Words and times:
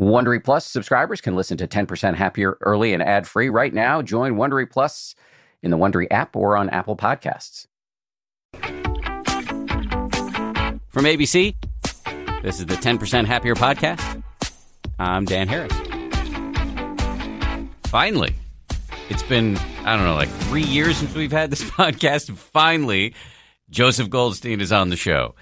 Wondery 0.00 0.42
Plus 0.42 0.64
subscribers 0.64 1.20
can 1.20 1.36
listen 1.36 1.58
to 1.58 1.68
10% 1.68 2.14
Happier 2.14 2.56
early 2.62 2.94
and 2.94 3.02
ad 3.02 3.28
free 3.28 3.50
right 3.50 3.72
now. 3.72 4.00
Join 4.00 4.36
Wondery 4.36 4.68
Plus 4.70 5.14
in 5.62 5.70
the 5.70 5.76
Wondery 5.76 6.06
app 6.10 6.34
or 6.34 6.56
on 6.56 6.70
Apple 6.70 6.96
Podcasts. 6.96 7.66
From 10.88 11.04
ABC, 11.04 11.54
this 12.42 12.60
is 12.60 12.64
the 12.64 12.76
10% 12.76 13.26
Happier 13.26 13.54
podcast. 13.54 14.22
I'm 14.98 15.26
Dan 15.26 15.48
Harris. 15.48 15.72
Finally, 17.84 18.34
it's 19.10 19.22
been, 19.24 19.58
I 19.84 19.96
don't 19.96 20.06
know, 20.06 20.14
like 20.14 20.30
three 20.30 20.62
years 20.62 20.96
since 20.96 21.14
we've 21.14 21.30
had 21.30 21.50
this 21.50 21.62
podcast. 21.72 22.34
Finally, 22.34 23.14
Joseph 23.68 24.08
Goldstein 24.08 24.62
is 24.62 24.72
on 24.72 24.88
the 24.88 24.96
show. 24.96 25.34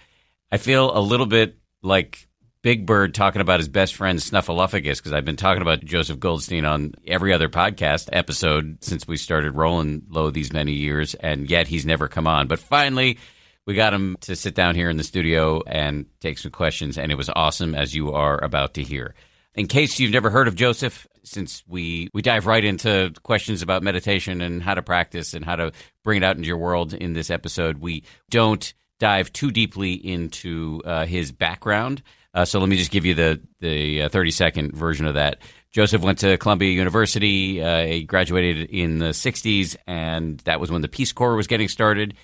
I 0.50 0.56
feel 0.56 0.96
a 0.96 1.00
little 1.00 1.26
bit 1.26 1.56
like 1.80 2.27
Big 2.62 2.86
Bird 2.86 3.14
talking 3.14 3.40
about 3.40 3.60
his 3.60 3.68
best 3.68 3.94
friend 3.94 4.18
Snuffleupagus 4.18 4.96
because 4.96 5.12
I've 5.12 5.24
been 5.24 5.36
talking 5.36 5.62
about 5.62 5.84
Joseph 5.84 6.18
Goldstein 6.18 6.64
on 6.64 6.94
every 7.06 7.32
other 7.32 7.48
podcast 7.48 8.08
episode 8.12 8.78
since 8.82 9.06
we 9.06 9.16
started 9.16 9.52
rolling 9.52 10.02
low 10.08 10.30
these 10.30 10.52
many 10.52 10.72
years, 10.72 11.14
and 11.14 11.48
yet 11.48 11.68
he's 11.68 11.86
never 11.86 12.08
come 12.08 12.26
on. 12.26 12.48
But 12.48 12.58
finally, 12.58 13.18
we 13.64 13.74
got 13.74 13.94
him 13.94 14.16
to 14.22 14.34
sit 14.34 14.56
down 14.56 14.74
here 14.74 14.90
in 14.90 14.96
the 14.96 15.04
studio 15.04 15.62
and 15.66 16.06
take 16.20 16.38
some 16.38 16.50
questions, 16.50 16.98
and 16.98 17.12
it 17.12 17.16
was 17.16 17.30
awesome, 17.30 17.76
as 17.76 17.94
you 17.94 18.12
are 18.12 18.42
about 18.42 18.74
to 18.74 18.82
hear. 18.82 19.14
In 19.54 19.68
case 19.68 20.00
you've 20.00 20.12
never 20.12 20.30
heard 20.30 20.48
of 20.48 20.56
Joseph, 20.56 21.06
since 21.22 21.62
we, 21.68 22.08
we 22.12 22.22
dive 22.22 22.46
right 22.46 22.64
into 22.64 23.12
questions 23.22 23.62
about 23.62 23.84
meditation 23.84 24.40
and 24.40 24.62
how 24.62 24.74
to 24.74 24.82
practice 24.82 25.32
and 25.32 25.44
how 25.44 25.56
to 25.56 25.72
bring 26.02 26.22
it 26.22 26.24
out 26.24 26.36
into 26.36 26.48
your 26.48 26.58
world 26.58 26.92
in 26.92 27.12
this 27.12 27.30
episode, 27.30 27.78
we 27.78 28.02
don't 28.30 28.74
dive 28.98 29.32
too 29.32 29.52
deeply 29.52 29.92
into 29.92 30.82
uh, 30.84 31.06
his 31.06 31.30
background. 31.30 32.02
Uh, 32.34 32.44
so 32.44 32.60
let 32.60 32.68
me 32.68 32.76
just 32.76 32.90
give 32.90 33.04
you 33.04 33.14
the 33.14 33.40
the 33.60 34.02
uh, 34.02 34.08
30 34.08 34.30
second 34.30 34.72
version 34.72 35.06
of 35.06 35.14
that. 35.14 35.38
Joseph 35.70 36.02
went 36.02 36.18
to 36.18 36.36
Columbia 36.38 36.70
University. 36.70 37.62
Uh, 37.62 37.84
he 37.84 38.04
graduated 38.04 38.70
in 38.70 38.98
the 38.98 39.10
60s, 39.10 39.76
and 39.86 40.38
that 40.40 40.60
was 40.60 40.70
when 40.70 40.82
the 40.82 40.88
Peace 40.88 41.12
Corps 41.12 41.36
was 41.36 41.46
getting 41.46 41.68
started. 41.68 42.14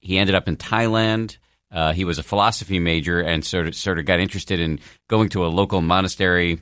He 0.00 0.18
ended 0.18 0.34
up 0.34 0.48
in 0.48 0.56
Thailand. 0.56 1.36
Uh, 1.70 1.92
he 1.92 2.04
was 2.04 2.18
a 2.18 2.22
philosophy 2.22 2.78
major 2.78 3.20
and 3.20 3.44
sort 3.44 3.66
of 3.66 3.74
sort 3.74 3.98
of 3.98 4.04
got 4.04 4.20
interested 4.20 4.60
in 4.60 4.78
going 5.08 5.28
to 5.30 5.44
a 5.44 5.48
local 5.48 5.80
monastery, 5.80 6.60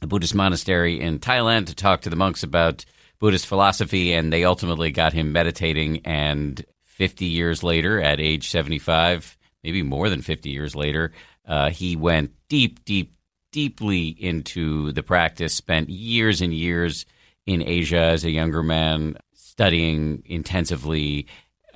a 0.00 0.06
Buddhist 0.06 0.34
monastery 0.34 1.00
in 1.00 1.20
Thailand, 1.20 1.66
to 1.66 1.74
talk 1.74 2.02
to 2.02 2.10
the 2.10 2.16
monks 2.16 2.42
about 2.42 2.84
Buddhist 3.20 3.46
philosophy. 3.46 4.12
And 4.12 4.32
they 4.32 4.44
ultimately 4.44 4.90
got 4.90 5.12
him 5.12 5.32
meditating. 5.32 6.00
And 6.04 6.64
50 6.86 7.26
years 7.26 7.62
later, 7.62 8.00
at 8.00 8.20
age 8.20 8.50
75, 8.50 9.38
maybe 9.62 9.82
more 9.82 10.08
than 10.08 10.22
50 10.22 10.50
years 10.50 10.74
later, 10.74 11.12
uh, 11.46 11.70
he 11.70 11.96
went 11.96 12.32
deep, 12.48 12.84
deep, 12.84 13.14
deeply 13.50 14.08
into 14.08 14.92
the 14.92 15.02
practice, 15.02 15.54
spent 15.54 15.88
years 15.88 16.40
and 16.40 16.54
years 16.54 17.06
in 17.46 17.62
Asia 17.62 17.98
as 17.98 18.24
a 18.24 18.30
younger 18.30 18.62
man, 18.62 19.16
studying 19.34 20.22
intensively, 20.26 21.26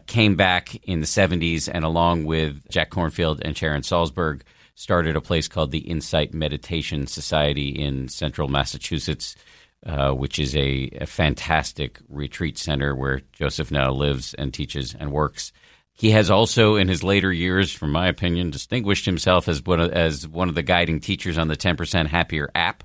came 0.07 0.37
back 0.37 0.77
in 0.85 1.01
the 1.01 1.07
70s, 1.07 1.69
and 1.73 1.85
along 1.85 2.25
with 2.25 2.69
Jack 2.71 2.91
Kornfield 2.91 3.41
and 3.45 3.57
Sharon 3.57 3.83
Salzberg, 3.83 4.43
started 4.75 5.17
a 5.17 5.21
place 5.21 5.49
called 5.49 5.73
the 5.73 5.79
Insight 5.79 6.33
Meditation 6.33 7.07
Society 7.07 7.71
in 7.71 8.09
central 8.09 8.49
Massachusetts. 8.49 9.37
Uh, 9.85 10.11
which 10.11 10.41
is 10.41 10.57
a, 10.57 10.89
a 11.01 11.07
fantastic 11.07 12.01
retreat 12.09 12.59
center 12.59 12.97
where 12.97 13.21
Joseph 13.33 13.71
now 13.71 13.93
lives 13.93 14.35
and 14.35 14.53
teaches 14.53 14.97
and 14.99 15.13
works. 15.13 15.53
He 15.97 16.11
has 16.11 16.31
also, 16.31 16.77
in 16.77 16.89
his 16.89 17.03
later 17.03 17.33
years, 17.33 17.73
from 17.73 17.91
my 17.91 18.09
opinion, 18.09 18.51
distinguished 18.51 19.07
himself 19.07 19.49
as 19.49 19.63
one 19.65 19.81
of, 19.81 19.93
as 19.93 20.29
one 20.29 20.51
of 20.51 20.55
the 20.55 20.63
guiding 20.63 21.01
teachers 21.01 21.39
on 21.39 21.49
the 21.49 21.57
10% 21.57 22.07
Happier 22.07 22.51
app. 22.55 22.85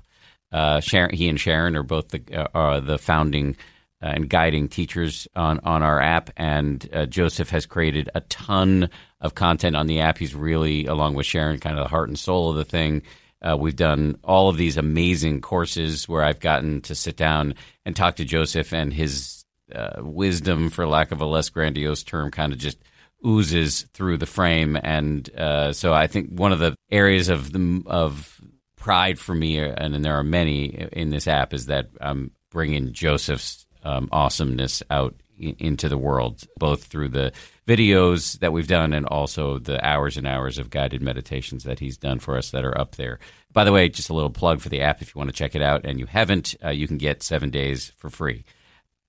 Uh, 0.50 0.80
Sharon, 0.80 1.14
he 1.14 1.28
and 1.28 1.38
Sharon 1.38 1.76
are 1.76 1.82
both 1.82 2.08
the 2.08 2.22
uh, 2.32 2.48
are 2.54 2.80
the 2.80 2.98
founding 2.98 3.56
uh, 4.02 4.06
and 4.06 4.28
guiding 4.28 4.68
teachers 4.68 5.28
on, 5.36 5.60
on 5.60 5.82
our 5.82 6.00
app. 6.00 6.30
And 6.36 6.86
uh, 6.92 7.06
Joseph 7.06 7.50
has 7.50 7.66
created 7.66 8.10
a 8.14 8.20
ton 8.22 8.90
of 9.20 9.34
content 9.34 9.76
on 9.76 9.86
the 9.86 10.00
app. 10.00 10.18
He's 10.18 10.34
really, 10.34 10.86
along 10.86 11.14
with 11.14 11.26
Sharon, 11.26 11.60
kind 11.60 11.78
of 11.78 11.84
the 11.84 11.90
heart 11.90 12.08
and 12.08 12.18
soul 12.18 12.50
of 12.50 12.56
the 12.56 12.64
thing. 12.64 13.02
Uh, 13.40 13.56
we've 13.56 13.76
done 13.76 14.16
all 14.24 14.48
of 14.48 14.56
these 14.56 14.76
amazing 14.76 15.40
courses 15.40 16.08
where 16.08 16.24
I've 16.24 16.40
gotten 16.40 16.80
to 16.82 16.94
sit 16.94 17.16
down 17.16 17.54
and 17.84 17.94
talk 17.94 18.16
to 18.16 18.24
Joseph, 18.24 18.72
and 18.72 18.92
his 18.92 19.44
uh, 19.74 20.00
wisdom, 20.00 20.70
for 20.70 20.86
lack 20.86 21.12
of 21.12 21.20
a 21.20 21.26
less 21.26 21.48
grandiose 21.48 22.02
term, 22.04 22.30
kind 22.30 22.52
of 22.52 22.58
just 22.58 22.78
oozes 23.26 23.82
through 23.92 24.18
the 24.18 24.26
frame. 24.26 24.76
And 24.82 25.28
uh, 25.36 25.72
so 25.72 25.92
I 25.92 26.06
think 26.06 26.30
one 26.30 26.52
of 26.52 26.58
the 26.58 26.76
areas 26.90 27.28
of 27.28 27.52
the 27.52 27.82
of 27.86 28.40
pride 28.76 29.18
for 29.18 29.34
me, 29.34 29.58
and, 29.58 30.04
there 30.04 30.18
are 30.18 30.24
many 30.24 30.88
in 30.92 31.10
this 31.10 31.28
app, 31.28 31.54
is 31.54 31.66
that 31.66 31.88
I'm 32.00 32.32
bringing 32.50 32.92
Joseph's 32.92 33.66
um, 33.84 34.08
awesomeness 34.10 34.82
out 34.90 35.14
into 35.38 35.88
the 35.88 35.98
world, 35.98 36.42
both 36.56 36.84
through 36.84 37.08
the 37.08 37.32
videos 37.66 38.38
that 38.40 38.52
we've 38.52 38.68
done 38.68 38.92
and 38.92 39.06
also 39.06 39.58
the 39.58 39.84
hours 39.84 40.16
and 40.16 40.26
hours 40.26 40.58
of 40.58 40.70
guided 40.70 41.02
meditations 41.02 41.64
that 41.64 41.78
he's 41.78 41.96
done 41.96 42.18
for 42.18 42.36
us 42.36 42.50
that 42.50 42.64
are 42.64 42.76
up 42.78 42.96
there. 42.96 43.18
By 43.52 43.64
the 43.64 43.72
way, 43.72 43.88
just 43.88 44.10
a 44.10 44.14
little 44.14 44.30
plug 44.30 44.60
for 44.60 44.68
the 44.68 44.82
app 44.82 45.02
if 45.02 45.14
you 45.14 45.18
want 45.18 45.30
to 45.30 45.36
check 45.36 45.54
it 45.54 45.62
out 45.62 45.84
and 45.84 45.98
you 45.98 46.06
haven't, 46.06 46.54
uh, 46.64 46.70
you 46.70 46.86
can 46.86 46.98
get 46.98 47.22
seven 47.22 47.50
days 47.50 47.92
for 47.96 48.10
free. 48.10 48.44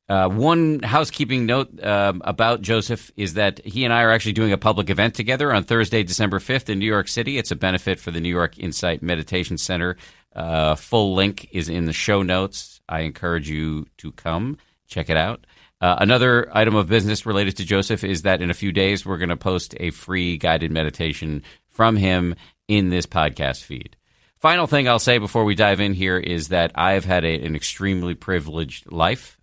Uh, 0.10 0.28
one 0.28 0.82
housekeeping 0.82 1.46
note 1.46 1.82
um, 1.84 2.22
about 2.26 2.62
Joseph 2.62 3.10
is 3.16 3.36
that 3.36 3.66
he 3.66 3.86
and 3.86 3.94
I 3.94 4.02
are 4.02 4.12
actually 4.12 4.34
doing 4.34 4.52
a 4.52 4.58
public 4.58 4.90
event 4.90 5.16
together 5.16 5.54
on 5.54 5.64
Thursday, 5.64 6.04
December 6.04 6.40
5th 6.40 6.70
in 6.70 6.80
New 6.80 6.86
York 6.86 7.08
City. 7.08 7.38
It's 7.38 7.52
a 7.52 7.56
benefit 7.56 8.00
for 8.00 8.12
the 8.12 8.20
New 8.20 8.30
York 8.30 8.60
Insight 8.60 9.02
Meditation 9.02 9.58
Center. 9.58 9.96
Uh, 10.36 10.76
full 10.76 11.14
link 11.14 11.48
is 11.52 11.70
in 11.70 11.86
the 11.86 11.94
show 11.94 12.22
notes. 12.22 12.82
I 12.90 13.02
encourage 13.02 13.50
you 13.50 13.88
to 13.98 14.12
come 14.12 14.58
check 14.88 15.10
it 15.10 15.18
out. 15.18 15.46
Uh, 15.80 15.98
another 16.00 16.50
item 16.56 16.76
of 16.76 16.88
business 16.88 17.26
related 17.26 17.58
to 17.58 17.66
Joseph 17.66 18.04
is 18.04 18.22
that 18.22 18.42
in 18.42 18.50
a 18.50 18.54
few 18.54 18.72
days 18.72 19.06
we're 19.06 19.18
going 19.18 19.30
to 19.30 19.38
post 19.38 19.76
a 19.80 19.92
free 19.92 20.38
guided 20.38 20.72
meditation 20.72 21.44
from 21.68 21.96
him 21.96 22.36
in 22.68 22.90
this 22.90 23.06
podcast 23.06 23.64
feed. 23.64 23.96
Final 24.40 24.68
thing 24.68 24.88
I'll 24.88 25.00
say 25.00 25.18
before 25.18 25.46
we 25.46 25.56
dive 25.56 25.80
in 25.80 25.94
here 25.94 26.18
is 26.18 26.50
that 26.50 26.72
I've 26.76 27.06
had 27.06 27.26
a, 27.26 27.46
an 27.46 27.56
extremely 27.56 28.14
privileged 28.14 28.92
life 28.92 29.38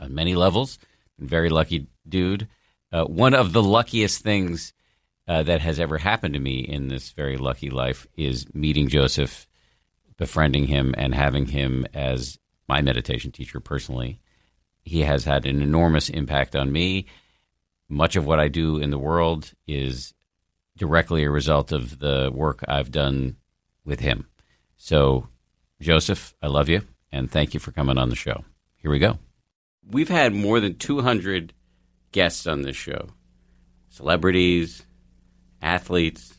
on 0.00 0.14
many 0.14 0.34
levels. 0.34 0.78
Very 1.18 1.50
lucky 1.50 1.86
dude. 2.08 2.48
Uh, 2.92 3.04
one 3.04 3.34
of 3.34 3.52
the 3.52 3.62
luckiest 3.62 4.22
things 4.22 4.72
uh, 5.28 5.42
that 5.44 5.60
has 5.60 5.78
ever 5.78 5.98
happened 5.98 6.34
to 6.34 6.40
me 6.40 6.58
in 6.58 6.88
this 6.88 7.12
very 7.12 7.36
lucky 7.36 7.70
life 7.70 8.06
is 8.16 8.52
meeting 8.52 8.88
Joseph, 8.88 9.46
befriending 10.16 10.66
him, 10.66 10.94
and 10.98 11.14
having 11.14 11.46
him 11.46 11.86
as 11.94 12.38
my 12.68 12.82
meditation 12.82 13.30
teacher 13.30 13.60
personally. 13.60 14.20
He 14.82 15.02
has 15.02 15.24
had 15.24 15.46
an 15.46 15.62
enormous 15.62 16.08
impact 16.08 16.56
on 16.56 16.72
me. 16.72 17.06
Much 17.88 18.16
of 18.16 18.26
what 18.26 18.40
I 18.40 18.48
do 18.48 18.78
in 18.78 18.90
the 18.90 18.98
world 18.98 19.52
is 19.68 20.14
directly 20.76 21.24
a 21.24 21.30
result 21.30 21.70
of 21.70 21.98
the 21.98 22.30
work 22.32 22.64
I've 22.66 22.90
done 22.90 23.36
with 23.84 24.00
him. 24.00 24.26
So, 24.76 25.28
Joseph, 25.80 26.34
I 26.42 26.46
love 26.46 26.68
you, 26.68 26.82
and 27.12 27.30
thank 27.30 27.54
you 27.54 27.60
for 27.60 27.72
coming 27.72 27.98
on 27.98 28.08
the 28.08 28.16
show. 28.16 28.44
Here 28.78 28.90
we 28.90 28.98
go 28.98 29.18
we've 29.88 30.08
had 30.08 30.34
more 30.34 30.60
than 30.60 30.76
200 30.76 31.52
guests 32.12 32.46
on 32.46 32.62
this 32.62 32.76
show 32.76 33.08
celebrities, 33.88 34.84
athletes, 35.60 36.34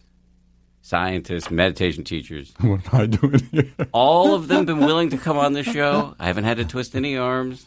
scientists, 0.81 1.51
meditation 1.51 2.03
teachers. 2.03 2.53
What 2.61 2.93
am 2.93 3.01
I 3.01 3.05
doing 3.05 3.39
here? 3.51 3.71
all 3.91 4.33
of 4.33 4.47
them 4.47 4.65
been 4.65 4.79
willing 4.79 5.09
to 5.11 5.17
come 5.17 5.37
on 5.37 5.53
the 5.53 5.63
show. 5.63 6.15
I 6.19 6.27
haven't 6.27 6.45
had 6.45 6.57
to 6.57 6.65
twist 6.65 6.95
any 6.95 7.17
arms. 7.17 7.65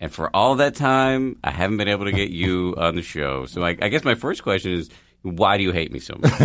And 0.00 0.12
for 0.12 0.34
all 0.34 0.56
that 0.56 0.74
time, 0.74 1.38
I 1.44 1.50
haven't 1.50 1.76
been 1.76 1.88
able 1.88 2.06
to 2.06 2.12
get 2.12 2.30
you 2.30 2.74
on 2.76 2.96
the 2.96 3.02
show. 3.02 3.46
So 3.46 3.62
I, 3.64 3.76
I 3.80 3.88
guess 3.88 4.04
my 4.04 4.16
first 4.16 4.42
question 4.42 4.72
is, 4.72 4.90
why 5.22 5.56
do 5.56 5.62
you 5.62 5.70
hate 5.70 5.92
me 5.92 6.00
so 6.00 6.16
much? 6.18 6.32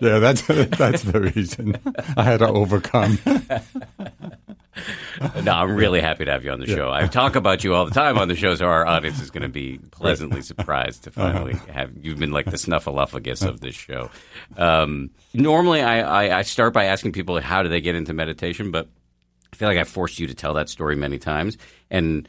yeah, 0.00 0.18
that's 0.18 0.40
that's 0.42 1.02
the 1.02 1.30
reason 1.34 1.76
I 2.16 2.22
had 2.22 2.38
to 2.38 2.48
overcome. 2.48 3.18
no, 5.42 5.52
I'm 5.52 5.74
really 5.74 6.00
happy 6.00 6.24
to 6.24 6.30
have 6.30 6.44
you 6.44 6.50
on 6.50 6.60
the 6.60 6.66
show. 6.66 6.90
I 6.90 7.06
talk 7.06 7.36
about 7.36 7.64
you 7.64 7.74
all 7.74 7.84
the 7.84 7.90
time 7.90 8.18
on 8.18 8.28
the 8.28 8.36
show, 8.36 8.54
so 8.54 8.66
our 8.66 8.86
audience 8.86 9.20
is 9.20 9.30
going 9.30 9.42
to 9.42 9.48
be 9.48 9.78
pleasantly 9.90 10.42
surprised 10.42 11.04
to 11.04 11.10
finally 11.10 11.54
uh-huh. 11.54 11.72
have 11.72 11.92
you've 12.00 12.18
been 12.18 12.32
like 12.32 12.46
the 12.46 12.56
snuffleupagus 12.56 13.46
of 13.46 13.60
this 13.60 13.74
show. 13.74 14.10
Um, 14.56 15.10
normally, 15.34 15.82
I, 15.82 16.00
I, 16.00 16.38
I 16.38 16.42
start 16.42 16.72
by 16.72 16.86
asking 16.86 17.12
people 17.12 17.40
how 17.40 17.62
do 17.62 17.68
they 17.68 17.80
get 17.80 17.94
into 17.94 18.12
meditation, 18.12 18.70
but 18.70 18.88
I 19.52 19.56
feel 19.56 19.68
like 19.68 19.78
I 19.78 19.84
forced 19.84 20.18
you 20.18 20.26
to 20.26 20.34
tell 20.34 20.54
that 20.54 20.68
story 20.68 20.96
many 20.96 21.18
times. 21.18 21.58
And 21.90 22.28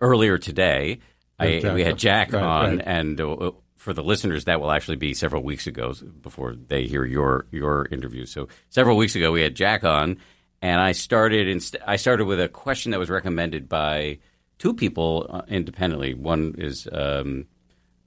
earlier 0.00 0.38
today, 0.38 1.00
I, 1.38 1.60
we 1.74 1.84
had 1.84 1.98
Jack 1.98 2.32
right, 2.32 2.42
on, 2.42 2.76
right. 2.76 2.86
and 2.86 3.20
uh, 3.20 3.50
for 3.76 3.92
the 3.92 4.02
listeners, 4.02 4.46
that 4.46 4.60
will 4.60 4.72
actually 4.72 4.96
be 4.96 5.14
several 5.14 5.42
weeks 5.42 5.66
ago 5.66 5.94
before 6.22 6.54
they 6.54 6.86
hear 6.86 7.04
your 7.04 7.46
your 7.50 7.86
interview. 7.90 8.26
So 8.26 8.48
several 8.70 8.96
weeks 8.96 9.14
ago, 9.14 9.32
we 9.32 9.42
had 9.42 9.54
Jack 9.54 9.84
on 9.84 10.18
and 10.62 10.80
I 10.80 10.92
started 10.92 11.48
inst- 11.48 11.76
I 11.86 11.96
started 11.96 12.26
with 12.26 12.40
a 12.40 12.48
question 12.48 12.92
that 12.92 12.98
was 12.98 13.10
recommended 13.10 13.68
by 13.68 14.18
two 14.58 14.74
people 14.74 15.26
uh, 15.28 15.42
independently. 15.48 16.14
One 16.14 16.54
is 16.58 16.88
um, 16.92 17.46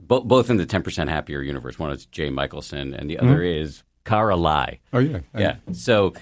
bo- 0.00 0.22
both 0.22 0.50
in 0.50 0.56
the 0.56 0.66
ten 0.66 0.82
percent 0.82 1.10
happier 1.10 1.42
universe. 1.42 1.78
One 1.78 1.90
is 1.90 2.06
Jay 2.06 2.30
Michaelson, 2.30 2.94
and 2.94 3.08
the 3.08 3.16
mm-hmm. 3.16 3.28
other 3.28 3.42
is 3.42 3.82
Kara 4.04 4.36
Lai. 4.36 4.80
Oh 4.92 4.98
yeah, 4.98 5.20
Yeah. 5.36 5.56
So 5.72 6.14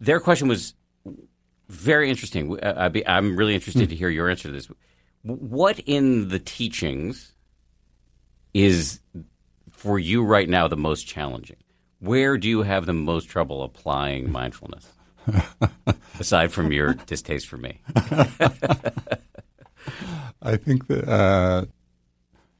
their 0.00 0.20
question 0.20 0.48
was 0.48 0.74
very 1.68 2.10
interesting. 2.10 2.58
Uh, 2.62 2.74
I'd 2.76 2.92
be, 2.92 3.06
I'm 3.06 3.36
really 3.36 3.54
interested 3.54 3.88
to 3.88 3.96
hear 3.96 4.08
your 4.08 4.28
answer 4.28 4.48
to 4.48 4.52
this. 4.52 4.68
What 5.22 5.78
in 5.80 6.28
the 6.28 6.38
teachings 6.38 7.32
is 8.52 9.00
for 9.70 9.98
you 9.98 10.22
right 10.22 10.48
now 10.48 10.68
the 10.68 10.76
most 10.76 11.06
challenging? 11.06 11.56
Where 12.00 12.36
do 12.36 12.48
you 12.48 12.62
have 12.62 12.84
the 12.84 12.92
most 12.92 13.30
trouble 13.30 13.62
applying 13.62 14.30
mindfulness? 14.30 14.86
Aside 16.20 16.52
from 16.52 16.72
your 16.72 16.94
distaste 16.94 17.46
for 17.48 17.56
me. 17.56 17.80
I 20.42 20.56
think 20.56 20.86
that 20.88 21.08
uh, 21.08 21.64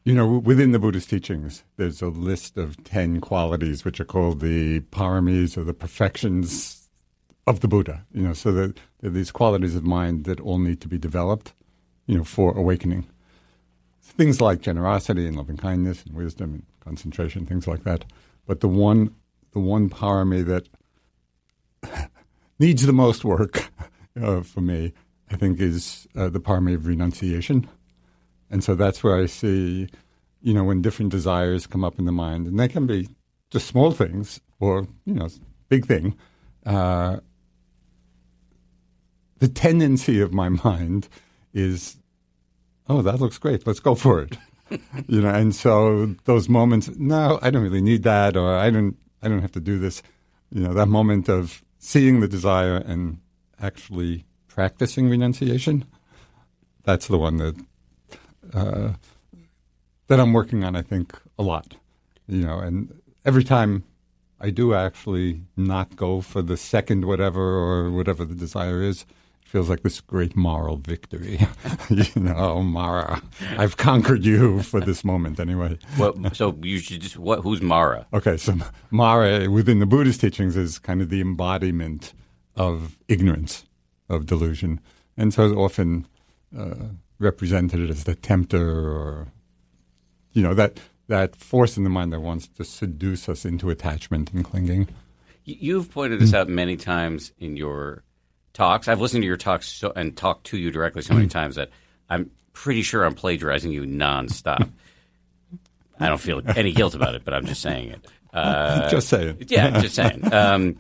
you 0.05 0.15
know 0.15 0.39
within 0.39 0.73
the 0.73 0.79
Buddhist 0.79 1.11
teachings, 1.11 1.65
there's 1.77 2.03
a 2.03 2.09
list 2.09 2.57
of 2.57 2.83
ten 2.85 3.21
qualities 3.21 3.85
which 3.85 4.01
are 4.01 4.05
called 4.05 4.41
the 4.41 4.81
paramis 4.81 5.57
or 5.57 5.65
the 5.65 5.75
perfections 5.75 6.89
of 7.47 7.61
the 7.61 7.69
Buddha. 7.69 8.07
You 8.13 8.23
know, 8.23 8.33
so 8.33 8.53
that 8.53 8.79
there 9.01 9.11
are 9.11 9.15
these 9.15 9.31
qualities 9.31 9.77
of 9.77 9.85
mind 9.85 10.25
that 10.25 10.41
all 10.41 10.59
need 10.59 10.81
to 10.81 10.89
be 10.89 10.99
developed, 10.99 11.53
you 12.07 12.17
know, 12.17 12.25
for 12.25 12.57
awakening. 12.57 13.07
Things 14.03 14.41
like 14.41 14.61
generosity 14.61 15.27
and 15.27 15.37
loving 15.37 15.57
kindness 15.57 16.05
and 16.05 16.15
wisdom 16.15 16.55
and 16.55 16.63
concentration, 16.81 17.47
things 17.47 17.67
like 17.67 17.85
that. 17.85 18.05
But 18.47 18.61
the 18.61 18.69
one, 18.69 19.15
the 19.53 19.61
one 19.61 19.89
parami 19.89 20.45
that 20.45 20.69
needs 22.59 22.87
the 22.87 22.93
most 22.93 23.25
work 23.25 23.71
uh, 24.21 24.43
for 24.43 24.61
me, 24.61 24.93
I 25.31 25.37
think, 25.37 25.61
is 25.61 26.07
uh, 26.17 26.29
the 26.29 26.41
parami 26.41 26.75
of 26.75 26.87
renunciation. 26.87 27.69
And 28.51 28.63
so 28.63 28.75
that's 28.75 29.03
where 29.03 29.17
I 29.17 29.27
see, 29.27 29.89
you 30.41 30.55
know, 30.55 30.65
when 30.65 30.83
different 30.83 31.11
desires 31.11 31.67
come 31.67 31.85
up 31.85 31.99
in 31.99 32.05
the 32.05 32.13
mind, 32.13 32.47
and 32.47 32.59
they 32.59 32.69
can 32.69 32.87
be 32.87 33.09
just 33.51 33.67
small 33.67 33.93
things 33.93 34.41
or, 34.61 34.87
you 35.05 35.15
know, 35.15 35.29
big 35.69 35.87
thing. 35.87 36.17
Uh, 36.65 37.19
the 39.39 39.49
tendency 39.49 40.21
of 40.21 40.33
my 40.33 40.49
mind 40.65 41.09
is, 41.53 41.97
oh, 42.89 43.03
that 43.03 43.21
looks 43.21 43.39
great. 43.39 43.67
Let's 43.67 43.81
go 43.81 43.95
for 43.95 44.23
it. 44.23 44.37
you 45.07 45.21
know, 45.21 45.29
and 45.29 45.55
so 45.55 46.15
those 46.25 46.49
moments, 46.49 46.89
no, 46.97 47.39
I 47.43 47.51
don't 47.51 47.63
really 47.63 47.83
need 47.83 48.03
that, 48.05 48.37
or 48.37 48.57
I 48.57 48.71
don't, 48.71 48.97
I 49.23 49.29
don't 49.29 49.43
have 49.43 49.53
to 49.53 49.61
do 49.61 49.79
this. 49.79 50.03
You 50.51 50.63
know, 50.63 50.75
that 50.75 50.87
moment 50.87 51.29
of 51.29 51.63
seeing 51.85 52.21
the 52.21 52.29
desire 52.29 52.77
and 52.77 53.19
actually 53.61 54.25
practicing 54.49 55.11
renunciation, 55.11 55.85
that's 56.83 57.07
the 57.09 57.19
one 57.19 57.37
that 57.37 57.57
uh, 58.55 58.93
that 60.07 60.19
I'm 60.19 60.33
working 60.33 60.65
on. 60.65 60.75
I 60.75 60.83
think 60.83 61.13
a 61.39 61.43
lot. 61.43 61.77
You 62.27 62.47
know, 62.47 62.59
and 62.59 63.01
every 63.25 63.45
time 63.45 63.85
I 64.41 64.49
do 64.49 64.75
actually 64.75 65.43
not 65.57 65.95
go 65.95 66.23
for 66.23 66.41
the 66.41 66.57
second 66.57 67.05
whatever 67.05 67.43
or 67.43 67.91
whatever 67.91 68.25
the 68.25 68.35
desire 68.35 68.83
is, 68.83 69.05
feels 69.45 69.69
like 69.69 69.83
this 69.83 70.01
great 70.01 70.35
moral 70.35 70.79
victory. 70.79 71.47
you 71.91 72.05
know, 72.17 72.35
oh, 72.37 72.63
Mara, 72.63 73.23
I've 73.57 73.77
conquered 73.77 74.25
you 74.25 74.63
for 74.63 74.81
this 74.81 75.05
moment 75.05 75.39
anyway. 75.39 75.79
Well, 75.99 76.15
so 76.33 76.59
you 76.63 76.79
should 76.79 77.03
just 77.03 77.17
what? 77.17 77.41
Who's 77.41 77.63
Mara? 77.63 78.07
Okay, 78.13 78.37
so 78.37 78.57
Mara 78.91 79.49
within 79.49 79.79
the 79.79 79.87
Buddhist 79.87 80.21
teachings 80.21 80.57
is 80.57 80.79
kind 80.79 81.01
of 81.01 81.11
the 81.11 81.21
embodiment 81.21 82.15
of 82.57 82.99
ignorance, 83.07 83.65
of 84.09 84.27
delusion, 84.27 84.81
and 85.17 85.33
so 85.33 85.47
it's 85.47 85.57
often 85.57 86.07
uh, 86.57 86.89
represented 87.19 87.91
as 87.91 88.05
the 88.05 88.15
tempter, 88.15 88.91
or 88.91 89.29
you 90.33 90.43
know 90.43 90.55
that 90.55 90.81
that 91.07 91.37
force 91.37 91.77
in 91.77 91.85
the 91.85 91.91
mind 91.91 92.13
that 92.13 92.21
wants 92.21 92.49
to 92.49 92.65
seduce 92.65 93.29
us 93.29 93.45
into 93.45 93.71
attachment 93.71 94.33
and 94.33 94.45
clinging. 94.45 94.89
You've 95.45 95.91
pointed 95.91 96.21
this 96.21 96.33
out 96.33 96.49
many 96.49 96.77
times 96.77 97.33
in 97.39 97.57
your 97.57 98.03
talks. 98.55 98.89
I've 98.89 99.01
listened 99.01 99.23
to 99.23 99.27
your 99.27 99.37
talks 99.37 99.69
so, 99.69 99.93
and 99.95 100.17
talked 100.17 100.47
to 100.47 100.57
you 100.57 100.71
directly 100.71 101.03
so 101.03 101.13
many 101.13 101.27
times 101.27 101.57
that 101.57 101.71
I'm 102.09 102.31
pretty 102.55 102.83
sure 102.83 103.05
I'm 103.05 103.15
plagiarizing 103.15 103.71
you 103.73 103.83
nonstop. 103.83 104.71
I 106.01 106.09
don't 106.09 106.21
feel 106.21 106.41
any 106.57 106.73
guilt 106.73 106.95
about 106.95 107.15
it, 107.15 107.25
but 107.25 107.35
I'm 107.35 107.45
just 107.45 107.61
saying 107.61 107.91
it. 107.91 108.07
Uh, 108.33 108.89
Just 108.91 109.09
saying. 109.09 109.45
yeah, 109.47 109.81
just 109.81 109.95
saying. 109.95 110.33
Um, 110.33 110.77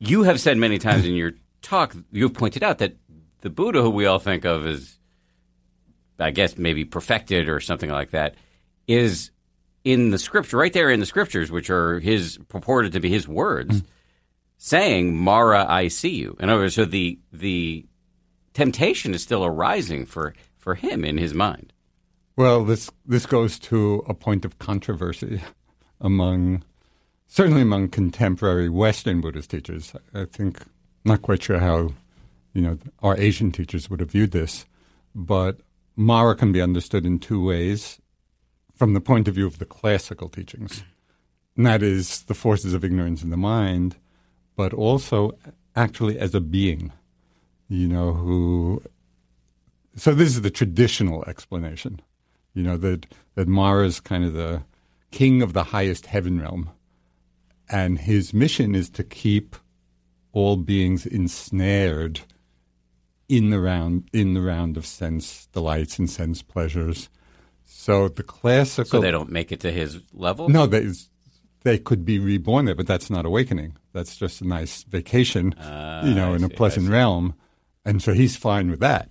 you 0.00 0.24
have 0.24 0.38
said 0.38 0.58
many 0.58 0.76
times 0.78 1.06
in 1.06 1.14
your 1.14 1.32
talk, 1.62 1.96
you've 2.12 2.34
pointed 2.34 2.62
out 2.62 2.78
that 2.78 2.96
the 3.40 3.48
Buddha, 3.48 3.80
who 3.80 3.88
we 3.88 4.04
all 4.04 4.18
think 4.18 4.44
of 4.44 4.66
as, 4.66 4.98
I 6.18 6.30
guess, 6.30 6.58
maybe 6.58 6.84
perfected 6.84 7.48
or 7.48 7.60
something 7.60 7.88
like 7.88 8.10
that, 8.10 8.34
is 8.86 9.30
in 9.82 10.10
the 10.10 10.18
scripture, 10.18 10.58
right 10.58 10.74
there 10.74 10.90
in 10.90 11.00
the 11.00 11.06
scriptures, 11.06 11.50
which 11.50 11.70
are 11.70 12.00
his 12.00 12.38
purported 12.48 12.92
to 12.92 13.00
be 13.00 13.08
his 13.08 13.26
words, 13.26 13.82
saying, 14.64 15.14
"Mara, 15.14 15.66
I 15.68 15.88
see 15.88 16.14
you." 16.14 16.38
In 16.40 16.48
other 16.48 16.62
words, 16.62 16.76
so 16.76 16.86
the 16.86 17.18
the 17.30 17.84
temptation 18.54 19.12
is 19.12 19.22
still 19.22 19.44
arising 19.44 20.06
for 20.06 20.34
for 20.56 20.74
him 20.74 21.04
in 21.04 21.18
his 21.18 21.34
mind. 21.34 21.74
Well, 22.34 22.64
this 22.64 22.90
this 23.04 23.26
goes 23.26 23.58
to 23.70 24.02
a 24.08 24.14
point 24.14 24.46
of 24.46 24.58
controversy 24.58 25.42
among 26.00 26.64
certainly 27.26 27.60
among 27.60 27.90
contemporary 27.90 28.70
Western 28.70 29.20
Buddhist 29.20 29.50
teachers. 29.50 29.92
I 30.14 30.24
think 30.24 30.62
not 31.04 31.20
quite 31.20 31.42
sure 31.42 31.58
how 31.58 31.90
you 32.54 32.62
know 32.62 32.78
our 33.02 33.18
Asian 33.18 33.52
teachers 33.52 33.90
would 33.90 34.00
have 34.00 34.12
viewed 34.12 34.30
this, 34.30 34.64
but 35.14 35.60
Mara 35.94 36.34
can 36.34 36.52
be 36.52 36.62
understood 36.62 37.04
in 37.04 37.18
two 37.18 37.44
ways 37.44 38.00
from 38.74 38.94
the 38.94 39.00
point 39.02 39.28
of 39.28 39.34
view 39.34 39.46
of 39.46 39.58
the 39.58 39.66
classical 39.66 40.30
teachings. 40.30 40.84
And 41.54 41.66
that 41.66 41.82
is 41.82 42.22
the 42.22 42.34
forces 42.34 42.72
of 42.72 42.82
ignorance 42.82 43.22
in 43.22 43.28
the 43.28 43.36
mind, 43.36 43.96
but 44.56 44.72
also 44.72 45.36
actually 45.76 46.18
as 46.18 46.34
a 46.34 46.40
being, 46.40 46.92
you 47.68 47.88
know, 47.88 48.12
who. 48.12 48.82
So 49.96 50.12
this 50.14 50.28
is 50.28 50.42
the 50.42 50.50
traditional 50.50 51.24
explanation, 51.26 52.00
you 52.52 52.62
know, 52.62 52.76
that, 52.78 53.06
that 53.36 53.46
Mara 53.48 53.86
is 53.86 54.00
kind 54.00 54.24
of 54.24 54.32
the 54.32 54.62
king 55.10 55.40
of 55.42 55.52
the 55.52 55.64
highest 55.64 56.06
heaven 56.06 56.40
realm. 56.40 56.70
And 57.70 57.98
his 57.98 58.34
mission 58.34 58.74
is 58.74 58.90
to 58.90 59.04
keep 59.04 59.56
all 60.32 60.56
beings 60.56 61.06
ensnared 61.06 62.20
in 63.28 63.50
the 63.50 63.60
round 63.60 64.08
in 64.12 64.34
the 64.34 64.42
round 64.42 64.76
of 64.76 64.84
sense 64.84 65.46
delights 65.52 65.98
and 65.98 66.10
sense 66.10 66.42
pleasures. 66.42 67.08
So 67.64 68.08
the 68.08 68.22
classical 68.22 68.98
So 68.98 69.00
they 69.00 69.10
don't 69.10 69.30
make 69.30 69.50
it 69.50 69.60
to 69.60 69.72
his 69.72 70.00
level. 70.12 70.48
no, 70.48 70.66
they 70.66 70.88
they 71.64 71.78
could 71.78 72.04
be 72.04 72.18
reborn 72.18 72.64
there, 72.66 72.74
but 72.74 72.86
that's 72.86 73.10
not 73.10 73.26
awakening. 73.26 73.76
That's 73.92 74.16
just 74.16 74.40
a 74.40 74.46
nice 74.46 74.84
vacation, 74.84 75.54
you 75.58 76.14
know, 76.14 76.32
I 76.32 76.36
in 76.36 76.44
a 76.44 76.48
see, 76.48 76.54
pleasant 76.54 76.88
realm, 76.88 77.34
and 77.84 78.00
so 78.02 78.12
he's 78.14 78.36
fine 78.36 78.70
with 78.70 78.80
that, 78.80 79.08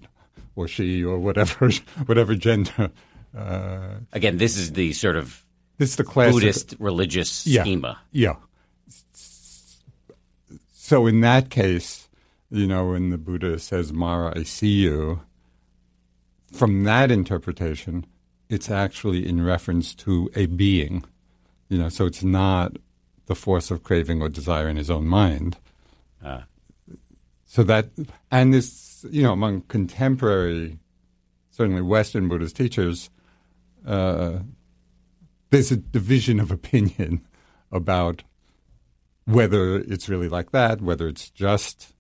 or 0.55 0.67
she, 0.67 1.03
or 1.03 1.19
whatever, 1.19 1.69
whatever 2.05 2.35
gender. 2.35 2.89
Uh, 3.37 3.95
Again, 4.13 4.37
this 4.37 4.55
is 4.57 4.73
the 4.73 4.93
sort 4.93 5.15
of 5.15 5.43
this 5.77 5.89
is 5.91 5.95
the 5.97 6.03
classic 6.03 6.33
Buddhist 6.33 6.75
religious 6.79 7.45
Yeah. 7.47 7.61
schema. 7.63 7.99
Yeah. 8.11 8.35
So 10.73 11.07
in 11.07 11.21
that 11.21 11.49
case, 11.49 12.07
you 12.51 12.67
know, 12.67 12.89
when 12.91 13.09
the 13.09 13.17
Buddha 13.17 13.57
says, 13.57 13.91
Mara, 13.93 14.33
I 14.37 14.43
see 14.43 14.67
you, 14.83 15.21
from 16.51 16.83
that 16.83 17.09
interpretation, 17.09 18.05
it's 18.49 18.69
actually 18.69 19.27
in 19.27 19.43
reference 19.43 19.95
to 19.95 20.29
a 20.35 20.45
being. 20.45 21.03
You 21.73 21.79
know, 21.79 21.89
so 21.89 22.05
it's 22.05 22.23
not 22.23 22.77
the 23.25 23.33
force 23.33 23.71
of 23.71 23.81
craving 23.81 24.21
or 24.21 24.29
desire 24.29 24.69
in 24.69 24.77
his 24.77 24.91
own 24.91 25.07
mind. 25.07 25.57
Ah. 26.23 26.45
So 27.47 27.63
that, 27.63 27.89
and 28.29 28.53
this, 28.53 29.03
you 29.09 29.23
know, 29.23 29.33
among 29.33 29.61
contemporary, 29.61 30.77
certainly 31.49 31.81
Western 31.81 32.27
Buddhist 32.27 32.55
teachers, 32.55 33.09
uh, 33.87 34.41
there's 35.49 35.71
a 35.71 35.77
division 35.77 36.39
of 36.39 36.51
opinion 36.51 37.25
about 37.71 38.21
whether 39.25 39.77
it's 39.77 40.07
really 40.07 40.29
like 40.29 40.51
that, 40.51 40.79
whether 40.79 41.07
it's 41.07 41.31
just 41.31 41.95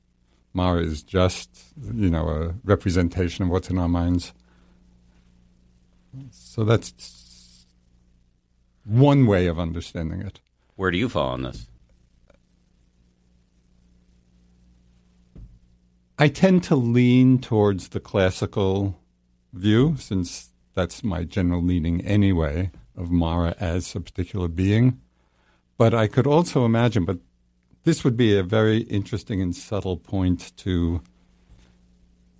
Mara 0.53 0.83
is 0.83 1.01
just, 1.01 1.49
you 1.95 2.11
know, 2.11 2.27
a 2.29 2.53
representation 2.63 3.45
of 3.45 3.49
what's 3.49 3.71
in 3.71 3.79
our 3.79 3.89
minds. 3.89 4.33
So 6.29 6.63
that's 6.63 7.22
one 8.83 9.25
way 9.25 9.47
of 9.47 9.59
understanding 9.59 10.21
it. 10.21 10.39
Where 10.75 10.91
do 10.91 10.97
you 10.97 11.09
fall 11.09 11.29
on 11.29 11.43
this? 11.43 11.67
I 16.17 16.27
tend 16.27 16.63
to 16.65 16.75
lean 16.75 17.39
towards 17.39 17.89
the 17.89 17.99
classical 17.99 18.99
view, 19.51 19.95
since 19.97 20.49
that's 20.73 21.03
my 21.03 21.23
general 21.23 21.61
meaning 21.61 22.01
anyway, 22.01 22.71
of 22.95 23.11
Mara 23.11 23.55
as 23.59 23.95
a 23.95 24.01
particular 24.01 24.47
being. 24.47 24.99
But 25.77 25.93
I 25.93 26.07
could 26.07 26.27
also 26.27 26.65
imagine, 26.65 27.05
but 27.05 27.19
this 27.83 28.03
would 28.03 28.15
be 28.15 28.37
a 28.37 28.43
very 28.43 28.79
interesting 28.83 29.41
and 29.41 29.55
subtle 29.55 29.97
point 29.97 30.55
to 30.57 31.01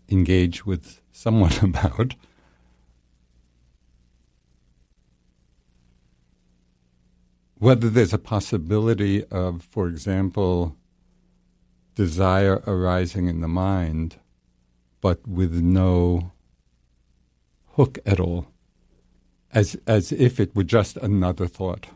engage 0.09 0.65
with 0.65 1.01
someone 1.11 1.53
about. 1.61 2.15
Whether 7.63 7.89
there's 7.89 8.11
a 8.11 8.17
possibility 8.17 9.23
of, 9.31 9.63
for 9.71 9.87
example, 9.87 10.75
desire 11.95 12.61
arising 12.67 13.27
in 13.27 13.39
the 13.39 13.47
mind, 13.47 14.17
but 14.99 15.25
with 15.25 15.53
no 15.53 16.33
hook 17.75 17.97
at 18.05 18.19
all, 18.19 18.47
as 19.53 19.77
as 19.87 20.11
if 20.11 20.41
it 20.41 20.53
were 20.53 20.65
just 20.65 20.97
another 20.97 21.47
thought, 21.47 21.87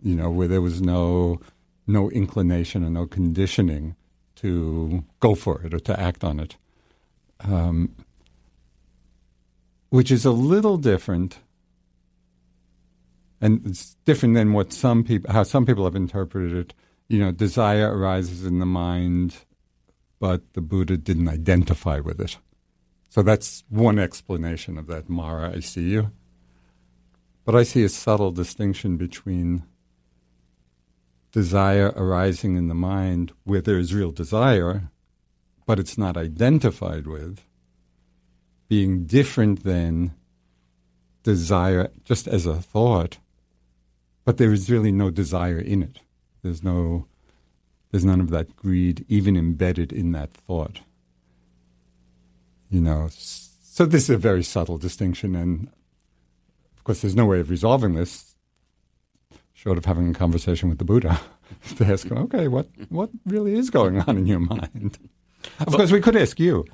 you 0.00 0.16
know, 0.16 0.30
where 0.30 0.48
there 0.48 0.62
was 0.62 0.80
no 0.80 1.42
no 1.86 2.08
inclination 2.10 2.82
and 2.82 2.94
no 2.94 3.06
conditioning 3.06 3.96
to 4.36 5.04
go 5.20 5.34
for 5.34 5.60
it 5.60 5.74
or 5.74 5.80
to 5.80 6.00
act 6.00 6.24
on 6.24 6.40
it, 6.40 6.56
um, 7.40 7.94
which 9.90 10.10
is 10.10 10.24
a 10.24 10.32
little 10.32 10.78
different. 10.78 11.40
And 13.40 13.66
it's 13.66 13.96
different 14.04 14.34
than 14.34 14.52
what 14.52 14.72
some 14.72 15.04
people, 15.04 15.32
how 15.32 15.42
some 15.42 15.66
people 15.66 15.84
have 15.84 15.96
interpreted 15.96 16.52
it. 16.56 16.74
You 17.08 17.20
know, 17.20 17.32
desire 17.32 17.96
arises 17.96 18.44
in 18.44 18.58
the 18.58 18.66
mind, 18.66 19.36
but 20.18 20.54
the 20.54 20.60
Buddha 20.60 20.96
didn't 20.96 21.28
identify 21.28 22.00
with 22.00 22.20
it. 22.20 22.38
So 23.08 23.22
that's 23.22 23.64
one 23.68 23.98
explanation 23.98 24.76
of 24.76 24.86
that 24.88 25.08
Mara, 25.08 25.52
I 25.54 25.60
see 25.60 25.90
you. 25.90 26.10
But 27.44 27.54
I 27.54 27.62
see 27.62 27.84
a 27.84 27.88
subtle 27.88 28.32
distinction 28.32 28.96
between 28.96 29.62
desire 31.30 31.92
arising 31.94 32.56
in 32.56 32.68
the 32.68 32.74
mind 32.74 33.32
where 33.44 33.60
there 33.60 33.78
is 33.78 33.94
real 33.94 34.10
desire, 34.10 34.90
but 35.66 35.78
it's 35.78 35.96
not 35.96 36.16
identified 36.16 37.06
with, 37.06 37.42
being 38.68 39.04
different 39.04 39.62
than 39.62 40.14
desire 41.22 41.90
just 42.04 42.26
as 42.26 42.46
a 42.46 42.54
thought, 42.54 43.18
but 44.26 44.36
there 44.36 44.52
is 44.52 44.68
really 44.68 44.92
no 44.92 45.08
desire 45.08 45.58
in 45.58 45.82
it. 45.82 46.00
There's 46.42 46.62
no 46.62 47.06
there's 47.90 48.04
none 48.04 48.20
of 48.20 48.28
that 48.30 48.56
greed 48.56 49.06
even 49.08 49.36
embedded 49.36 49.92
in 49.92 50.12
that 50.12 50.30
thought. 50.30 50.80
You 52.68 52.80
know, 52.80 53.08
so 53.10 53.86
this 53.86 54.04
is 54.04 54.10
a 54.10 54.18
very 54.18 54.42
subtle 54.42 54.76
distinction, 54.76 55.36
and 55.36 55.68
of 56.76 56.84
course, 56.84 57.00
there's 57.00 57.14
no 57.14 57.24
way 57.24 57.38
of 57.38 57.48
resolving 57.48 57.94
this 57.94 58.34
short 59.54 59.78
of 59.78 59.84
having 59.84 60.10
a 60.10 60.14
conversation 60.14 60.68
with 60.68 60.78
the 60.78 60.84
Buddha 60.84 61.20
to 61.76 61.86
ask 61.86 62.08
him, 62.08 62.18
okay, 62.18 62.48
what 62.48 62.68
what 62.88 63.10
really 63.24 63.54
is 63.54 63.70
going 63.70 64.00
on 64.00 64.18
in 64.18 64.26
your 64.26 64.40
mind? 64.40 64.98
Of 65.60 65.72
course, 65.74 65.90
we 65.90 66.00
could 66.00 66.16
ask 66.16 66.38
you. 66.38 66.64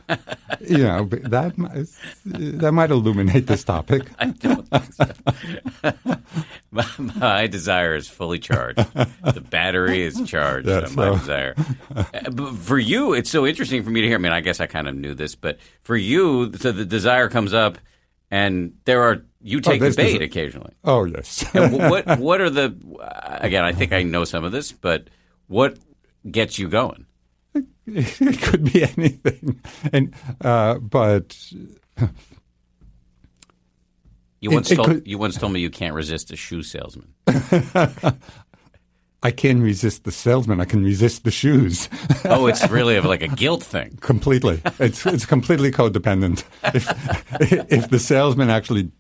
You 0.61 0.79
know, 0.79 1.05
that 1.05 1.59
might, 1.59 1.87
that 2.25 2.73
might 2.73 2.91
illuminate 2.91 3.47
this 3.47 3.65
topic. 3.65 4.03
I 4.19 4.27
don't 4.27 4.69
think 4.69 4.93
so. 4.93 5.93
my, 6.71 6.87
my, 6.99 7.47
desire 7.47 7.95
is 7.95 8.09
fully 8.09 8.39
charged. 8.39 8.79
The 8.79 9.41
battery 9.41 10.03
is 10.03 10.21
charged. 10.27 10.69
Yeah, 10.69 10.87
so. 10.87 10.95
My 10.95 11.19
desire. 11.19 11.55
Uh, 11.95 12.05
but 12.31 12.55
for 12.57 12.79
you, 12.79 13.13
it's 13.15 13.31
so 13.31 13.47
interesting 13.47 13.83
for 13.83 13.91
me 13.91 14.03
to 14.03 14.07
hear. 14.07 14.17
I 14.17 14.21
mean, 14.21 14.33
I 14.33 14.41
guess 14.41 14.61
I 14.61 14.67
kind 14.67 14.89
of 14.89 14.95
knew 14.95 15.15
this, 15.15 15.35
but 15.35 15.59
for 15.83 15.97
you, 15.97 16.53
so 16.55 16.73
the 16.73 16.85
desire 16.85 17.29
comes 17.29 17.55
up, 17.55 17.79
and 18.31 18.75
there 18.85 19.03
are 19.03 19.23
you 19.41 19.59
oh, 19.59 19.61
take 19.61 19.83
oh, 19.83 19.91
the 19.91 19.97
bait 19.97 20.23
occasionally. 20.23 20.75
Oh 20.85 21.05
yes. 21.05 21.45
what 21.53 22.19
what 22.19 22.41
are 22.41 22.51
the? 22.51 22.75
Again, 23.41 23.65
I 23.65 23.73
think 23.73 23.93
I 23.93 24.03
know 24.03 24.25
some 24.25 24.45
of 24.45 24.53
this, 24.53 24.73
but 24.73 25.09
what 25.49 25.79
gets 26.31 26.59
you 26.59 26.69
going? 26.69 27.07
It 27.87 28.41
could 28.43 28.73
be 28.73 28.83
anything, 28.83 29.61
and 29.93 30.15
uh, 30.41 30.79
but 30.79 31.37
you 34.41 34.51
once 34.51 34.71
it, 34.71 34.75
it 34.75 34.77
told 34.77 34.89
could, 34.89 35.07
you 35.07 35.19
once 35.19 35.37
told 35.37 35.53
me 35.53 35.61
you 35.61 35.71
can't 35.71 35.95
resist 35.95 36.31
a 36.33 36.37
shoe 36.37 36.63
salesman. 36.63 37.15
I 39.23 39.31
can 39.31 39.63
resist 39.63 40.03
the 40.03 40.11
salesman. 40.11 40.61
I 40.61 40.65
can 40.65 40.83
resist 40.83 41.23
the 41.23 41.31
shoes. 41.31 41.89
oh, 42.25 42.47
it's 42.47 42.69
really 42.69 42.99
like 43.01 43.23
a 43.23 43.29
guilt 43.29 43.63
thing. 43.63 43.97
completely. 44.01 44.61
It's 44.81 45.07
it's 45.07 45.27
completely 45.27 45.71
codependent. 45.71 46.45
If 46.75 47.73
if 47.73 47.91
the 47.91 47.99
salesman 47.99 48.51
actually 48.51 48.91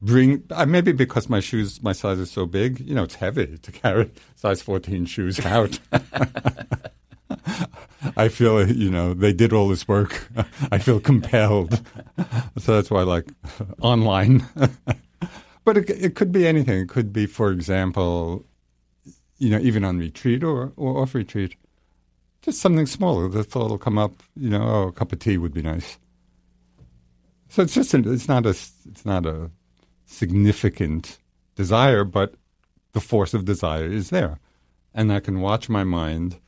bring 0.00 0.44
uh, 0.50 0.64
maybe 0.64 0.92
because 0.92 1.28
my 1.28 1.40
shoes 1.40 1.82
my 1.82 1.92
size 1.92 2.18
is 2.18 2.30
so 2.30 2.46
big, 2.46 2.80
you 2.80 2.94
know, 2.94 3.02
it's 3.02 3.16
heavy 3.16 3.58
to 3.58 3.72
carry 3.72 4.10
size 4.34 4.62
14 4.62 5.04
shoes 5.04 5.44
out. 5.44 5.78
I 8.16 8.28
feel, 8.28 8.68
you 8.68 8.90
know, 8.90 9.14
they 9.14 9.32
did 9.32 9.52
all 9.52 9.68
this 9.68 9.86
work. 9.86 10.28
I 10.72 10.78
feel 10.78 11.00
compelled. 11.00 11.80
so 12.58 12.74
that's 12.74 12.90
why 12.90 13.00
I 13.00 13.04
like 13.04 13.26
online. 13.80 14.46
but 15.64 15.76
it, 15.76 15.90
it 15.90 16.14
could 16.14 16.32
be 16.32 16.46
anything. 16.46 16.80
It 16.80 16.88
could 16.88 17.12
be, 17.12 17.26
for 17.26 17.50
example, 17.50 18.46
you 19.38 19.50
know, 19.50 19.58
even 19.58 19.84
on 19.84 19.98
retreat 19.98 20.42
or, 20.42 20.72
or 20.76 21.02
off 21.02 21.14
retreat, 21.14 21.56
just 22.42 22.60
something 22.60 22.86
smaller. 22.86 23.28
The 23.28 23.44
thought 23.44 23.70
will 23.70 23.78
come 23.78 23.98
up, 23.98 24.22
you 24.34 24.50
know, 24.50 24.62
oh, 24.62 24.88
a 24.88 24.92
cup 24.92 25.12
of 25.12 25.18
tea 25.18 25.38
would 25.38 25.54
be 25.54 25.62
nice. 25.62 25.98
So 27.48 27.62
it's 27.62 27.74
just, 27.74 27.92
it's 27.94 28.28
not 28.28 28.46
a, 28.46 28.50
it's 28.50 29.04
not 29.04 29.26
a 29.26 29.50
significant 30.06 31.18
desire, 31.56 32.04
but 32.04 32.34
the 32.92 33.00
force 33.00 33.34
of 33.34 33.44
desire 33.44 33.86
is 33.86 34.10
there. 34.10 34.38
And 34.94 35.12
I 35.12 35.20
can 35.20 35.40
watch 35.40 35.68
my 35.68 35.84
mind 35.84 36.38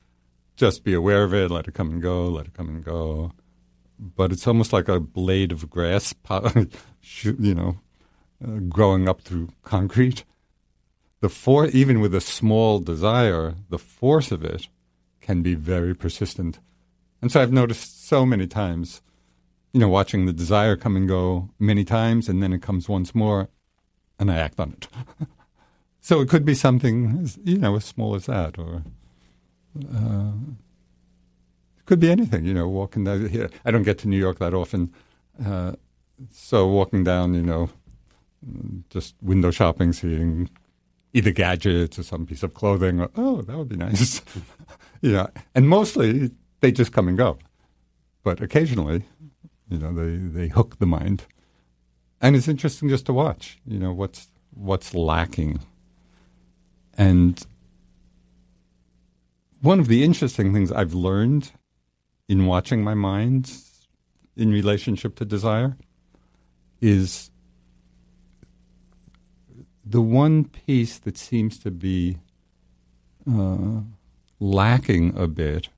just 0.57 0.85
be 0.85 0.95
aware 0.95 1.25
of 1.25 1.35
it, 1.35 1.51
let 1.51 1.69
it 1.69 1.75
come 1.75 1.91
and 1.91 2.03
go, 2.03 2.29
let 2.29 2.47
it 2.47 2.55
come 2.55 2.69
and 2.69 2.85
go. 2.85 3.33
But 3.99 4.33
it's 4.33 4.47
almost 4.47 4.73
like 4.73 4.89
a 4.89 5.01
blade 5.01 5.53
of 5.53 5.71
grass, 5.71 6.15
you 7.23 7.55
know, 7.55 7.77
uh, 8.45 8.59
growing 8.69 9.09
up 9.09 9.21
through 9.21 9.51
concrete. 9.63 10.25
The 11.21 11.29
for, 11.29 11.67
even 11.67 12.01
with 12.01 12.15
a 12.15 12.21
small 12.21 12.81
desire, 12.81 13.55
the 13.71 13.79
force 13.79 14.33
of 14.33 14.45
it 14.45 14.69
can 15.21 15.41
be 15.41 15.55
very 15.55 15.95
persistent. 15.95 16.59
And 17.21 17.31
so 17.31 17.41
I've 17.41 17.53
noticed 17.53 18.07
so 18.07 18.27
many 18.27 18.49
times, 18.49 19.01
you 19.73 19.79
know, 19.79 19.89
watching 19.89 20.27
the 20.27 20.33
desire 20.33 20.77
come 20.77 20.97
and 20.97 21.07
go 21.07 21.51
many 21.61 21.85
times, 21.85 22.29
and 22.29 22.43
then 22.43 22.53
it 22.53 22.61
comes 22.61 22.89
once 22.89 23.15
more, 23.15 23.49
and 24.19 24.33
I 24.33 24.37
act 24.37 24.59
on 24.59 24.73
it. 24.73 24.89
so 26.01 26.21
it 26.21 26.29
could 26.29 26.45
be 26.45 26.55
something, 26.55 27.31
you 27.45 27.59
know, 27.59 27.77
as 27.77 27.85
small 27.85 28.17
as 28.17 28.27
that, 28.27 28.59
or 28.59 28.83
uh, 29.77 30.33
it 31.79 31.87
could 31.87 32.01
be 32.01 32.11
anything, 32.11 32.45
you 32.45 32.55
know, 32.55 32.69
walking 32.69 33.05
down 33.05 33.29
here. 33.29 33.51
I 33.65 33.71
don't 33.71 33.83
get 33.83 33.99
to 33.99 34.09
New 34.09 34.19
York 34.19 34.39
that 34.39 34.55
often. 34.55 34.93
Uh, 35.45 35.73
so 36.31 36.69
walking 36.69 37.05
down, 37.05 37.35
you 37.35 37.43
know, 37.43 37.71
just 38.91 39.15
window 39.23 39.51
shopping, 39.51 39.93
seeing 39.93 40.51
either 41.13 41.31
gadgets 41.31 41.99
or 41.99 42.03
some 42.03 42.27
piece 42.27 42.43
of 42.43 42.55
clothing. 42.55 43.01
Or, 43.01 43.11
oh, 43.17 43.43
that 43.43 43.57
would 43.57 43.69
be 43.69 43.77
nice. 43.77 44.23
yeah. 45.01 45.29
and 45.55 45.69
mostly 45.69 46.31
they 46.61 46.73
just 46.73 46.93
come 46.93 47.09
and 47.09 47.17
go. 47.17 47.39
But 48.23 48.41
occasionally, 48.41 49.05
you 49.69 49.79
know, 49.79 49.93
they, 49.93 50.17
they 50.17 50.49
hook 50.49 50.79
the 50.79 50.87
mind. 50.87 51.25
And 52.21 52.37
it's 52.37 52.47
interesting 52.47 52.89
just 52.89 53.07
to 53.07 53.13
watch, 53.13 53.59
you 53.67 53.79
know, 53.79 53.93
what's 53.93 54.29
what's 54.55 54.95
lacking. 54.95 55.61
And 56.97 57.43
one 59.63 59.79
of 59.79 59.87
the 59.87 60.03
interesting 60.03 60.53
things 60.53 60.73
I've 60.73 60.93
learned 60.93 61.53
in 62.29 62.47
watching 62.47 62.83
my 62.83 62.95
mind 62.95 63.53
in 64.37 64.51
relationship 64.51 65.15
to 65.17 65.25
desire 65.25 65.77
is 66.81 67.31
the 69.85 70.03
one 70.03 70.45
piece 70.45 70.99
that 70.99 71.17
seems 71.17 71.59
to 71.61 71.71
be 71.71 72.19
uh, 73.31 73.83
lacking 74.41 75.17
a 75.17 75.29
bit 75.29 75.69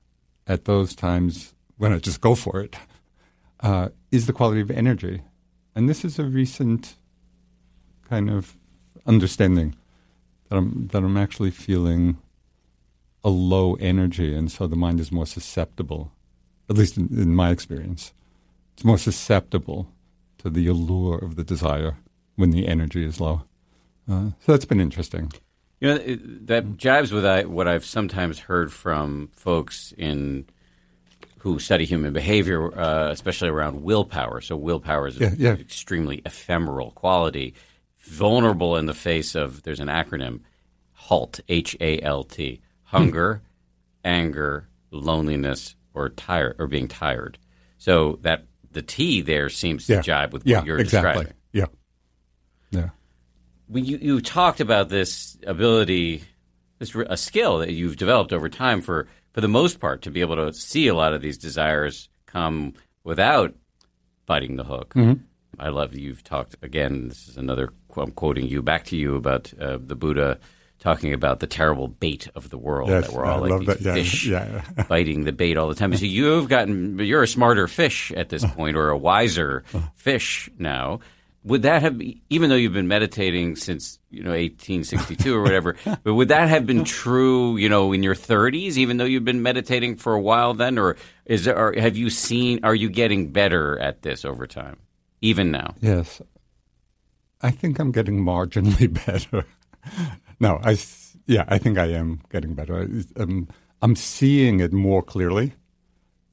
at 0.47 0.65
those 0.65 0.95
times 0.95 1.53
when 1.77 1.93
I 1.93 1.99
just 1.99 2.21
go 2.21 2.33
for 2.33 2.61
it 2.61 2.75
uh, 3.59 3.89
is 4.11 4.25
the 4.25 4.33
quality 4.33 4.61
of 4.61 4.71
energy. 4.71 5.21
And 5.75 5.87
this 5.87 6.03
is 6.03 6.17
a 6.17 6.23
recent 6.23 6.95
kind 8.09 8.31
of 8.31 8.55
understanding 9.05 9.75
that 10.49 10.57
I'm, 10.57 10.87
that 10.87 11.03
I'm 11.03 11.17
actually 11.17 11.51
feeling 11.51 12.17
a 13.25 13.29
low 13.29 13.73
energy, 13.75 14.35
and 14.35 14.51
so 14.51 14.67
the 14.67 14.75
mind 14.75 14.99
is 14.99 15.11
more 15.11 15.25
susceptible, 15.25 16.11
at 16.69 16.77
least 16.77 16.95
in, 16.95 17.07
in 17.11 17.33
my 17.33 17.49
experience. 17.49 18.13
It's 18.73 18.85
more 18.85 18.99
susceptible 18.99 19.91
to 20.37 20.49
the 20.49 20.67
allure 20.67 21.17
of 21.17 21.35
the 21.35 21.43
desire 21.43 21.97
when 22.35 22.51
the 22.51 22.67
energy 22.67 23.03
is 23.03 23.19
low. 23.19 23.41
Uh, 24.07 24.29
so 24.41 24.51
that's 24.51 24.65
been 24.65 24.79
interesting. 24.79 25.31
You 25.79 25.87
know, 25.89 25.95
it, 25.95 26.47
that 26.47 26.77
jives 26.77 27.11
with 27.11 27.25
I, 27.25 27.45
what 27.45 27.67
I've 27.67 27.83
sometimes 27.83 28.37
heard 28.37 28.71
from 28.71 29.29
folks 29.35 29.91
in 29.97 30.45
who 31.39 31.57
study 31.57 31.85
human 31.85 32.13
behavior, 32.13 32.77
uh, 32.77 33.09
especially 33.09 33.49
around 33.49 33.81
willpower. 33.81 34.39
So 34.41 34.55
willpower 34.55 35.07
is 35.07 35.19
yeah, 35.19 35.27
an 35.27 35.35
yeah. 35.39 35.53
extremely 35.53 36.21
ephemeral 36.25 36.91
quality, 36.91 37.55
vulnerable 37.99 38.77
in 38.77 38.85
the 38.85 38.93
face 38.93 39.33
of. 39.33 39.63
There's 39.63 39.79
an 39.79 39.87
acronym, 39.87 40.41
HALT, 40.93 41.39
H 41.49 41.75
A 41.81 41.99
L 42.01 42.23
T 42.23 42.61
hunger, 42.85 43.41
anger, 44.03 44.67
loneliness, 44.91 45.75
or 45.93 46.09
tired 46.09 46.55
or 46.59 46.67
being 46.67 46.87
tired. 46.87 47.37
So 47.77 48.19
that 48.21 48.45
the 48.71 48.81
T 48.81 49.21
there 49.21 49.49
seems 49.49 49.87
to 49.87 49.93
yeah. 49.93 50.01
jibe 50.01 50.33
with 50.33 50.45
yeah, 50.45 50.57
what 50.57 50.65
you're 50.65 50.79
exactly. 50.79 51.25
describing. 51.25 51.33
Yeah. 51.51 51.65
Yeah. 52.71 52.89
when 53.67 53.85
you 53.85 53.97
you 53.97 54.21
talked 54.21 54.59
about 54.59 54.89
this 54.89 55.37
ability, 55.45 56.23
this 56.79 56.95
a 56.95 57.17
skill 57.17 57.59
that 57.59 57.71
you've 57.71 57.97
developed 57.97 58.33
over 58.33 58.49
time 58.49 58.81
for 58.81 59.07
for 59.33 59.41
the 59.41 59.47
most 59.47 59.79
part 59.79 60.01
to 60.03 60.11
be 60.11 60.21
able 60.21 60.35
to 60.35 60.53
see 60.53 60.87
a 60.87 60.95
lot 60.95 61.13
of 61.13 61.21
these 61.21 61.37
desires 61.37 62.09
come 62.25 62.73
without 63.03 63.53
biting 64.25 64.55
the 64.55 64.63
hook. 64.63 64.93
Mm-hmm. 64.93 65.23
I 65.59 65.69
love 65.69 65.95
you've 65.95 66.23
talked 66.23 66.55
again. 66.61 67.07
This 67.07 67.27
is 67.27 67.37
another. 67.37 67.71
I'm 67.95 68.11
quoting 68.11 68.47
you 68.47 68.61
back 68.61 68.85
to 68.85 68.97
you 68.97 69.15
about 69.15 69.53
uh, 69.59 69.77
the 69.81 69.95
Buddha 69.95 70.39
talking 70.85 71.13
about 71.13 71.39
the 71.39 71.47
terrible 71.47 71.87
bait 71.87 72.29
of 72.35 72.51
the 72.51 72.59
world 72.59 72.89
Yes, 72.89 73.07
that 73.07 73.15
we're 73.15 73.25
all 73.25 73.39
I 73.43 73.47
like 73.47 73.51
love 73.51 73.59
these 73.61 73.67
that. 73.77 73.81
Yeah, 73.81 73.93
fish 73.95 74.27
yeah. 74.27 74.83
biting 74.87 75.23
the 75.23 75.31
bait 75.31 75.57
all 75.57 75.67
the 75.67 75.73
time. 75.73 75.95
So 75.97 76.05
you've 76.05 76.47
gotten 76.47 76.99
you're 76.99 77.23
a 77.23 77.27
smarter 77.27 77.67
fish 77.67 78.11
at 78.11 78.29
this 78.29 78.43
uh-huh. 78.43 78.53
point, 78.53 78.77
or 78.77 78.89
a 78.89 78.97
wiser 78.97 79.63
uh-huh. 79.73 79.87
fish 79.95 80.47
now. 80.59 80.99
Would 81.43 81.63
that 81.63 81.83
have, 81.83 82.01
even 82.29 82.49
though 82.49 82.55
you've 82.55 82.73
been 82.73 82.87
meditating 82.87 83.55
since 83.55 83.99
you 84.11 84.23
know 84.23 84.31
1862 84.31 85.35
or 85.35 85.41
whatever, 85.41 85.75
but 86.03 86.13
would 86.13 86.27
that 86.27 86.49
have 86.49 86.67
been 86.67 86.83
true, 86.83 87.57
you 87.57 87.69
know, 87.69 87.91
in 87.91 88.03
your 88.03 88.15
30s, 88.15 88.77
even 88.77 88.97
though 88.97 89.05
you've 89.05 89.25
been 89.25 89.41
meditating 89.41 89.95
for 89.95 90.13
a 90.13 90.21
while 90.21 90.53
then, 90.53 90.77
or 90.77 90.97
is 91.25 91.45
there, 91.45 91.57
or 91.57 91.73
have 91.79 91.97
you 91.97 92.11
seen, 92.11 92.59
are 92.63 92.73
you 92.73 92.89
getting 92.89 93.31
better 93.31 93.77
at 93.79 94.03
this 94.03 94.25
over 94.25 94.47
time, 94.47 94.77
even 95.21 95.51
now? 95.51 95.75
Yes. 95.81 96.21
I 97.41 97.51
think 97.51 97.77
I'm 97.79 97.91
getting 97.91 98.23
marginally 98.23 98.91
better. 99.05 99.45
No, 100.39 100.59
I 100.63 100.77
yeah, 101.25 101.45
I 101.47 101.57
think 101.57 101.77
I 101.77 101.87
am 101.87 102.21
getting 102.29 102.53
better. 102.53 102.87
Um, 103.17 103.47
I'm 103.81 103.95
seeing 103.95 104.59
it 104.59 104.73
more 104.73 105.01
clearly, 105.01 105.53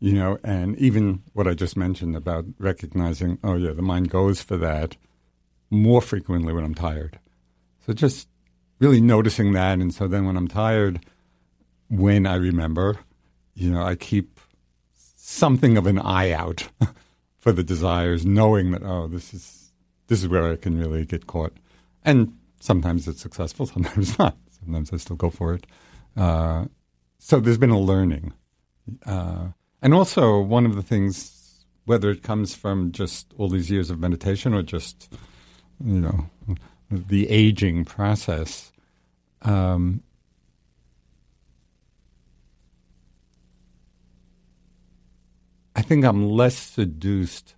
you 0.00 0.12
know, 0.12 0.38
and 0.44 0.76
even 0.78 1.22
what 1.32 1.46
I 1.46 1.54
just 1.54 1.76
mentioned 1.76 2.16
about 2.16 2.44
recognizing, 2.58 3.38
oh, 3.42 3.56
yeah, 3.56 3.72
the 3.72 3.82
mind 3.82 4.10
goes 4.10 4.42
for 4.42 4.56
that 4.58 4.96
more 5.70 6.02
frequently 6.02 6.52
when 6.52 6.64
I'm 6.64 6.74
tired. 6.74 7.18
So 7.86 7.92
just 7.92 8.28
really 8.78 9.00
noticing 9.00 9.52
that. 9.52 9.78
And 9.78 9.92
so 9.94 10.06
then 10.06 10.26
when 10.26 10.36
I'm 10.36 10.48
tired, 10.48 11.00
when 11.88 12.26
I 12.26 12.34
remember, 12.34 12.98
you 13.54 13.70
know, 13.70 13.82
I 13.82 13.94
keep 13.94 14.40
something 15.16 15.76
of 15.76 15.86
an 15.86 15.98
eye 15.98 16.32
out 16.32 16.68
for 17.38 17.52
the 17.52 17.64
desires, 17.64 18.26
knowing 18.26 18.72
that 18.72 18.82
oh, 18.82 19.08
this 19.08 19.32
is 19.32 19.72
this 20.08 20.22
is 20.22 20.28
where 20.28 20.52
I 20.52 20.56
can 20.56 20.78
really 20.78 21.04
get 21.04 21.26
caught. 21.26 21.56
And 22.04 22.36
sometimes 22.62 23.08
it's 23.08 23.20
successful, 23.20 23.66
sometimes 23.74 24.18
not. 24.18 24.36
Sometimes 24.60 24.92
I 24.92 24.96
still 24.96 25.16
go 25.16 25.30
for 25.30 25.54
it. 25.54 25.66
Uh, 26.16 26.66
so 27.18 27.40
there's 27.40 27.58
been 27.58 27.70
a 27.70 27.78
learning, 27.78 28.32
uh, 29.04 29.48
and 29.80 29.94
also 29.94 30.40
one 30.40 30.66
of 30.66 30.76
the 30.76 30.82
things, 30.82 31.64
whether 31.84 32.10
it 32.10 32.22
comes 32.22 32.54
from 32.54 32.92
just 32.92 33.32
all 33.38 33.48
these 33.48 33.70
years 33.70 33.90
of 33.90 33.98
meditation 33.98 34.54
or 34.54 34.62
just 34.62 35.12
you 35.84 36.00
know 36.00 36.28
the 36.90 37.28
aging 37.28 37.84
process. 37.84 38.72
Um, 39.42 40.02
I 45.74 45.82
think 45.82 46.04
I'm 46.04 46.28
less 46.28 46.56
seduced 46.56 47.54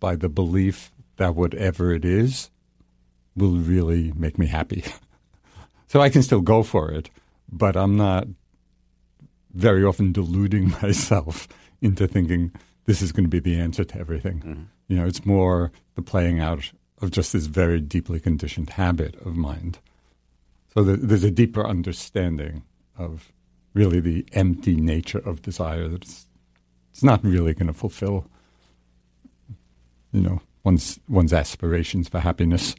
by 0.00 0.16
the 0.16 0.28
belief 0.28 0.90
that 1.16 1.34
whatever 1.34 1.92
it 1.92 2.04
is 2.04 2.50
will 3.38 3.56
really 3.56 4.12
make 4.16 4.38
me 4.38 4.46
happy. 4.46 4.84
so 5.86 6.00
I 6.00 6.08
can 6.10 6.22
still 6.22 6.40
go 6.40 6.62
for 6.62 6.90
it, 6.90 7.10
but 7.50 7.76
I'm 7.76 7.96
not 7.96 8.26
very 9.54 9.84
often 9.84 10.12
deluding 10.12 10.70
myself 10.82 11.48
into 11.80 12.06
thinking 12.06 12.52
this 12.86 13.02
is 13.02 13.12
going 13.12 13.24
to 13.24 13.30
be 13.30 13.38
the 13.40 13.58
answer 13.60 13.84
to 13.84 13.98
everything. 13.98 14.40
Mm-hmm. 14.40 14.62
You 14.88 14.96
know, 14.98 15.06
it's 15.06 15.24
more 15.26 15.70
the 15.94 16.02
playing 16.02 16.40
out 16.40 16.72
of 17.00 17.10
just 17.10 17.32
this 17.32 17.46
very 17.46 17.80
deeply 17.80 18.18
conditioned 18.20 18.70
habit 18.70 19.14
of 19.24 19.36
mind. 19.36 19.78
So 20.74 20.82
there- 20.82 20.96
there's 20.96 21.24
a 21.24 21.30
deeper 21.30 21.66
understanding 21.66 22.62
of 22.96 23.32
really 23.74 24.00
the 24.00 24.26
empty 24.32 24.74
nature 24.74 25.18
of 25.18 25.42
desire 25.42 25.86
that 25.88 26.02
it's, 26.02 26.26
it's 26.90 27.02
not 27.02 27.22
really 27.22 27.54
going 27.54 27.68
to 27.68 27.72
fulfill, 27.72 28.26
you 30.12 30.20
know, 30.20 30.40
one's 30.64 30.98
one's 31.08 31.32
aspirations 31.32 32.08
for 32.08 32.20
happiness. 32.20 32.74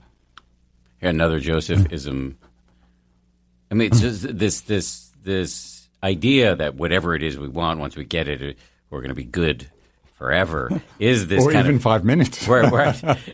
Another 1.01 1.39
Josephism. 1.39 2.35
I 3.71 3.73
mean, 3.75 3.91
it's 3.91 4.01
just 4.01 4.37
this 4.37 4.61
this 4.61 5.11
this 5.23 5.89
idea 6.03 6.55
that 6.55 6.75
whatever 6.75 7.15
it 7.15 7.23
is 7.23 7.37
we 7.37 7.47
want, 7.47 7.79
once 7.79 7.95
we 7.95 8.05
get 8.05 8.27
it, 8.27 8.57
we're 8.89 8.99
going 8.99 9.09
to 9.09 9.15
be 9.15 9.23
good 9.23 9.69
forever. 10.15 10.81
Is 10.99 11.27
this 11.27 11.45
or 11.45 11.51
kind 11.51 11.65
even 11.65 11.77
of 11.77 11.81
five 11.81 12.03
minutes. 12.03 12.45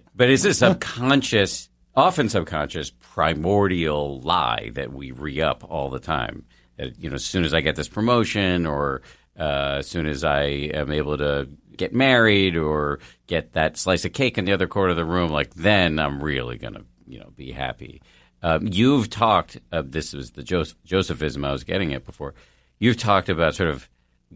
But 0.16 0.30
it's 0.30 0.46
a 0.46 0.54
subconscious, 0.54 1.70
often 1.96 2.30
subconscious, 2.30 2.92
primordial 2.92 4.22
lie 4.22 4.70
that 4.74 4.94
we 4.94 5.12
re 5.12 5.42
up 5.42 5.64
all 5.68 5.90
the 5.90 6.00
time. 6.00 6.46
That 6.78 7.00
you 7.00 7.10
know, 7.10 7.16
as 7.16 7.26
soon 7.26 7.44
as 7.44 7.54
I 7.54 7.62
get 7.62 7.76
this 7.76 7.88
promotion, 7.88 8.66
or 8.66 9.02
uh, 9.40 9.78
as 9.80 9.88
soon 9.88 10.06
as 10.06 10.24
I 10.24 10.44
am 10.44 10.92
able 10.92 11.18
to 11.18 11.50
get 11.76 11.94
married, 11.94 12.56
or 12.56 13.00
get 13.28 13.54
that 13.54 13.78
slice 13.78 14.06
of 14.06 14.14
cake 14.14 14.38
in 14.38 14.46
the 14.46 14.54
other 14.54 14.68
corner 14.68 14.92
of 14.92 14.98
the 14.98 15.06
room, 15.06 15.32
like 15.32 15.54
then 15.56 16.00
I'm 16.00 16.24
really 16.24 16.58
gonna, 16.58 16.84
you 17.08 17.20
know, 17.20 17.32
be 17.36 17.52
happy. 17.52 18.02
Um, 18.42 18.68
you've 18.72 19.10
talked. 19.10 19.60
Uh, 19.72 19.84
this 19.86 20.14
was 20.14 20.32
the 20.32 20.44
Joseph, 20.44 20.78
Josephism 20.86 21.46
I 21.46 21.52
was 21.52 21.64
getting 21.64 21.94
at 21.94 22.06
before. 22.06 22.34
You've 22.80 22.98
talked 22.98 23.30
about 23.30 23.56
sort 23.56 23.70
of 23.70 23.90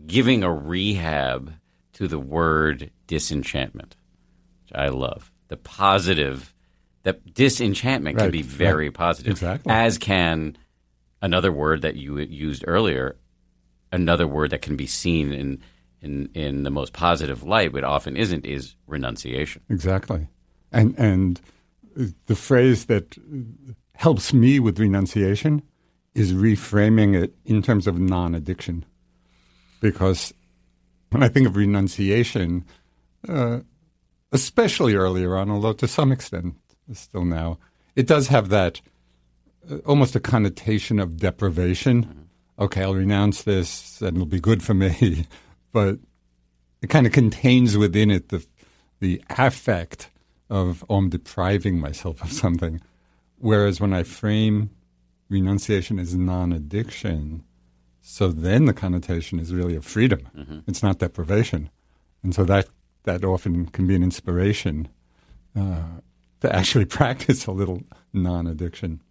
giving 0.08 0.44
a 0.44 0.52
rehab 0.52 1.54
to 1.94 2.08
the 2.08 2.20
word 2.20 2.92
disenchantment 3.08 3.96
which 4.70 4.80
I 4.80 4.90
love. 4.90 5.32
The 5.48 5.58
positive, 5.58 6.54
that 7.04 7.34
disenchantment 7.34 8.18
can 8.18 8.32
be 8.32 8.42
very 8.42 8.90
right. 8.90 8.94
positive, 8.94 9.32
Exactly. 9.32 9.72
as 9.72 9.98
can 9.98 10.58
another 11.22 11.52
word 11.52 11.82
that 11.82 11.96
you 11.96 12.18
used 12.20 12.64
earlier, 12.68 13.18
another 13.92 14.28
word 14.28 14.52
that 14.52 14.62
can 14.62 14.76
be 14.76 14.88
seen 14.88 15.32
in 15.32 15.62
in 16.02 16.30
in 16.34 16.64
the 16.64 16.70
most 16.70 16.94
positive 16.94 17.44
light, 17.44 17.74
but 17.74 17.84
often 17.84 18.16
isn't, 18.16 18.46
is 18.46 18.76
renunciation. 18.88 19.62
Exactly. 19.70 20.28
And 20.72 20.98
and 20.98 21.42
the 21.96 22.36
phrase 22.36 22.86
that 22.86 23.18
helps 23.96 24.34
me 24.34 24.60
with 24.60 24.80
renunciation 24.80 25.62
is 26.16 26.34
reframing 26.34 27.22
it 27.22 27.36
in 27.46 27.62
terms 27.62 27.88
of 27.88 28.00
non-addiction. 28.00 28.86
Because 29.82 30.34
when 31.10 31.24
I 31.24 31.30
think 31.30 31.48
of 31.48 31.56
renunciation, 31.56 32.66
uh, 33.28 33.60
especially 34.32 34.96
earlier 34.96 35.36
on, 35.36 35.50
although 35.50 35.74
to 35.74 35.88
some 35.88 36.12
extent 36.12 36.56
still 36.94 37.26
now, 37.26 37.58
it 37.96 38.08
does 38.08 38.28
have 38.28 38.50
that 38.50 38.82
uh, 39.70 39.78
almost 39.86 40.16
a 40.16 40.20
connotation 40.20 41.00
of 41.00 41.18
deprivation. 41.18 42.28
Okay, 42.58 42.84
I'll 42.84 42.96
renounce 42.96 43.44
this 43.44 44.02
and 44.02 44.18
it'll 44.18 44.26
be 44.26 44.40
good 44.40 44.64
for 44.64 44.74
me. 44.74 45.28
but 45.72 46.00
it 46.82 46.90
kind 46.90 47.06
of 47.06 47.14
contains 47.14 47.78
within 47.78 48.12
it 48.12 48.30
the 48.30 48.46
the 49.00 49.22
affect 49.30 50.10
of 50.50 50.84
oh, 50.90 50.96
I'm 50.98 51.10
depriving 51.10 51.80
myself 51.80 52.22
of 52.22 52.32
something. 52.32 52.82
Whereas 53.38 53.80
when 53.80 53.94
I 53.94 54.04
frame 54.04 54.72
renunciation 55.30 56.00
as 56.00 56.16
non-addiction, 56.16 57.44
so 58.02 58.30
then 58.30 58.66
the 58.66 58.74
connotation 58.74 59.40
is 59.40 59.54
really 59.54 59.76
of 59.76 59.86
freedom. 59.86 60.28
It's 60.68 60.84
not 60.84 61.00
deprivation, 61.00 61.70
and 62.24 62.34
so 62.34 62.44
that 62.46 62.68
that 63.04 63.24
often 63.24 63.68
can 63.68 63.88
be 63.88 63.96
an 63.96 64.04
inspiration 64.04 64.88
uh, 65.56 65.84
to 66.42 66.56
actually 66.56 66.86
practice 67.00 67.46
a 67.46 67.52
little 67.52 67.84
non-addiction. 68.14 69.02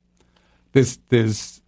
There's 0.72 0.98
there's 1.08 1.62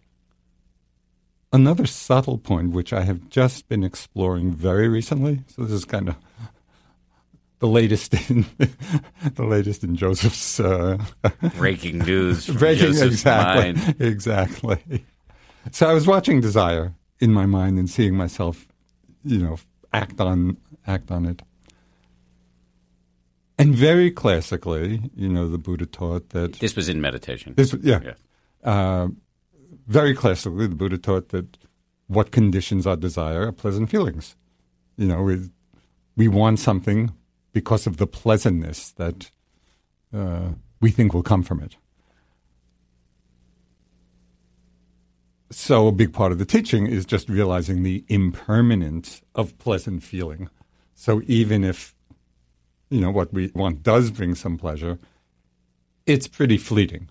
another 1.53 1.85
subtle 1.85 2.37
point 2.37 2.71
which 2.71 2.93
I 2.93 3.01
have 3.01 3.29
just 3.29 3.67
been 3.67 3.83
exploring 3.83 4.51
very 4.53 4.87
recently. 4.87 5.41
So 5.47 5.63
this 5.63 5.71
is 5.71 5.85
kind 5.85 6.09
of 6.09 6.15
the 7.61 7.67
latest 7.67 8.13
in 8.29 8.45
the 9.35 9.43
latest 9.45 9.83
in 9.83 9.95
Joseph's 9.95 10.59
uh, 10.59 10.97
Breaking 11.57 11.99
news 11.99 12.47
breaking 12.47 12.87
Joseph's 12.87 13.13
exactly 13.13 13.73
mind. 13.73 13.95
exactly. 13.99 15.05
So 15.71 15.87
I 15.89 15.93
was 15.93 16.05
watching 16.07 16.41
Desire 16.41 16.93
in 17.19 17.31
my 17.31 17.45
mind 17.45 17.77
and 17.79 17.87
seeing 17.89 18.15
myself, 18.15 18.67
you 19.23 19.37
know, 19.37 19.57
act 19.93 20.19
on 20.19 20.57
act 20.87 21.11
on 21.11 21.25
it. 21.25 21.41
And 23.59 23.75
very 23.75 24.09
classically, 24.09 25.11
you 25.15 25.29
know, 25.29 25.47
the 25.47 25.59
Buddha 25.59 25.85
taught 25.85 26.29
that 26.29 26.53
This 26.59 26.75
was 26.75 26.89
in 26.89 26.99
meditation. 26.99 27.53
this, 27.55 27.75
yeah, 27.83 27.99
Yeah. 28.03 28.13
uh, 28.63 29.07
very 29.87 30.15
classically, 30.15 30.65
the 30.67 30.75
Buddha 30.75 30.97
taught 30.97 31.29
that 31.29 31.57
what 32.07 32.31
conditions 32.31 32.87
our 32.87 32.95
desire 32.97 33.45
are 33.47 33.51
pleasant 33.51 33.89
feelings. 33.91 34.35
You 34.97 35.05
know, 35.07 35.21
we, 35.21 35.49
we 36.17 36.27
want 36.27 36.57
something 36.59 37.11
because 37.53 37.87
of 37.87 37.97
the 37.97 38.07
pleasantness 38.07 38.91
that 38.91 39.31
uh, 40.13 40.49
we 40.81 40.91
think 40.91 41.13
will 41.13 41.23
come 41.23 41.43
from 41.43 41.61
it. 41.61 41.75
So, 45.51 45.87
a 45.87 45.91
big 45.91 46.13
part 46.13 46.31
of 46.31 46.39
the 46.39 46.45
teaching 46.45 46.87
is 46.87 47.05
just 47.05 47.29
realizing 47.29 47.83
the 47.83 48.05
impermanence 48.07 49.21
of 49.35 49.57
pleasant 49.59 50.03
feeling. 50.03 50.49
So, 50.95 51.21
even 51.27 51.63
if, 51.63 51.93
you 52.89 53.01
know, 53.01 53.11
what 53.11 53.33
we 53.33 53.51
want 53.55 53.83
does 53.83 54.11
bring 54.11 54.35
some 54.35 54.57
pleasure, 54.57 54.99
it's 56.05 56.27
pretty 56.27 56.57
fleeting 56.57 57.09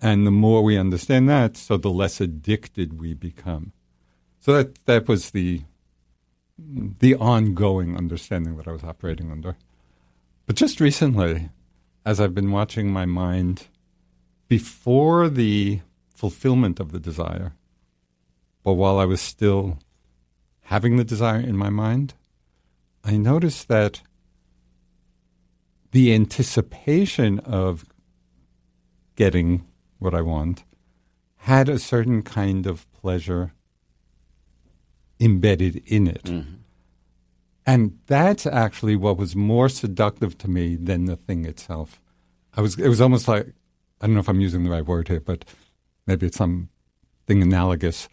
And 0.00 0.26
the 0.26 0.32
more 0.32 0.62
we 0.62 0.78
understand 0.78 1.28
that, 1.28 1.56
so 1.56 1.76
the 1.76 1.90
less 1.90 2.20
addicted 2.20 3.00
we 3.00 3.14
become. 3.14 3.72
So 4.40 4.52
that 4.54 4.84
that 4.86 5.08
was 5.08 5.30
the 5.30 5.62
the 6.98 7.14
ongoing 7.16 7.96
understanding 7.96 8.56
that 8.56 8.68
I 8.68 8.72
was 8.72 8.84
operating 8.84 9.30
under. 9.30 9.56
But 10.46 10.56
just 10.56 10.80
recently, 10.80 11.50
as 12.04 12.20
I've 12.20 12.34
been 12.34 12.50
watching 12.50 12.92
my 12.92 13.06
mind 13.06 13.68
before 14.48 15.28
the 15.28 15.80
fulfillment 16.14 16.80
of 16.80 16.92
the 16.92 17.00
desire, 17.00 17.54
but 18.62 18.74
while 18.74 18.98
I 18.98 19.04
was 19.04 19.20
still 19.20 19.78
having 20.62 20.96
the 20.96 21.04
desire 21.04 21.40
in 21.40 21.56
my 21.56 21.70
mind, 21.70 22.14
I 23.04 23.16
noticed 23.16 23.68
that 23.68 24.02
the 25.90 26.14
anticipation 26.14 27.38
of 27.40 27.84
getting 29.16 29.66
what 29.98 30.14
I 30.14 30.22
want 30.22 30.64
had 31.36 31.68
a 31.68 31.78
certain 31.78 32.22
kind 32.22 32.66
of 32.66 32.90
pleasure 32.92 33.52
embedded 35.22 35.82
in 35.86 36.06
it. 36.06 36.24
Mm-hmm. 36.24 36.54
And 37.64 37.98
that's 38.06 38.44
actually 38.46 38.96
what 38.96 39.16
was 39.16 39.36
more 39.36 39.68
seductive 39.68 40.36
to 40.38 40.48
me 40.48 40.74
than 40.74 41.04
the 41.04 41.16
thing 41.16 41.44
itself. 41.44 42.00
I 42.56 42.60
was 42.60 42.78
it 42.78 42.88
was 42.88 43.00
almost 43.00 43.28
like 43.28 43.46
I 44.00 44.06
don't 44.06 44.14
know 44.14 44.20
if 44.20 44.28
I'm 44.28 44.40
using 44.40 44.64
the 44.64 44.70
right 44.70 44.84
word 44.84 45.06
here, 45.08 45.20
but 45.20 45.44
maybe 46.06 46.26
it's 46.26 46.36
something 46.36 46.68
analogous. 47.28 48.08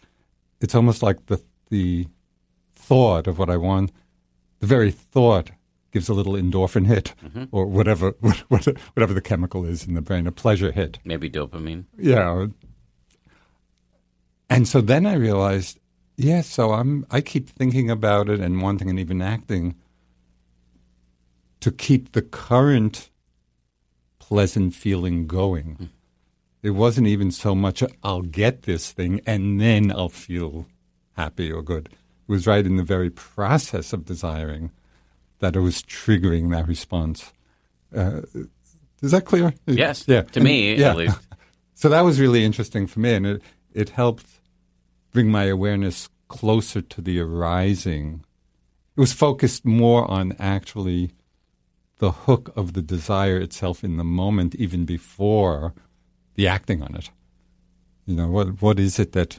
It's 0.60 0.74
almost 0.74 1.02
like 1.02 1.26
the 1.26 1.42
the 1.70 2.06
thought 2.76 3.26
of 3.26 3.38
what 3.38 3.50
I 3.50 3.56
want, 3.56 3.90
the 4.60 4.66
very 4.66 4.92
thought 4.92 5.50
gives 5.90 6.08
a 6.08 6.14
little 6.14 6.34
endorphin 6.34 6.86
hit 6.86 7.14
Mm-hmm. 7.24 7.44
or 7.50 7.66
whatever 7.66 8.10
whatever 8.94 9.12
the 9.14 9.20
chemical 9.20 9.64
is 9.64 9.84
in 9.84 9.94
the 9.94 10.00
brain, 10.02 10.28
a 10.28 10.32
pleasure 10.32 10.70
hit. 10.70 11.00
Maybe 11.04 11.28
dopamine. 11.28 11.86
Yeah. 11.98 12.46
And 14.48 14.66
so 14.68 14.80
then 14.80 15.06
I 15.06 15.14
realized, 15.14 15.79
yeah, 16.22 16.42
so 16.42 16.72
I'm 16.72 17.06
I 17.10 17.20
keep 17.20 17.48
thinking 17.48 17.90
about 17.90 18.28
it 18.28 18.40
and 18.40 18.60
wanting 18.62 18.90
and 18.90 18.98
even 18.98 19.22
acting 19.22 19.74
to 21.60 21.70
keep 21.70 22.12
the 22.12 22.22
current 22.22 23.10
pleasant 24.18 24.74
feeling 24.74 25.26
going. 25.26 25.90
It 26.62 26.70
wasn't 26.70 27.06
even 27.06 27.30
so 27.30 27.54
much 27.54 27.82
I'll 28.02 28.22
get 28.22 28.62
this 28.62 28.92
thing 28.92 29.20
and 29.26 29.60
then 29.60 29.90
I'll 29.90 30.08
feel 30.10 30.66
happy 31.16 31.50
or 31.50 31.62
good. 31.62 31.86
It 31.88 32.32
was 32.32 32.46
right 32.46 32.64
in 32.66 32.76
the 32.76 32.82
very 32.82 33.10
process 33.10 33.92
of 33.92 34.04
desiring 34.04 34.70
that 35.40 35.56
it 35.56 35.60
was 35.60 35.82
triggering 35.82 36.50
that 36.50 36.68
response. 36.68 37.32
Uh, 37.94 38.20
is 39.02 39.10
that 39.12 39.24
clear? 39.24 39.54
Yes. 39.66 40.04
Yeah. 40.06 40.22
To 40.22 40.40
me, 40.40 40.74
Yeah. 40.76 40.90
at 40.90 40.96
least. 40.96 41.18
So 41.74 41.88
that 41.88 42.02
was 42.02 42.20
really 42.20 42.44
interesting 42.44 42.86
for 42.86 43.00
me, 43.00 43.14
and 43.14 43.26
it, 43.26 43.42
it 43.72 43.88
helped 43.88 44.26
bring 45.12 45.30
my 45.30 45.44
awareness 45.44 46.08
closer 46.28 46.80
to 46.80 47.00
the 47.00 47.20
arising. 47.20 48.24
It 48.96 49.00
was 49.00 49.12
focused 49.12 49.64
more 49.64 50.10
on 50.10 50.34
actually 50.38 51.12
the 51.98 52.12
hook 52.12 52.52
of 52.56 52.72
the 52.72 52.82
desire 52.82 53.38
itself 53.38 53.84
in 53.84 53.96
the 53.96 54.04
moment, 54.04 54.54
even 54.54 54.84
before 54.84 55.74
the 56.34 56.48
acting 56.48 56.82
on 56.82 56.94
it. 56.94 57.10
You 58.06 58.16
know, 58.16 58.28
what 58.28 58.62
what 58.62 58.80
is 58.80 58.98
it 58.98 59.12
that 59.12 59.38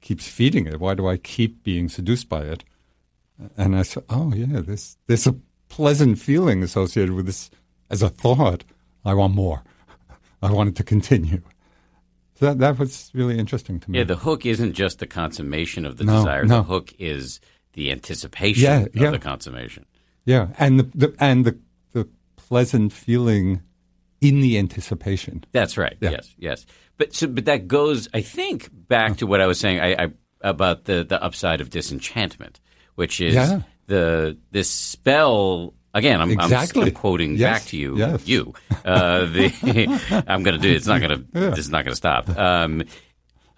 keeps 0.00 0.28
feeding 0.28 0.66
it? 0.66 0.80
Why 0.80 0.94
do 0.94 1.06
I 1.08 1.16
keep 1.16 1.62
being 1.62 1.88
seduced 1.88 2.28
by 2.28 2.42
it? 2.42 2.64
And 3.56 3.76
I 3.76 3.82
said, 3.82 4.04
oh 4.08 4.32
yeah, 4.34 4.60
this 4.60 4.96
there's 5.06 5.26
a 5.26 5.36
pleasant 5.68 6.18
feeling 6.18 6.62
associated 6.62 7.14
with 7.14 7.26
this 7.26 7.50
as 7.90 8.02
a 8.02 8.08
thought. 8.08 8.64
I 9.04 9.14
want 9.14 9.34
more. 9.34 9.62
I 10.42 10.52
want 10.52 10.70
it 10.70 10.76
to 10.76 10.84
continue. 10.84 11.42
So 12.38 12.46
that 12.46 12.58
that 12.58 12.78
was 12.78 13.10
really 13.14 13.36
interesting 13.38 13.80
to 13.80 13.90
me. 13.90 13.98
Yeah, 13.98 14.04
the 14.04 14.16
hook 14.16 14.46
isn't 14.46 14.74
just 14.74 15.00
the 15.00 15.06
consummation 15.06 15.84
of 15.84 15.96
the 15.96 16.04
No, 16.04 16.18
desire. 16.18 16.44
no. 16.44 16.58
The 16.58 16.62
hook 16.62 16.92
is 16.98 17.40
the 17.72 17.90
anticipation 17.90 18.62
Yeah, 18.62 18.80
of 18.82 18.94
yeah. 18.94 19.10
the 19.10 19.18
consummation. 19.18 19.84
yeah, 20.24 20.48
and 20.58 20.78
the, 20.78 20.84
the 20.94 21.14
and 21.18 21.44
the 21.44 21.58
the 21.92 22.08
pleasant 22.36 22.92
feeling 22.92 23.62
in 24.20 24.40
the 24.40 24.56
anticipation. 24.58 25.44
That's 25.52 25.76
right. 25.76 25.96
Yeah. 26.00 26.10
Yes, 26.10 26.34
yes. 26.38 26.66
But 26.96 27.14
so, 27.14 27.26
but 27.28 27.44
that 27.46 27.66
goes, 27.68 28.08
I 28.14 28.20
think, 28.20 28.68
back 28.72 29.16
to 29.18 29.26
what 29.26 29.40
I 29.40 29.46
was 29.46 29.58
saying 29.60 29.80
I, 29.80 30.04
I, 30.04 30.08
about 30.40 30.84
the 30.84 31.04
the 31.04 31.20
upside 31.22 31.60
of 31.60 31.70
disenchantment, 31.70 32.60
which 32.94 33.20
is 33.20 33.34
the 33.86 34.36
this 34.52 34.70
spell. 34.70 35.74
Again, 35.94 36.20
I'm, 36.20 36.38
I'm- 36.38 36.52
I'm, 36.52 36.90
quoting 36.92 37.36
Yes, 37.36 37.60
back 37.60 37.68
to 37.70 37.76
you. 37.76 37.96
yes. 37.96 38.26
You. 38.28 38.54
Uh, 38.84 39.24
the 39.24 40.24
I'm 40.28 40.42
going 40.42 40.56
to 40.56 40.60
do. 40.62 40.72
It's 40.74 40.86
not 40.86 41.00
going 41.00 41.10
to. 41.32 41.40
Yeah. 41.40 41.50
This 41.50 41.60
is 41.60 41.70
not 41.70 41.84
going 41.84 41.92
to 41.92 41.96
stop. 41.96 42.28
Um, 42.28 42.82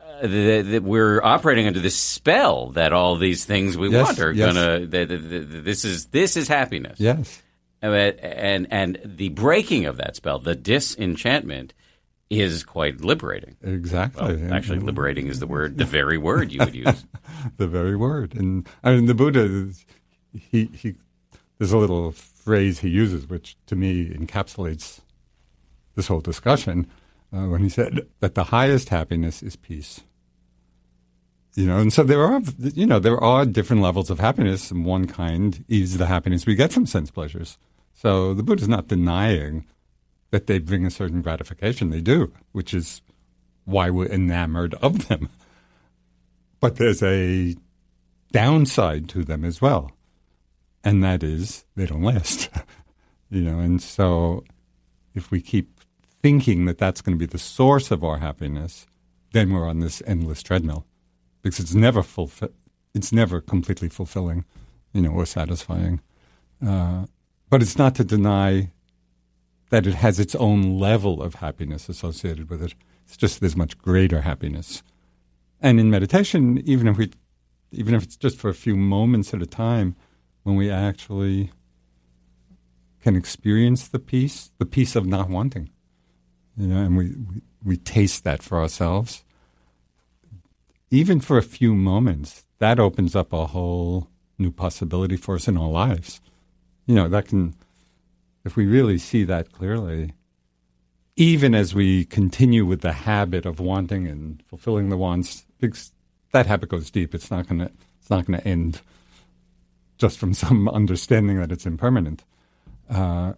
uh, 0.00 0.26
that 0.26 0.82
we're 0.84 1.22
operating 1.22 1.66
under 1.66 1.80
this 1.80 1.96
spell 1.96 2.70
that 2.72 2.92
all 2.92 3.16
these 3.16 3.44
things 3.44 3.76
we 3.76 3.90
Yes, 3.90 4.06
want 4.06 4.20
are 4.20 4.32
yes. 4.32 4.54
going 4.54 4.80
to. 4.80 4.86
That, 4.86 5.08
that, 5.08 5.16
that, 5.28 5.64
this 5.64 5.84
is 5.84 6.06
this 6.06 6.36
is 6.36 6.46
happiness. 6.46 7.00
Yes. 7.00 7.42
Uh, 7.82 7.86
and 7.86 8.68
and 8.70 8.98
the 9.04 9.30
breaking 9.30 9.86
of 9.86 9.96
that 9.96 10.14
spell, 10.14 10.38
the 10.38 10.54
disenchantment, 10.54 11.72
is 12.28 12.62
quite 12.62 13.00
liberating. 13.00 13.56
Exactly. 13.62 14.36
Well, 14.36 14.54
actually, 14.54 14.76
And- 14.78 14.86
liberating 14.86 15.26
is 15.28 15.40
the 15.40 15.46
word, 15.48 15.78
the 15.78 15.84
very 15.86 16.18
word 16.18 16.52
you 16.52 16.60
would 16.60 16.74
use. 16.74 17.04
the 17.56 17.66
very 17.66 17.96
word. 17.96 18.34
And 18.36 18.68
I 18.84 18.92
mean, 18.94 19.06
the 19.06 19.14
Buddha, 19.14 19.70
he 20.32 20.66
he. 20.74 20.94
There's 21.60 21.72
a 21.72 21.76
little 21.76 22.12
phrase 22.12 22.78
he 22.78 22.88
uses, 22.88 23.28
which 23.28 23.54
to 23.66 23.76
me 23.76 24.08
encapsulates 24.08 25.00
this 25.94 26.06
whole 26.06 26.22
discussion, 26.22 26.86
uh, 27.34 27.48
when 27.48 27.60
he 27.60 27.68
said 27.68 28.08
that 28.20 28.34
the 28.34 28.44
highest 28.44 28.88
happiness 28.88 29.42
is 29.42 29.56
peace. 29.56 30.00
You 31.54 31.66
know, 31.66 31.76
and 31.76 31.92
so 31.92 32.02
there 32.02 32.24
are, 32.24 32.40
you 32.58 32.86
know, 32.86 32.98
there 32.98 33.22
are 33.22 33.44
different 33.44 33.82
levels 33.82 34.08
of 34.08 34.20
happiness, 34.20 34.70
and 34.70 34.86
one 34.86 35.06
kind 35.06 35.62
is 35.68 35.98
the 35.98 36.06
happiness 36.06 36.46
we 36.46 36.54
get 36.54 36.72
from 36.72 36.86
sense 36.86 37.10
pleasures. 37.10 37.58
So 37.92 38.32
the 38.32 38.42
Buddha's 38.42 38.66
not 38.66 38.88
denying 38.88 39.66
that 40.30 40.46
they 40.46 40.60
bring 40.60 40.86
a 40.86 40.90
certain 40.90 41.20
gratification. 41.20 41.90
They 41.90 42.00
do, 42.00 42.32
which 42.52 42.72
is 42.72 43.02
why 43.66 43.90
we're 43.90 44.06
enamored 44.06 44.72
of 44.76 45.08
them. 45.08 45.28
But 46.58 46.76
there's 46.76 47.02
a 47.02 47.54
downside 48.32 49.10
to 49.10 49.24
them 49.24 49.44
as 49.44 49.60
well, 49.60 49.92
and 50.84 51.02
that 51.04 51.22
is 51.22 51.64
they 51.76 51.86
don't 51.86 52.02
last. 52.02 52.48
you 53.30 53.42
know, 53.42 53.58
and 53.58 53.82
so 53.82 54.44
if 55.14 55.30
we 55.30 55.40
keep 55.40 55.80
thinking 56.22 56.66
that 56.66 56.78
that's 56.78 57.00
going 57.00 57.16
to 57.16 57.18
be 57.18 57.30
the 57.30 57.38
source 57.38 57.90
of 57.90 58.04
our 58.04 58.18
happiness, 58.18 58.86
then 59.32 59.52
we're 59.52 59.68
on 59.68 59.80
this 59.80 60.02
endless 60.06 60.42
treadmill 60.42 60.84
because 61.42 61.60
it's 61.60 61.74
never 61.74 62.02
fulfi- 62.02 62.52
it's 62.94 63.12
never 63.12 63.40
completely 63.40 63.88
fulfilling, 63.88 64.44
you 64.92 65.00
know, 65.00 65.10
or 65.10 65.26
satisfying. 65.26 66.00
Uh, 66.64 67.06
but 67.48 67.62
it's 67.62 67.78
not 67.78 67.94
to 67.94 68.04
deny 68.04 68.70
that 69.70 69.86
it 69.86 69.94
has 69.94 70.18
its 70.18 70.34
own 70.34 70.78
level 70.78 71.22
of 71.22 71.36
happiness 71.36 71.88
associated 71.88 72.50
with 72.50 72.62
it. 72.62 72.74
It's 73.06 73.16
just 73.16 73.40
there's 73.40 73.56
much 73.56 73.78
greater 73.78 74.22
happiness. 74.22 74.82
And 75.60 75.78
in 75.78 75.90
meditation, 75.90 76.62
even 76.64 76.88
if 76.88 76.96
we, 76.96 77.10
even 77.70 77.94
if 77.94 78.02
it's 78.02 78.16
just 78.16 78.38
for 78.38 78.48
a 78.48 78.54
few 78.54 78.76
moments 78.76 79.32
at 79.32 79.42
a 79.42 79.46
time, 79.46 79.96
when 80.42 80.56
we 80.56 80.70
actually 80.70 81.50
can 83.02 83.16
experience 83.16 83.88
the 83.88 83.98
peace, 83.98 84.50
the 84.58 84.66
peace 84.66 84.94
of 84.94 85.06
not 85.06 85.28
wanting, 85.28 85.70
you 86.56 86.66
know, 86.66 86.82
and 86.82 86.96
we, 86.96 87.06
we, 87.06 87.42
we 87.64 87.76
taste 87.76 88.24
that 88.24 88.42
for 88.42 88.58
ourselves, 88.58 89.24
even 90.90 91.20
for 91.20 91.38
a 91.38 91.42
few 91.42 91.74
moments, 91.74 92.44
that 92.58 92.78
opens 92.78 93.16
up 93.16 93.32
a 93.32 93.46
whole 93.46 94.08
new 94.38 94.50
possibility 94.50 95.16
for 95.16 95.36
us 95.36 95.48
in 95.48 95.56
our 95.56 95.68
lives. 95.68 96.20
You 96.86 96.94
know, 96.94 97.08
that 97.08 97.26
can, 97.26 97.54
if 98.44 98.56
we 98.56 98.66
really 98.66 98.98
see 98.98 99.24
that 99.24 99.52
clearly, 99.52 100.12
even 101.16 101.54
as 101.54 101.74
we 101.74 102.04
continue 102.06 102.64
with 102.64 102.80
the 102.80 102.92
habit 102.92 103.46
of 103.46 103.60
wanting 103.60 104.06
and 104.06 104.42
fulfilling 104.48 104.88
the 104.88 104.96
wants, 104.96 105.44
that 106.32 106.46
habit 106.46 106.68
goes 106.68 106.90
deep. 106.90 107.14
It's 107.14 107.30
not 107.30 107.46
gonna 107.48 107.70
it's 108.00 108.10
not 108.10 108.26
gonna 108.26 108.42
end 108.44 108.80
just 110.00 110.18
from 110.18 110.34
some 110.34 110.68
understanding 110.80 111.38
that 111.38 111.52
it's 111.52 111.66
impermanent. 111.66 112.24
Uh, 112.88 113.34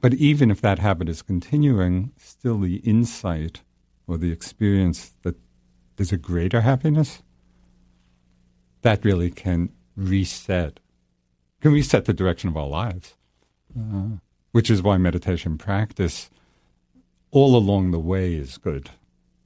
but 0.00 0.14
even 0.14 0.50
if 0.50 0.60
that 0.60 0.78
habit 0.78 1.08
is 1.08 1.20
continuing, 1.20 2.12
still 2.16 2.58
the 2.58 2.76
insight 2.76 3.62
or 4.06 4.16
the 4.16 4.32
experience 4.32 5.12
that 5.22 5.36
there's 5.96 6.12
a 6.12 6.16
greater 6.16 6.62
happiness, 6.62 7.22
that 8.82 9.04
really 9.04 9.30
can 9.30 9.70
reset, 9.96 10.80
can 11.60 11.72
reset 11.72 12.04
the 12.04 12.12
direction 12.12 12.48
of 12.48 12.56
our 12.56 12.68
lives. 12.68 13.14
Uh, 13.76 14.18
which 14.52 14.70
is 14.70 14.82
why 14.82 14.96
meditation 14.96 15.58
practice 15.58 16.30
all 17.32 17.56
along 17.56 17.90
the 17.90 17.98
way 17.98 18.34
is 18.34 18.56
good. 18.56 18.90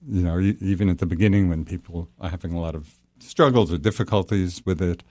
You 0.07 0.23
know, 0.23 0.39
even 0.39 0.91
at 0.91 0.99
the 0.99 1.07
beginning 1.07 1.49
when 1.49 1.65
people 1.65 2.11
are 2.21 2.29
having 2.29 2.53
a 2.53 2.61
lot 2.61 2.75
of 2.75 2.97
struggles 3.19 3.73
or 3.73 3.79
difficulties 3.79 4.61
with 4.67 4.83
it, 4.83 5.03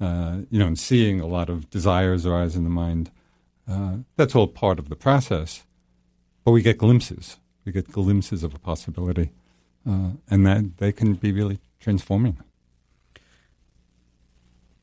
uh, 0.00 0.38
you 0.50 0.58
know, 0.58 0.66
and 0.66 0.78
seeing 0.78 1.20
a 1.20 1.26
lot 1.26 1.48
of 1.48 1.68
desires 1.70 2.24
arise 2.26 2.54
in 2.56 2.64
the 2.64 2.70
mind, 2.70 3.10
uh, 3.68 3.96
that's 4.16 4.34
all 4.34 4.46
part 4.46 4.78
of 4.78 4.88
the 4.88 4.96
process. 4.96 5.64
But 6.44 6.52
we 6.52 6.62
get 6.62 6.78
glimpses. 6.78 7.36
We 7.64 7.72
get 7.72 7.90
glimpses 7.92 8.42
of 8.42 8.54
a 8.54 8.58
possibility, 8.58 9.30
uh, 9.88 10.10
and 10.30 10.46
that 10.46 10.78
they 10.78 10.92
can 10.92 11.14
be 11.14 11.32
really 11.32 11.58
transforming. 11.80 12.38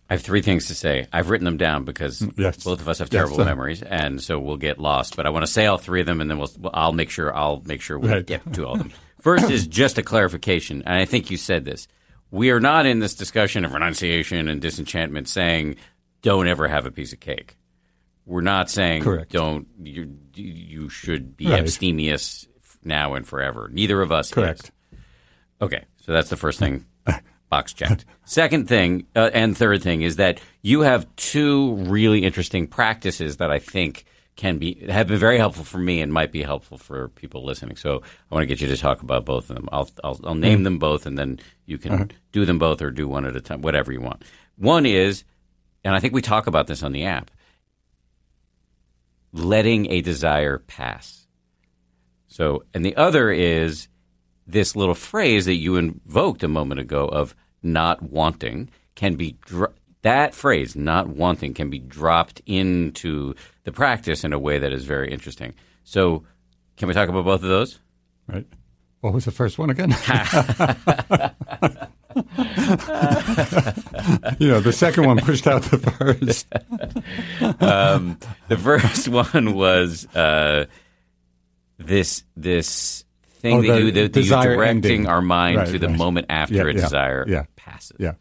I 0.08 0.14
have 0.14 0.22
three 0.22 0.44
things 0.44 0.68
to 0.68 0.76
say. 0.76 1.08
I've 1.12 1.32
written 1.32 1.46
them 1.46 1.58
down 1.58 1.84
because 1.84 2.20
Mm, 2.20 2.38
yes. 2.38 2.64
both 2.64 2.80
of 2.80 2.88
us 2.88 3.00
have 3.00 3.10
terrible 3.10 3.38
sir. 3.38 3.46
memories, 3.46 3.82
and 3.82 4.22
so 4.22 4.38
we'll 4.40 4.58
get 4.58 4.78
lost. 4.80 5.16
But 5.16 5.26
I 5.26 5.32
want 5.32 5.46
to 5.48 5.52
say 5.52 5.66
all 5.66 5.80
three 5.80 6.02
of 6.02 6.06
them, 6.06 6.22
and 6.22 6.30
then 6.30 6.38
we'll. 6.38 6.52
I'll 6.74 6.92
make 6.94 7.10
sure. 7.10 7.36
I'll 7.36 7.64
make 7.66 7.82
sure 7.82 7.98
we 7.98 8.10
Right. 8.10 8.26
get 8.26 8.54
to 8.54 8.66
all 8.68 8.74
of 8.74 8.80
them. 8.80 8.92
First 9.20 9.50
is 9.50 9.66
just 9.66 9.98
a 9.98 10.04
clarification, 10.04 10.84
and 10.86 10.94
I 10.94 11.06
think 11.06 11.32
you 11.32 11.38
said 11.38 11.66
this. 11.66 11.88
We 12.32 12.50
are 12.52 12.60
not 12.60 12.86
in 12.86 13.00
this 13.00 13.16
discussion 13.16 13.66
of 13.66 13.74
renunciation 13.74 14.48
and 14.48 14.62
disenchantment 14.62 15.28
saying 15.30 15.78
don't 16.22 16.48
ever 16.48 16.68
have 16.68 16.86
a 16.86 16.92
piece 16.92 17.14
of 17.14 17.20
cake. 17.20 17.58
We're 18.26 18.42
not 18.42 18.70
saying 18.70 19.04
Correct. 19.04 19.32
don't 19.32 19.68
you 19.82 20.18
you 20.34 20.90
should 20.90 21.38
be 21.38 21.48
Right. 21.48 21.60
abstemious 21.60 22.48
now 22.84 23.14
and 23.14 23.28
forever. 23.28 23.70
Neither 23.72 24.02
of 24.02 24.12
us. 24.12 24.28
is. 24.28 24.34
Correct. 24.34 24.72
Okay, 25.62 25.86
so 26.02 26.12
that's 26.12 26.30
the 26.30 26.36
first 26.38 26.60
thing. 26.60 26.86
Box 27.50 27.74
checked. 27.74 28.06
Second 28.26 28.68
thing 28.68 29.06
uh, 29.16 29.30
and 29.34 29.56
third 29.56 29.84
thing 29.84 30.02
is 30.02 30.16
that 30.16 30.42
you 30.64 30.82
have 30.82 31.08
two 31.16 31.76
really 31.76 32.24
interesting 32.26 32.66
practices 32.68 33.38
that 33.38 33.52
I 33.52 33.60
think 33.60 34.04
can 34.36 34.58
be 34.58 34.86
have 34.90 35.08
been 35.08 35.18
very 35.18 35.38
helpful 35.38 35.64
for 35.64 35.78
me 35.78 36.02
and 36.02 36.12
might 36.12 36.32
be 36.32 36.44
helpful 36.44 36.78
for 36.78 37.10
people 37.10 37.46
listening. 37.46 37.76
So 37.78 38.02
I 38.30 38.36
want 38.36 38.44
to 38.44 38.48
get 38.48 38.62
you 38.62 38.68
to 38.68 38.78
talk 38.78 39.02
about 39.02 39.26
both 39.26 39.50
of 39.50 39.56
them. 39.56 39.70
I'll 39.72 39.90
I'll, 40.04 40.20
I'll 40.24 40.36
name 40.36 40.58
mm-hmm. 40.58 40.64
them 40.64 40.80
both 40.80 41.06
and 41.06 41.18
then 41.18 41.40
you 41.66 41.78
can 41.78 41.92
mm-hmm. 41.92 42.18
do 42.32 42.46
them 42.46 42.60
both 42.60 42.82
or 42.82 42.92
do 42.92 43.08
one 43.08 43.26
at 43.26 43.36
a 43.36 43.42
time, 43.42 43.62
whatever 43.62 43.92
you 43.92 44.02
want. 44.02 44.24
One 44.58 44.86
is, 44.86 45.24
and 45.84 45.96
I 45.96 46.00
think 46.00 46.14
we 46.14 46.22
talk 46.22 46.48
about 46.48 46.68
this 46.68 46.84
on 46.84 46.92
the 46.92 47.06
app, 47.06 47.32
letting 49.32 49.92
a 49.92 50.02
desire 50.02 50.60
pass. 50.60 51.28
So, 52.28 52.64
and 52.74 52.86
the 52.86 52.96
other 52.96 53.32
is 53.32 53.88
this 54.48 54.76
little 54.76 54.96
phrase 54.96 55.46
that 55.46 55.56
you 55.56 55.78
invoked 55.78 56.44
a 56.44 56.48
moment 56.48 56.80
ago 56.80 57.08
of 57.08 57.36
not 57.64 58.02
wanting 58.02 58.70
can 58.96 59.16
be 59.16 59.38
dro- 59.46 59.74
that 60.04 60.36
phrase 60.36 60.76
not 60.76 61.08
wanting 61.08 61.54
can 61.54 61.70
be 61.70 61.80
dropped 61.80 62.42
into 62.46 63.34
the 63.66 63.72
practice 63.72 64.24
in 64.24 64.34
a 64.34 64.40
way 64.40 64.60
that 64.60 64.72
is 64.72 64.86
very 64.86 65.12
interesting. 65.12 65.54
So, 65.84 66.24
can 66.78 66.88
we 66.88 66.94
talk 66.94 67.10
about 67.10 67.26
both 67.26 67.44
of 67.44 67.50
those? 67.50 67.80
Right. 68.28 68.46
What 69.02 69.14
was 69.14 69.26
the 69.26 69.32
first 69.32 69.60
one 69.60 69.70
again? 69.70 69.92
you 74.40 74.48
know, 74.48 74.60
the 74.62 74.72
second 74.74 75.06
one 75.06 75.18
pushed 75.20 75.46
out 75.48 75.64
the 75.64 75.78
first. 75.80 76.48
Um, 77.62 78.18
the 78.48 78.58
first 78.58 79.08
one 79.10 79.54
was 79.54 80.08
uh, 80.16 80.66
this 81.78 82.24
this 82.36 83.04
thing 83.40 83.58
Oh, 83.58 83.62
that 83.62 83.82
you 83.82 83.92
that 83.92 84.16
you 84.16 84.24
directing 84.24 84.68
ending. 84.68 85.08
our 85.08 85.22
mind 85.22 85.58
Right, 85.58 85.68
to 85.70 85.80
the 85.80 85.88
right. 85.88 85.98
moment 85.98 86.28
after 86.30 86.56
Yeah, 86.56 86.64
a 86.64 86.68
yeah, 86.68 86.74
desire 86.74 87.26
yeah. 87.28 87.44
passes. 87.56 87.98
Yeah. 88.00 88.14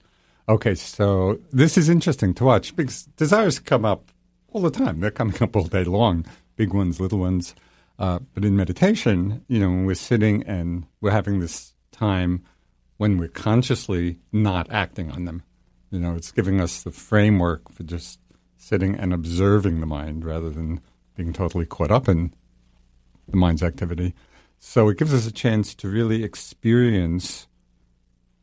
Okay, 0.49 0.75
so 0.75 1.39
this 1.53 1.79
is 1.79 1.89
interesting 1.89 2.35
to 2.35 2.45
watch 2.45 2.75
because 2.77 3.05
desires 3.17 3.59
come 3.61 3.85
up 3.85 4.11
all 4.55 4.63
the 4.63 4.71
time. 4.71 5.01
They're 5.01 5.11
coming 5.11 5.43
up 5.43 5.55
all 5.55 5.65
day 5.65 5.85
long, 5.85 6.25
big 6.57 6.73
ones, 6.73 7.01
little 7.01 7.19
ones. 7.19 7.55
Uh, 7.99 8.21
but 8.33 8.45
in 8.45 8.57
meditation, 8.57 9.45
you 9.49 9.59
know, 9.59 9.69
when 9.69 9.85
we're 9.85 9.95
sitting 9.95 10.43
and 10.45 10.87
we're 11.01 11.11
having 11.11 11.41
this 11.41 11.75
time 11.93 12.43
when 12.97 13.19
we're 13.19 13.29
consciously 13.29 14.19
not 14.33 14.71
acting 14.71 15.11
on 15.11 15.25
them, 15.25 15.43
you 15.91 15.99
know, 15.99 16.15
it's 16.15 16.31
giving 16.31 16.61
us 16.61 16.83
the 16.83 16.93
framework 16.93 17.71
for 17.71 17.83
just 17.83 18.21
sitting 18.57 18.95
and 18.95 19.13
observing 19.13 19.81
the 19.81 19.87
mind 19.87 20.25
rather 20.25 20.49
than 20.49 20.81
being 21.17 21.33
totally 21.33 21.67
caught 21.67 21.91
up 21.91 22.09
in 22.09 22.33
the 23.29 23.37
mind's 23.37 23.63
activity. 23.63 24.15
So 24.59 24.89
it 24.89 24.99
gives 24.99 25.13
us 25.13 25.27
a 25.27 25.33
chance 25.33 25.75
to 25.75 25.89
really 25.89 26.23
experience 26.25 27.49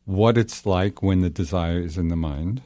what 0.04 0.36
it's 0.36 0.66
like 0.66 1.02
when 1.02 1.20
the 1.20 1.30
desire 1.30 1.80
is 1.80 1.96
in 1.96 2.08
the 2.08 2.16
mind. 2.16 2.62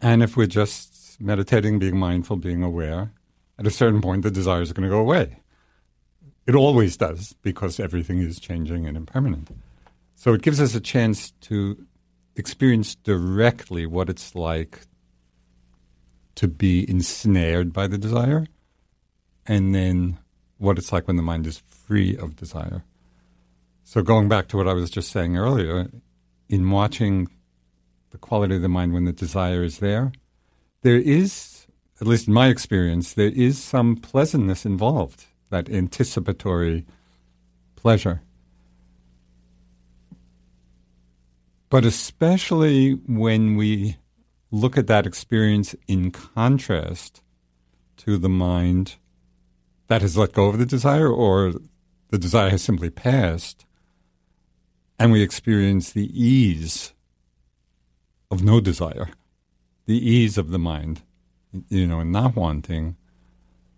And 0.00 0.22
if 0.22 0.36
we're 0.36 0.46
just 0.46 0.97
meditating, 1.18 1.78
being 1.78 1.96
mindful, 1.96 2.36
being 2.36 2.62
aware, 2.62 3.12
at 3.58 3.66
a 3.66 3.70
certain 3.70 4.00
point 4.00 4.22
the 4.22 4.30
desire 4.30 4.62
is 4.62 4.72
going 4.72 4.88
to 4.88 4.94
go 4.94 5.00
away. 5.00 5.40
It 6.46 6.54
always 6.54 6.96
does 6.96 7.34
because 7.42 7.78
everything 7.78 8.20
is 8.20 8.40
changing 8.40 8.86
and 8.86 8.96
impermanent. 8.96 9.50
So 10.14 10.32
it 10.32 10.42
gives 10.42 10.60
us 10.60 10.74
a 10.74 10.80
chance 10.80 11.32
to 11.42 11.86
experience 12.36 12.94
directly 12.94 13.84
what 13.84 14.08
it's 14.08 14.34
like 14.34 14.80
to 16.36 16.48
be 16.48 16.88
ensnared 16.88 17.72
by 17.72 17.86
the 17.88 17.98
desire 17.98 18.46
and 19.46 19.74
then 19.74 20.18
what 20.56 20.78
it's 20.78 20.92
like 20.92 21.06
when 21.06 21.16
the 21.16 21.22
mind 21.22 21.46
is 21.46 21.62
free 21.68 22.16
of 22.16 22.36
desire. 22.36 22.84
So 23.84 24.02
going 24.02 24.28
back 24.28 24.48
to 24.48 24.56
what 24.56 24.68
I 24.68 24.72
was 24.72 24.90
just 24.90 25.10
saying 25.10 25.36
earlier, 25.36 25.90
in 26.48 26.70
watching 26.70 27.28
the 28.10 28.18
quality 28.18 28.56
of 28.56 28.62
the 28.62 28.68
mind 28.68 28.92
when 28.92 29.04
the 29.04 29.12
desire 29.12 29.62
is 29.62 29.78
there, 29.78 30.12
there 30.82 30.96
is, 30.96 31.66
at 32.00 32.06
least 32.06 32.28
in 32.28 32.34
my 32.34 32.48
experience, 32.48 33.12
there 33.14 33.30
is 33.30 33.62
some 33.62 33.96
pleasantness 33.96 34.64
involved, 34.64 35.26
that 35.50 35.68
anticipatory 35.68 36.84
pleasure. 37.76 38.22
But 41.70 41.84
especially 41.84 42.92
when 42.92 43.56
we 43.56 43.96
look 44.50 44.78
at 44.78 44.86
that 44.86 45.06
experience 45.06 45.74
in 45.86 46.10
contrast 46.10 47.22
to 47.98 48.16
the 48.16 48.28
mind 48.28 48.96
that 49.88 50.02
has 50.02 50.16
let 50.16 50.32
go 50.32 50.46
of 50.46 50.58
the 50.58 50.66
desire 50.66 51.10
or 51.10 51.54
the 52.10 52.18
desire 52.18 52.50
has 52.50 52.62
simply 52.62 52.90
passed, 52.90 53.66
and 54.98 55.12
we 55.12 55.22
experience 55.22 55.92
the 55.92 56.10
ease 56.14 56.94
of 58.30 58.42
no 58.42 58.60
desire, 58.60 59.10
the 59.88 60.06
ease 60.06 60.36
of 60.36 60.50
the 60.50 60.58
mind, 60.58 61.00
you 61.70 61.86
know, 61.86 62.00
and 62.00 62.12
not 62.12 62.36
wanting. 62.36 62.94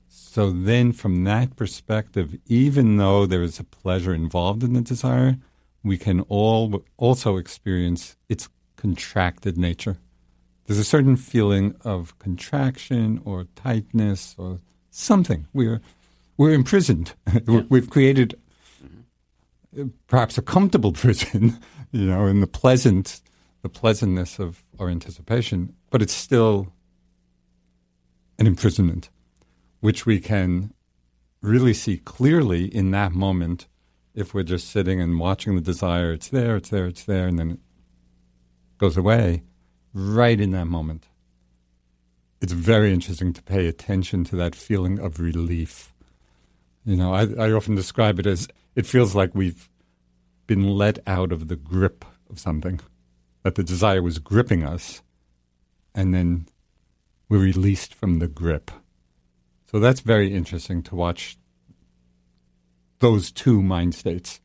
So 0.08 0.50
then, 0.50 0.90
from 0.90 1.22
that 1.22 1.54
perspective, 1.54 2.36
even 2.46 2.96
though 2.96 3.26
there 3.26 3.44
is 3.44 3.60
a 3.60 3.64
pleasure 3.64 4.12
involved 4.12 4.64
in 4.64 4.72
the 4.72 4.80
desire, 4.80 5.38
we 5.84 5.96
can 5.96 6.22
all 6.22 6.84
also 6.96 7.36
experience 7.36 8.16
its 8.28 8.48
contracted 8.74 9.56
nature. 9.56 9.98
There's 10.66 10.80
a 10.80 10.84
certain 10.84 11.16
feeling 11.16 11.76
of 11.82 12.18
contraction 12.18 13.22
or 13.24 13.46
tightness 13.54 14.34
or 14.36 14.58
something. 14.90 15.46
We're 15.52 15.80
we're 16.36 16.52
imprisoned. 16.52 17.14
We've 17.46 17.88
created 17.88 18.34
mm-hmm. 18.84 19.88
perhaps 20.08 20.36
a 20.38 20.42
comfortable 20.42 20.92
prison, 21.04 21.60
you 21.92 22.06
know, 22.06 22.26
in 22.26 22.40
the 22.40 22.48
pleasant, 22.48 23.20
the 23.62 23.68
pleasantness 23.68 24.40
of 24.40 24.64
our 24.80 24.88
anticipation, 24.88 25.74
but 25.90 26.02
it's 26.02 26.14
still 26.14 26.72
an 28.38 28.46
imprisonment, 28.46 29.10
which 29.80 30.06
we 30.06 30.18
can 30.18 30.72
really 31.42 31.74
see 31.74 31.98
clearly 31.98 32.64
in 32.64 32.90
that 32.90 33.12
moment 33.12 33.68
if 34.14 34.34
we're 34.34 34.42
just 34.42 34.68
sitting 34.68 35.00
and 35.00 35.20
watching 35.20 35.54
the 35.54 35.60
desire. 35.60 36.12
It's 36.12 36.28
there, 36.28 36.56
it's 36.56 36.70
there, 36.70 36.86
it's 36.86 37.04
there, 37.04 37.28
and 37.28 37.38
then 37.38 37.50
it 37.52 37.58
goes 38.78 38.96
away 38.96 39.42
right 39.92 40.40
in 40.40 40.50
that 40.52 40.66
moment. 40.66 41.06
It's 42.40 42.52
very 42.52 42.92
interesting 42.92 43.32
to 43.34 43.42
pay 43.42 43.66
attention 43.66 44.24
to 44.24 44.36
that 44.36 44.54
feeling 44.54 44.98
of 44.98 45.20
relief. 45.20 45.92
You 46.84 46.96
know, 46.96 47.12
I, 47.12 47.26
I 47.38 47.52
often 47.52 47.74
describe 47.74 48.18
it 48.18 48.26
as 48.26 48.48
it 48.74 48.86
feels 48.86 49.14
like 49.14 49.34
we've 49.34 49.68
been 50.46 50.66
let 50.66 50.98
out 51.06 51.32
of 51.32 51.48
the 51.48 51.56
grip 51.56 52.04
of 52.30 52.38
something, 52.40 52.80
that 53.42 53.54
the 53.54 53.62
desire 53.62 54.02
was 54.02 54.18
gripping 54.18 54.64
us, 54.64 55.02
and 55.94 56.14
then 56.14 56.46
we're 57.28 57.38
released 57.38 57.94
from 57.94 58.18
the 58.18 58.28
grip. 58.28 58.70
So 59.70 59.78
that's 59.78 60.00
very 60.00 60.34
interesting 60.34 60.82
to 60.84 60.94
watch 60.94 61.38
those 62.98 63.30
two 63.30 63.62
mind 63.62 63.94
states, 63.94 64.40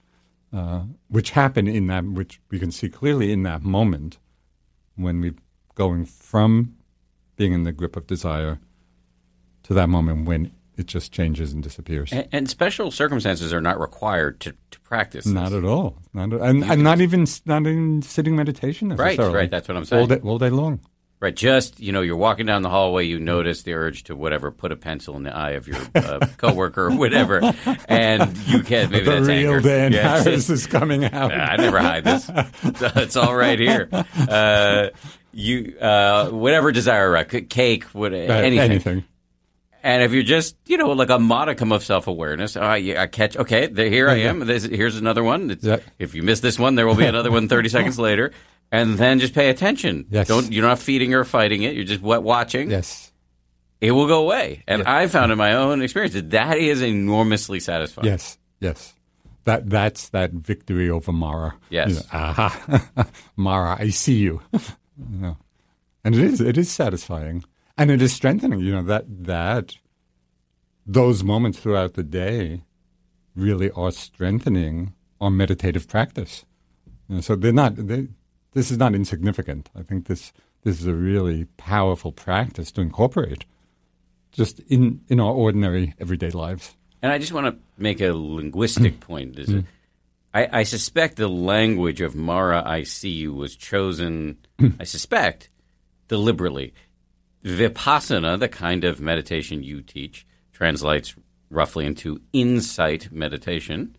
uh, 0.53 0.84
which 1.08 1.31
happen 1.31 1.67
in 1.67 1.88
that, 1.88 2.05
which 2.05 2.39
we 2.49 2.60
can 2.60 2.71
see 2.71 2.89
clearly 2.89 3.31
in 3.31 3.43
that 3.43 3.63
moment 3.63 4.17
when 4.95 5.19
we're 5.19 5.36
going 5.73 6.05
from 6.05 6.75
being 7.36 7.53
in 7.53 7.63
the 7.63 7.73
grip 7.73 7.95
of 7.97 8.08
desire 8.08 8.60
to 9.63 9.73
that 9.73 9.89
moment 9.89 10.27
when 10.27 10.51
it 10.77 10.85
just 10.88 11.11
changes 11.11 11.53
and 11.53 11.63
disappears. 11.63 12.11
And, 12.11 12.27
and 12.31 12.49
special 12.49 12.91
circumstances 12.91 13.53
are 13.53 13.61
not 13.61 13.79
required 13.79 14.39
to, 14.41 14.53
to 14.71 14.79
practice. 14.81 15.25
Not 15.25 15.49
this. 15.49 15.59
at 15.59 15.63
all. 15.65 15.97
Not 16.13 16.33
at, 16.33 16.41
and, 16.41 16.63
and 16.63 16.83
not 16.83 17.01
even 17.01 17.25
not 17.45 17.65
in 17.67 18.01
sitting 18.01 18.35
meditation 18.35 18.89
Right, 18.89 19.17
right, 19.17 19.49
that's 19.49 19.67
what 19.67 19.75
I'm 19.77 19.81
All 19.81 19.85
saying. 19.85 20.07
day, 20.07 20.19
all 20.23 20.38
day 20.38 20.49
long. 20.49 20.79
Right, 21.21 21.35
just 21.35 21.79
you 21.79 21.91
know, 21.93 22.01
you're 22.01 22.17
walking 22.17 22.45
down 22.45 22.61
the 22.61 22.69
hallway, 22.69 23.05
you 23.05 23.19
notice 23.19 23.63
the 23.63 23.73
urge 23.73 24.03
to 24.03 24.15
whatever, 24.15 24.51
put 24.51 24.71
a 24.73 24.75
pencil 24.75 25.15
in 25.15 25.23
the 25.23 25.33
eye 25.35 25.51
of 25.51 25.65
your 25.67 25.77
uh, 25.95 26.19
coworker 26.38 26.88
or 26.88 26.95
whatever, 26.97 27.39
and 27.88 28.38
you 28.45 28.61
can 28.61 28.91
maybe 28.91 29.05
the 29.05 29.11
that's 29.11 29.27
real 29.27 29.53
anger. 29.53 29.61
Dan 29.61 29.93
Yes. 29.93 30.25
Harris 30.25 30.49
is 30.49 30.67
coming 30.67 31.05
out. 31.05 31.31
I 31.33 31.55
never 31.55 31.79
hide 31.79 32.03
this. 32.03 32.29
It's 32.97 33.15
all 33.15 33.33
right 33.33 33.57
here. 33.57 33.88
Uh, 33.91 34.89
you, 35.31 35.77
uh, 35.79 36.29
whatever 36.29 36.71
desire, 36.73 37.23
cake, 37.23 37.85
what, 37.85 38.11
Uh, 38.13 38.17
anything. 38.17 38.59
anything. 38.71 39.03
And 39.86 40.02
if 40.02 40.13
you're 40.13 40.24
just, 40.24 40.58
you 40.65 40.78
know, 40.78 40.89
like 40.93 41.12
a 41.12 41.19
modicum 41.19 41.71
of 41.71 41.84
self 41.84 42.08
awareness, 42.08 42.58
oh, 42.58 42.62
I, 42.62 42.95
I 42.98 43.06
catch, 43.06 43.38
okay, 43.38 43.67
there, 43.67 43.88
here 43.88 44.10
I 44.10 44.21
am. 44.21 44.39
This, 44.39 44.63
here's 44.63 44.98
another 44.98 45.24
one. 45.24 45.60
If 46.00 46.15
you 46.15 46.24
miss 46.24 46.39
this 46.39 46.58
one, 46.58 46.74
there 46.74 46.88
will 46.88 46.95
be 46.95 47.06
another 47.06 47.30
one 47.32 47.48
30 47.48 47.69
seconds 47.78 48.00
later. 48.00 48.32
And 48.71 48.98
then 48.98 49.19
just 49.19 49.36
pay 49.36 49.50
attention. 49.50 50.08
Yes. 50.10 50.28
Don't 50.28 50.52
you're 50.52 50.65
not 50.65 50.80
feeding 50.80 51.13
or 51.13 51.24
fighting 51.24 51.62
it. 51.62 51.76
You're 51.76 51.86
just 51.86 52.02
watching. 52.02 52.71
Yes. 52.71 53.12
It 53.80 53.91
will 53.91 54.08
go 54.08 54.24
away. 54.24 54.63
And 54.67 54.82
I 54.84 55.06
found 55.06 55.32
in 55.32 55.38
my 55.38 55.54
own 55.54 55.84
experience 55.84 56.15
that 56.15 56.32
that 56.32 56.58
is 56.58 56.82
enormously 56.82 57.60
satisfying. 57.60 58.08
Yes. 58.08 58.39
Yes. 58.60 58.95
That 59.43 59.69
that's 59.69 60.10
that 60.10 60.32
victory 60.32 60.89
over 60.89 61.12
Mara. 61.12 61.54
Yes. 61.69 61.89
You 61.89 61.95
know, 61.95 62.02
aha, 62.12 63.08
Mara, 63.36 63.78
I 63.80 63.89
see 63.89 64.15
you. 64.15 64.41
You 64.98 65.19
know. 65.19 65.38
And 66.06 66.15
it 66.15 66.24
is 66.24 66.39
it 66.41 66.58
is 66.58 66.71
satisfying, 66.71 67.43
and 67.77 67.91
it 67.91 68.01
is 68.01 68.13
strengthening. 68.13 68.59
You 68.59 68.73
know 68.73 68.83
that 68.83 69.05
that 69.25 69.75
those 70.85 71.23
moments 71.23 71.59
throughout 71.59 71.93
the 71.93 72.03
day 72.03 72.63
really 73.35 73.71
are 73.71 73.91
strengthening 73.91 74.93
our 75.19 75.31
meditative 75.31 75.88
practice. 75.88 76.45
You 77.07 77.15
know, 77.15 77.21
so 77.21 77.35
they're 77.35 77.53
not. 77.53 77.75
They, 77.75 78.07
this 78.53 78.71
is 78.71 78.77
not 78.77 78.95
insignificant. 78.95 79.69
I 79.75 79.83
think 79.83 80.07
this 80.07 80.31
this 80.63 80.79
is 80.79 80.88
a 80.88 80.93
really 80.93 81.45
powerful 81.57 82.11
practice 82.11 82.71
to 82.73 82.81
incorporate, 82.81 83.45
just 84.31 84.59
in 84.61 85.01
in 85.07 85.19
our 85.19 85.33
ordinary 85.33 85.93
everyday 85.99 86.31
lives. 86.31 86.75
And 87.01 87.11
I 87.11 87.19
just 87.19 87.33
want 87.33 87.47
to 87.47 87.61
make 87.77 88.01
a 88.01 88.13
linguistic 88.13 88.99
point. 89.01 89.38
Is 89.38 89.49
mm-hmm. 89.49 89.59
it, 89.59 89.65
I, 90.33 90.59
I 90.59 90.63
suspect 90.63 91.17
the 91.17 91.29
language 91.29 92.01
of 92.01 92.15
Mara 92.15 92.63
I 92.65 92.83
see 92.83 93.09
you 93.09 93.33
was 93.33 93.55
chosen, 93.55 94.38
I 94.79 94.83
suspect, 94.83 95.49
deliberately. 96.07 96.73
Vipassana, 97.45 98.39
the 98.39 98.47
kind 98.49 98.84
of 98.84 98.99
meditation 98.99 99.62
you 99.63 99.81
teach, 99.81 100.25
translates 100.51 101.15
roughly 101.51 101.86
into 101.86 102.19
insight 102.34 103.12
meditation. 103.12 103.95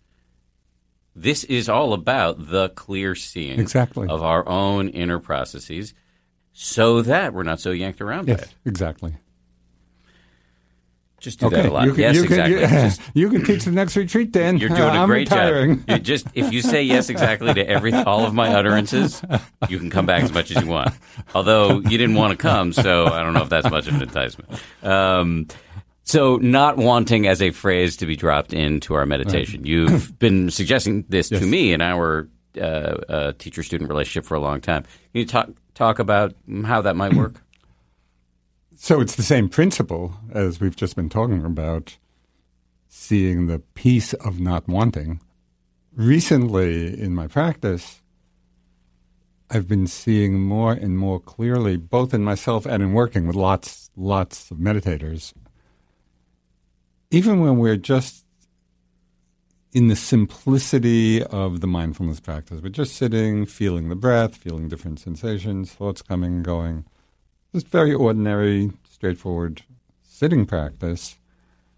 This 1.15 1.43
is 1.45 1.69
all 1.69 1.93
about 1.93 2.49
the 2.51 2.69
clear 2.69 3.15
seeing 3.15 3.59
Exactly. 3.59 4.07
of 4.09 4.21
our 4.21 4.47
own 4.47 4.89
inner 4.89 5.17
processes 5.19 5.93
so 6.51 7.01
that 7.03 7.33
we're 7.33 7.43
not 7.43 7.59
so 7.61 7.71
yanked 7.71 8.01
around 8.01 8.25
by 8.25 8.33
Yes, 8.33 8.43
it. 8.43 8.55
exactly. 8.65 9.15
Just 11.19 11.39
do 11.39 11.49
that 11.49 11.65
a 11.65 11.71
lot. 11.71 11.85
You 11.85 11.93
can, 11.93 11.99
yes, 12.01 12.15
you 12.15 12.23
can, 12.25 12.31
exactly. 12.31 12.61
You, 12.61 12.67
Just- 12.67 13.01
you 13.15 13.29
can 13.29 13.43
teach 13.43 13.65
the 13.65 13.71
next 13.71 13.95
retreat, 13.95 14.31
Dan. 14.31 14.57
You're 14.57 14.69
doing 14.69 14.81
a 14.81 14.99
I'm 14.99 15.07
great 15.09 15.29
retiring. 15.29 15.77
job. 15.79 15.89
You 15.89 15.97
just 15.99 16.27
if 16.35 16.53
you 16.53 16.61
say 16.61 16.83
yes 16.83 17.09
exactly 17.09 17.53
to 17.53 17.67
every 17.67 17.91
all 17.91 18.23
of 18.25 18.33
my 18.35 18.53
utterances, 18.53 19.21
you 19.67 19.79
can 19.79 19.89
come 19.89 20.05
back 20.05 20.23
as 20.23 20.31
much 20.31 20.51
as 20.51 20.61
you 20.63 20.69
want. 20.69 20.93
Although 21.33 21.79
you 21.79 21.97
didn't 21.97 22.15
want 22.15 22.31
to 22.31 22.37
come, 22.37 22.71
so 22.71 23.07
I 23.07 23.23
don't 23.23 23.33
know 23.33 23.41
if 23.41 23.49
that's 23.49 23.69
much 23.69 23.87
of 23.87 23.95
an 23.95 24.03
enticement. 24.03 24.61
Um, 24.83 25.47
so, 26.03 26.37
not 26.37 26.77
wanting 26.77 27.27
as 27.27 27.41
a 27.41 27.51
phrase 27.51 27.97
to 27.97 28.05
be 28.05 28.15
dropped 28.15 28.53
into 28.53 28.93
our 28.93 29.05
meditation. 29.05 29.65
You've 29.65 30.17
been 30.19 30.49
suggesting 30.51 31.03
this 31.09 31.27
to 31.29 31.41
me 31.41 31.73
in 31.73 31.81
our 31.81 32.29
uh, 32.57 32.61
uh, 32.61 33.31
teacher-student 33.37 33.89
relationship 33.89 34.25
for 34.25 34.35
a 34.35 34.39
long 34.39 34.61
time. 34.61 34.83
Can 34.83 34.91
you 35.13 35.25
talk 35.25 35.49
talk 35.73 35.99
about 35.99 36.33
how 36.63 36.81
that 36.83 36.95
might 36.95 37.13
work? 37.13 37.41
So 38.79 39.01
it's 39.01 39.15
the 39.15 39.23
same 39.23 39.49
principle 39.49 40.13
as 40.31 40.61
we've 40.61 40.75
just 40.75 40.95
been 40.95 41.09
talking 41.09 41.43
about, 41.43 41.97
seeing 42.87 43.47
the 43.47 43.57
peace 43.73 44.13
of 44.13 44.39
not 44.39 44.67
wanting. 44.67 45.19
Recently 45.95 46.97
in 46.97 47.15
my 47.15 47.25
practice, 47.25 48.03
I've 49.49 49.67
been 49.67 49.87
seeing 49.87 50.39
more 50.39 50.73
and 50.73 50.95
more 50.95 51.19
clearly, 51.19 51.75
both 51.75 52.13
in 52.13 52.23
myself 52.23 52.67
and 52.67 52.83
in 52.83 52.93
working 52.93 53.25
with 53.25 53.35
lots, 53.35 53.89
lots 53.95 54.51
of 54.51 54.57
meditators, 54.57 55.33
even 57.09 57.41
when 57.41 57.57
we're 57.57 57.77
just 57.77 58.25
in 59.73 59.87
the 59.87 59.95
simplicity 59.95 61.23
of 61.23 61.61
the 61.61 61.67
mindfulness 61.67 62.19
practice, 62.19 62.61
we're 62.61 62.69
just 62.69 62.95
sitting, 62.95 63.47
feeling 63.47 63.89
the 63.89 63.95
breath, 63.95 64.35
feeling 64.35 64.67
different 64.67 64.99
sensations, 64.99 65.73
thoughts 65.73 66.03
coming 66.03 66.35
and 66.35 66.45
going 66.45 66.85
just 67.53 67.67
very 67.67 67.93
ordinary, 67.93 68.71
straightforward 68.89 69.63
sitting 70.03 70.45
practice, 70.45 71.17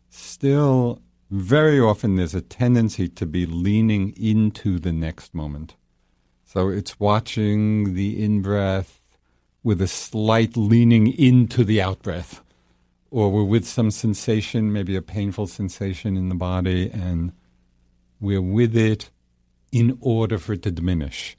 still 0.09 1.01
very 1.29 1.79
often 1.79 2.15
there's 2.15 2.33
a 2.33 2.41
tendency 2.41 3.07
to 3.07 3.25
be 3.25 3.45
leaning 3.45 4.13
into 4.17 4.79
the 4.79 4.93
next 4.93 5.35
moment. 5.35 5.75
So 6.45 6.69
it's 6.69 6.99
watching 6.99 7.93
the 7.93 8.23
in 8.23 8.41
breath 8.41 8.99
with 9.61 9.81
a 9.81 9.87
slight 9.87 10.57
leaning 10.57 11.07
into 11.07 11.63
the 11.63 11.81
out 11.81 12.01
breath, 12.01 12.41
or 13.11 13.29
we're 13.29 13.43
with 13.43 13.67
some 13.67 13.91
sensation, 13.91 14.73
maybe 14.73 14.95
a 14.95 15.01
painful 15.01 15.47
sensation 15.47 16.17
in 16.17 16.29
the 16.29 16.35
body, 16.35 16.89
and 16.89 17.33
we're 18.19 18.41
with 18.41 18.75
it 18.75 19.11
in 19.71 19.97
order 20.01 20.37
for 20.39 20.53
it 20.53 20.63
to 20.63 20.71
diminish, 20.71 21.37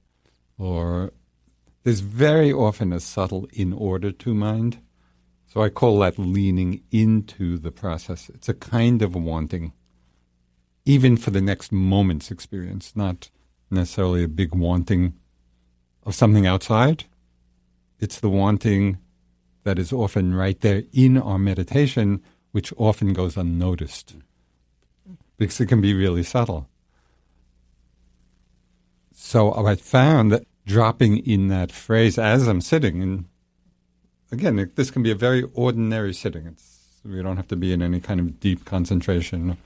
or 0.58 1.12
there's 1.82 2.00
very 2.00 2.52
often 2.52 2.92
a 2.92 3.00
subtle 3.00 3.48
in 3.52 3.72
order 3.72 4.12
to 4.12 4.34
mind. 4.34 4.78
So 5.46 5.62
I 5.62 5.68
call 5.68 5.98
that 6.00 6.18
leaning 6.18 6.82
into 6.90 7.58
the 7.58 7.72
process. 7.72 8.28
It's 8.28 8.48
a 8.48 8.54
kind 8.54 9.02
of 9.02 9.14
wanting, 9.14 9.72
even 10.84 11.16
for 11.16 11.30
the 11.30 11.40
next 11.40 11.72
moment's 11.72 12.30
experience, 12.30 12.92
not 12.94 13.30
necessarily 13.70 14.22
a 14.22 14.28
big 14.28 14.54
wanting 14.54 15.14
of 16.04 16.14
something 16.14 16.46
outside. 16.46 17.04
It's 17.98 18.20
the 18.20 18.30
wanting 18.30 18.98
that 19.64 19.78
is 19.78 19.92
often 19.92 20.34
right 20.34 20.60
there 20.60 20.84
in 20.92 21.18
our 21.18 21.38
meditation, 21.38 22.22
which 22.52 22.72
often 22.76 23.12
goes 23.12 23.36
unnoticed 23.36 24.16
because 25.36 25.60
it 25.60 25.66
can 25.66 25.80
be 25.80 25.94
really 25.94 26.22
subtle. 26.22 26.68
So 29.12 29.54
I 29.54 29.74
found 29.74 30.32
that 30.32 30.44
dropping 30.70 31.18
in 31.26 31.48
that 31.48 31.72
phrase 31.72 32.16
as 32.16 32.46
I'm 32.46 32.60
sitting, 32.60 33.02
and 33.02 33.24
again, 34.30 34.70
this 34.76 34.90
can 34.92 35.02
be 35.02 35.10
a 35.10 35.16
very 35.16 35.42
ordinary 35.52 36.14
sitting. 36.14 36.46
It's 36.46 37.00
we 37.04 37.20
don't 37.22 37.38
have 37.38 37.48
to 37.48 37.56
be 37.56 37.72
in 37.72 37.82
any 37.82 37.98
kind 37.98 38.20
of 38.20 38.38
deep 38.38 38.64
concentration. 38.64 39.56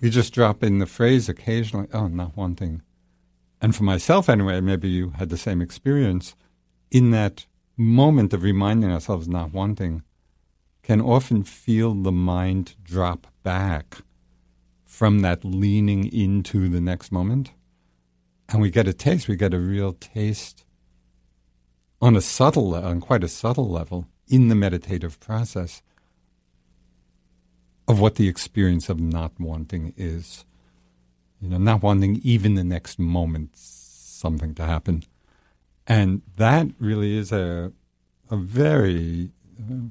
You 0.00 0.08
just 0.10 0.32
drop 0.32 0.62
in 0.62 0.78
the 0.78 0.86
phrase 0.86 1.28
occasionally. 1.28 1.88
Oh, 1.92 2.06
not 2.06 2.36
wanting. 2.36 2.82
And 3.60 3.74
for 3.74 3.82
myself, 3.82 4.28
anyway, 4.28 4.60
maybe 4.60 4.88
you 4.88 5.10
had 5.18 5.30
the 5.30 5.36
same 5.36 5.60
experience. 5.60 6.36
In 6.90 7.10
that 7.10 7.46
moment 7.76 8.32
of 8.32 8.42
reminding 8.42 8.92
ourselves 8.92 9.26
not 9.26 9.52
wanting, 9.52 10.02
can 10.82 11.00
often 11.00 11.42
feel 11.42 11.94
the 11.94 12.12
mind 12.12 12.76
drop 12.82 13.26
back 13.42 14.02
from 14.84 15.20
that 15.20 15.44
leaning 15.44 16.04
into 16.12 16.68
the 16.68 16.80
next 16.80 17.10
moment 17.10 17.52
and 18.50 18.60
we 18.60 18.70
get 18.70 18.88
a 18.88 18.92
taste. 18.92 19.28
We 19.28 19.36
get 19.36 19.54
a 19.54 19.58
real 19.58 19.92
taste 19.92 20.64
on 22.02 22.16
a 22.16 22.20
subtle, 22.20 22.74
on 22.74 23.00
quite 23.00 23.22
a 23.22 23.28
subtle 23.28 23.68
level, 23.68 24.06
in 24.28 24.48
the 24.48 24.54
meditative 24.54 25.20
process 25.20 25.82
of 27.86 28.00
what 28.00 28.16
the 28.16 28.28
experience 28.28 28.88
of 28.88 29.00
not 29.00 29.32
wanting 29.38 29.94
is. 29.96 30.44
You 31.40 31.48
know, 31.48 31.58
not 31.58 31.82
wanting 31.82 32.20
even 32.22 32.54
the 32.54 32.64
next 32.64 32.98
moment 32.98 33.50
something 33.54 34.54
to 34.56 34.66
happen, 34.66 35.04
and 35.86 36.22
that 36.36 36.66
really 36.78 37.16
is 37.16 37.32
a 37.32 37.72
a 38.30 38.36
very 38.36 39.30
uh, 39.58 39.88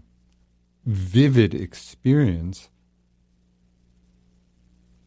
vivid 0.86 1.54
experience 1.54 2.70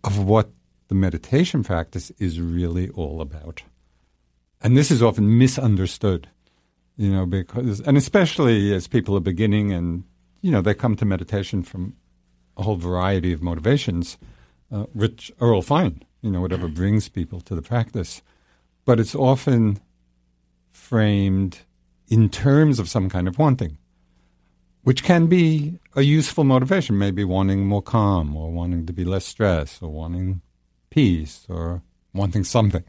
of 0.05 0.19
what 0.19 0.51
the 0.93 0.99
meditation 0.99 1.65
practice 1.65 2.13
is 2.19 2.39
really 2.39 2.91
all 2.91 3.23
about. 3.23 3.63
And 4.61 4.77
this 4.77 4.91
is 4.91 5.03
often 5.03 5.39
misunderstood, 5.39 6.29
you 6.99 7.11
know, 7.11 7.25
because, 7.25 7.81
and 7.81 7.97
especially 7.97 8.75
as 8.75 8.89
people 8.89 9.17
are 9.17 9.21
beginning 9.21 9.73
and, 9.73 10.05
you 10.43 10.51
know, 10.51 10.61
they 10.61 10.75
come 10.75 10.95
to 10.97 11.07
meditation 11.07 11.63
from 11.63 11.97
a 12.59 12.63
whole 12.63 12.77
variety 12.77 13.33
of 13.33 13.41
motivations, 13.41 14.19
uh, 14.71 14.83
which 14.93 15.33
are 15.41 15.55
all 15.55 15.63
fine, 15.63 16.03
you 16.21 16.31
know, 16.31 16.43
whatever 16.43 16.69
brings 16.69 17.09
people 17.09 17.41
to 17.41 17.55
the 17.55 17.63
practice. 17.63 18.21
But 18.85 19.01
it's 19.01 19.15
often 19.15 19.81
framed 20.73 21.61
in 22.09 22.29
terms 22.29 22.79
of 22.79 22.91
some 22.91 23.09
kind 23.09 23.27
of 23.27 23.39
wanting, 23.39 23.79
which 24.83 25.03
can 25.03 25.27
be 25.27 25.79
a 25.97 26.03
useful 26.03 26.45
motivation, 26.45 26.99
maybe 26.99 27.25
wanting 27.25 27.65
more 27.65 27.81
calm 27.81 28.37
or 28.37 28.53
wanting 28.53 28.85
to 28.85 28.93
be 28.93 29.07
less 29.07 29.25
stressed 29.25 29.83
or 29.83 29.89
wanting 29.89 30.43
peace 30.93 31.47
or 31.49 31.83
wanting 32.13 32.45
something. 32.45 32.85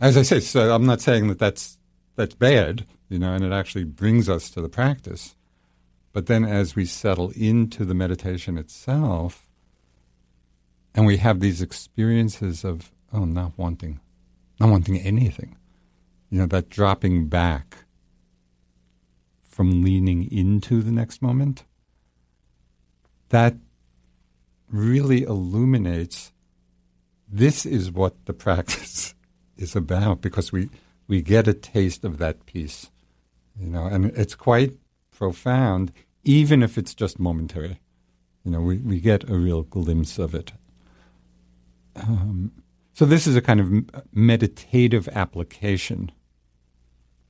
As 0.00 0.16
I 0.16 0.22
say, 0.22 0.38
so 0.38 0.72
I'm 0.72 0.86
not 0.86 1.00
saying 1.00 1.26
that 1.26 1.40
that's 1.40 1.78
that's 2.14 2.34
bad, 2.34 2.86
you 3.08 3.18
know, 3.18 3.34
and 3.34 3.44
it 3.44 3.52
actually 3.52 3.84
brings 3.84 4.28
us 4.28 4.48
to 4.50 4.60
the 4.60 4.68
practice. 4.68 5.34
But 6.12 6.26
then 6.26 6.44
as 6.44 6.76
we 6.76 6.84
settle 6.84 7.30
into 7.30 7.84
the 7.84 7.94
meditation 7.94 8.56
itself 8.56 9.48
and 10.94 11.04
we 11.04 11.16
have 11.16 11.40
these 11.40 11.60
experiences 11.60 12.64
of 12.64 12.92
oh 13.12 13.24
not 13.24 13.58
wanting 13.58 14.00
not 14.60 14.70
wanting 14.70 14.98
anything. 14.98 15.56
You 16.30 16.40
know, 16.40 16.46
that 16.46 16.68
dropping 16.68 17.28
back 17.28 17.84
from 19.44 19.82
leaning 19.82 20.30
into 20.30 20.82
the 20.82 20.92
next 20.92 21.22
moment 21.22 21.64
that 23.30 23.56
really 24.70 25.22
illuminates 25.22 26.32
this 27.28 27.66
is 27.66 27.90
what 27.90 28.24
the 28.26 28.32
practice 28.32 29.14
is 29.56 29.76
about 29.76 30.20
because 30.20 30.52
we, 30.52 30.70
we 31.06 31.22
get 31.22 31.48
a 31.48 31.54
taste 31.54 32.04
of 32.04 32.18
that 32.18 32.46
peace, 32.46 32.90
you 33.58 33.68
know, 33.68 33.86
and 33.86 34.06
it's 34.06 34.34
quite 34.34 34.74
profound, 35.10 35.92
even 36.24 36.62
if 36.62 36.78
it's 36.78 36.94
just 36.94 37.18
momentary. 37.18 37.80
You 38.44 38.52
know, 38.52 38.60
we, 38.60 38.78
we 38.78 39.00
get 39.00 39.28
a 39.28 39.34
real 39.34 39.62
glimpse 39.62 40.18
of 40.18 40.34
it. 40.34 40.52
Um, 41.96 42.52
so 42.92 43.04
this 43.04 43.26
is 43.26 43.36
a 43.36 43.42
kind 43.42 43.60
of 43.60 44.04
meditative 44.12 45.08
application 45.08 46.10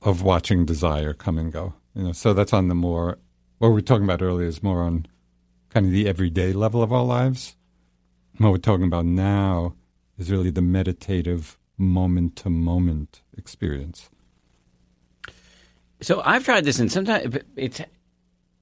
of 0.01 0.21
watching 0.21 0.65
desire 0.65 1.13
come 1.13 1.37
and 1.37 1.51
go. 1.51 1.73
You 1.93 2.03
know, 2.03 2.11
so 2.11 2.33
that's 2.33 2.53
on 2.53 2.67
the 2.69 2.75
more 2.75 3.17
what 3.57 3.69
we 3.69 3.73
were 3.75 3.81
talking 3.81 4.05
about 4.05 4.21
earlier 4.21 4.47
is 4.47 4.63
more 4.63 4.81
on 4.81 5.05
kind 5.69 5.85
of 5.85 5.91
the 5.91 6.07
everyday 6.07 6.53
level 6.53 6.81
of 6.81 6.93
our 6.93 7.03
lives. 7.03 7.57
What 8.37 8.51
we're 8.51 8.57
talking 8.57 8.85
about 8.85 9.05
now 9.05 9.75
is 10.19 10.29
really 10.31 10.49
the 10.51 10.61
meditative 10.61 11.57
moment 11.77 12.35
to 12.35 12.49
moment 12.49 13.21
experience. 13.37 14.09
So 16.01 16.21
I've 16.23 16.45
tried 16.45 16.65
this, 16.65 16.79
and 16.79 16.91
sometimes 16.91 17.37
it's 17.55 17.81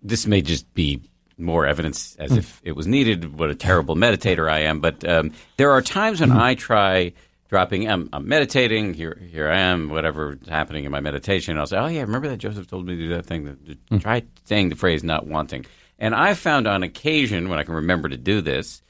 this 0.02 0.26
may 0.26 0.42
just 0.42 0.72
be 0.74 1.02
more 1.38 1.66
evidence 1.68 2.16
as 2.18 2.32
Hmm. 2.32 2.38
if 2.38 2.62
it 2.64 2.72
was 2.76 2.88
needed. 2.88 3.38
What 3.38 3.50
a 3.50 3.56
terrible 3.56 3.96
meditator 3.96 4.50
I 4.50 4.60
am! 4.62 4.80
But 4.80 5.08
um, 5.08 5.32
there 5.58 5.72
are 5.72 5.82
times 5.82 6.20
when 6.22 6.32
I 6.32 6.56
try 6.56 7.14
dropping. 7.50 7.88
I'm, 7.90 8.10
I'm 8.14 8.28
meditating. 8.28 8.94
Here, 8.96 9.20
here 9.32 9.48
I 9.50 9.60
am. 9.60 9.90
Whatever's 9.90 10.48
happening 10.50 10.84
in 10.86 10.92
my 10.92 11.00
meditation, 11.00 11.58
I'll 11.58 11.68
say, 11.68 11.78
"Oh 11.78 11.88
yeah, 11.88 12.02
remember 12.02 12.28
that 12.30 12.38
Joseph 12.38 12.68
told 12.68 12.88
me 12.88 12.96
to 12.96 13.02
do 13.02 13.10
that 13.10 13.26
thing. 13.26 13.46
That, 13.46 13.78
Hmm. 13.90 13.98
Try 14.00 14.24
saying 14.46 14.70
the 14.70 14.76
phrase 14.76 15.04
"not 15.04 15.28
wanting." 15.28 15.66
And 16.00 16.14
I 16.16 16.34
found 16.36 16.68
on 16.68 16.84
occasion 16.84 17.50
when 17.50 17.60
I 17.60 17.64
can 17.64 17.74
remember 17.76 18.10
to 18.10 18.18
do 18.18 18.42
this 18.42 18.82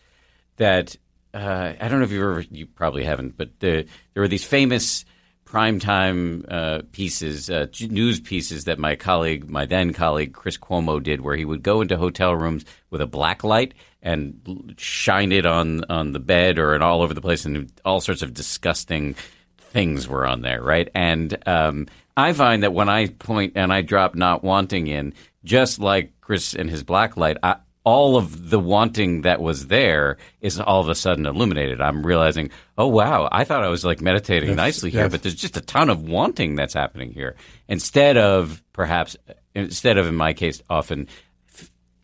that 0.58 0.96
uh, 1.38 1.74
I 1.80 1.88
don't 1.88 2.00
know 2.00 2.06
if 2.06 2.12
you 2.12 2.24
ever, 2.24 2.42
you 2.42 2.66
probably 2.66 3.04
haven't, 3.04 3.38
but 3.38 3.60
the, 3.60 3.86
there 4.14 4.22
were 4.22 4.28
these 4.28 4.44
famous 4.44 5.06
primetime 5.46 6.44
uh, 6.52 6.82
pieces, 6.92 7.50
uh, 7.50 7.68
news 7.82 8.20
pieces 8.20 8.66
that 8.66 8.80
my 8.80 8.96
colleague, 8.96 9.48
my 9.50 9.66
then 9.66 9.94
colleague 9.94 10.34
Chris 10.34 10.58
Cuomo 10.58 11.02
did, 11.02 11.22
where 11.22 11.36
he 11.36 11.46
would 11.46 11.64
go 11.64 11.82
into 11.82 11.96
hotel 11.96 12.36
rooms 12.36 12.66
with 12.90 13.02
a 13.02 13.08
black 13.08 13.44
light 13.44 13.76
and 14.02 14.74
shine 14.78 15.32
it 15.32 15.46
on 15.46 15.84
on 15.90 16.12
the 16.12 16.20
bed 16.20 16.60
or 16.60 16.76
in 16.76 16.82
all 16.82 17.02
over 17.02 17.14
the 17.14 17.22
place, 17.22 17.46
and 17.46 17.72
all 17.86 18.02
sorts 18.02 18.22
of 18.22 18.34
disgusting 18.34 19.16
things 19.58 20.08
were 20.08 20.26
on 20.26 20.42
there, 20.42 20.62
right? 20.62 20.90
And 20.96 21.38
um, 21.48 21.88
I 22.16 22.34
find 22.34 22.64
that 22.64 22.74
when 22.74 22.90
I 22.90 23.08
point 23.08 23.54
and 23.56 23.72
I 23.72 23.82
drop 23.82 24.16
not 24.16 24.44
wanting 24.44 24.88
in, 24.88 25.14
just 25.44 25.80
like 25.80 26.20
Chris 26.20 26.56
and 26.56 26.70
his 26.70 26.84
black 26.84 27.16
light, 27.16 27.38
I, 27.44 27.58
all 27.88 28.18
of 28.18 28.50
the 28.50 28.60
wanting 28.60 29.22
that 29.22 29.40
was 29.42 29.68
there 29.68 30.18
is 30.42 30.60
all 30.60 30.82
of 30.82 30.90
a 30.90 30.96
sudden 30.96 31.26
illuminated. 31.26 31.80
I'm 31.80 32.06
realizing, 32.06 32.50
oh 32.78 32.88
wow, 32.88 33.30
I 33.32 33.46
thought 33.46 33.64
I 33.64 33.70
was 33.70 33.86
like 33.86 34.02
meditating 34.02 34.54
nicely 34.58 34.90
here, 34.92 35.04
yes. 35.04 35.12
but 35.12 35.24
there's 35.24 35.36
just 35.36 35.56
a 35.56 35.62
ton 35.62 35.90
of 35.90 36.02
wanting 36.04 36.56
that's 36.56 36.74
happening 36.74 37.14
here. 37.14 37.38
Instead 37.70 38.18
of 38.18 38.62
perhaps, 38.74 39.16
instead 39.56 39.98
of 39.98 40.06
in 40.06 40.16
my 40.16 40.34
case, 40.34 40.62
often 40.70 41.08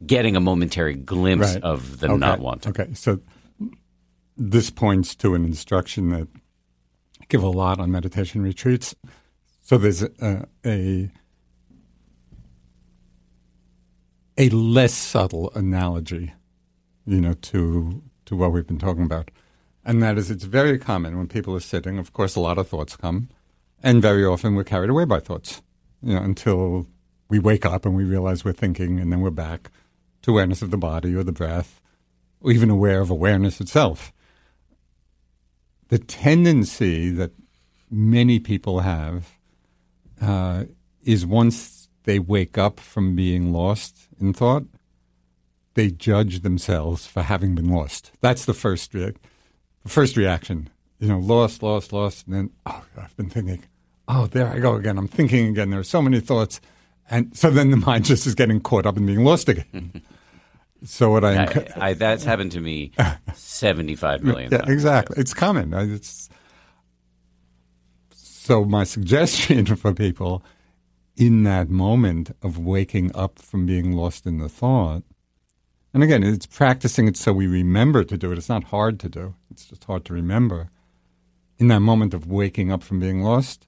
getting 0.06 0.38
a 0.38 0.40
momentary 0.40 0.94
glimpse 0.96 1.54
Right. 1.56 1.64
of 1.64 2.00
the 2.00 2.08
Okay. 2.08 2.18
not 2.18 2.40
wanting. 2.40 2.70
Okay, 2.70 2.94
so 2.94 3.20
this 4.38 4.70
points 4.70 5.16
to 5.16 5.36
an 5.36 5.44
instruction 5.44 6.10
that 6.12 6.30
I 7.22 7.26
give 7.28 7.44
a 7.44 7.50
lot 7.50 7.82
on 7.82 7.92
meditation 7.92 8.42
retreats. 8.42 8.96
So 9.62 9.78
there's 9.78 10.02
a, 10.02 10.48
a 10.66 11.12
a 14.38 14.50
less 14.50 14.94
subtle 14.94 15.52
analogy, 15.56 16.34
you 17.06 17.22
know, 17.22 17.34
to 17.34 18.02
to 18.26 18.36
what 18.36 18.52
we've 18.52 18.68
been 18.68 18.80
talking 18.80 19.04
about, 19.04 19.30
and 19.86 20.02
that 20.02 20.18
is 20.18 20.32
it's 20.32 20.46
very 20.46 20.80
common 20.80 21.18
when 21.18 21.28
people 21.28 21.56
are 21.56 21.60
sitting. 21.60 21.98
Of 21.98 22.14
course, 22.14 22.36
a 22.36 22.40
lot 22.40 22.58
of 22.58 22.68
thoughts 22.68 22.96
come, 22.96 23.30
and 23.82 24.02
very 24.02 24.26
often 24.26 24.56
we're 24.56 24.64
carried 24.64 24.90
away 24.90 25.06
by 25.06 25.20
thoughts, 25.20 25.62
you 26.02 26.14
know, 26.16 26.22
until 26.22 26.88
we 27.30 27.40
wake 27.40 27.66
up 27.66 27.86
and 27.86 27.96
we 27.96 28.04
realize 28.04 28.44
we're 28.46 28.54
thinking, 28.54 29.00
and 29.00 29.12
then 29.12 29.22
we're 29.22 29.30
back 29.30 29.72
to 30.24 30.32
awareness 30.32 30.62
of 30.62 30.72
the 30.72 30.78
body 30.78 31.14
or 31.16 31.24
the 31.24 31.32
breath, 31.32 31.82
or 32.42 32.52
even 32.52 32.70
aware 32.70 33.02
of 33.02 33.10
awareness 33.10 33.60
itself. 33.62 34.14
The 35.90 36.00
tendency 36.00 37.10
that 37.12 37.32
many 37.92 38.40
people 38.40 38.80
have 38.80 39.38
uh, 40.22 40.66
is 41.04 41.26
once 41.26 41.83
they 42.04 42.20
wake 42.20 42.58
up 42.58 42.80
from 42.80 43.16
being 43.16 43.52
lost 43.52 44.08
in 44.20 44.34
thought, 44.34 44.64
they 45.74 45.90
judge 45.90 46.42
themselves 46.42 47.08
for 47.08 47.24
having 47.24 47.56
been 47.56 47.70
lost. 47.70 48.12
That's 48.22 48.46
the 48.46 48.54
first 48.54 48.94
rea- 48.94 49.14
the 49.84 49.90
first 49.90 50.18
reaction. 50.18 50.70
You 51.00 51.10
know, 51.10 51.20
lost, 51.20 51.64
lost, 51.64 51.92
lost, 51.92 52.28
and 52.28 52.36
then 52.36 52.50
oh, 52.66 52.84
I've 52.98 53.16
been 53.18 53.30
thinking. 53.30 53.64
Oh, 54.08 54.28
there 54.28 54.48
I 54.48 54.60
go 54.60 54.76
again. 54.76 54.98
I'm 54.98 55.08
thinking 55.08 55.48
again. 55.48 55.70
There 55.70 55.80
are 55.80 55.84
so 55.84 56.02
many 56.02 56.20
thoughts, 56.20 56.62
and 57.10 57.36
so 57.36 57.50
then 57.50 57.72
the 57.72 57.78
mind 57.78 58.06
just 58.06 58.28
is 58.28 58.36
getting 58.36 58.62
caught 58.62 58.86
up 58.86 58.98
in 58.98 59.06
being 59.06 59.24
lost 59.24 59.50
again. 59.50 60.02
so 60.84 61.12
what 61.12 61.26
I, 61.26 61.46
I, 61.46 61.68
I, 61.78 61.94
that's 61.94 62.24
happened 62.24 62.52
to 62.54 62.60
me 62.60 62.92
75 63.34 64.24
million 64.24 64.52
yeah, 64.52 64.60
times. 64.60 64.72
exactly. 64.72 65.18
It's 65.20 65.34
common. 65.34 65.74
It's, 65.74 66.30
so 68.12 68.66
my 68.66 68.84
suggestion 68.84 69.66
for 69.66 69.94
people 69.94 70.44
in 71.16 71.44
that 71.44 71.70
moment 71.70 72.36
of 72.42 72.58
waking 72.58 73.16
up 73.16 73.40
from 73.40 73.66
being 73.66 73.92
lost 73.92 74.26
in 74.26 74.38
the 74.38 74.50
thought, 74.50 75.04
and 75.94 76.02
again, 76.02 76.24
it's 76.24 76.48
practicing 76.48 77.08
it 77.08 77.16
so 77.16 77.32
we 77.34 77.46
remember 77.46 78.04
to 78.04 78.18
do 78.18 78.32
it. 78.32 78.38
It's 78.38 78.50
not 78.50 78.66
hard 78.66 79.00
to 79.02 79.10
do. 79.10 79.36
It's 79.52 79.66
just 79.66 79.84
hard 79.84 80.06
to 80.06 80.14
remember. 80.14 80.70
In 81.60 81.68
that 81.68 81.82
moment 81.82 82.16
of 82.16 82.26
waking 82.26 82.72
up 82.72 82.82
from 82.82 83.00
being 83.00 83.22
lost, 83.22 83.68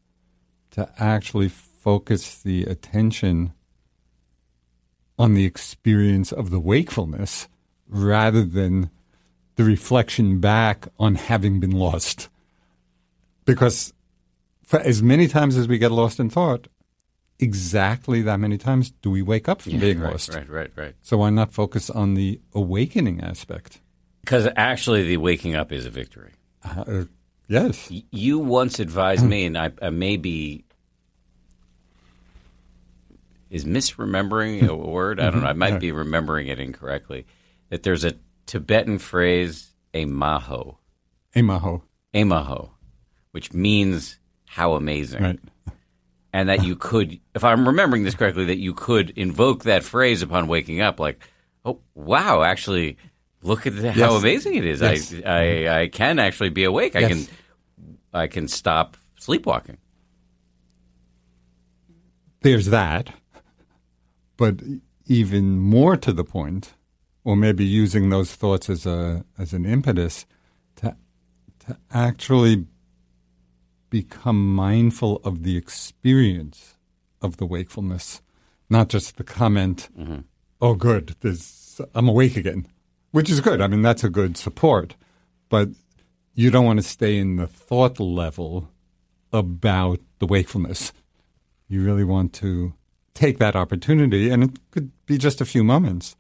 to 0.72 0.90
actually 0.98 1.48
focus 1.48 2.42
the 2.42 2.64
attention 2.64 3.54
on 5.18 5.34
the 5.34 5.46
experience 5.46 6.32
of 6.32 6.50
the 6.50 6.60
wakefulness 6.60 7.48
rather 7.88 8.44
than 8.44 8.90
the 9.56 9.64
reflection 9.64 10.40
back 10.40 10.88
on 11.00 11.16
having 11.16 11.60
been 11.60 11.72
lost. 11.72 12.28
Because 13.46 13.94
for 14.64 14.80
as 14.80 15.02
many 15.02 15.28
times 15.28 15.56
as 15.56 15.68
we 15.68 15.78
get 15.78 15.92
lost 15.92 16.20
in 16.20 16.30
thought, 16.30 16.68
exactly 17.40 18.22
that 18.24 18.40
many 18.40 18.58
times 18.58 18.92
do 19.02 19.10
we 19.12 19.22
wake 19.22 19.48
up 19.50 19.62
from 19.62 19.74
Yeah, 19.74 19.80
being 19.80 20.00
right, 20.00 20.12
lost. 20.14 20.34
Right, 20.34 20.50
right, 20.50 20.72
right. 20.76 20.96
So 21.02 21.18
why 21.18 21.30
not 21.30 21.52
focus 21.52 21.90
on 21.90 22.14
the 22.16 22.40
awakening 22.54 23.22
aspect? 23.22 23.82
Because 24.22 24.48
actually, 24.56 25.04
the 25.04 25.18
waking 25.18 25.56
up 25.56 25.72
is 25.72 25.86
a 25.86 25.90
victory. 25.90 26.32
Uh, 26.64 27.04
yes. 27.48 27.90
Y- 27.92 28.04
You 28.12 28.40
once 28.40 28.80
advised 28.80 29.24
me, 29.26 29.46
and 29.46 29.58
I, 29.58 29.72
I 29.82 29.90
may 29.92 30.18
be 30.18 30.66
is 33.50 33.66
misremembering 33.66 34.68
a 34.68 34.76
word. 34.92 35.20
I 35.20 35.30
don't 35.30 35.42
know. 35.42 35.48
I 35.48 35.54
might 35.54 35.80
be 35.80 35.92
remembering 35.92 36.48
it 36.48 36.60
incorrectly. 36.60 37.26
That 37.70 37.84
there's 37.84 38.04
a 38.04 38.14
Tibetan 38.46 39.00
phrase, 39.00 39.72
a 39.94 40.06
maho, 40.06 40.78
Emaho. 41.36 41.82
emaho, 42.14 42.70
which 43.32 43.54
means 43.54 44.18
how 44.46 44.74
amazing. 44.74 45.22
Right. 45.24 45.40
And 46.36 46.50
that 46.50 46.66
you 46.66 46.76
could, 46.76 47.18
if 47.34 47.46
I'm 47.46 47.66
remembering 47.66 48.04
this 48.04 48.14
correctly, 48.14 48.44
that 48.44 48.58
you 48.58 48.74
could 48.74 49.12
invoke 49.12 49.64
that 49.64 49.86
phrase 49.86 50.22
upon 50.22 50.50
waking 50.50 50.82
up, 50.82 51.00
like, 51.00 51.26
"Oh, 51.64 51.80
wow! 51.94 52.44
Actually, 52.44 52.98
look 53.42 53.66
at 53.66 53.74
the, 53.78 53.94
how 53.94 54.16
amazing 54.16 54.56
it 54.56 54.66
is. 54.66 54.82
Yes. 54.82 55.14
I, 55.26 55.64
I, 55.64 55.82
I 55.84 55.88
can 55.88 56.20
actually 56.20 56.50
be 56.50 56.66
awake. 56.66 56.98
I 56.98 57.08
can, 57.08 57.26
I 58.14 58.28
can 58.28 58.50
stop 58.50 58.98
sleepwalking." 59.18 59.78
There's 62.42 62.66
that. 62.66 63.14
But 64.36 64.60
even 65.06 65.58
more 65.58 65.96
to 65.96 66.12
the 66.12 66.26
point, 66.26 66.74
or 67.24 67.38
maybe 67.38 67.64
using 67.64 68.10
those 68.10 68.36
thoughts 68.36 68.70
as 68.70 68.86
a 68.86 69.24
as 69.38 69.54
an 69.54 69.66
impetus 69.66 70.26
to 70.76 70.98
to 71.60 71.78
actually 71.94 72.66
become 73.90 74.56
mindful 74.56 75.22
of 75.24 75.44
the 75.44 75.58
experience 75.58 76.76
of 77.22 77.38
the 77.38 77.46
wakefulness, 77.46 78.22
not 78.70 78.90
just 78.90 79.18
the 79.18 79.24
comment, 79.24 79.90
mm-hmm. 79.98 80.22
"Oh, 80.62 80.76
good, 80.76 81.16
I'm 81.94 82.08
awake 82.08 82.38
again," 82.38 82.68
which 83.12 83.30
is 83.30 83.42
good. 83.42 83.62
I 83.62 83.68
mean, 83.68 83.82
that's 83.82 84.04
a 84.04 84.10
good 84.10 84.38
support, 84.38 84.96
but 85.50 85.70
you 86.34 86.52
don't 86.52 86.66
want 86.66 86.80
to 86.80 86.88
stay 86.88 87.18
in 87.18 87.38
the 87.38 87.48
thought 87.48 88.00
level 88.00 88.70
about 89.32 90.00
the 90.20 90.28
wakefulness. 90.28 90.94
You 91.68 91.84
really 91.84 92.04
want 92.04 92.34
to 92.34 92.74
take 93.14 93.40
that 93.40 93.56
opportunity, 93.56 94.30
and 94.30 94.44
it 94.44 94.52
could 94.72 94.92
be 95.06 95.18
just 95.18 95.42
a 95.42 95.46
few 95.46 95.64
moments. 95.64 96.16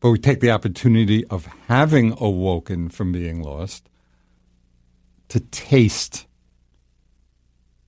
But 0.00 0.10
we 0.10 0.18
take 0.18 0.40
the 0.40 0.50
opportunity 0.50 1.24
of 1.26 1.46
having 1.66 2.12
awoken 2.20 2.88
from 2.88 3.12
being 3.12 3.42
lost 3.42 3.88
to 5.28 5.40
taste, 5.40 6.26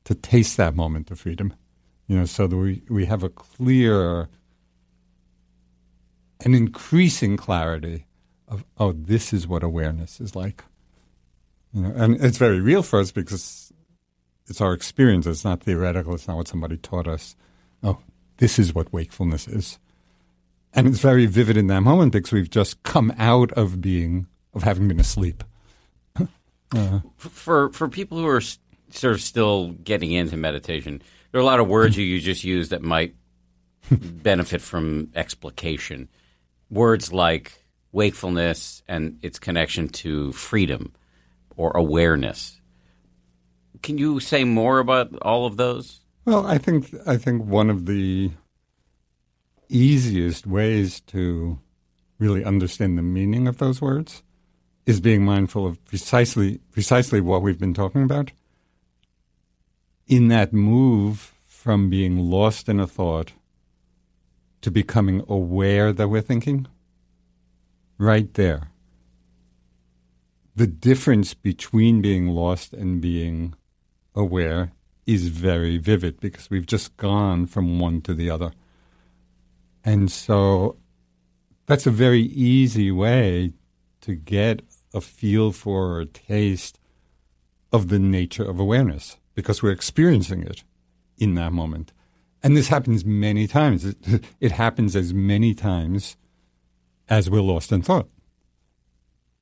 to 0.04 0.14
taste 0.14 0.56
that 0.56 0.74
moment 0.74 1.10
of 1.10 1.20
freedom, 1.20 1.54
you 2.06 2.16
know, 2.16 2.24
so 2.24 2.46
that 2.46 2.56
we, 2.56 2.82
we 2.88 3.06
have 3.06 3.22
a 3.22 3.28
clear 3.28 4.28
an 6.44 6.54
increasing 6.54 7.36
clarity 7.36 8.06
of, 8.46 8.64
oh, 8.78 8.92
this 8.92 9.32
is 9.32 9.46
what 9.46 9.62
awareness 9.62 10.20
is 10.20 10.36
like. 10.36 10.64
You 11.72 11.82
know, 11.82 11.92
and 11.96 12.16
it's 12.24 12.38
very 12.38 12.60
real 12.60 12.82
for 12.82 13.00
us 13.00 13.10
because 13.10 13.72
it's 14.46 14.60
our 14.60 14.72
experience. 14.72 15.26
It's 15.26 15.44
not 15.44 15.62
theoretical. 15.62 16.14
It's 16.14 16.28
not 16.28 16.36
what 16.36 16.48
somebody 16.48 16.76
taught 16.76 17.06
us. 17.06 17.36
Oh, 17.82 17.98
this 18.38 18.58
is 18.58 18.74
what 18.74 18.92
wakefulness 18.92 19.48
is. 19.48 19.78
And 20.72 20.86
it's 20.86 21.00
very 21.00 21.26
vivid 21.26 21.56
in 21.56 21.66
that 21.68 21.80
moment 21.80 22.12
because 22.12 22.32
we've 22.32 22.50
just 22.50 22.82
come 22.82 23.12
out 23.18 23.52
of 23.52 23.80
being, 23.80 24.26
of 24.54 24.62
having 24.62 24.88
been 24.88 25.00
asleep. 25.00 25.44
Uh, 26.74 27.00
for, 27.16 27.72
for 27.72 27.88
people 27.88 28.18
who 28.18 28.26
are 28.26 28.40
sort 28.40 29.14
of 29.14 29.20
still 29.20 29.70
getting 29.72 30.12
into 30.12 30.36
meditation, 30.36 31.02
there 31.30 31.38
are 31.40 31.42
a 31.42 31.46
lot 31.46 31.60
of 31.60 31.68
words 31.68 31.96
you 31.96 32.20
just 32.20 32.44
use 32.44 32.70
that 32.70 32.82
might 32.82 33.14
benefit 33.90 34.60
from 34.60 35.10
explication. 35.14 36.08
Words 36.70 37.12
like 37.12 37.64
wakefulness 37.92 38.82
and 38.86 39.18
its 39.22 39.38
connection 39.38 39.88
to 39.88 40.32
freedom 40.32 40.92
or 41.56 41.70
awareness. 41.76 42.60
Can 43.82 43.98
you 43.98 44.20
say 44.20 44.44
more 44.44 44.78
about 44.78 45.14
all 45.22 45.46
of 45.46 45.56
those? 45.56 46.00
Well, 46.24 46.46
I 46.46 46.58
think 46.58 46.94
I 47.06 47.16
think 47.16 47.44
one 47.44 47.70
of 47.70 47.86
the 47.86 48.32
easiest 49.68 50.46
ways 50.46 51.00
to 51.00 51.58
really 52.18 52.44
understand 52.44 52.98
the 52.98 53.02
meaning 53.02 53.46
of 53.46 53.58
those 53.58 53.80
words 53.80 54.22
is 54.88 55.00
being 55.00 55.22
mindful 55.22 55.66
of 55.66 55.84
precisely 55.84 56.60
precisely 56.72 57.20
what 57.20 57.42
we've 57.42 57.58
been 57.58 57.74
talking 57.74 58.02
about. 58.02 58.32
In 60.06 60.28
that 60.28 60.54
move 60.54 61.34
from 61.46 61.90
being 61.90 62.16
lost 62.30 62.70
in 62.70 62.80
a 62.80 62.86
thought 62.86 63.32
to 64.62 64.70
becoming 64.70 65.22
aware 65.28 65.92
that 65.92 66.08
we're 66.08 66.22
thinking, 66.22 66.66
right 67.98 68.32
there. 68.32 68.70
The 70.56 70.66
difference 70.66 71.34
between 71.34 72.00
being 72.00 72.28
lost 72.28 72.72
and 72.72 72.98
being 72.98 73.54
aware 74.14 74.72
is 75.04 75.28
very 75.28 75.76
vivid 75.76 76.18
because 76.18 76.48
we've 76.48 76.66
just 76.66 76.96
gone 76.96 77.44
from 77.44 77.78
one 77.78 78.00
to 78.00 78.14
the 78.14 78.30
other. 78.30 78.52
And 79.84 80.10
so 80.10 80.78
that's 81.66 81.86
a 81.86 81.90
very 81.90 82.22
easy 82.22 82.90
way 82.90 83.52
to 84.00 84.14
get 84.14 84.62
a 84.94 85.00
feel 85.00 85.52
for 85.52 85.96
or 85.96 86.00
a 86.00 86.06
taste 86.06 86.78
of 87.72 87.88
the 87.88 87.98
nature 87.98 88.48
of 88.48 88.58
awareness 88.58 89.16
because 89.34 89.62
we're 89.62 89.72
experiencing 89.72 90.42
it 90.42 90.64
in 91.18 91.34
that 91.34 91.52
moment. 91.52 91.92
And 92.42 92.56
this 92.56 92.68
happens 92.68 93.04
many 93.04 93.46
times. 93.46 93.84
It, 93.84 94.24
it 94.40 94.52
happens 94.52 94.96
as 94.96 95.12
many 95.12 95.54
times 95.54 96.16
as 97.08 97.28
we're 97.28 97.40
lost 97.40 97.72
in 97.72 97.82
thought. 97.82 98.08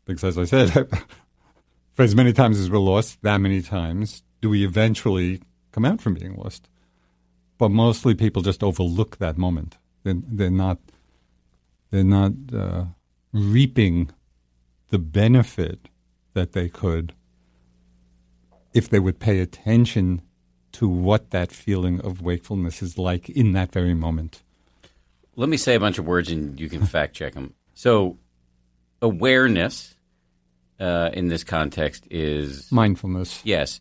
Because 0.04 0.24
as 0.24 0.38
I 0.38 0.44
said, 0.44 0.88
for 1.92 2.02
as 2.02 2.14
many 2.14 2.32
times 2.32 2.58
as 2.58 2.70
we're 2.70 2.78
lost, 2.78 3.22
that 3.22 3.40
many 3.40 3.62
times 3.62 4.22
do 4.40 4.50
we 4.50 4.64
eventually 4.64 5.40
come 5.72 5.84
out 5.84 6.00
from 6.00 6.14
being 6.14 6.36
lost. 6.36 6.68
But 7.58 7.70
mostly 7.70 8.14
people 8.14 8.42
just 8.42 8.62
overlook 8.62 9.16
that 9.16 9.38
moment. 9.38 9.76
They're, 10.02 10.14
they're 10.16 10.50
not 10.50 10.78
they're 11.90 12.04
not 12.04 12.32
uh, 12.54 12.84
reaping 13.32 14.10
the 14.90 14.98
benefit 14.98 15.88
that 16.34 16.52
they 16.52 16.68
could 16.68 17.14
if 18.72 18.88
they 18.88 18.98
would 18.98 19.18
pay 19.18 19.40
attention 19.40 20.20
to 20.72 20.86
what 20.86 21.30
that 21.30 21.50
feeling 21.50 22.00
of 22.02 22.20
wakefulness 22.20 22.82
is 22.82 22.98
like 22.98 23.30
in 23.30 23.52
that 23.52 23.72
very 23.72 23.94
moment. 23.94 24.42
Let 25.34 25.48
me 25.48 25.56
say 25.56 25.74
a 25.74 25.80
bunch 25.80 25.98
of 25.98 26.06
words 26.06 26.30
and 26.30 26.60
you 26.60 26.68
can 26.68 26.84
fact 26.84 27.14
check 27.14 27.32
them. 27.32 27.54
So, 27.72 28.18
awareness 29.00 29.94
uh, 30.78 31.10
in 31.14 31.28
this 31.28 31.44
context 31.44 32.06
is 32.10 32.70
mindfulness. 32.70 33.40
Yes, 33.44 33.80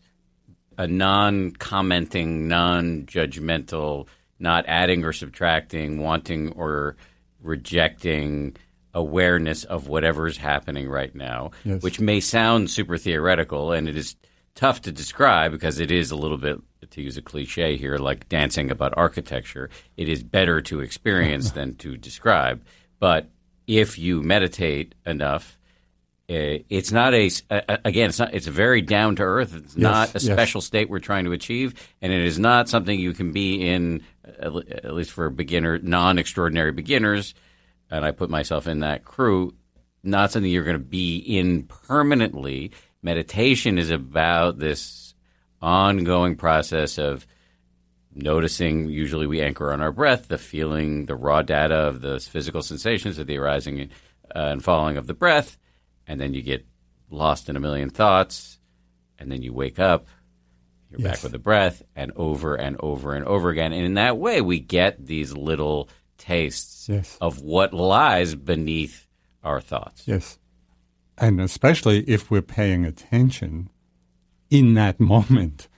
a 0.78 0.86
non-commenting, 0.86 2.48
non-judgmental, 2.48 4.06
not 4.38 4.64
adding 4.66 5.04
or 5.04 5.12
subtracting, 5.12 6.00
wanting 6.00 6.52
or 6.52 6.96
rejecting 7.42 8.56
awareness 8.96 9.64
of 9.64 9.88
whatever 9.88 10.26
is 10.26 10.38
happening 10.38 10.88
right 10.88 11.14
now, 11.14 11.50
yes. 11.64 11.82
which 11.82 12.00
may 12.00 12.18
sound 12.18 12.70
super 12.70 12.96
theoretical, 12.96 13.70
and 13.70 13.88
it 13.88 13.96
is 13.96 14.16
tough 14.54 14.80
to 14.80 14.90
describe 14.90 15.52
because 15.52 15.78
it 15.78 15.90
is 15.90 16.10
a 16.10 16.16
little 16.16 16.38
bit, 16.38 16.58
to 16.90 17.02
use 17.02 17.16
a 17.16 17.22
cliche 17.22 17.76
here, 17.76 17.98
like 17.98 18.28
dancing 18.28 18.70
about 18.70 18.94
architecture. 18.96 19.68
It 19.96 20.08
is 20.08 20.22
better 20.22 20.62
to 20.62 20.80
experience 20.80 21.50
than 21.52 21.76
to 21.76 21.96
describe. 21.96 22.64
But 22.98 23.28
if 23.66 23.98
you 23.98 24.22
meditate 24.22 24.94
enough, 25.04 25.58
uh, 26.28 26.64
it's 26.68 26.90
not 26.90 27.14
a 27.14 27.30
again. 27.84 28.08
It's 28.08 28.18
not. 28.18 28.34
It's 28.34 28.48
a 28.48 28.50
very 28.50 28.82
down 28.82 29.14
to 29.16 29.22
earth. 29.22 29.54
It's 29.54 29.76
yes, 29.76 29.82
not 29.82 30.08
a 30.08 30.18
yes. 30.18 30.24
special 30.24 30.60
state 30.60 30.90
we're 30.90 30.98
trying 30.98 31.24
to 31.26 31.32
achieve, 31.32 31.74
and 32.02 32.12
it 32.12 32.24
is 32.24 32.36
not 32.36 32.68
something 32.68 32.98
you 32.98 33.12
can 33.12 33.30
be 33.30 33.68
in. 33.68 34.02
At 34.40 34.92
least 34.92 35.12
for 35.12 35.30
beginner, 35.30 35.78
non-extraordinary 35.78 36.72
beginners, 36.72 37.32
and 37.90 38.04
I 38.04 38.10
put 38.10 38.30
myself 38.30 38.66
in 38.66 38.80
that 38.80 39.04
crew. 39.04 39.54
Not 40.02 40.30
something 40.30 40.50
you're 40.50 40.64
going 40.64 40.78
to 40.78 40.84
be 40.84 41.16
in 41.16 41.64
permanently. 41.64 42.72
Meditation 43.02 43.78
is 43.78 43.90
about 43.90 44.58
this 44.58 45.14
ongoing 45.60 46.36
process 46.36 46.98
of 46.98 47.26
noticing. 48.14 48.88
Usually, 48.88 49.26
we 49.26 49.42
anchor 49.42 49.72
on 49.72 49.80
our 49.80 49.92
breath, 49.92 50.28
the 50.28 50.38
feeling, 50.38 51.06
the 51.06 51.16
raw 51.16 51.42
data 51.42 51.74
of 51.74 52.00
the 52.00 52.20
physical 52.20 52.62
sensations 52.62 53.18
of 53.18 53.26
the 53.26 53.36
arising 53.36 53.90
uh, 54.34 54.38
and 54.38 54.62
falling 54.62 54.96
of 54.96 55.06
the 55.06 55.14
breath 55.14 55.58
and 56.06 56.20
then 56.20 56.34
you 56.34 56.42
get 56.42 56.64
lost 57.10 57.48
in 57.48 57.56
a 57.56 57.60
million 57.60 57.90
thoughts, 57.90 58.58
and 59.18 59.30
then 59.30 59.42
you 59.42 59.52
wake 59.52 59.78
up, 59.78 60.06
you're 60.90 61.00
yes. 61.00 61.16
back 61.16 61.22
with 61.22 61.32
the 61.32 61.38
breath, 61.38 61.82
and 61.94 62.12
over 62.16 62.54
and 62.54 62.76
over 62.80 63.14
and 63.14 63.24
over 63.24 63.50
again. 63.50 63.72
And 63.72 63.84
in 63.84 63.94
that 63.94 64.18
way, 64.18 64.40
we 64.40 64.60
get 64.60 65.04
these 65.04 65.34
little 65.34 65.88
tastes 66.18 66.75
yes. 66.88 67.16
of 67.20 67.42
what 67.42 67.72
lies 67.72 68.34
beneath 68.34 69.06
our 69.42 69.60
thoughts. 69.60 70.02
Yes. 70.06 70.38
And 71.18 71.40
especially 71.40 72.00
if 72.08 72.30
we're 72.30 72.42
paying 72.42 72.84
attention 72.84 73.70
in 74.50 74.74
that 74.74 75.00
moment 75.00 75.68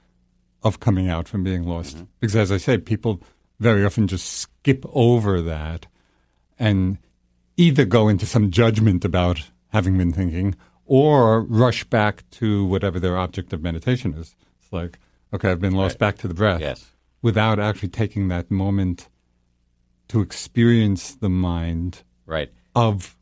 of 0.62 0.80
coming 0.80 1.08
out 1.08 1.28
from 1.28 1.44
being 1.44 1.64
lost. 1.64 1.96
Mm-hmm. 1.96 2.04
Because 2.20 2.36
as 2.36 2.52
I 2.52 2.56
say, 2.56 2.78
people 2.78 3.22
very 3.60 3.84
often 3.84 4.06
just 4.06 4.26
skip 4.26 4.84
over 4.92 5.40
that 5.42 5.86
and 6.58 6.98
either 7.56 7.84
go 7.84 8.08
into 8.08 8.26
some 8.26 8.50
judgment 8.50 9.04
about 9.04 9.50
having 9.68 9.98
been 9.98 10.12
thinking, 10.12 10.54
or 10.86 11.42
rush 11.42 11.84
back 11.84 12.28
to 12.30 12.64
whatever 12.64 12.98
their 12.98 13.18
object 13.18 13.52
of 13.52 13.62
meditation 13.62 14.14
is. 14.14 14.34
It's 14.62 14.72
like, 14.72 14.98
okay, 15.32 15.50
I've 15.50 15.60
been 15.60 15.74
lost 15.74 15.94
right. 15.94 15.98
back 15.98 16.18
to 16.18 16.28
the 16.28 16.34
breath. 16.34 16.60
Yes. 16.60 16.92
Without 17.20 17.58
actually 17.58 17.90
taking 17.90 18.28
that 18.28 18.50
moment 18.50 19.08
to 20.08 20.20
experience 20.20 21.14
the 21.14 21.28
mind 21.28 22.02
right. 22.26 22.50
of 22.74 23.16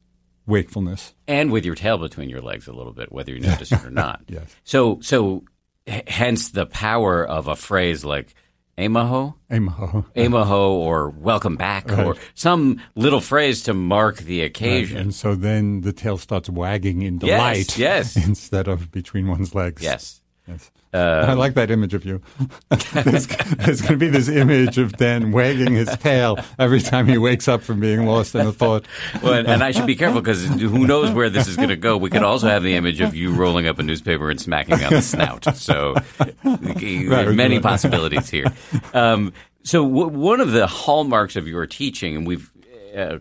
wakefulness. 0.46 1.14
And 1.26 1.50
with 1.50 1.64
your 1.64 1.74
tail 1.74 1.98
between 1.98 2.28
your 2.30 2.40
legs 2.40 2.68
a 2.68 2.72
little 2.72 2.92
bit, 2.92 3.10
whether 3.12 3.32
you 3.32 3.40
notice 3.40 3.72
it 3.72 3.84
or 3.84 3.90
not. 4.04 4.22
yes. 4.28 4.54
So, 4.64 4.98
so 5.02 5.44
h- 5.86 6.04
hence 6.06 6.50
the 6.50 6.66
power 6.66 7.24
of 7.26 7.48
a 7.48 7.56
phrase 7.56 8.04
like, 8.04 8.34
Amaho? 8.78 9.34
Amaho. 9.50 10.04
Amaho 10.14 10.68
or 10.70 11.08
welcome 11.10 11.56
back 11.56 11.90
Right. 11.90 12.06
or 12.06 12.16
some 12.34 12.80
little 12.94 13.20
phrase 13.22 13.62
to 13.64 13.74
mark 13.74 14.18
the 14.18 14.42
occasion. 14.42 14.96
Right. 14.96 15.02
And 15.06 15.14
so 15.14 15.34
then 15.34 15.80
the 15.80 15.92
tail 15.94 16.18
starts 16.18 16.50
wagging 16.50 17.00
in 17.02 17.14
Yes, 17.14 17.20
delight 17.22 17.78
yes. 17.78 18.16
instead 18.26 18.68
of 18.68 18.92
between 18.92 19.28
one's 19.28 19.54
legs. 19.54 19.82
Yes. 19.82 20.20
Yes. 20.48 20.70
Uh, 20.94 21.26
I 21.28 21.32
like 21.34 21.54
that 21.54 21.70
image 21.70 21.92
of 21.92 22.04
you. 22.04 22.22
there's 22.92 23.26
there's 23.26 23.80
going 23.80 23.92
to 23.92 23.96
be 23.96 24.08
this 24.08 24.28
image 24.28 24.78
of 24.78 24.96
Dan 24.96 25.32
wagging 25.32 25.74
his 25.74 25.88
tail 25.96 26.38
every 26.58 26.80
time 26.80 27.06
he 27.06 27.18
wakes 27.18 27.48
up 27.48 27.62
from 27.62 27.80
being 27.80 28.06
lost 28.06 28.34
in 28.34 28.46
a 28.46 28.52
thought. 28.52 28.86
well, 29.22 29.34
and, 29.34 29.48
and 29.48 29.62
I 29.64 29.72
should 29.72 29.86
be 29.86 29.96
careful 29.96 30.20
because 30.20 30.44
who 30.44 30.86
knows 30.86 31.10
where 31.10 31.28
this 31.28 31.48
is 31.48 31.56
going 31.56 31.70
to 31.70 31.76
go. 31.76 31.96
We 31.96 32.10
could 32.10 32.22
also 32.22 32.46
have 32.48 32.62
the 32.62 32.76
image 32.76 33.00
of 33.00 33.14
you 33.14 33.34
rolling 33.34 33.66
up 33.66 33.78
a 33.78 33.82
newspaper 33.82 34.30
and 34.30 34.40
smacking 34.40 34.82
on 34.84 34.92
the 34.92 35.02
snout. 35.02 35.56
So 35.56 35.96
there's 36.44 37.36
many 37.36 37.60
possibilities 37.60 38.30
here. 38.30 38.46
Um, 38.94 39.32
so 39.64 39.82
w- 39.82 40.08
one 40.08 40.40
of 40.40 40.52
the 40.52 40.66
hallmarks 40.68 41.34
of 41.36 41.48
your 41.48 41.66
teaching, 41.66 42.16
and 42.16 42.26
we've 42.26 42.50
uh, 42.96 43.18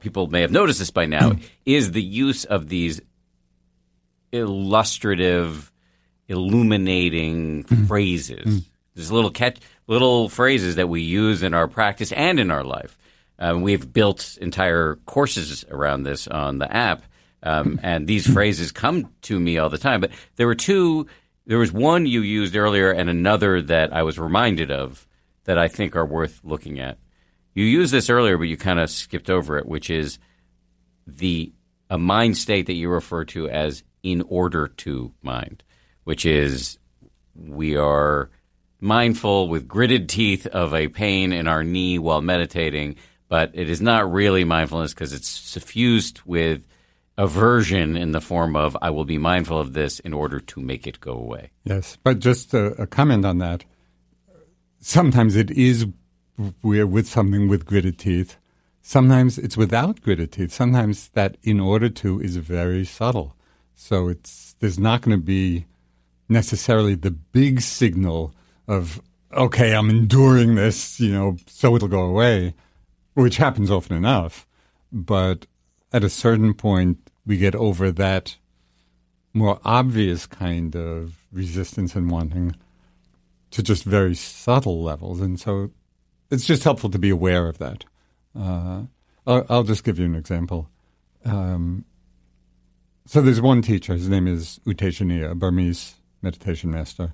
people 0.00 0.28
may 0.28 0.40
have 0.40 0.52
noticed 0.52 0.78
this 0.78 0.90
by 0.90 1.06
now, 1.06 1.32
is 1.66 1.92
the 1.92 2.02
use 2.02 2.44
of 2.44 2.68
these 2.68 3.00
illustrative, 4.32 5.72
illuminating 6.30 7.64
phrases. 7.64 8.68
There's 8.94 9.12
little 9.12 9.30
catch, 9.30 9.58
little 9.86 10.28
phrases 10.28 10.76
that 10.76 10.88
we 10.88 11.02
use 11.02 11.42
in 11.42 11.54
our 11.54 11.68
practice 11.68 12.12
and 12.12 12.40
in 12.40 12.50
our 12.50 12.64
life. 12.64 12.96
Um, 13.38 13.62
we've 13.62 13.90
built 13.92 14.38
entire 14.40 14.96
courses 15.06 15.64
around 15.70 16.02
this 16.02 16.28
on 16.28 16.58
the 16.58 16.74
app, 16.74 17.02
um, 17.42 17.80
and 17.82 18.06
these 18.06 18.30
phrases 18.30 18.70
come 18.70 19.12
to 19.22 19.38
me 19.38 19.58
all 19.58 19.70
the 19.70 19.78
time. 19.78 20.00
But 20.00 20.12
there 20.36 20.46
were 20.46 20.54
two. 20.54 21.06
There 21.46 21.58
was 21.58 21.72
one 21.72 22.06
you 22.06 22.20
used 22.20 22.54
earlier, 22.54 22.90
and 22.90 23.08
another 23.08 23.62
that 23.62 23.92
I 23.92 24.02
was 24.02 24.18
reminded 24.18 24.70
of 24.70 25.06
that 25.44 25.58
I 25.58 25.68
think 25.68 25.96
are 25.96 26.06
worth 26.06 26.40
looking 26.44 26.78
at. 26.80 26.98
You 27.54 27.64
You 27.64 27.64
used 27.80 27.92
this 27.92 28.10
earlier, 28.10 28.38
but 28.38 28.44
you 28.44 28.56
kind 28.56 28.78
of 28.78 28.90
skipped 28.90 29.28
over 29.30 29.58
it, 29.58 29.66
which 29.66 29.90
is 29.90 30.18
the 31.06 31.52
a 31.88 31.98
mind 31.98 32.36
state 32.36 32.66
that 32.66 32.74
you 32.74 32.88
refer 32.88 33.24
to 33.26 33.48
as 33.48 33.82
in 34.02 34.22
order 34.28 34.68
to 34.68 35.12
mind, 35.22 35.62
which 36.10 36.26
is 36.26 36.76
we 37.36 37.76
are 37.76 38.30
mindful 38.80 39.46
with 39.46 39.68
gritted 39.68 40.08
teeth 40.08 40.44
of 40.48 40.74
a 40.74 40.88
pain 40.88 41.32
in 41.32 41.46
our 41.46 41.62
knee 41.62 42.00
while 42.00 42.20
meditating, 42.20 42.96
but 43.28 43.52
it 43.54 43.70
is 43.70 43.80
not 43.80 44.10
really 44.10 44.42
mindfulness 44.42 44.92
because 44.92 45.12
it's 45.12 45.28
suffused 45.28 46.20
with 46.26 46.66
aversion 47.16 47.96
in 47.96 48.10
the 48.10 48.20
form 48.20 48.56
of 48.56 48.76
I 48.82 48.90
will 48.90 49.04
be 49.04 49.18
mindful 49.18 49.56
of 49.56 49.72
this 49.72 50.00
in 50.00 50.12
order 50.12 50.40
to 50.40 50.60
make 50.60 50.88
it 50.88 50.98
go 50.98 51.12
away. 51.12 51.52
Yes, 51.62 51.96
but 52.02 52.18
just 52.18 52.54
a, 52.54 52.82
a 52.82 52.88
comment 52.88 53.24
on 53.24 53.38
that. 53.38 53.64
Sometimes 54.80 55.36
it 55.36 55.52
is 55.52 55.86
we're 56.60 56.88
with 56.88 57.06
something 57.06 57.46
with 57.46 57.64
gritted 57.64 58.00
teeth. 58.00 58.36
Sometimes 58.82 59.38
it's 59.38 59.56
without 59.56 60.00
gritted 60.00 60.32
teeth. 60.32 60.52
Sometimes 60.52 61.10
that 61.10 61.36
in 61.44 61.60
order 61.60 61.88
to 61.88 62.20
is 62.20 62.36
very 62.36 62.84
subtle. 62.84 63.36
So 63.76 64.08
it's 64.08 64.56
there's 64.58 64.76
not 64.76 65.02
going 65.02 65.16
to 65.16 65.24
be 65.24 65.66
necessarily 66.30 66.94
the 66.94 67.10
big 67.10 67.60
signal 67.60 68.34
of 68.66 69.02
okay, 69.32 69.74
I'm 69.74 69.90
enduring 69.90 70.54
this, 70.56 70.98
you 70.98 71.12
know, 71.12 71.36
so 71.46 71.76
it'll 71.76 71.88
go 71.88 72.02
away, 72.02 72.54
which 73.14 73.36
happens 73.36 73.70
often 73.70 73.96
enough. 73.96 74.46
But 74.92 75.46
at 75.92 76.04
a 76.04 76.10
certain 76.10 76.54
point, 76.54 77.10
we 77.24 77.36
get 77.36 77.54
over 77.54 77.92
that 77.92 78.36
more 79.32 79.60
obvious 79.64 80.26
kind 80.26 80.74
of 80.74 81.14
resistance 81.30 81.94
and 81.94 82.10
wanting 82.10 82.56
to 83.52 83.62
just 83.62 83.84
very 83.84 84.14
subtle 84.14 84.82
levels. 84.82 85.20
And 85.20 85.38
so 85.38 85.70
it's 86.30 86.46
just 86.46 86.64
helpful 86.64 86.90
to 86.90 86.98
be 86.98 87.10
aware 87.10 87.48
of 87.48 87.58
that. 87.58 87.84
Uh, 88.36 88.82
I'll, 89.26 89.62
just 89.62 89.84
give 89.84 89.98
you 89.98 90.06
an 90.06 90.14
example. 90.14 90.68
Um, 91.24 91.84
so 93.06 93.20
there's 93.20 93.40
one 93.40 93.62
teacher, 93.62 93.92
his 93.92 94.08
name 94.08 94.26
is 94.26 94.60
U 94.64 94.74
a 95.30 95.34
Burmese 95.34 95.94
meditation 96.22 96.70
master. 96.70 97.12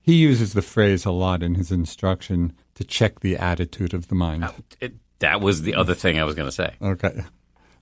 He 0.00 0.14
uses 0.14 0.52
the 0.52 0.62
phrase 0.62 1.04
a 1.04 1.12
lot 1.12 1.42
in 1.42 1.54
his 1.54 1.70
instruction 1.70 2.52
to 2.74 2.84
check 2.84 3.20
the 3.20 3.36
attitude 3.36 3.94
of 3.94 4.08
the 4.08 4.14
mind. 4.14 4.44
Oh, 4.44 4.54
it, 4.80 4.94
that 5.20 5.40
was 5.40 5.62
the 5.62 5.74
other 5.76 5.94
thing 5.94 6.18
I 6.18 6.24
was 6.24 6.34
going 6.34 6.48
to 6.48 6.52
say. 6.52 6.74
Okay. 6.82 7.22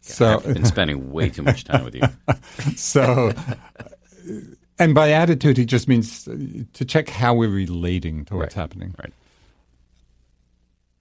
So 0.02 0.36
I've 0.36 0.54
been 0.54 0.64
spending 0.64 1.11
way 1.12 1.28
too 1.28 1.42
much 1.42 1.64
time 1.64 1.84
with 1.84 1.94
you. 1.94 2.02
so, 2.76 3.32
and 4.78 4.94
by 4.94 5.12
attitude, 5.12 5.56
he 5.56 5.64
just 5.64 5.88
means 5.88 6.24
to 6.24 6.84
check 6.84 7.08
how 7.08 7.34
we're 7.34 7.50
relating 7.50 8.24
to 8.26 8.36
what's 8.36 8.56
right. 8.56 8.61
happening. 8.62 8.94
Right. 8.98 9.12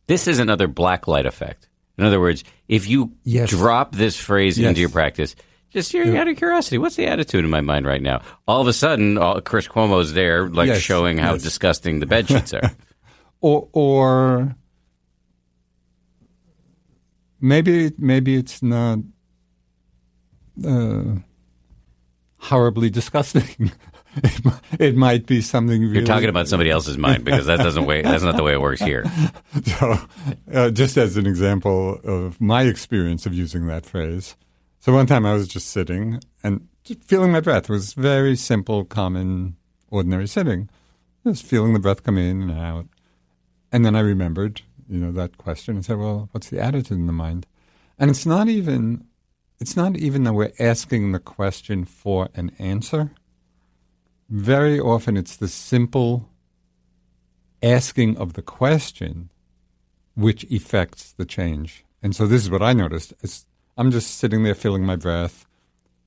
This 0.07 0.27
is 0.27 0.39
another 0.39 0.67
black 0.67 1.07
light 1.07 1.25
effect. 1.25 1.69
In 1.97 2.03
other 2.03 2.19
words, 2.19 2.43
if 2.67 2.87
you 2.87 3.13
yes. 3.23 3.49
drop 3.49 3.93
this 3.93 4.17
phrase 4.17 4.57
yes. 4.57 4.69
into 4.69 4.81
your 4.81 4.89
practice, 4.89 5.35
just 5.71 5.91
hearing 5.91 6.17
out 6.17 6.27
of 6.27 6.37
curiosity, 6.37 6.77
what's 6.77 6.95
the 6.95 7.07
attitude 7.07 7.43
in 7.43 7.51
my 7.51 7.61
mind 7.61 7.85
right 7.85 8.01
now? 8.01 8.21
All 8.47 8.61
of 8.61 8.67
a 8.67 8.73
sudden, 8.73 9.17
all, 9.17 9.39
Chris 9.41 9.67
Cuomo's 9.67 10.13
there, 10.13 10.49
like 10.49 10.67
yes. 10.67 10.81
showing 10.81 11.17
how 11.17 11.33
yes. 11.33 11.43
disgusting 11.43 11.99
the 11.99 12.05
bed 12.05 12.27
sheets 12.27 12.53
are. 12.53 12.71
or, 13.41 13.69
or 13.73 14.55
maybe 17.39 17.91
maybe 17.97 18.35
it's 18.35 18.61
not 18.63 18.99
uh, 20.65 21.03
horribly 22.37 22.89
disgusting. 22.89 23.71
it, 24.15 24.53
it, 24.79 24.95
might 24.95 25.25
be 25.25 25.41
something. 25.41 25.81
Really 25.81 25.97
You're 25.97 26.05
talking 26.05 26.29
about 26.29 26.47
somebody 26.47 26.69
else's 26.69 26.97
mind 26.97 27.25
because 27.25 27.45
that 27.45 27.57
doesn't 27.57 27.85
way. 27.85 28.01
That's 28.01 28.23
not 28.23 28.35
the 28.35 28.43
way 28.43 28.53
it 28.53 28.61
works 28.61 28.81
here. 28.81 29.05
So, 29.65 29.97
uh, 30.53 30.69
just 30.69 30.95
as 30.95 31.17
an 31.17 31.25
example 31.25 31.99
of 32.03 32.39
my 32.39 32.63
experience 32.63 33.25
of 33.25 33.33
using 33.33 33.67
that 33.67 33.85
phrase. 33.85 34.35
So 34.79 34.93
one 34.93 35.07
time 35.07 35.25
I 35.25 35.33
was 35.33 35.47
just 35.47 35.67
sitting 35.67 36.21
and 36.43 36.67
feeling 37.05 37.31
my 37.31 37.41
breath. 37.41 37.65
It 37.65 37.73
was 37.73 37.93
very 37.93 38.35
simple, 38.35 38.85
common, 38.85 39.57
ordinary 39.89 40.27
sitting. 40.27 40.69
Just 41.25 41.45
feeling 41.45 41.73
the 41.73 41.79
breath 41.79 42.03
come 42.03 42.17
in 42.17 42.43
and 42.43 42.51
out. 42.51 42.87
And 43.71 43.85
then 43.85 43.95
I 43.95 43.99
remembered, 43.99 44.61
you 44.87 44.99
know, 44.99 45.11
that 45.11 45.37
question 45.37 45.75
and 45.75 45.85
said, 45.85 45.97
well, 45.97 46.29
what's 46.31 46.49
the 46.49 46.61
attitude 46.61 46.97
in 46.97 47.07
the 47.07 47.13
mind? 47.13 47.45
And 47.97 48.09
it's 48.09 48.25
not 48.25 48.47
even 48.47 49.05
it's 49.59 49.75
not 49.75 49.97
even 49.97 50.23
that 50.23 50.33
we're 50.33 50.53
asking 50.57 51.11
the 51.11 51.19
question 51.19 51.83
for 51.83 52.29
an 52.33 52.51
answer. 52.57 53.11
Very 54.29 54.79
often 54.79 55.17
it's 55.17 55.35
the 55.35 55.49
simple 55.49 56.29
asking 57.61 58.17
of 58.17 58.33
the 58.33 58.41
question 58.41 59.29
which 60.15 60.45
effects 60.45 61.11
the 61.11 61.25
change. 61.25 61.83
And 62.01 62.15
so 62.15 62.25
this 62.25 62.43
is 62.43 62.49
what 62.49 62.61
I 62.61 62.71
noticed. 62.71 63.13
It's, 63.21 63.45
I'm 63.79 63.91
just 63.91 64.17
sitting 64.17 64.43
there 64.43 64.55
feeling 64.55 64.85
my 64.85 64.97
breath. 64.97 65.45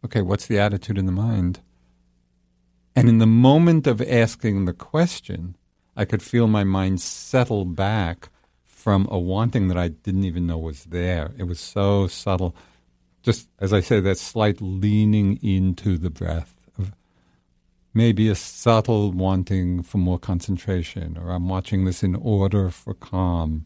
Okay, 0.05 0.21
what's 0.21 0.47
the 0.47 0.59
attitude 0.59 0.99
in 0.99 1.07
the 1.07 1.11
mind? 1.11 1.61
And 2.95 3.09
in 3.09 3.17
the 3.17 3.27
moment 3.27 3.87
of 3.87 4.03
asking 4.03 4.67
the 4.67 4.75
question, 4.75 5.57
I 5.97 6.05
could 6.05 6.23
feel 6.23 6.47
my 6.47 6.65
mind 6.65 7.01
settle 7.01 7.65
back 7.65 8.29
from 8.63 9.09
a 9.11 9.19
wanting 9.19 9.69
that 9.69 9.79
I 9.79 9.89
didn't 9.89 10.25
even 10.25 10.47
know 10.47 10.59
was 10.59 10.85
there. 10.85 11.33
It 11.39 11.45
was 11.45 11.61
so 11.61 12.09
subtle. 12.09 12.55
Just 13.23 13.49
as 13.59 13.73
I 13.73 13.81
say, 13.81 14.01
that 14.01 14.19
slight 14.19 14.61
leaning 14.61 15.39
into 15.43 15.97
the 15.97 16.11
breath 16.11 16.55
of 16.79 16.93
maybe 17.95 18.29
a 18.29 18.35
subtle 18.35 19.13
wanting 19.13 19.83
for 19.83 19.97
more 19.97 20.19
concentration, 20.19 21.17
or 21.17 21.31
I'm 21.31 21.49
watching 21.49 21.87
this 21.87 22.03
in 22.03 22.17
order 22.17 22.69
for 22.69 22.93
calm. 22.93 23.65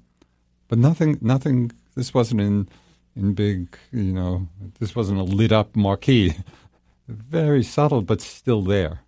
But 0.69 0.79
nothing, 0.79 1.19
nothing. 1.21 1.73
This 1.97 2.15
wasn't 2.15 2.41
in 2.41 2.69
in 3.17 3.35
big, 3.35 3.77
you 3.93 4.13
know. 4.13 4.49
This 4.79 4.95
wasn't 4.95 5.21
a 5.21 5.25
lit 5.25 5.53
up 5.53 5.75
marquee. 5.75 6.35
Very 7.09 7.63
subtle, 7.63 8.03
but 8.03 8.21
still 8.21 8.63
there. 8.63 9.01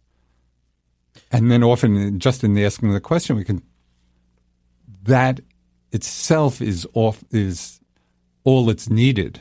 And 1.30 1.50
then 1.50 1.62
often, 1.62 2.18
just 2.18 2.42
in 2.42 2.54
the 2.54 2.64
asking 2.64 2.92
the 2.92 3.00
question, 3.00 3.36
we 3.36 3.44
can 3.44 3.62
that 5.02 5.40
itself 5.92 6.60
is 6.60 6.86
off 6.94 7.24
is 7.30 7.80
all 8.44 8.66
that's 8.66 8.88
needed 8.88 9.40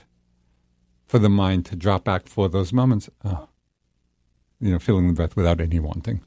for 1.07 1.19
the 1.19 1.29
mind 1.29 1.65
to 1.67 1.75
drop 1.75 2.03
back 2.03 2.27
for 2.27 2.49
those 2.49 2.73
moments. 2.73 3.09
Oh, 3.23 3.47
you 4.59 4.71
know, 4.71 4.79
feeling 4.79 5.07
the 5.07 5.13
breath 5.13 5.35
without 5.35 5.61
any 5.61 5.79
wanting. 5.79 6.21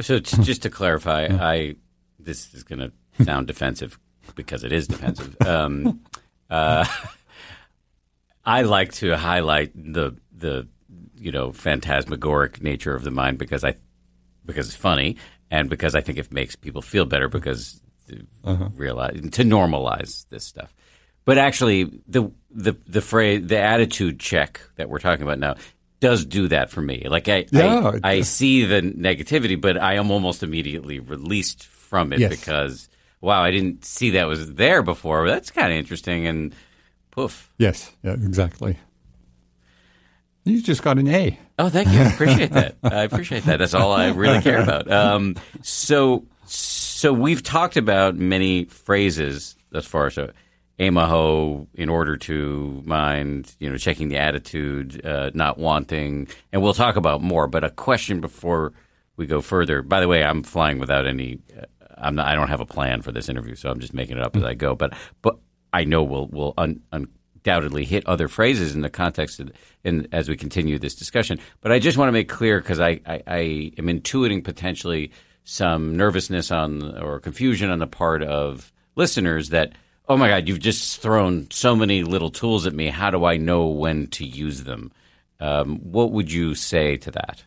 So 0.00 0.18
just 0.20 0.62
to 0.62 0.70
clarify, 0.70 1.26
yeah. 1.26 1.44
I 1.44 1.76
this 2.18 2.54
is 2.54 2.62
going 2.62 2.78
to 2.78 3.24
sound 3.24 3.46
defensive 3.46 3.98
because 4.34 4.64
it 4.64 4.72
is 4.72 4.86
defensive. 4.86 5.36
Um, 5.42 6.00
uh, 6.50 6.84
I 8.44 8.62
like 8.62 8.92
to 8.94 9.16
highlight 9.16 9.72
the 9.74 10.16
the 10.36 10.68
you 11.16 11.32
know 11.32 11.52
phantasmagoric 11.52 12.62
nature 12.62 12.94
of 12.94 13.04
the 13.04 13.10
mind 13.10 13.38
because 13.38 13.64
I 13.64 13.76
because 14.44 14.68
it's 14.68 14.76
funny 14.76 15.16
and 15.50 15.70
because 15.70 15.94
I 15.94 16.00
think 16.00 16.18
it 16.18 16.32
makes 16.32 16.56
people 16.56 16.82
feel 16.82 17.04
better 17.04 17.28
because 17.28 17.80
uh-huh. 18.44 18.68
realize 18.74 19.14
to 19.14 19.44
normalize 19.44 20.28
this 20.28 20.44
stuff. 20.44 20.74
But 21.24 21.38
actually, 21.38 21.84
the 22.06 22.30
the 22.50 22.76
the 22.86 23.00
phrase 23.00 23.46
the 23.46 23.58
attitude 23.58 24.20
check 24.20 24.60
that 24.76 24.88
we're 24.88 24.98
talking 24.98 25.22
about 25.22 25.38
now 25.38 25.56
does 26.00 26.24
do 26.24 26.48
that 26.48 26.70
for 26.70 26.82
me. 26.82 27.06
Like 27.08 27.28
I 27.28 27.46
yeah, 27.50 27.92
I, 28.02 28.16
I, 28.16 28.20
see 28.20 28.64
the 28.64 28.82
negativity, 28.82 29.58
but 29.58 29.78
I 29.78 29.94
am 29.94 30.10
almost 30.10 30.42
immediately 30.42 30.98
released 30.98 31.64
from 31.64 32.12
it 32.12 32.20
yes. 32.20 32.30
because 32.30 32.88
wow, 33.24 33.42
I 33.42 33.50
didn't 33.50 33.84
see 33.84 34.10
that 34.10 34.28
was 34.28 34.54
there 34.54 34.82
before. 34.82 35.26
That's 35.26 35.50
kind 35.50 35.72
of 35.72 35.78
interesting 35.78 36.26
and 36.26 36.54
poof. 37.10 37.50
Yes, 37.58 37.90
yeah, 38.02 38.12
exactly. 38.12 38.78
You 40.44 40.60
just 40.62 40.82
got 40.82 40.98
an 40.98 41.08
A. 41.08 41.38
Oh, 41.58 41.70
thank 41.70 41.88
you. 41.88 42.00
I 42.00 42.12
appreciate 42.12 42.52
that. 42.52 42.76
I 42.84 43.02
appreciate 43.02 43.44
that. 43.44 43.58
That's 43.58 43.72
all 43.72 43.92
I 43.92 44.10
really 44.10 44.42
care 44.42 44.60
about. 44.60 44.90
Um, 44.90 45.36
so, 45.62 46.26
so 46.44 47.14
we've 47.14 47.42
talked 47.42 47.78
about 47.78 48.14
many 48.14 48.66
phrases 48.66 49.56
thus 49.70 49.86
far. 49.86 50.10
So, 50.10 50.30
amaho, 50.78 51.66
in 51.72 51.88
order 51.88 52.18
to 52.18 52.82
mind, 52.84 53.54
you 53.58 53.70
know, 53.70 53.78
checking 53.78 54.10
the 54.10 54.18
attitude, 54.18 55.04
uh, 55.06 55.30
not 55.32 55.56
wanting, 55.56 56.28
and 56.52 56.60
we'll 56.62 56.74
talk 56.74 56.96
about 56.96 57.22
more. 57.22 57.46
But 57.46 57.64
a 57.64 57.70
question 57.70 58.20
before 58.20 58.74
we 59.16 59.26
go 59.26 59.40
further. 59.40 59.80
By 59.80 60.00
the 60.00 60.08
way, 60.08 60.24
I'm 60.24 60.42
flying 60.42 60.78
without 60.78 61.06
any. 61.06 61.38
I'm 61.96 62.14
not. 62.14 62.26
I 62.26 62.34
don't 62.34 62.48
have 62.48 62.60
a 62.60 62.66
plan 62.66 63.02
for 63.02 63.12
this 63.12 63.28
interview, 63.28 63.54
so 63.54 63.70
I'm 63.70 63.80
just 63.80 63.94
making 63.94 64.16
it 64.16 64.22
up 64.22 64.36
as 64.36 64.44
I 64.44 64.54
go. 64.54 64.74
But 64.74 64.94
but 65.22 65.38
I 65.72 65.84
know 65.84 66.02
we'll 66.02 66.26
we'll 66.28 66.54
un, 66.56 66.82
undoubtedly 67.44 67.84
hit 67.84 68.06
other 68.06 68.28
phrases 68.28 68.74
in 68.74 68.80
the 68.80 68.90
context 68.90 69.40
of, 69.40 69.52
in, 69.82 70.08
as 70.12 70.28
we 70.28 70.36
continue 70.36 70.78
this 70.78 70.94
discussion. 70.94 71.38
But 71.60 71.72
I 71.72 71.78
just 71.78 71.98
want 71.98 72.08
to 72.08 72.12
make 72.12 72.28
clear 72.28 72.60
because 72.60 72.80
I, 72.80 73.00
I, 73.06 73.22
I, 73.26 73.38
am 73.78 73.86
intuiting 73.86 74.42
potentially 74.42 75.12
some 75.44 75.96
nervousness 75.96 76.50
on 76.50 76.96
or 76.98 77.20
confusion 77.20 77.70
on 77.70 77.78
the 77.78 77.86
part 77.86 78.22
of 78.22 78.72
listeners 78.96 79.50
that 79.50 79.72
oh 80.08 80.16
my 80.16 80.28
god 80.28 80.48
you've 80.48 80.60
just 80.60 81.00
thrown 81.00 81.50
so 81.50 81.76
many 81.76 82.02
little 82.02 82.30
tools 82.30 82.66
at 82.66 82.72
me 82.72 82.86
how 82.86 83.10
do 83.10 83.24
I 83.24 83.36
know 83.36 83.66
when 83.66 84.06
to 84.08 84.24
use 84.24 84.64
them? 84.64 84.90
Um, 85.40 85.78
what 85.80 86.12
would 86.12 86.32
you 86.32 86.54
say 86.54 86.96
to 86.98 87.10
that? 87.10 87.44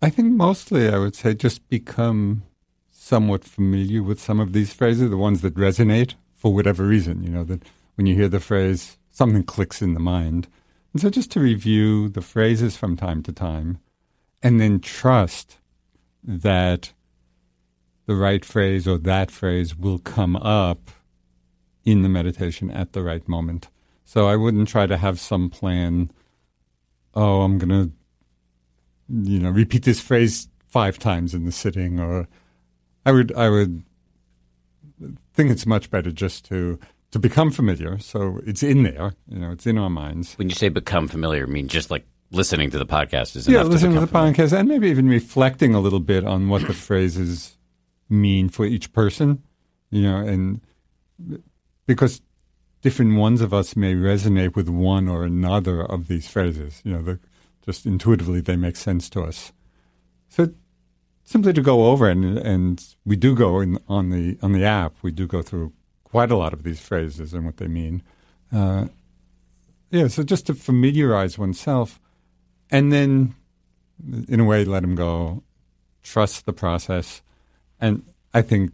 I 0.00 0.10
think 0.10 0.32
mostly 0.32 0.88
I 0.88 0.98
would 0.98 1.16
say 1.16 1.34
just 1.34 1.68
become 1.68 2.44
somewhat 2.90 3.44
familiar 3.44 4.02
with 4.02 4.20
some 4.20 4.38
of 4.38 4.52
these 4.52 4.72
phrases, 4.72 5.10
the 5.10 5.16
ones 5.16 5.40
that 5.40 5.54
resonate 5.54 6.14
for 6.34 6.54
whatever 6.54 6.84
reason. 6.84 7.22
You 7.22 7.30
know, 7.30 7.44
that 7.44 7.62
when 7.96 8.06
you 8.06 8.14
hear 8.14 8.28
the 8.28 8.40
phrase, 8.40 8.98
something 9.10 9.42
clicks 9.42 9.82
in 9.82 9.94
the 9.94 10.00
mind. 10.00 10.46
And 10.92 11.02
so 11.02 11.10
just 11.10 11.30
to 11.32 11.40
review 11.40 12.08
the 12.08 12.22
phrases 12.22 12.76
from 12.76 12.96
time 12.96 13.22
to 13.24 13.32
time 13.32 13.78
and 14.42 14.60
then 14.60 14.80
trust 14.80 15.58
that 16.22 16.92
the 18.06 18.14
right 18.14 18.44
phrase 18.44 18.86
or 18.86 18.98
that 18.98 19.30
phrase 19.30 19.76
will 19.76 19.98
come 19.98 20.36
up 20.36 20.90
in 21.84 22.02
the 22.02 22.08
meditation 22.08 22.70
at 22.70 22.92
the 22.92 23.02
right 23.02 23.26
moment. 23.28 23.68
So 24.04 24.28
I 24.28 24.36
wouldn't 24.36 24.68
try 24.68 24.86
to 24.86 24.96
have 24.96 25.18
some 25.18 25.50
plan. 25.50 26.10
Oh, 27.14 27.42
I'm 27.42 27.58
going 27.58 27.68
to, 27.68 27.92
you 29.08 29.38
know, 29.38 29.50
repeat 29.50 29.84
this 29.84 30.00
phrase 30.00 30.48
five 30.66 30.98
times 30.98 31.34
in 31.34 31.44
the 31.44 31.52
sitting, 31.52 31.98
or 31.98 32.28
I 33.06 33.12
would, 33.12 33.34
I 33.34 33.48
would 33.48 33.82
think 35.34 35.50
it's 35.50 35.66
much 35.66 35.90
better 35.90 36.10
just 36.10 36.44
to 36.46 36.78
to 37.10 37.18
become 37.18 37.50
familiar. 37.50 37.98
So 37.98 38.40
it's 38.46 38.62
in 38.62 38.82
there, 38.82 39.14
you 39.28 39.38
know, 39.38 39.52
it's 39.52 39.66
in 39.66 39.78
our 39.78 39.88
minds. 39.88 40.34
When 40.34 40.48
you 40.48 40.54
say 40.54 40.68
become 40.68 41.08
familiar, 41.08 41.44
I 41.44 41.46
mean 41.46 41.68
just 41.68 41.90
like 41.90 42.06
listening 42.30 42.70
to 42.70 42.78
the 42.78 42.86
podcast 42.86 43.36
is 43.36 43.48
yeah, 43.48 43.62
listening 43.62 43.94
to, 43.94 44.00
to 44.00 44.06
the 44.06 44.12
podcast, 44.12 44.52
and 44.52 44.68
maybe 44.68 44.88
even 44.88 45.08
reflecting 45.08 45.74
a 45.74 45.80
little 45.80 46.00
bit 46.00 46.24
on 46.24 46.48
what 46.48 46.66
the 46.66 46.74
phrases 46.74 47.56
mean 48.08 48.48
for 48.48 48.66
each 48.66 48.92
person, 48.92 49.42
you 49.90 50.02
know, 50.02 50.16
and 50.16 50.60
because 51.86 52.20
different 52.82 53.16
ones 53.16 53.40
of 53.40 53.52
us 53.52 53.74
may 53.74 53.94
resonate 53.94 54.54
with 54.54 54.68
one 54.68 55.08
or 55.08 55.24
another 55.24 55.82
of 55.82 56.08
these 56.08 56.28
phrases, 56.28 56.80
you 56.84 56.92
know, 56.92 57.02
the, 57.02 57.18
just 57.68 57.84
intuitively 57.84 58.40
they 58.40 58.56
make 58.56 58.76
sense 58.76 59.10
to 59.10 59.22
us. 59.22 59.52
So 60.30 60.54
simply 61.22 61.52
to 61.52 61.60
go 61.60 61.88
over 61.88 62.08
and 62.08 62.38
and 62.38 62.82
we 63.04 63.14
do 63.14 63.34
go 63.34 63.60
in, 63.60 63.78
on 63.88 64.08
the 64.08 64.38
on 64.40 64.52
the 64.52 64.64
app, 64.64 64.94
we 65.02 65.10
do 65.10 65.26
go 65.26 65.42
through 65.42 65.74
quite 66.02 66.30
a 66.30 66.36
lot 66.36 66.54
of 66.54 66.62
these 66.62 66.80
phrases 66.80 67.34
and 67.34 67.44
what 67.44 67.58
they 67.58 67.68
mean. 67.68 68.02
Uh, 68.50 68.86
yeah, 69.90 70.08
so 70.08 70.22
just 70.22 70.46
to 70.46 70.54
familiarize 70.54 71.38
oneself, 71.38 72.00
and 72.70 72.90
then, 72.90 73.34
in 74.28 74.40
a 74.40 74.44
way, 74.44 74.64
let 74.64 74.80
them 74.80 74.94
go, 74.94 75.42
trust 76.02 76.46
the 76.46 76.54
process, 76.54 77.20
and 77.78 78.02
I 78.32 78.40
think, 78.40 78.72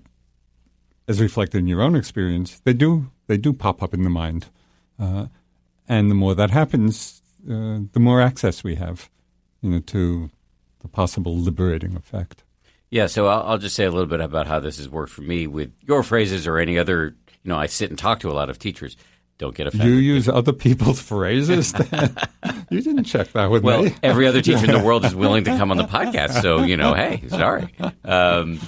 as 1.08 1.20
reflected 1.20 1.58
in 1.58 1.66
your 1.66 1.82
own 1.82 1.96
experience, 1.96 2.60
they 2.60 2.74
do 2.74 3.10
they 3.26 3.38
do 3.38 3.52
pop 3.52 3.82
up 3.82 3.92
in 3.92 4.04
the 4.04 4.10
mind, 4.10 4.46
uh, 5.00 5.26
and 5.88 6.12
the 6.12 6.14
more 6.14 6.36
that 6.36 6.50
happens, 6.50 7.22
uh, 7.48 7.80
the 7.92 8.00
more 8.00 8.20
access 8.20 8.64
we 8.64 8.76
have, 8.76 9.10
you 9.60 9.70
know, 9.70 9.80
to 9.80 10.30
the 10.80 10.88
possible 10.88 11.36
liberating 11.36 11.96
effect. 11.96 12.44
Yeah, 12.90 13.06
so 13.06 13.26
I'll, 13.26 13.42
I'll, 13.42 13.58
just 13.58 13.74
say 13.74 13.84
a 13.84 13.90
little 13.90 14.06
bit 14.06 14.20
about 14.20 14.46
how 14.46 14.60
this 14.60 14.76
has 14.76 14.88
worked 14.88 15.10
for 15.10 15.22
me 15.22 15.46
with 15.46 15.72
your 15.82 16.02
phrases 16.02 16.46
or 16.46 16.58
any 16.58 16.78
other. 16.78 17.16
You 17.42 17.48
know, 17.50 17.56
I 17.56 17.66
sit 17.66 17.90
and 17.90 17.98
talk 17.98 18.20
to 18.20 18.30
a 18.30 18.32
lot 18.32 18.50
of 18.50 18.58
teachers. 18.58 18.96
Don't 19.36 19.54
get 19.54 19.66
offended. 19.66 19.88
You 19.88 19.94
use 19.96 20.28
other 20.28 20.52
people's 20.52 21.00
phrases. 21.02 21.74
you 22.70 22.80
didn't 22.80 23.04
check 23.04 23.32
that 23.32 23.50
with 23.50 23.64
well, 23.64 23.82
me. 23.82 23.90
Well, 23.90 23.98
every 24.02 24.28
other 24.28 24.40
teacher 24.40 24.64
in 24.64 24.70
the 24.70 24.82
world 24.82 25.04
is 25.04 25.14
willing 25.14 25.44
to 25.44 25.56
come 25.56 25.70
on 25.70 25.76
the 25.76 25.84
podcast. 25.88 26.40
So 26.40 26.62
you 26.62 26.76
know, 26.76 26.94
hey, 26.94 27.22
sorry. 27.28 27.74
Um, 28.04 28.60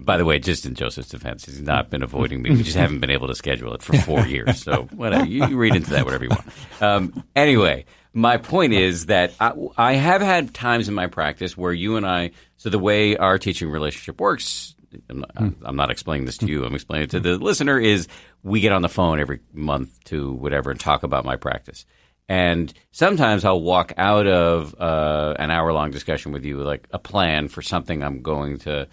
by 0.00 0.16
the 0.16 0.24
way, 0.24 0.38
just 0.38 0.66
in 0.66 0.74
Joseph's 0.74 1.08
defense, 1.08 1.44
he's 1.44 1.60
not 1.60 1.90
been 1.90 2.02
avoiding 2.02 2.42
me. 2.42 2.50
We 2.50 2.62
just 2.62 2.76
haven't 2.76 3.00
been 3.00 3.10
able 3.10 3.28
to 3.28 3.34
schedule 3.34 3.74
it 3.74 3.82
for 3.82 3.96
four 3.98 4.26
years. 4.26 4.62
So 4.62 4.82
whatever, 4.92 5.26
you, 5.26 5.46
you 5.46 5.56
read 5.56 5.76
into 5.76 5.90
that 5.90 6.04
whatever 6.04 6.24
you 6.24 6.30
want. 6.30 6.46
Um, 6.80 7.24
anyway, 7.36 7.84
my 8.12 8.38
point 8.38 8.72
is 8.72 9.06
that 9.06 9.34
I, 9.38 9.52
I 9.76 9.92
have 9.94 10.20
had 10.20 10.52
times 10.52 10.88
in 10.88 10.94
my 10.94 11.06
practice 11.06 11.56
where 11.56 11.72
you 11.72 11.96
and 11.96 12.06
I. 12.06 12.32
So 12.56 12.70
the 12.70 12.78
way 12.78 13.16
our 13.16 13.38
teaching 13.38 13.70
relationship 13.70 14.20
works, 14.20 14.74
I'm 15.08 15.20
not, 15.20 15.54
I'm 15.62 15.76
not, 15.76 15.90
explaining 15.90 16.26
this 16.26 16.38
to 16.38 16.46
you. 16.46 16.64
I'm 16.64 16.74
explaining 16.74 17.04
it 17.04 17.10
to 17.10 17.20
the 17.20 17.36
listener. 17.36 17.78
Is 17.78 18.08
we 18.42 18.60
get 18.60 18.72
on 18.72 18.82
the 18.82 18.88
phone 18.88 19.20
every 19.20 19.40
month 19.52 20.02
to 20.04 20.32
whatever 20.32 20.70
and 20.70 20.80
talk 20.80 21.04
about 21.04 21.24
my 21.24 21.36
practice. 21.36 21.86
And 22.28 22.72
sometimes 22.90 23.44
I'll 23.44 23.60
walk 23.60 23.92
out 23.96 24.26
of 24.26 24.74
uh, 24.80 25.34
an 25.38 25.50
hour 25.50 25.72
long 25.72 25.90
discussion 25.90 26.32
with 26.32 26.44
you, 26.44 26.58
like 26.58 26.88
a 26.90 26.98
plan 26.98 27.48
for 27.48 27.60
something 27.60 28.02
I'm 28.02 28.22
going 28.22 28.58
to 28.60 28.88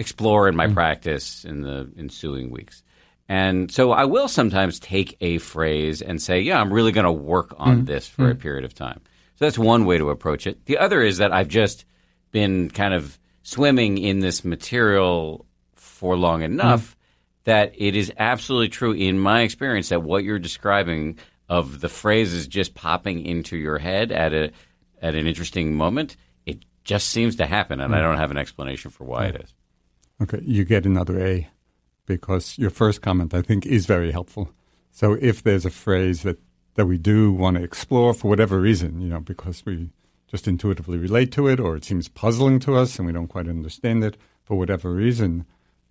explore 0.00 0.48
in 0.48 0.56
my 0.56 0.66
mm 0.66 0.74
practice 0.74 1.44
in 1.44 1.60
the 1.60 1.88
ensuing 1.96 2.50
weeks. 2.50 2.82
And 3.28 3.70
so 3.70 3.92
I 3.92 4.06
will 4.06 4.26
sometimes 4.26 4.80
take 4.80 5.16
a 5.20 5.38
phrase 5.38 6.02
and 6.02 6.20
say, 6.20 6.40
yeah, 6.40 6.60
I'm 6.60 6.72
really 6.72 6.90
going 6.90 7.04
to 7.04 7.12
work 7.12 7.54
on 7.58 7.82
mm 7.82 7.86
this 7.86 8.08
for 8.08 8.24
mm 8.24 8.32
a 8.32 8.34
period 8.34 8.64
of 8.64 8.74
time. 8.74 9.00
So 9.36 9.44
that's 9.44 9.58
one 9.58 9.84
way 9.84 9.98
to 9.98 10.10
approach 10.10 10.46
it. 10.46 10.64
The 10.66 10.78
other 10.78 11.02
is 11.02 11.18
that 11.18 11.32
I've 11.32 11.48
just 11.48 11.84
been 12.32 12.70
kind 12.70 12.94
of 12.94 13.18
swimming 13.42 13.98
in 13.98 14.20
this 14.20 14.44
material 14.44 15.46
for 15.74 16.16
long 16.16 16.42
enough 16.42 16.92
mm 16.92 16.96
that 17.44 17.72
it 17.78 17.96
is 17.96 18.12
absolutely 18.18 18.68
true 18.68 18.92
in 18.92 19.18
my 19.18 19.40
experience 19.40 19.88
that 19.88 20.02
what 20.02 20.22
you're 20.22 20.38
describing 20.38 21.18
of 21.48 21.80
the 21.80 21.88
phrases 21.88 22.46
just 22.46 22.74
popping 22.74 23.24
into 23.24 23.56
your 23.56 23.78
head 23.78 24.12
at 24.12 24.34
a 24.34 24.52
at 25.00 25.14
an 25.14 25.26
interesting 25.26 25.74
moment, 25.74 26.16
it 26.44 26.58
just 26.84 27.08
seems 27.08 27.36
to 27.36 27.46
happen, 27.46 27.80
and 27.80 27.94
I 27.94 28.00
don't 28.00 28.18
have 28.18 28.30
an 28.30 28.36
explanation 28.36 28.90
for 28.90 29.04
why 29.04 29.26
it 29.26 29.36
is. 29.36 29.54
Okay, 30.22 30.40
you 30.42 30.64
get 30.64 30.84
another 30.84 31.18
A 31.24 31.48
because 32.06 32.58
your 32.58 32.70
first 32.70 33.00
comment, 33.00 33.32
I 33.32 33.42
think, 33.42 33.64
is 33.64 33.86
very 33.86 34.12
helpful. 34.12 34.50
So 34.90 35.16
if 35.20 35.42
there's 35.42 35.64
a 35.64 35.70
phrase 35.70 36.22
that, 36.22 36.38
that 36.74 36.86
we 36.86 36.98
do 36.98 37.32
want 37.32 37.56
to 37.56 37.62
explore 37.62 38.12
for 38.12 38.28
whatever 38.28 38.60
reason, 38.60 39.00
you 39.00 39.08
know, 39.08 39.20
because 39.20 39.64
we 39.64 39.90
just 40.26 40.46
intuitively 40.46 40.98
relate 40.98 41.32
to 41.32 41.48
it 41.48 41.58
or 41.58 41.76
it 41.76 41.84
seems 41.84 42.08
puzzling 42.08 42.58
to 42.60 42.76
us 42.76 42.98
and 42.98 43.06
we 43.06 43.12
don't 43.12 43.28
quite 43.28 43.48
understand 43.48 44.04
it 44.04 44.16
for 44.44 44.58
whatever 44.58 44.92
reason, 44.92 45.46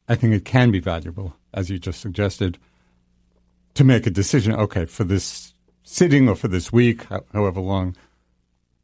I 0.08 0.16
think 0.16 0.34
it 0.34 0.46
can 0.46 0.72
be 0.72 0.80
valuable, 0.80 1.36
as 1.54 1.70
you 1.70 1.80
just 1.80 2.02
suggested, 2.02 2.58
to 3.74 3.84
make 3.84 4.06
a 4.06 4.12
decision. 4.12 4.54
Okay, 4.54 4.86
for 4.86 5.04
this 5.04 5.54
sitting 5.84 6.30
or 6.30 6.36
for 6.36 6.48
this 6.48 6.72
week, 6.72 7.06
however 7.34 7.62
long, 7.62 7.96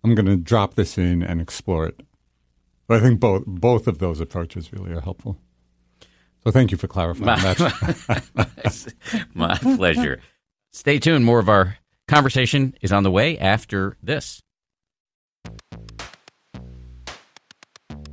I'm 0.03 0.15
going 0.15 0.25
to 0.25 0.37
drop 0.37 0.75
this 0.75 0.97
in 0.97 1.23
and 1.23 1.41
explore 1.41 1.87
it. 1.87 2.01
But 2.87 2.97
I 2.97 3.03
think 3.03 3.19
both 3.19 3.43
both 3.45 3.87
of 3.87 3.99
those 3.99 4.19
approaches 4.19 4.71
really 4.71 4.91
are 4.91 5.01
helpful. 5.01 5.39
So 6.43 6.51
thank 6.51 6.71
you 6.71 6.77
for 6.77 6.87
clarifying 6.87 7.25
my, 7.25 7.53
that. 7.55 8.93
my 9.33 9.57
pleasure. 9.57 10.21
Stay 10.71 10.99
tuned. 10.99 11.25
More 11.25 11.39
of 11.39 11.49
our 11.49 11.77
conversation 12.07 12.75
is 12.81 12.91
on 12.91 13.01
the 13.03 13.09
way 13.09 13.37
after 13.39 13.97
this. 14.03 14.41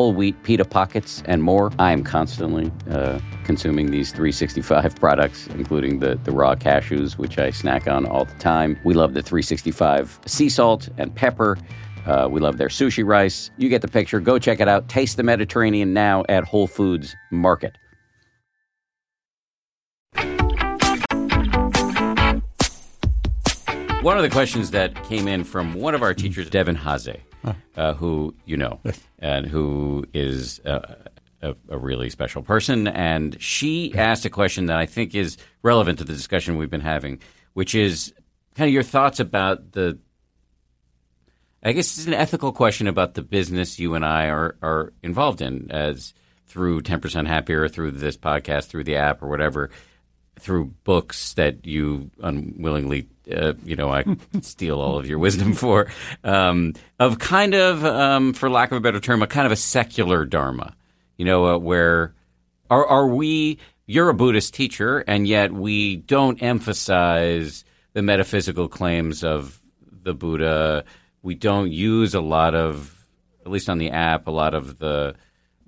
whole 0.00 0.14
wheat 0.14 0.42
pita 0.44 0.64
pockets, 0.64 1.22
and 1.26 1.42
more. 1.42 1.70
I 1.78 1.92
am 1.92 2.02
constantly 2.02 2.72
uh, 2.90 3.20
consuming 3.44 3.90
these 3.90 4.12
365 4.12 4.96
products, 4.98 5.46
including 5.48 5.98
the, 5.98 6.18
the 6.24 6.32
raw 6.32 6.54
cashews, 6.54 7.18
which 7.18 7.38
I 7.38 7.50
snack 7.50 7.86
on 7.86 8.06
all 8.06 8.24
the 8.24 8.34
time. 8.36 8.78
We 8.82 8.94
love 8.94 9.12
the 9.12 9.20
365 9.20 10.20
sea 10.24 10.48
salt 10.48 10.88
and 10.96 11.14
pepper. 11.14 11.58
Uh, 12.06 12.28
we 12.30 12.40
love 12.40 12.56
their 12.56 12.68
sushi 12.68 13.04
rice. 13.04 13.50
You 13.58 13.68
get 13.68 13.82
the 13.82 13.88
picture. 13.88 14.20
Go 14.20 14.38
check 14.38 14.58
it 14.58 14.68
out. 14.68 14.88
Taste 14.88 15.18
the 15.18 15.22
Mediterranean 15.22 15.92
now 15.92 16.24
at 16.30 16.44
Whole 16.44 16.66
Foods 16.66 17.14
Market. 17.30 17.76
One 24.00 24.16
of 24.16 24.22
the 24.22 24.30
questions 24.30 24.70
that 24.70 24.94
came 25.04 25.28
in 25.28 25.44
from 25.44 25.74
one 25.74 25.94
of 25.94 26.00
our 26.00 26.14
teachers, 26.14 26.48
Devon 26.48 26.76
Hase, 26.76 27.18
uh, 27.76 27.92
who 27.92 28.34
you 28.46 28.56
know, 28.56 28.80
and 29.20 29.46
who 29.46 30.04
is 30.12 30.60
uh, 30.60 30.94
a, 31.42 31.54
a, 31.68 31.78
really 31.78 32.10
special 32.10 32.42
person. 32.42 32.88
And 32.88 33.40
she 33.40 33.94
asked 33.94 34.24
a 34.24 34.30
question 34.30 34.66
that 34.66 34.78
I 34.78 34.86
think 34.86 35.14
is 35.14 35.36
relevant 35.62 35.98
to 35.98 36.04
the 36.04 36.12
discussion 36.12 36.56
we've 36.56 36.70
been 36.70 36.80
having, 36.80 37.20
which 37.52 37.74
is 37.74 38.12
kind 38.54 38.68
of 38.68 38.74
your 38.74 38.82
thoughts 38.82 39.20
about 39.20 39.72
the. 39.72 39.98
I 41.62 41.72
guess 41.72 41.98
it's 41.98 42.06
an 42.06 42.14
ethical 42.14 42.52
question 42.52 42.86
about 42.86 43.12
the 43.12 43.22
business 43.22 43.78
you 43.78 43.94
and 43.94 44.02
I 44.02 44.28
are, 44.28 44.56
are 44.62 44.94
involved 45.02 45.42
in 45.42 45.70
as 45.70 46.14
through 46.46 46.80
10% 46.80 47.26
Happier, 47.26 47.68
through 47.68 47.90
this 47.90 48.16
podcast, 48.16 48.68
through 48.68 48.84
the 48.84 48.96
app, 48.96 49.22
or 49.22 49.28
whatever, 49.28 49.70
through 50.40 50.66
books 50.84 51.34
that 51.34 51.66
you 51.66 52.10
unwillingly 52.22 53.08
uh, 53.30 53.54
you 53.64 53.76
know, 53.76 53.92
I 53.92 54.04
steal 54.40 54.80
all 54.80 54.98
of 54.98 55.06
your 55.06 55.18
wisdom 55.18 55.52
for, 55.52 55.90
um, 56.24 56.74
of 56.98 57.18
kind 57.18 57.54
of, 57.54 57.84
um, 57.84 58.32
for 58.32 58.50
lack 58.50 58.70
of 58.72 58.78
a 58.78 58.80
better 58.80 59.00
term, 59.00 59.22
a 59.22 59.26
kind 59.26 59.46
of 59.46 59.52
a 59.52 59.56
secular 59.56 60.24
dharma, 60.24 60.74
you 61.16 61.24
know, 61.24 61.46
uh, 61.46 61.58
where 61.58 62.14
are, 62.70 62.86
are 62.86 63.06
we, 63.06 63.58
you're 63.86 64.08
a 64.08 64.14
Buddhist 64.14 64.54
teacher, 64.54 65.00
and 65.00 65.26
yet 65.26 65.52
we 65.52 65.96
don't 65.96 66.42
emphasize 66.42 67.64
the 67.92 68.02
metaphysical 68.02 68.68
claims 68.68 69.24
of 69.24 69.60
the 70.02 70.14
Buddha. 70.14 70.84
We 71.22 71.34
don't 71.34 71.70
use 71.72 72.14
a 72.14 72.20
lot 72.20 72.54
of, 72.54 72.96
at 73.44 73.50
least 73.50 73.68
on 73.68 73.78
the 73.78 73.90
app, 73.90 74.26
a 74.26 74.30
lot 74.30 74.54
of 74.54 74.78
the 74.78 75.16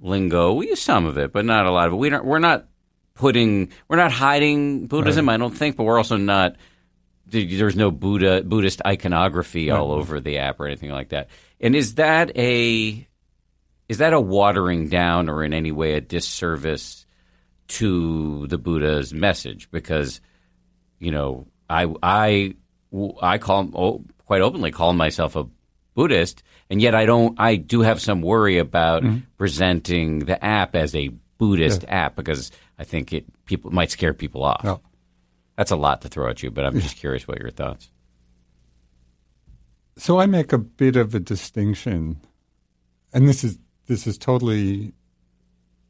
lingo. 0.00 0.52
We 0.52 0.68
use 0.68 0.80
some 0.80 1.06
of 1.06 1.18
it, 1.18 1.32
but 1.32 1.44
not 1.44 1.66
a 1.66 1.72
lot 1.72 1.88
of 1.88 1.94
it. 1.94 1.96
We 1.96 2.10
don't, 2.10 2.24
we're 2.24 2.38
not 2.38 2.66
putting, 3.14 3.72
we're 3.88 3.96
not 3.96 4.12
hiding 4.12 4.86
Buddhism, 4.86 5.28
right. 5.28 5.34
I 5.34 5.36
don't 5.38 5.56
think, 5.56 5.76
but 5.76 5.84
we're 5.84 5.98
also 5.98 6.16
not 6.16 6.56
there's 7.32 7.76
no 7.76 7.90
Buddha 7.90 8.42
Buddhist 8.42 8.82
iconography 8.84 9.70
all 9.70 9.90
over 9.92 10.20
the 10.20 10.38
app 10.38 10.60
or 10.60 10.66
anything 10.66 10.90
like 10.90 11.10
that. 11.10 11.28
And 11.60 11.74
is 11.74 11.94
that 11.94 12.36
a 12.36 13.08
is 13.88 13.98
that 13.98 14.12
a 14.12 14.20
watering 14.20 14.88
down 14.88 15.28
or 15.28 15.42
in 15.42 15.54
any 15.54 15.72
way 15.72 15.94
a 15.94 16.00
disservice 16.00 17.06
to 17.68 18.46
the 18.48 18.58
Buddha's 18.58 19.14
message? 19.14 19.70
Because 19.70 20.20
you 20.98 21.10
know, 21.10 21.46
I 21.68 21.92
I 22.02 22.54
I 23.20 23.38
call 23.38 23.70
oh, 23.74 24.04
quite 24.26 24.42
openly 24.42 24.70
call 24.70 24.92
myself 24.92 25.34
a 25.34 25.46
Buddhist, 25.94 26.42
and 26.70 26.80
yet 26.82 26.94
I 26.94 27.06
don't. 27.06 27.38
I 27.40 27.56
do 27.56 27.80
have 27.80 28.00
some 28.00 28.22
worry 28.22 28.58
about 28.58 29.02
mm-hmm. 29.02 29.18
presenting 29.36 30.20
the 30.20 30.42
app 30.42 30.74
as 30.74 30.94
a 30.94 31.08
Buddhist 31.38 31.82
yeah. 31.82 32.06
app 32.06 32.16
because 32.16 32.50
I 32.82 32.84
think 32.84 33.12
it 33.12 33.24
people 33.44 33.70
might 33.70 33.92
scare 33.92 34.12
people 34.12 34.42
off. 34.42 34.80
That's 35.56 35.70
a 35.70 35.76
lot 35.76 36.02
to 36.02 36.08
throw 36.08 36.28
at 36.28 36.42
you, 36.42 36.50
but 36.50 36.64
I'm 36.64 36.80
just 36.80 36.96
curious 36.96 37.28
what 37.28 37.38
your 37.38 37.52
thoughts. 37.52 37.92
So 39.96 40.18
I 40.18 40.26
make 40.26 40.52
a 40.52 40.58
bit 40.58 40.96
of 40.96 41.14
a 41.14 41.20
distinction, 41.20 42.20
and 43.12 43.28
this 43.28 43.44
is 43.44 43.60
this 43.86 44.08
is 44.08 44.18
totally 44.18 44.94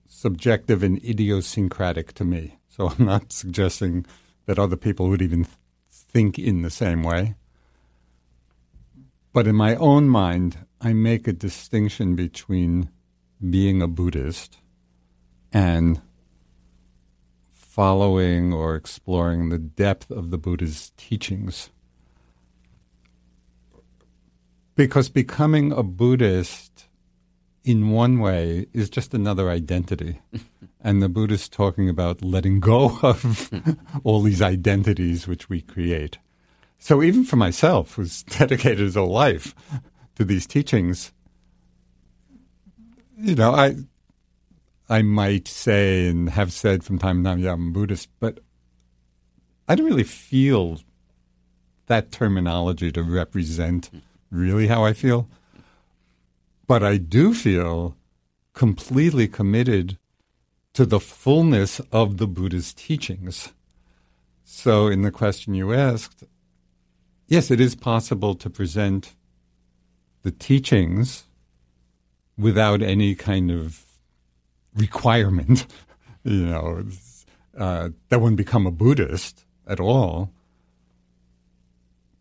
subjective 0.06 0.82
and 0.82 1.02
idiosyncratic 1.02 2.12
to 2.12 2.26
me. 2.26 2.58
So 2.68 2.88
I'm 2.98 3.06
not 3.06 3.32
suggesting 3.32 4.04
that 4.44 4.58
other 4.58 4.76
people 4.76 5.08
would 5.08 5.22
even 5.22 5.46
think 5.90 6.38
in 6.38 6.60
the 6.60 6.68
same 6.68 7.02
way. 7.02 7.36
But 9.32 9.46
in 9.46 9.56
my 9.56 9.76
own 9.76 10.10
mind, 10.10 10.58
I 10.78 10.92
make 10.92 11.26
a 11.26 11.32
distinction 11.32 12.16
between 12.16 12.90
being 13.40 13.80
a 13.80 13.88
Buddhist 13.88 14.58
and 15.54 16.02
following 17.72 18.52
or 18.52 18.76
exploring 18.76 19.48
the 19.48 19.56
depth 19.56 20.10
of 20.10 20.30
the 20.30 20.36
Buddha's 20.36 20.92
teachings. 20.98 21.70
Because 24.74 25.08
becoming 25.08 25.72
a 25.72 25.82
Buddhist, 25.82 26.88
in 27.64 27.88
one 27.88 28.18
way, 28.18 28.66
is 28.74 28.90
just 28.90 29.14
another 29.14 29.48
identity. 29.48 30.20
and 30.82 31.02
the 31.02 31.08
Buddha's 31.08 31.48
talking 31.48 31.88
about 31.88 32.22
letting 32.22 32.60
go 32.60 32.98
of 33.02 33.50
all 34.04 34.20
these 34.20 34.42
identities 34.42 35.26
which 35.26 35.48
we 35.48 35.62
create. 35.62 36.18
So 36.78 37.02
even 37.02 37.24
for 37.24 37.36
myself, 37.36 37.94
who's 37.94 38.22
dedicated 38.38 38.80
his 38.80 38.96
whole 38.96 39.08
life 39.08 39.54
to 40.16 40.26
these 40.26 40.46
teachings, 40.46 41.10
you 43.16 43.34
know, 43.34 43.52
I 43.52 43.76
I 44.92 45.00
might 45.00 45.48
say 45.48 46.06
and 46.06 46.28
have 46.28 46.52
said 46.52 46.84
from 46.84 46.98
time 46.98 47.24
to 47.24 47.30
time, 47.30 47.38
yeah, 47.38 47.54
I'm 47.54 47.72
Buddhist, 47.72 48.10
but 48.20 48.40
I 49.66 49.74
don't 49.74 49.86
really 49.86 50.04
feel 50.04 50.82
that 51.86 52.12
terminology 52.12 52.92
to 52.92 53.02
represent 53.02 53.88
really 54.30 54.66
how 54.66 54.84
I 54.84 54.92
feel. 54.92 55.30
But 56.66 56.82
I 56.82 56.98
do 56.98 57.32
feel 57.32 57.96
completely 58.52 59.28
committed 59.28 59.96
to 60.74 60.84
the 60.84 61.00
fullness 61.00 61.80
of 61.90 62.18
the 62.18 62.26
Buddha's 62.26 62.74
teachings. 62.74 63.50
So, 64.44 64.88
in 64.88 65.00
the 65.00 65.10
question 65.10 65.54
you 65.54 65.72
asked, 65.72 66.24
yes, 67.28 67.50
it 67.50 67.62
is 67.62 67.74
possible 67.74 68.34
to 68.34 68.50
present 68.50 69.14
the 70.22 70.32
teachings 70.32 71.24
without 72.36 72.82
any 72.82 73.14
kind 73.14 73.50
of 73.50 73.86
requirement, 74.76 75.66
you 76.24 76.46
know, 76.46 76.84
uh, 77.56 77.90
that 78.08 78.20
wouldn't 78.20 78.38
become 78.38 78.66
a 78.66 78.70
Buddhist 78.70 79.44
at 79.66 79.80
all. 79.80 80.30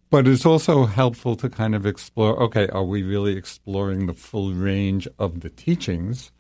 But 0.10 0.28
it's 0.28 0.46
also 0.46 0.86
helpful 0.86 1.38
to 1.38 1.50
kind 1.50 1.74
of 1.74 1.86
explore 1.86 2.38
okay, 2.44 2.68
are 2.68 2.84
we 2.84 3.02
really 3.02 3.38
exploring 3.38 4.08
the 4.08 4.14
full 4.14 4.52
range 4.54 5.08
of 5.18 5.40
the 5.40 5.50
teachings, 5.50 6.32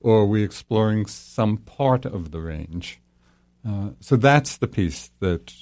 or 0.00 0.20
are 0.20 0.26
we 0.26 0.42
exploring 0.42 1.06
some 1.06 1.58
part 1.58 2.06
of 2.06 2.30
the 2.30 2.40
range? 2.40 3.00
Uh, 3.68 3.90
so 4.00 4.16
that's 4.16 4.56
the 4.56 4.66
piece 4.66 5.10
that 5.20 5.52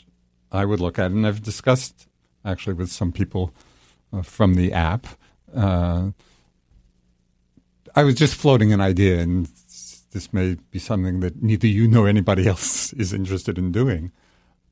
I 0.53 0.65
would 0.65 0.81
look 0.81 0.99
at. 0.99 1.11
And 1.11 1.27
I've 1.27 1.43
discussed 1.43 2.07
actually 2.45 2.75
with 2.75 2.91
some 2.91 3.13
people 3.13 3.53
uh, 4.13 4.23
from 4.23 4.55
the 4.55 4.73
app. 4.73 5.07
Uh, 5.55 6.11
I 7.97 8.05
was 8.05 8.15
just 8.15 8.37
floating 8.37 8.73
an 8.73 8.81
idea, 8.81 9.19
and 9.19 9.49
this 10.13 10.33
may 10.33 10.57
be 10.71 10.79
something 10.79 11.21
that 11.21 11.43
neither 11.43 11.67
you 11.67 11.89
nor 11.89 12.09
anybody 12.09 12.47
else 12.55 12.93
is 12.95 13.13
interested 13.13 13.59
in 13.59 13.73
doing. 13.73 14.13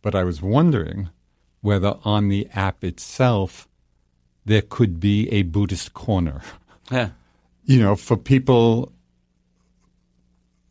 But 0.03 0.14
I 0.14 0.24
was 0.24 0.43
wondering 0.43 1.11
whether 1.61 1.97
on 2.05 2.28
the 2.28 2.49
app 2.55 2.84
itself 2.84 3.68
there 4.45 4.62
could 4.62 5.01
be 5.01 5.28
a 5.30 5.43
Buddhist 5.43 5.95
corner. 5.95 6.43
Yeah. 6.91 7.11
You 7.66 7.82
know, 7.82 7.97
for 7.97 8.16
people 8.16 8.93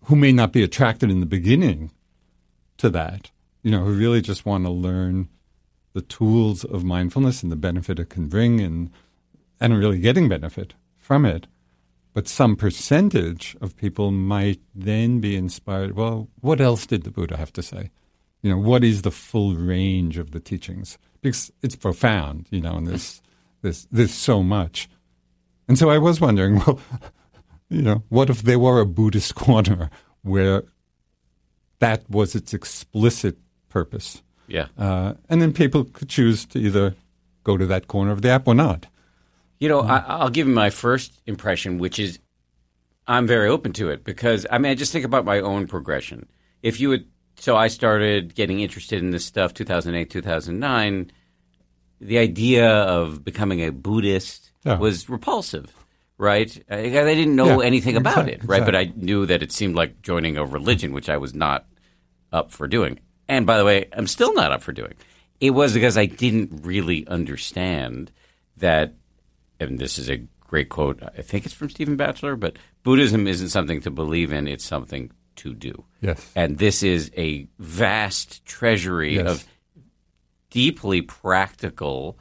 who 0.06 0.16
may 0.16 0.32
not 0.32 0.52
be 0.52 0.64
attracted 0.64 1.12
in 1.12 1.20
the 1.20 1.28
beginning 1.28 1.92
to 2.78 2.90
that, 2.90 3.30
you 3.62 3.70
know, 3.70 3.84
who 3.84 3.94
really 3.94 4.20
just 4.20 4.44
want 4.44 4.66
to 4.66 4.72
learn 4.72 5.30
the 5.94 6.02
tools 6.02 6.64
of 6.64 6.84
mindfulness 6.84 7.44
and 7.44 7.52
the 7.52 7.56
benefit 7.56 8.00
it 8.00 8.10
can 8.10 8.26
bring 8.28 8.62
and 8.62 8.90
and 9.60 9.78
really 9.78 10.00
getting 10.00 10.28
benefit 10.28 10.74
from 10.98 11.24
it. 11.24 11.46
But 12.18 12.28
some 12.28 12.56
percentage 12.56 13.56
of 13.62 13.78
people 13.78 14.10
might 14.10 14.60
then 14.74 15.20
be 15.20 15.36
inspired. 15.36 15.96
Well, 15.96 16.30
what 16.42 16.60
else 16.60 16.88
did 16.88 17.04
the 17.04 17.12
Buddha 17.12 17.38
have 17.38 17.54
to 17.54 17.62
say? 17.62 17.92
You 18.42 18.50
know, 18.50 18.58
what 18.58 18.84
is 18.84 19.04
the 19.04 19.12
full 19.12 19.54
range 19.54 20.18
of 20.18 20.32
the 20.32 20.40
teachings? 20.40 20.98
Because 21.22 21.52
it's 21.62 21.76
profound, 21.76 22.48
you 22.50 22.60
know, 22.60 22.76
and 22.76 22.88
there's, 22.88 23.22
there's, 23.62 23.88
there's 23.92 24.16
so 24.16 24.42
much. 24.42 24.90
And 25.68 25.78
so 25.78 25.92
I 25.92 26.00
was 26.00 26.20
wondering, 26.20 26.56
well, 26.66 26.80
you 27.70 27.84
know, 27.84 28.02
what 28.10 28.32
if 28.32 28.42
there 28.42 28.58
were 28.58 28.80
a 28.80 28.86
Buddhist 28.88 29.36
corner 29.46 29.92
where 30.24 30.64
that 31.78 32.10
was 32.10 32.34
its 32.34 32.52
explicit 32.52 33.38
purpose? 33.70 34.24
Yeah. 34.48 34.70
Uh, 34.76 35.14
and 35.30 35.40
then 35.40 35.54
people 35.54 35.84
could 35.84 36.10
choose 36.10 36.48
to 36.48 36.58
either 36.58 36.96
go 37.44 37.58
to 37.58 37.68
that 37.68 37.88
corner 37.88 38.10
of 38.10 38.24
the 38.24 38.30
app 38.30 38.48
or 38.48 38.56
not. 38.56 38.88
You 39.60 39.70
know, 39.70 39.82
mm-hmm. 39.82 39.92
I, 39.92 40.04
I'll 40.08 40.30
give 40.30 40.48
you 40.48 40.54
my 40.54 40.70
first 40.70 41.22
impression, 41.26 41.78
which 41.78 42.00
is 42.00 42.20
I'm 43.08 43.26
very 43.28 43.50
open 43.50 43.74
to 43.74 43.90
it 43.90 44.04
because 44.04 44.46
I 44.52 44.58
mean, 44.58 44.72
I 44.72 44.76
just 44.76 44.92
think 44.92 45.06
about 45.06 45.26
my 45.26 45.40
own 45.40 45.68
progression. 45.68 46.28
If 46.62 46.80
you 46.80 46.90
would, 46.90 47.06
so 47.38 47.56
I 47.56 47.68
started 47.68 48.36
getting 48.36 48.60
interested 48.60 49.00
in 49.00 49.12
this 49.12 49.26
stuff 49.26 49.54
2008, 49.54 50.10
2009. 50.10 51.12
The 52.00 52.18
idea 52.20 52.70
of 52.70 53.24
becoming 53.24 53.62
a 53.62 53.72
Buddhist 53.72 54.52
Yeah. 54.64 54.78
was 54.78 55.10
repulsive, 55.10 55.74
right? 56.20 56.52
I, 56.70 56.76
I 56.80 57.16
didn't 57.16 57.36
know 57.36 57.62
Yeah, 57.62 57.66
anything 57.68 57.96
about 57.98 58.28
exact- 58.28 58.44
it, 58.44 58.48
right? 58.48 58.64
But 58.66 58.76
I 58.76 58.92
knew 58.96 59.26
that 59.26 59.42
it 59.42 59.52
seemed 59.52 59.76
like 59.76 60.02
joining 60.04 60.38
a 60.38 60.46
religion, 60.46 60.94
which 60.94 61.10
I 61.10 61.18
was 61.18 61.34
not 61.34 61.66
up 62.32 62.52
for 62.52 62.68
doing. 62.68 63.00
And 63.28 63.46
by 63.48 63.58
the 63.58 63.66
way, 63.66 63.86
I'm 63.94 64.08
still 64.08 64.34
not 64.34 64.52
up 64.52 64.62
for 64.62 64.74
doing. 64.74 64.94
It 65.40 65.52
was 65.52 65.74
because 65.74 65.98
I 65.98 66.06
didn't 66.06 66.62
really 66.66 67.08
understand 67.08 68.12
that, 68.58 68.94
and 69.60 69.80
this 69.80 69.98
is 69.98 70.10
a 70.10 70.18
great 70.42 70.70
quote. 70.70 71.02
I 71.04 71.22
think 71.22 71.46
it's 71.46 71.54
from 71.54 71.70
Stephen 71.70 71.96
Batchelor, 71.98 72.36
but 72.36 72.58
Buddhism 72.84 73.28
isn't 73.28 73.50
something 73.50 73.82
to 73.82 73.92
believe 73.92 74.32
in; 74.32 74.48
it's 74.48 74.66
something 74.66 75.12
to 75.38 75.54
do. 75.54 75.84
Yes. 76.02 76.32
And 76.36 76.58
this 76.58 76.82
is 76.84 77.12
a 77.18 77.48
vast 77.60 78.46
treasury 78.46 79.16
Yes. 79.16 79.28
of 79.28 79.46
deeply 80.50 81.02
practical 81.02 82.18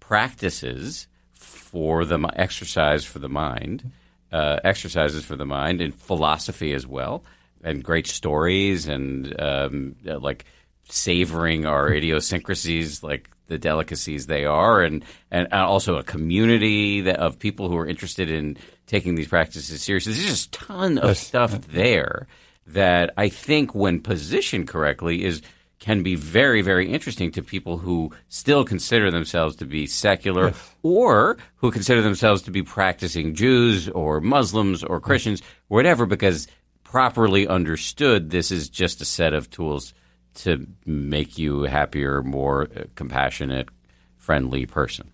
practices 0.00 1.06
for 1.32 2.04
the 2.04 2.18
exercise 2.34 3.04
for 3.04 3.18
the 3.18 3.28
mind, 3.28 3.90
uh, 4.32 4.58
exercises 4.64 5.24
for 5.24 5.36
the 5.36 5.46
mind, 5.46 5.80
and 5.80 5.94
philosophy 5.94 6.72
as 6.72 6.86
well, 6.86 7.24
and 7.62 7.82
great 7.84 8.06
stories, 8.06 8.88
and 8.88 9.38
um, 9.40 9.96
like 10.04 10.44
savoring 10.88 11.66
our 11.66 11.92
idiosyncrasies, 11.92 13.02
like 13.02 13.30
the 13.48 13.58
delicacies 13.58 14.26
they 14.26 14.44
are, 14.44 14.82
and 14.82 15.04
and 15.30 15.52
also 15.52 15.96
a 15.96 16.02
community 16.02 17.00
that, 17.02 17.16
of 17.16 17.38
people 17.38 17.68
who 17.68 17.76
are 17.76 17.86
interested 17.86 18.30
in 18.30 18.56
taking 18.86 19.14
these 19.16 19.28
practices 19.28 19.82
seriously. 19.82 20.12
There's 20.12 20.26
just 20.26 20.54
a 20.54 20.58
ton 20.66 20.98
of 20.98 21.08
Yes. 21.10 21.26
stuff 21.26 21.66
there 21.68 22.26
that 22.66 23.12
I 23.16 23.28
think, 23.28 23.74
when 23.74 24.00
positioned 24.00 24.68
correctly, 24.68 25.24
is 25.24 25.42
can 25.80 26.02
be 26.02 26.16
very, 26.16 26.60
very 26.60 26.90
interesting 26.92 27.30
to 27.30 27.40
people 27.40 27.78
who 27.78 28.10
still 28.28 28.64
consider 28.64 29.12
themselves 29.12 29.54
to 29.56 29.64
be 29.64 29.86
secular 29.86 30.52
or 30.82 31.36
who 31.56 31.70
consider 31.70 32.02
themselves 32.02 32.42
to 32.42 32.50
be 32.50 32.62
practicing 32.62 33.32
Jews 33.34 33.88
or 33.90 34.20
Muslims 34.20 34.82
or 34.82 34.98
Christians, 35.00 35.40
whatever, 35.68 36.04
because 36.04 36.48
properly 36.82 37.46
understood, 37.46 38.30
this 38.30 38.50
is 38.50 38.68
just 38.68 39.00
a 39.00 39.04
set 39.04 39.32
of 39.34 39.50
tools 39.50 39.94
to 40.38 40.66
make 40.86 41.38
you 41.38 41.64
a 41.64 41.68
happier, 41.68 42.22
more 42.22 42.68
uh, 42.76 42.84
compassionate, 42.94 43.68
friendly 44.16 44.66
person. 44.66 45.10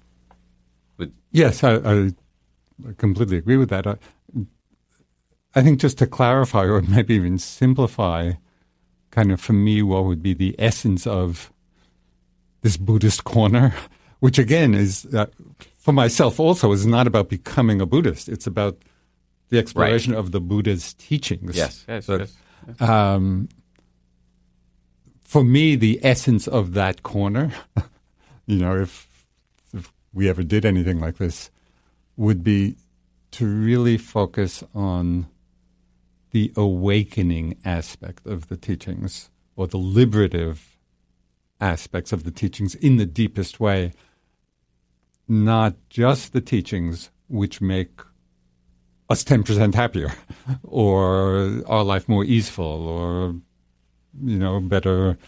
Yes, 1.33 1.65
I, 1.65 1.75
I 1.77 2.11
completely 2.97 3.37
agree 3.37 3.57
with 3.57 3.71
that. 3.71 3.87
I, 3.89 3.97
I 5.57 5.63
think 5.63 5.81
just 5.81 5.99
to 5.99 6.07
clarify 6.07 6.65
or 6.65 6.81
maybe 6.83 7.15
even 7.15 7.39
simplify, 7.39 8.33
kind 9.11 9.33
of 9.33 9.41
for 9.41 9.53
me, 9.53 9.83
what 9.83 10.05
would 10.05 10.23
be 10.23 10.33
the 10.33 10.55
essence 10.59 11.07
of 11.07 11.53
this 12.63 12.77
Buddhist 12.77 13.25
corner, 13.25 13.75
which 14.21 14.39
again 14.39 14.75
is, 14.75 15.07
uh, 15.15 15.27
for 15.77 15.93
myself 15.93 16.39
also, 16.39 16.71
is 16.73 16.87
not 16.87 17.07
about 17.07 17.29
becoming 17.29 17.81
a 17.81 17.87
Buddhist. 17.87 18.29
It's 18.29 18.47
about 18.47 18.79
the 19.49 19.59
exploration 19.59 20.15
of 20.15 20.31
the 20.31 20.41
Buddha's 20.41 20.95
teachings. 20.95 21.57
Yes, 21.57 21.85
yes, 21.89 22.07
That, 22.07 22.31
yes. 22.69 22.81
um, 22.81 23.49
for 25.35 25.43
me, 25.43 25.75
the 25.75 25.99
essence 26.01 26.47
of 26.47 26.75
that 26.75 27.03
corner, 27.03 27.53
you 28.47 28.57
know, 28.57 28.81
if, 28.81 29.27
if 29.73 29.93
we 30.13 30.29
ever 30.29 30.45
did 30.45 30.65
anything 30.65 31.01
like 31.01 31.17
this, 31.17 31.51
would 32.17 32.45
be 32.45 32.77
to 33.33 33.45
really 33.45 33.99
focus 33.99 34.63
on 34.77 35.27
the 36.31 36.53
awakening 36.57 37.57
aspect 37.65 38.25
of 38.25 38.47
the 38.47 38.57
teachings 38.57 39.29
or 39.57 39.67
the 39.67 39.77
liberative 39.77 40.79
aspects 41.61 42.13
of 42.13 42.23
the 42.23 42.31
teachings 42.31 42.77
in 42.77 42.97
the 42.97 43.05
deepest 43.05 43.59
way, 43.59 43.93
not 45.27 45.75
just 45.91 46.33
the 46.33 46.41
teachings 46.41 47.11
which 47.27 47.61
make 47.61 48.01
us 49.11 49.25
10% 49.25 49.75
happier 49.75 50.13
or 50.63 51.61
our 51.67 51.83
life 51.83 52.09
more 52.09 52.25
easeful 52.25 52.87
or 52.87 53.35
you 54.23 54.39
know 54.39 54.61
better 54.61 55.19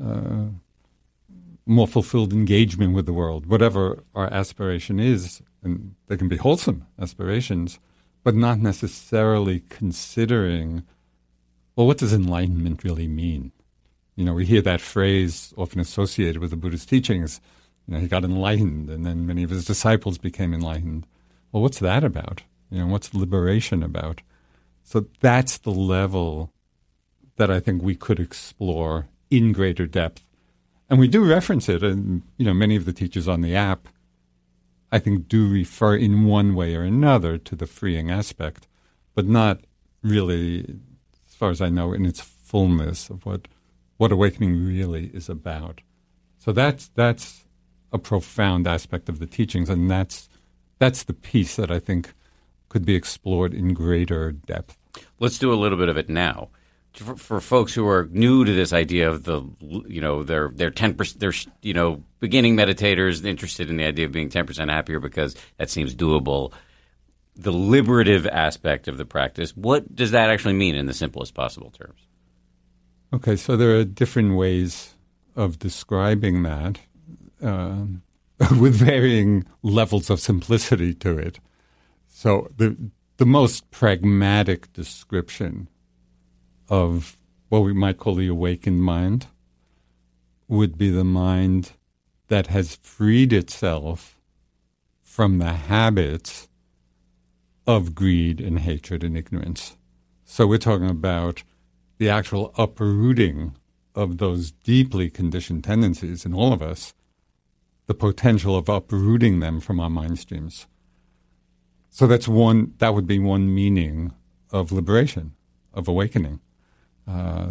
uh, 0.00 0.46
more 1.66 1.86
fulfilled 1.86 2.32
engagement 2.32 2.94
with 2.94 3.06
the 3.06 3.12
world. 3.12 3.46
Whatever 3.46 4.02
our 4.14 4.32
aspiration 4.32 4.98
is 4.98 5.42
and 5.62 5.94
they 6.08 6.16
can 6.16 6.28
be 6.28 6.36
wholesome 6.36 6.86
aspirations 7.00 7.78
but 8.22 8.34
not 8.34 8.58
necessarily 8.58 9.60
considering 9.68 10.82
well 11.76 11.86
what 11.86 11.98
does 11.98 12.12
enlightenment 12.12 12.84
really 12.84 13.08
mean? 13.08 13.52
You 14.16 14.24
know 14.24 14.34
we 14.34 14.46
hear 14.46 14.62
that 14.62 14.80
phrase 14.80 15.54
often 15.56 15.80
associated 15.80 16.38
with 16.38 16.50
the 16.50 16.56
buddhist 16.56 16.88
teachings. 16.88 17.40
You 17.86 17.94
know 17.94 18.00
he 18.00 18.08
got 18.08 18.24
enlightened 18.24 18.90
and 18.90 19.06
then 19.06 19.26
many 19.26 19.42
of 19.42 19.50
his 19.50 19.64
disciples 19.64 20.18
became 20.18 20.52
enlightened. 20.52 21.06
Well 21.52 21.62
what's 21.62 21.78
that 21.78 22.04
about? 22.04 22.42
You 22.70 22.80
know 22.80 22.86
what's 22.86 23.14
liberation 23.14 23.82
about? 23.82 24.22
So 24.82 25.06
that's 25.20 25.58
the 25.58 25.70
level 25.70 26.52
that 27.40 27.50
I 27.50 27.58
think 27.58 27.82
we 27.82 27.94
could 27.94 28.20
explore 28.20 29.08
in 29.30 29.52
greater 29.52 29.86
depth. 29.86 30.22
And 30.90 31.00
we 31.00 31.08
do 31.08 31.24
reference 31.24 31.70
it, 31.70 31.82
and 31.82 32.20
you 32.36 32.44
know, 32.44 32.52
many 32.52 32.76
of 32.76 32.84
the 32.84 32.92
teachers 32.92 33.26
on 33.26 33.40
the 33.40 33.56
app, 33.56 33.88
I 34.92 34.98
think, 34.98 35.26
do 35.26 35.48
refer 35.48 35.96
in 35.96 36.26
one 36.26 36.54
way 36.54 36.76
or 36.76 36.82
another 36.82 37.38
to 37.38 37.56
the 37.56 37.66
freeing 37.66 38.10
aspect, 38.10 38.68
but 39.14 39.26
not 39.26 39.62
really, 40.02 40.80
as 41.26 41.34
far 41.34 41.48
as 41.48 41.62
I 41.62 41.70
know, 41.70 41.94
in 41.94 42.04
its 42.04 42.20
fullness 42.20 43.08
of 43.08 43.24
what 43.24 43.48
what 43.96 44.12
awakening 44.12 44.62
really 44.62 45.06
is 45.14 45.30
about. 45.30 45.80
So 46.38 46.52
that's 46.52 46.88
that's 46.88 47.46
a 47.90 47.98
profound 47.98 48.66
aspect 48.66 49.08
of 49.08 49.18
the 49.18 49.26
teachings, 49.26 49.70
and 49.70 49.90
that's 49.90 50.28
that's 50.78 51.04
the 51.04 51.14
piece 51.14 51.56
that 51.56 51.70
I 51.70 51.78
think 51.78 52.12
could 52.68 52.84
be 52.84 52.94
explored 52.94 53.54
in 53.54 53.72
greater 53.72 54.30
depth. 54.30 54.76
Let's 55.18 55.38
do 55.38 55.54
a 55.54 55.60
little 55.62 55.78
bit 55.78 55.88
of 55.88 55.96
it 55.96 56.10
now. 56.10 56.50
For, 56.94 57.16
for 57.16 57.40
folks 57.40 57.72
who 57.72 57.86
are 57.86 58.08
new 58.10 58.44
to 58.44 58.52
this 58.52 58.72
idea 58.72 59.08
of 59.08 59.22
the, 59.24 59.42
you 59.60 60.00
know, 60.00 60.22
they're 60.22 60.50
they're 60.54 60.70
ten 60.70 60.94
percent, 60.94 61.20
they're 61.20 61.32
you 61.62 61.72
know 61.72 62.02
beginning 62.18 62.56
meditators 62.56 63.24
interested 63.24 63.70
in 63.70 63.76
the 63.76 63.84
idea 63.84 64.06
of 64.06 64.12
being 64.12 64.28
ten 64.28 64.46
percent 64.46 64.70
happier 64.70 65.00
because 65.00 65.36
that 65.56 65.70
seems 65.70 65.94
doable. 65.94 66.52
The 67.36 67.52
liberative 67.52 68.26
aspect 68.26 68.88
of 68.88 68.98
the 68.98 69.04
practice, 69.06 69.56
what 69.56 69.94
does 69.94 70.10
that 70.10 70.30
actually 70.30 70.54
mean 70.54 70.74
in 70.74 70.86
the 70.86 70.92
simplest 70.92 71.32
possible 71.32 71.70
terms? 71.70 72.00
Okay, 73.12 73.36
so 73.36 73.56
there 73.56 73.76
are 73.78 73.84
different 73.84 74.36
ways 74.36 74.94
of 75.36 75.58
describing 75.58 76.42
that 76.42 76.80
um, 77.42 78.02
with 78.58 78.74
varying 78.74 79.44
levels 79.62 80.10
of 80.10 80.20
simplicity 80.20 80.94
to 80.94 81.18
it. 81.18 81.40
So 82.08 82.48
the 82.56 82.76
the 83.16 83.26
most 83.26 83.70
pragmatic 83.70 84.72
description 84.72 85.68
of 86.70 87.18
what 87.48 87.60
we 87.60 87.74
might 87.74 87.98
call 87.98 88.14
the 88.14 88.28
awakened 88.28 88.82
mind 88.82 89.26
would 90.48 90.78
be 90.78 90.88
the 90.88 91.04
mind 91.04 91.72
that 92.28 92.46
has 92.46 92.76
freed 92.76 93.32
itself 93.32 94.16
from 95.02 95.38
the 95.38 95.52
habits 95.52 96.48
of 97.66 97.94
greed 97.94 98.40
and 98.40 98.60
hatred 98.60 99.02
and 99.02 99.16
ignorance. 99.16 99.76
So 100.24 100.46
we're 100.46 100.58
talking 100.58 100.88
about 100.88 101.42
the 101.98 102.08
actual 102.08 102.54
uprooting 102.56 103.56
of 103.94 104.18
those 104.18 104.52
deeply 104.52 105.10
conditioned 105.10 105.64
tendencies 105.64 106.24
in 106.24 106.32
all 106.32 106.52
of 106.52 106.62
us, 106.62 106.94
the 107.86 107.94
potential 107.94 108.56
of 108.56 108.68
uprooting 108.68 109.40
them 109.40 109.60
from 109.60 109.80
our 109.80 109.90
mind 109.90 110.20
streams. 110.20 110.66
So 111.90 112.06
that's 112.06 112.28
one. 112.28 112.74
That 112.78 112.94
would 112.94 113.08
be 113.08 113.18
one 113.18 113.52
meaning 113.52 114.12
of 114.52 114.70
liberation, 114.70 115.32
of 115.74 115.88
awakening, 115.88 116.40
uh, 117.10 117.46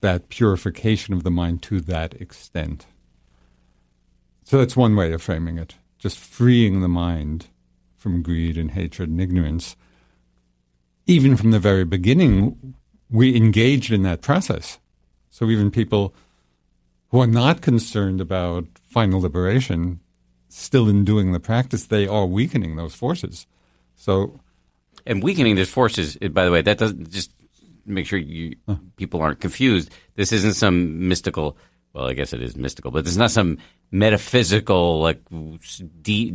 that 0.00 0.28
purification 0.28 1.12
of 1.14 1.22
the 1.22 1.30
mind 1.30 1.62
to 1.62 1.80
that 1.80 2.14
extent. 2.14 2.86
So 4.44 4.58
that's 4.58 4.76
one 4.76 4.96
way 4.96 5.12
of 5.12 5.22
framing 5.22 5.58
it. 5.58 5.74
just 5.98 6.18
freeing 6.18 6.80
the 6.80 6.88
mind 6.88 7.46
from 7.96 8.22
greed 8.22 8.58
and 8.58 8.72
hatred 8.72 9.08
and 9.08 9.20
ignorance. 9.20 9.76
Even 11.06 11.36
from 11.36 11.52
the 11.52 11.60
very 11.60 11.84
beginning, 11.84 12.74
we 13.08 13.36
engaged 13.36 13.92
in 13.92 14.02
that 14.02 14.20
process. 14.20 14.80
So 15.30 15.48
even 15.48 15.70
people 15.70 16.12
who 17.10 17.20
are 17.20 17.26
not 17.28 17.60
concerned 17.60 18.20
about 18.20 18.64
final 18.82 19.20
liberation, 19.20 20.00
still 20.48 20.88
in 20.88 21.04
doing 21.04 21.30
the 21.32 21.40
practice, 21.40 21.86
they 21.86 22.08
are 22.08 22.26
weakening 22.26 22.74
those 22.74 22.94
forces. 22.94 23.46
So, 23.94 24.40
and 25.06 25.22
weakening 25.22 25.54
those 25.54 25.70
forces, 25.70 26.16
by 26.16 26.44
the 26.44 26.50
way, 26.50 26.62
that 26.62 26.78
doesn't 26.78 27.10
just 27.10 27.30
make 27.86 28.06
sure 28.06 28.18
you 28.18 28.56
people 28.96 29.20
aren't 29.22 29.40
confused. 29.40 29.90
This 30.16 30.32
isn't 30.32 30.54
some 30.54 31.08
mystical. 31.08 31.56
Well, 31.94 32.06
I 32.08 32.14
guess 32.14 32.32
it 32.32 32.40
is 32.42 32.56
mystical, 32.56 32.90
but 32.90 33.06
it's 33.06 33.16
not 33.16 33.30
some 33.30 33.58
metaphysical 33.90 35.00
like 35.00 35.20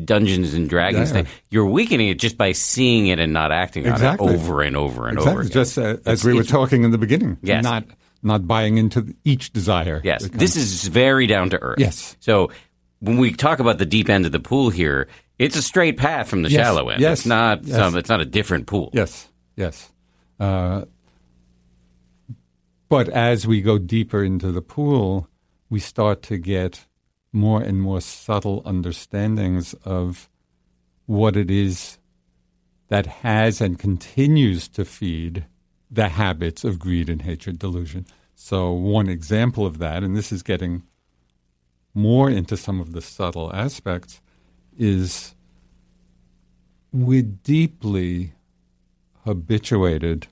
Dungeons 0.05 0.53
and 0.53 0.69
Dragons 0.69 1.09
Yeah. 1.09 1.13
thing. 1.23 1.27
You're 1.49 1.65
weakening 1.65 2.09
it 2.09 2.19
just 2.19 2.37
by 2.37 2.51
seeing 2.51 3.07
it 3.07 3.19
and 3.19 3.33
not 3.33 3.51
acting 3.51 3.85
Exactly. 3.85 4.27
on 4.27 4.33
it 4.33 4.37
over 4.37 4.61
and 4.61 4.75
over 4.77 5.07
and 5.07 5.17
exactly, 5.17 5.31
over 5.31 5.41
again. 5.41 5.51
just 5.51 5.77
uh, 5.77 5.97
as 6.05 6.23
we 6.23 6.33
were 6.33 6.43
talking 6.43 6.83
in 6.83 6.91
the 6.91 6.97
beginning, 6.97 7.37
Yes. 7.41 7.63
not 7.63 7.85
not 8.23 8.47
buying 8.47 8.77
into 8.77 9.15
each 9.23 9.51
desire. 9.53 10.01
Yes, 10.03 10.27
this 10.29 10.55
is 10.55 10.87
very 10.87 11.27
down 11.27 11.49
to 11.51 11.61
earth. 11.61 11.79
Yes. 11.79 12.15
So 12.19 12.51
when 12.99 13.17
we 13.17 13.31
talk 13.31 13.59
about 13.59 13.77
the 13.77 13.85
deep 13.85 14.09
end 14.09 14.25
of 14.25 14.31
the 14.31 14.39
pool 14.39 14.69
here, 14.69 15.07
it's 15.37 15.55
a 15.55 15.61
straight 15.61 15.97
path 15.97 16.27
from 16.27 16.41
the 16.41 16.49
Yes, 16.49 16.61
shallow 16.65 16.89
end. 16.89 17.01
yes, 17.01 17.19
It's 17.19 17.25
not 17.27 17.63
yes. 17.63 17.75
some. 17.77 17.95
It's 17.95 18.09
not 18.09 18.21
a 18.21 18.25
different 18.25 18.65
pool. 18.67 18.89
Yes, 18.93 19.27
yes. 19.55 19.91
Uh, 20.39 20.85
but 22.89 23.09
as 23.09 23.45
we 23.45 23.61
go 23.61 23.77
deeper 23.77 24.23
into 24.23 24.51
the 24.51 24.61
pool, 24.61 25.27
we 25.69 25.79
start 25.79 26.21
to 26.23 26.37
get 26.37 26.85
more 27.33 27.61
and 27.61 27.81
more 27.81 28.01
subtle 28.01 28.61
understandings 28.65 29.73
of 29.85 30.29
what 31.05 31.35
it 31.35 31.51
is 31.51 31.97
that 32.89 33.05
has 33.05 33.59
and 33.59 33.77
continues 33.77 34.67
to 34.69 34.85
feed 34.85 35.45
the 35.89 36.09
habits 36.09 36.63
of 36.63 36.79
greed 36.79 37.09
and 37.09 37.21
hatred 37.21 37.59
delusion. 37.59 38.05
So, 38.35 38.71
one 38.71 39.09
example 39.09 39.65
of 39.65 39.79
that, 39.79 40.03
and 40.03 40.15
this 40.15 40.31
is 40.31 40.43
getting 40.43 40.83
more 41.93 42.29
into 42.29 42.55
some 42.55 42.79
of 42.79 42.93
the 42.93 43.01
subtle 43.01 43.53
aspects, 43.53 44.21
is 44.77 45.33
we're 46.93 47.23
deeply 47.23 48.33
habituated 49.25 50.27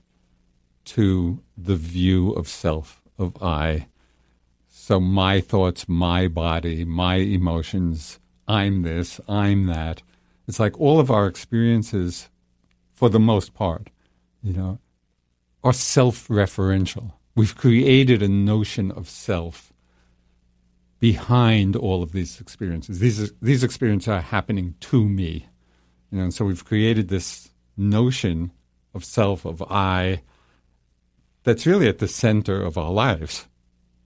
to 0.84 1.42
the 1.56 1.76
view 1.76 2.32
of 2.32 2.48
self, 2.48 3.02
of 3.18 3.42
I. 3.42 3.86
So 4.68 5.00
my 5.00 5.40
thoughts, 5.40 5.88
my 5.88 6.28
body, 6.28 6.84
my 6.84 7.16
emotions, 7.16 8.20
I'm 8.46 8.82
this, 8.82 9.20
I'm 9.28 9.66
that. 9.66 10.02
It's 10.46 10.60
like 10.60 10.78
all 10.80 11.00
of 11.00 11.10
our 11.10 11.26
experiences, 11.26 12.28
for 12.94 13.08
the 13.08 13.18
most 13.18 13.52
part, 13.52 13.90
you 14.42 14.52
know, 14.52 14.78
are 15.64 15.72
self 15.72 16.28
referential. 16.28 17.12
We've 17.34 17.56
created 17.56 18.22
a 18.22 18.28
notion 18.28 18.90
of 18.92 19.08
self 19.08 19.72
behind 20.98 21.76
all 21.76 22.02
of 22.02 22.12
these 22.12 22.40
experiences. 22.40 23.00
These, 23.00 23.32
these 23.42 23.64
experiences 23.64 24.08
are 24.08 24.20
happening 24.20 24.74
to 24.80 25.04
me. 25.04 25.48
You 26.10 26.18
know, 26.18 26.24
and 26.24 26.34
so 26.34 26.44
we've 26.44 26.64
created 26.64 27.08
this 27.08 27.50
notion 27.76 28.52
of 28.94 29.04
self, 29.04 29.44
of 29.44 29.62
I, 29.62 30.22
that's 31.46 31.64
really 31.64 31.86
at 31.86 31.98
the 31.98 32.08
center 32.08 32.60
of 32.60 32.76
our 32.76 32.90
lives. 32.90 33.46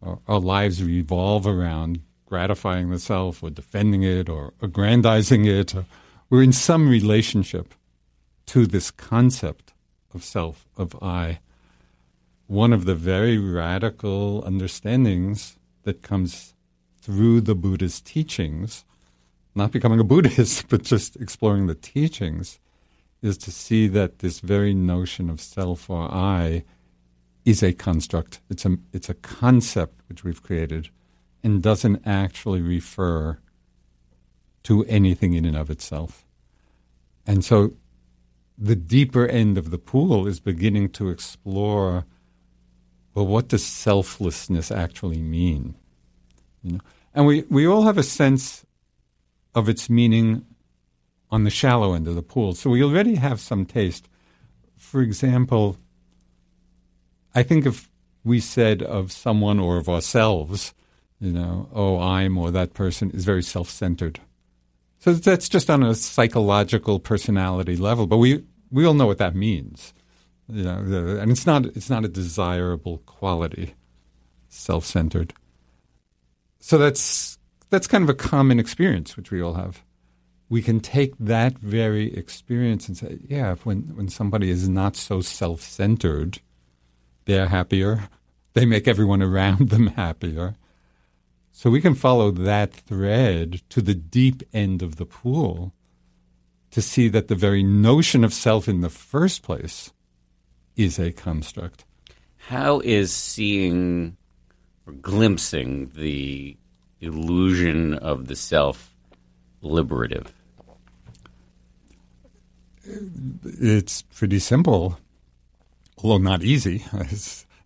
Our, 0.03 0.19
our 0.29 0.39
lives 0.39 0.85
revolve 0.85 1.47
around 1.47 2.03
gratifying 2.27 2.91
the 2.91 2.99
self 2.99 3.43
or 3.43 3.49
defending 3.49 4.03
it 4.03 4.29
or 4.29 4.53
aggrandizing 4.61 5.47
it. 5.47 5.75
Or 5.75 5.87
we're 6.29 6.43
in 6.43 6.53
some 6.53 6.87
relationship 6.87 7.75
to 8.47 8.67
this 8.67 8.91
concept 8.91 9.73
of 10.15 10.23
self, 10.23 10.67
of 10.77 10.95
I. 11.03 11.39
One 12.47 12.75
of 12.75 12.85
the 12.85 12.95
very 12.95 13.39
radical 13.39 14.45
understandings 14.45 15.57
that 15.85 16.03
comes 16.03 16.53
through 17.01 17.41
the 17.41 17.55
Buddha's 17.55 18.03
teachings, 18.03 18.85
not 19.55 19.73
becoming 19.73 19.99
a 19.99 20.05
Buddhist, 20.05 20.67
but 20.69 20.83
just 20.83 21.17
exploring 21.17 21.69
the 21.69 21.75
teachings, 21.75 22.61
is 23.23 23.39
to 23.39 23.51
see 23.51 23.89
that 23.89 24.19
this 24.19 24.41
very 24.41 24.75
notion 24.75 25.31
of 25.31 25.41
self 25.41 25.89
or 25.89 26.03
I 26.03 26.65
is 27.51 27.63
a 27.63 27.73
construct. 27.73 28.41
It's 28.49 28.65
a 28.65 28.79
it's 28.93 29.09
a 29.09 29.15
concept 29.15 30.01
which 30.09 30.25
we've 30.25 30.43
created 30.43 30.91
and 31.43 31.63
doesn't 31.63 32.03
actually 32.07 32.61
refer 32.61 33.39
to 34.63 34.85
anything 34.85 35.35
in 35.35 35.45
and 35.45 35.57
of 35.57 35.71
itself. 35.71 36.25
And 37.27 37.45
so 37.45 37.73
the 38.57 38.77
deeper 38.77 39.27
end 39.27 39.59
of 39.59 39.71
the 39.71 39.79
pool 39.79 40.27
is 40.27 40.39
beginning 40.39 40.91
to 40.91 41.09
explore 41.09 42.05
well 43.15 43.27
what 43.27 43.49
does 43.49 43.65
selflessness 43.65 44.71
actually 44.71 45.21
mean? 45.21 45.75
You 46.63 46.73
know? 46.73 46.81
And 47.13 47.27
we, 47.27 47.43
we 47.51 47.67
all 47.67 47.83
have 47.83 47.99
a 47.99 48.05
sense 48.05 48.65
of 49.55 49.69
its 49.69 49.91
meaning 49.91 50.47
on 51.31 51.43
the 51.43 51.51
shallow 51.51 51.95
end 51.95 52.07
of 52.07 52.15
the 52.15 52.23
pool. 52.23 52.55
So 52.55 52.71
we 52.71 52.85
already 52.85 53.17
have 53.17 53.41
some 53.41 53.67
taste. 53.67 54.09
For 54.77 55.01
example, 55.01 55.77
I 57.35 57.43
think 57.43 57.67
if 57.67 57.91
we 58.25 58.41
said 58.41 58.83
of 58.83 59.13
someone 59.13 59.59
or 59.59 59.77
of 59.77 59.89
ourselves, 59.89 60.75
you 61.21 61.33
know, 61.33 61.69
oh, 61.73 61.99
I'm 61.99 62.37
or 62.39 62.51
that 62.51 62.75
person 62.75 63.11
is 63.11 63.25
very 63.25 63.43
self 63.43 63.69
centered. 63.69 64.21
So 64.99 65.15
that's 65.15 65.49
just 65.49 65.71
on 65.71 65.83
a 65.83 65.95
psychological 65.95 66.99
personality 66.99 67.77
level, 67.77 68.07
but 68.07 68.19
we, 68.19 68.45
we 68.71 68.85
all 68.85 68.95
know 68.95 69.07
what 69.07 69.19
that 69.19 69.35
means. 69.35 69.95
You 70.49 70.65
know, 70.65 71.19
and 71.21 71.31
it's 71.31 71.47
not, 71.47 71.65
it's 71.67 71.89
not 71.89 72.05
a 72.05 72.09
desirable 72.09 72.99
quality, 73.07 73.75
self 74.49 74.85
centered. 74.85 75.33
So 76.59 76.77
that's, 76.77 77.39
that's 77.71 77.87
kind 77.87 78.05
of 78.05 78.11
a 78.11 78.15
common 78.15 78.59
experience 78.59 79.17
which 79.17 79.31
we 79.31 79.41
all 79.41 79.55
have 79.55 79.83
we 80.51 80.61
can 80.61 80.81
take 80.81 81.17
that 81.19 81.57
very 81.59 82.13
experience 82.15 82.89
and 82.89 82.97
say, 82.97 83.21
yeah, 83.27 83.55
when, 83.63 83.83
when 83.95 84.09
somebody 84.09 84.51
is 84.51 84.69
not 84.69 84.97
so 84.97 85.23
self 85.23 85.63
centered, 85.63 86.41
they're 87.31 87.49
happier. 87.49 88.09
They 88.55 88.67
make 88.67 88.89
everyone 88.89 89.23
around 89.23 89.71
them 89.71 89.87
happier. 89.97 90.57
So 91.53 91.71
we 91.71 91.81
can 91.81 91.95
follow 91.95 92.31
that 92.33 92.73
thread 92.73 93.63
to 93.71 93.81
the 93.81 93.95
deep 93.95 94.43
end 94.53 94.83
of 94.83 94.97
the 94.97 95.07
pool 95.07 95.73
to 96.73 96.83
see 96.83 97.09
that 97.09 97.29
the 97.29 97.35
very 97.35 97.63
notion 97.63 98.25
of 98.25 98.33
self 98.33 98.69
in 98.69 98.81
the 98.81 98.91
first 98.91 99.43
place 99.43 99.93
is 100.77 100.99
a 100.99 101.13
construct. 101.13 101.85
How 102.49 102.81
is 102.81 103.13
seeing 103.13 104.17
or 104.87 104.93
glimpsing 104.95 105.93
the 105.95 106.57
illusion 107.01 107.95
of 107.95 108.27
the 108.27 108.37
self 108.37 108.95
liberative? 109.63 110.33
It's 112.85 114.03
pretty 114.03 114.41
simple, 114.41 114.99
although 116.03 116.19
not 116.19 116.43
easy. 116.43 116.85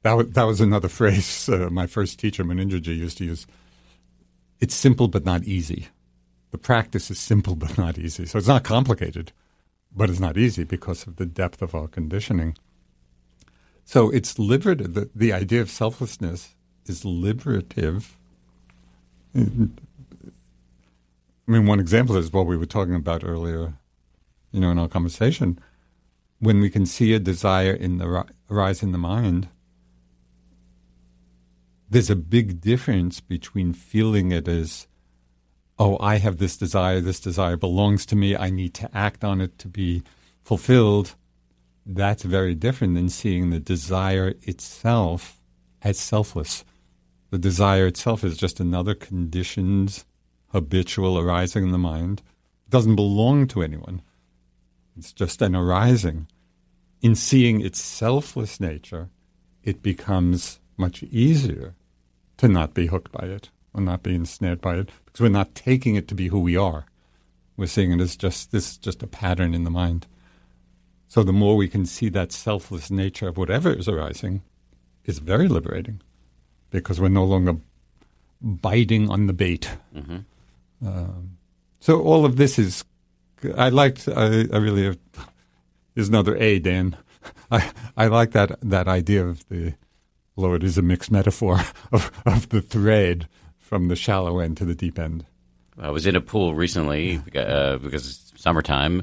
That, 0.05 0.19
was, 0.19 0.29
that 0.33 0.43
was 0.43 0.61
another 0.61 0.89
phrase 1.01 1.49
uh, 1.49 1.71
my 1.71 1.87
first 1.87 2.19
teacher, 2.19 2.45
Munindraji, 2.45 2.95
used 2.95 3.17
to 3.19 3.25
use. 3.25 3.47
It's 4.61 4.75
simple 4.75 5.09
but 5.09 5.25
not 5.25 5.45
easy. 5.45 5.89
The 6.51 6.59
practice 6.59 7.11
is 7.11 7.19
simple 7.19 7.55
but 7.65 7.79
not 7.79 7.97
easy. 7.97 8.27
So 8.27 8.37
it's 8.37 8.47
not 8.47 8.65
complicated, 8.65 9.33
but 9.91 10.11
it's 10.11 10.21
not 10.21 10.37
easy 10.37 10.63
because 10.63 11.07
of 11.07 11.17
the 11.17 11.25
depth 11.25 11.63
of 11.63 11.75
our 11.75 11.89
conditioning. 11.89 12.55
So 13.87 14.11
it's 14.11 14.39
liberative. 14.39 14.93
The, 14.93 15.09
the 15.15 15.33
idea 15.33 15.63
of 15.63 15.71
selflessness 15.71 16.55
is 16.85 17.05
liberative. 17.07 18.19
I 19.35 19.41
mean, 21.47 21.67
one 21.67 21.81
example 21.81 22.17
is 22.17 22.33
what 22.33 22.47
we 22.47 22.57
were 22.57 22.67
talking 22.67 22.95
about 22.95 23.25
earlier, 23.25 23.75
you 24.53 24.61
know, 24.61 24.71
in 24.71 24.79
our 24.79 24.89
conversation. 24.89 25.59
When 26.45 26.61
we 26.61 26.69
can 26.69 26.85
see 26.85 27.15
a 27.15 27.19
desire 27.19 27.73
in 27.73 27.97
the 27.97 28.07
ri- 28.07 28.35
arise 28.51 28.83
in 28.83 28.93
the 28.93 28.99
mind, 28.99 29.49
there's 31.89 32.11
a 32.11 32.17
big 32.17 32.61
difference 32.61 33.19
between 33.19 33.73
feeling 33.73 34.31
it 34.31 34.47
as, 34.47 34.87
oh, 35.79 35.97
I 36.01 36.17
have 36.17 36.37
this 36.37 36.59
desire, 36.59 37.01
this 37.01 37.19
desire 37.19 37.57
belongs 37.57 38.05
to 38.07 38.15
me, 38.15 38.37
I 38.37 38.51
need 38.51 38.75
to 38.75 38.95
act 38.95 39.25
on 39.25 39.41
it 39.41 39.59
to 39.61 39.69
be 39.69 40.03
fulfilled. 40.43 41.15
That's 41.87 42.25
very 42.25 42.55
different 42.55 42.95
than 42.95 43.09
seeing 43.09 43.49
the 43.49 43.59
desire 43.59 44.35
itself 44.43 45.41
as 45.81 45.99
selfless. 45.99 46.63
The 47.31 47.39
desire 47.39 47.87
itself 47.87 48.23
is 48.23 48.37
just 48.37 48.61
another 48.61 48.95
conditioned, 48.95 50.05
habitual 50.49 51.19
arising 51.19 51.65
in 51.65 51.73
the 51.73 51.79
mind. 51.79 52.21
It 52.67 52.71
doesn't 52.71 52.97
belong 52.97 53.47
to 53.49 53.63
anyone. 53.63 54.03
It's 54.95 55.15
just 55.15 55.41
an 55.41 55.57
arising. 55.57 56.27
In 57.05 57.15
seeing 57.15 57.61
its 57.61 57.83
selfless 57.83 58.59
nature, 58.59 59.11
it 59.63 59.83
becomes 59.83 60.59
much 60.79 61.03
easier 61.03 61.75
to 62.39 62.49
not 62.49 62.73
be 62.73 62.87
hooked 62.87 63.13
by 63.13 63.27
it 63.27 63.51
or 63.75 63.83
not 63.83 64.03
be 64.03 64.15
ensnared 64.15 64.63
by 64.63 64.77
it 64.77 64.89
because 65.05 65.21
we're 65.21 65.29
not 65.29 65.55
taking 65.55 65.97
it 65.97 66.09
to 66.09 66.15
be 66.15 66.29
who 66.29 66.41
we 66.41 66.57
are. 66.57 66.87
We're 67.59 67.67
seeing 67.67 67.93
it 67.93 68.01
as 68.01 68.17
just 68.17 68.53
this 68.53 68.71
is 68.71 68.79
just 68.79 69.03
a 69.03 69.07
pattern 69.07 69.53
in 69.53 69.65
the 69.65 69.71
mind. 69.71 70.07
So 71.07 71.23
the 71.23 71.31
more 71.31 71.57
we 71.57 71.69
can 71.69 71.85
see 71.85 72.09
that 72.09 72.33
selfless 72.33 72.91
nature 72.91 73.29
of 73.29 73.37
whatever 73.37 73.71
is 73.71 73.87
arising, 73.87 74.41
is 75.05 75.19
very 75.19 75.47
liberating, 75.47 76.01
because 76.71 77.03
we're 77.03 77.09
no 77.09 77.25
longer 77.25 77.59
biting 78.41 79.11
on 79.11 79.27
the 79.27 79.35
bait. 79.35 79.69
Mm-hmm. 79.95 80.89
Um, 80.89 81.37
so 81.81 82.01
all 82.01 82.25
of 82.25 82.37
this 82.37 82.59
is, 82.59 82.83
I 83.59 83.69
liked. 83.69 84.09
I, 84.09 84.47
I 84.51 84.57
really 84.57 84.97
there's 85.95 86.09
another 86.09 86.37
A, 86.37 86.59
Dan. 86.59 86.97
I 87.51 87.71
I 87.97 88.07
like 88.09 88.33
that 88.33 88.59
that 88.63 88.87
idea 88.89 89.27
of 89.27 89.49
the, 89.49 89.75
although 90.37 90.55
it 90.55 90.63
is 90.65 90.77
a 90.79 90.83
mixed 90.83 91.11
metaphor 91.11 91.61
of 91.93 92.11
of 92.27 92.49
the 92.51 92.61
thread 92.61 93.29
from 93.59 93.89
the 93.89 93.97
shallow 93.97 94.39
end 94.41 94.57
to 94.59 94.65
the 94.65 94.75
deep 94.75 94.99
end. 94.99 95.25
I 95.79 95.91
was 95.91 96.07
in 96.07 96.15
a 96.17 96.21
pool 96.21 96.55
recently 96.55 97.21
uh, 97.35 97.79
because 97.79 98.07
it's 98.09 98.33
summertime, 98.41 99.03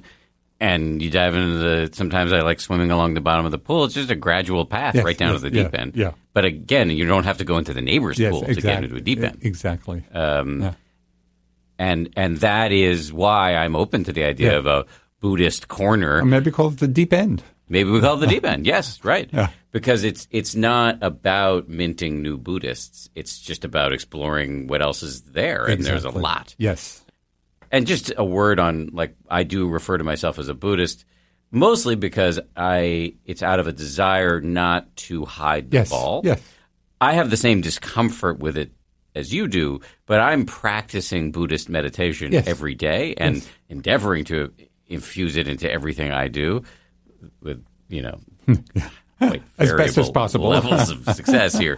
and 0.60 1.02
you 1.02 1.10
dive 1.10 1.36
into 1.36 1.58
the. 1.58 1.90
Sometimes 1.94 2.32
I 2.32 2.42
like 2.42 2.60
swimming 2.62 2.92
along 2.92 3.14
the 3.16 3.22
bottom 3.22 3.46
of 3.46 3.52
the 3.52 3.58
pool. 3.58 3.84
It's 3.86 3.96
just 3.96 4.10
a 4.12 4.16
gradual 4.16 4.66
path 4.66 4.96
Yes, 4.96 5.04
right 5.04 5.18
down 5.18 5.34
yes, 5.34 5.42
to 5.42 5.50
the 5.50 5.58
yeah, 5.58 5.64
deep 5.64 5.76
end. 5.80 5.96
yeah. 5.96 6.12
But 6.34 6.46
again, 6.46 6.90
you 6.92 7.06
don't 7.06 7.26
have 7.26 7.40
to 7.40 7.44
go 7.44 7.58
into 7.58 7.74
the 7.74 7.82
neighbor's 7.82 8.18
Yes, 8.20 8.32
pool 8.32 8.42
to 8.44 8.52
exactly. 8.52 8.72
get 8.72 8.84
into 8.86 8.96
a 8.96 9.02
deep 9.02 9.20
end. 9.22 9.40
Exactly. 9.42 10.04
Um, 10.14 10.62
Yeah. 10.62 10.74
And 11.80 12.10
and 12.16 12.38
that 12.38 12.72
is 12.72 13.12
why 13.12 13.56
I'm 13.56 13.76
open 13.76 14.04
to 14.04 14.14
the 14.14 14.24
idea 14.24 14.52
Yeah. 14.52 14.58
of 14.60 14.66
a 14.68 14.86
Buddhist 15.22 15.70
corner. 15.70 16.18
Or 16.18 16.26
maybe 16.26 16.52
call 16.52 16.68
it 16.70 16.80
the 16.80 16.88
deep 16.90 17.14
end. 17.14 17.42
Maybe 17.70 17.90
we 17.90 18.02
call 18.02 18.18
it 18.18 18.20
the 18.20 18.28
deep 18.36 18.44
end. 18.44 18.66
Yes, 18.66 19.00
right. 19.06 19.30
Yeah. 19.32 19.48
Because 19.72 20.04
it's 20.04 20.28
it's 20.32 20.54
not 20.56 20.98
about 21.02 21.70
minting 21.70 22.22
new 22.22 22.38
Buddhists. 22.38 23.10
It's 23.16 23.40
just 23.40 23.64
about 23.64 23.94
exploring 23.94 24.68
what 24.68 24.82
else 24.82 25.02
is 25.04 25.22
there, 25.22 25.66
and 25.66 25.82
there's 25.86 26.04
a 26.04 26.10
lot. 26.10 26.54
Yes. 26.58 27.02
And 27.72 27.88
just 27.88 28.12
a 28.18 28.26
word 28.26 28.60
on 28.60 28.90
like 28.92 29.16
I 29.30 29.44
do 29.44 29.70
refer 29.70 29.98
to 29.98 30.04
myself 30.04 30.38
as 30.40 30.50
a 30.50 30.54
Buddhist, 30.54 31.06
mostly 31.52 31.96
because 31.96 32.38
I 32.58 33.14
it's 33.24 33.42
out 33.42 33.62
of 33.62 33.68
a 33.68 33.72
desire 33.72 34.42
not 34.42 34.94
to 35.08 35.24
hide 35.24 35.72
the 35.72 35.78
Yes. 35.78 35.90
ball. 35.90 36.22
Yes. 36.26 36.42
I 37.00 37.14
have 37.14 37.30
the 37.30 37.38
same 37.38 37.62
discomfort 37.62 38.40
with 38.40 38.58
it 38.58 38.72
as 39.16 39.34
you 39.34 39.48
do, 39.48 39.80
but 40.06 40.20
I'm 40.20 40.46
practicing 40.46 41.32
Buddhist 41.32 41.70
meditation 41.70 42.34
Yes. 42.34 42.46
every 42.48 42.76
day 42.76 43.14
and 43.18 43.42
endeavoring 43.70 44.26
to 44.26 44.52
infuse 44.92 45.38
it 45.38 45.48
into 45.48 45.72
everything 45.72 46.12
I 46.12 46.28
do 46.28 46.64
with, 47.42 47.64
you 47.90 48.02
know, 48.02 48.20
quite 49.18 49.44
As 49.58 49.74
best 49.74 49.98
as 49.98 50.10
possible. 50.10 50.50
levels 50.50 50.90
of 50.90 51.06
success 51.16 51.58
here. 51.58 51.78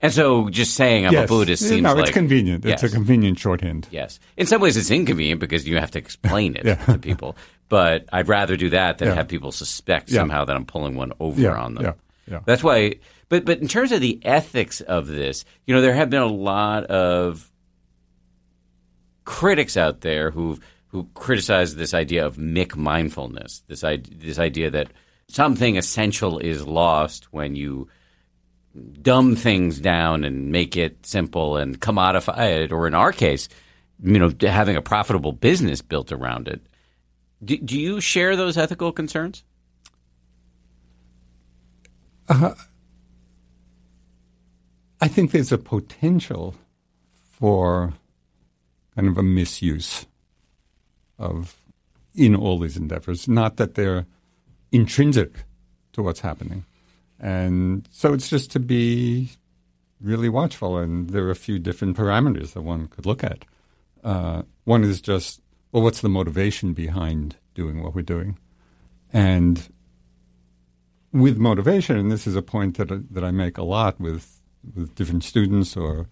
And 0.00 0.12
so 0.12 0.50
just 0.50 0.74
saying 0.74 1.06
I'm 1.06 1.12
yes. 1.14 1.24
a 1.24 1.28
Buddhist 1.28 1.62
seems 1.66 1.82
no, 1.82 1.94
like 1.94 2.04
it's 2.08 2.10
convenient. 2.12 2.64
Yes. 2.64 2.82
It's 2.82 2.92
a 2.92 2.96
convenient 2.96 3.38
shorthand. 3.38 3.88
Yes. 3.90 4.20
In 4.36 4.46
some 4.46 4.60
ways, 4.60 4.76
it's 4.76 4.90
inconvenient 4.90 5.40
because 5.40 5.66
you 5.66 5.78
have 5.78 5.90
to 5.92 5.98
explain 5.98 6.56
it 6.56 6.64
Yeah. 6.66 6.74
to 6.86 6.98
people. 6.98 7.36
But 7.70 8.04
I'd 8.12 8.28
rather 8.28 8.56
do 8.58 8.68
that 8.70 8.98
than 8.98 9.08
Yeah. 9.08 9.14
have 9.14 9.28
people 9.28 9.50
suspect 9.50 10.10
Yeah. 10.10 10.20
somehow 10.20 10.44
that 10.44 10.54
I'm 10.54 10.66
pulling 10.66 10.94
one 10.94 11.12
over 11.20 11.50
on 11.56 11.74
them. 11.74 11.84
yeah, 11.84 11.92
yeah. 12.30 12.40
That's 12.44 12.62
why. 12.62 12.96
But 13.30 13.46
but 13.46 13.60
in 13.60 13.68
terms 13.68 13.92
of 13.92 14.02
the 14.02 14.20
ethics 14.26 14.82
of 14.82 15.06
this, 15.06 15.46
you 15.66 15.74
know, 15.74 15.80
there 15.80 15.94
have 15.94 16.10
been 16.10 16.20
a 16.22 16.26
lot 16.26 16.84
of 16.84 17.50
critics 19.24 19.76
out 19.76 20.02
there 20.02 20.30
who 20.30 20.58
who 20.94 21.08
criticize 21.14 21.74
this 21.74 21.92
idea 21.92 22.24
of 22.24 22.36
McMindfulness. 22.36 23.62
This 23.66 23.80
this 24.16 24.38
idea 24.38 24.70
that 24.70 24.92
something 25.26 25.76
essential 25.76 26.38
is 26.38 26.68
lost 26.68 27.32
when 27.32 27.56
you 27.56 27.88
dumb 29.02 29.34
things 29.34 29.80
down 29.80 30.22
and 30.22 30.52
make 30.52 30.76
it 30.76 31.04
simple 31.04 31.56
and 31.56 31.80
commodify 31.80 32.62
it, 32.62 32.70
or 32.70 32.86
in 32.86 32.94
our 32.94 33.10
case, 33.10 33.48
you 34.04 34.20
know, 34.20 34.32
having 34.40 34.76
a 34.76 34.80
profitable 34.80 35.32
business 35.32 35.82
built 35.82 36.12
around 36.12 36.46
it. 36.46 36.64
Do, 37.44 37.56
do 37.56 37.76
you 37.76 38.00
share 38.00 38.36
those 38.36 38.56
ethical 38.56 38.92
concerns? 38.92 39.42
Uh-huh. 42.28 42.54
I 45.00 45.08
think 45.08 45.32
there's 45.32 45.50
a 45.50 45.58
potential 45.58 46.54
for 47.32 47.94
kind 48.94 49.08
of 49.08 49.18
a 49.18 49.24
misuse 49.24 50.06
of 51.18 51.56
in 52.14 52.34
all 52.34 52.58
these 52.58 52.76
endeavors. 52.76 53.26
Not 53.28 53.56
that 53.56 53.74
they're 53.74 54.06
intrinsic 54.72 55.44
to 55.92 56.02
what's 56.02 56.20
happening. 56.20 56.64
And 57.18 57.88
so 57.90 58.12
it's 58.12 58.28
just 58.28 58.50
to 58.52 58.60
be 58.60 59.30
really 60.00 60.28
watchful. 60.28 60.76
And 60.76 61.10
there 61.10 61.24
are 61.24 61.30
a 61.30 61.36
few 61.36 61.58
different 61.58 61.96
parameters 61.96 62.52
that 62.52 62.62
one 62.62 62.86
could 62.86 63.06
look 63.06 63.24
at. 63.24 63.44
Uh, 64.02 64.42
one 64.64 64.84
is 64.84 65.00
just, 65.00 65.40
well, 65.72 65.82
what's 65.82 66.00
the 66.00 66.08
motivation 66.08 66.72
behind 66.72 67.36
doing 67.54 67.82
what 67.82 67.94
we're 67.94 68.02
doing? 68.02 68.38
And 69.12 69.68
with 71.12 71.38
motivation, 71.38 71.96
and 71.96 72.10
this 72.10 72.26
is 72.26 72.34
a 72.34 72.42
point 72.42 72.76
that 72.76 73.12
that 73.14 73.24
I 73.24 73.30
make 73.30 73.56
a 73.56 73.62
lot 73.62 74.00
with 74.00 74.40
with 74.74 74.94
different 74.96 75.22
students 75.22 75.76
or 75.76 76.08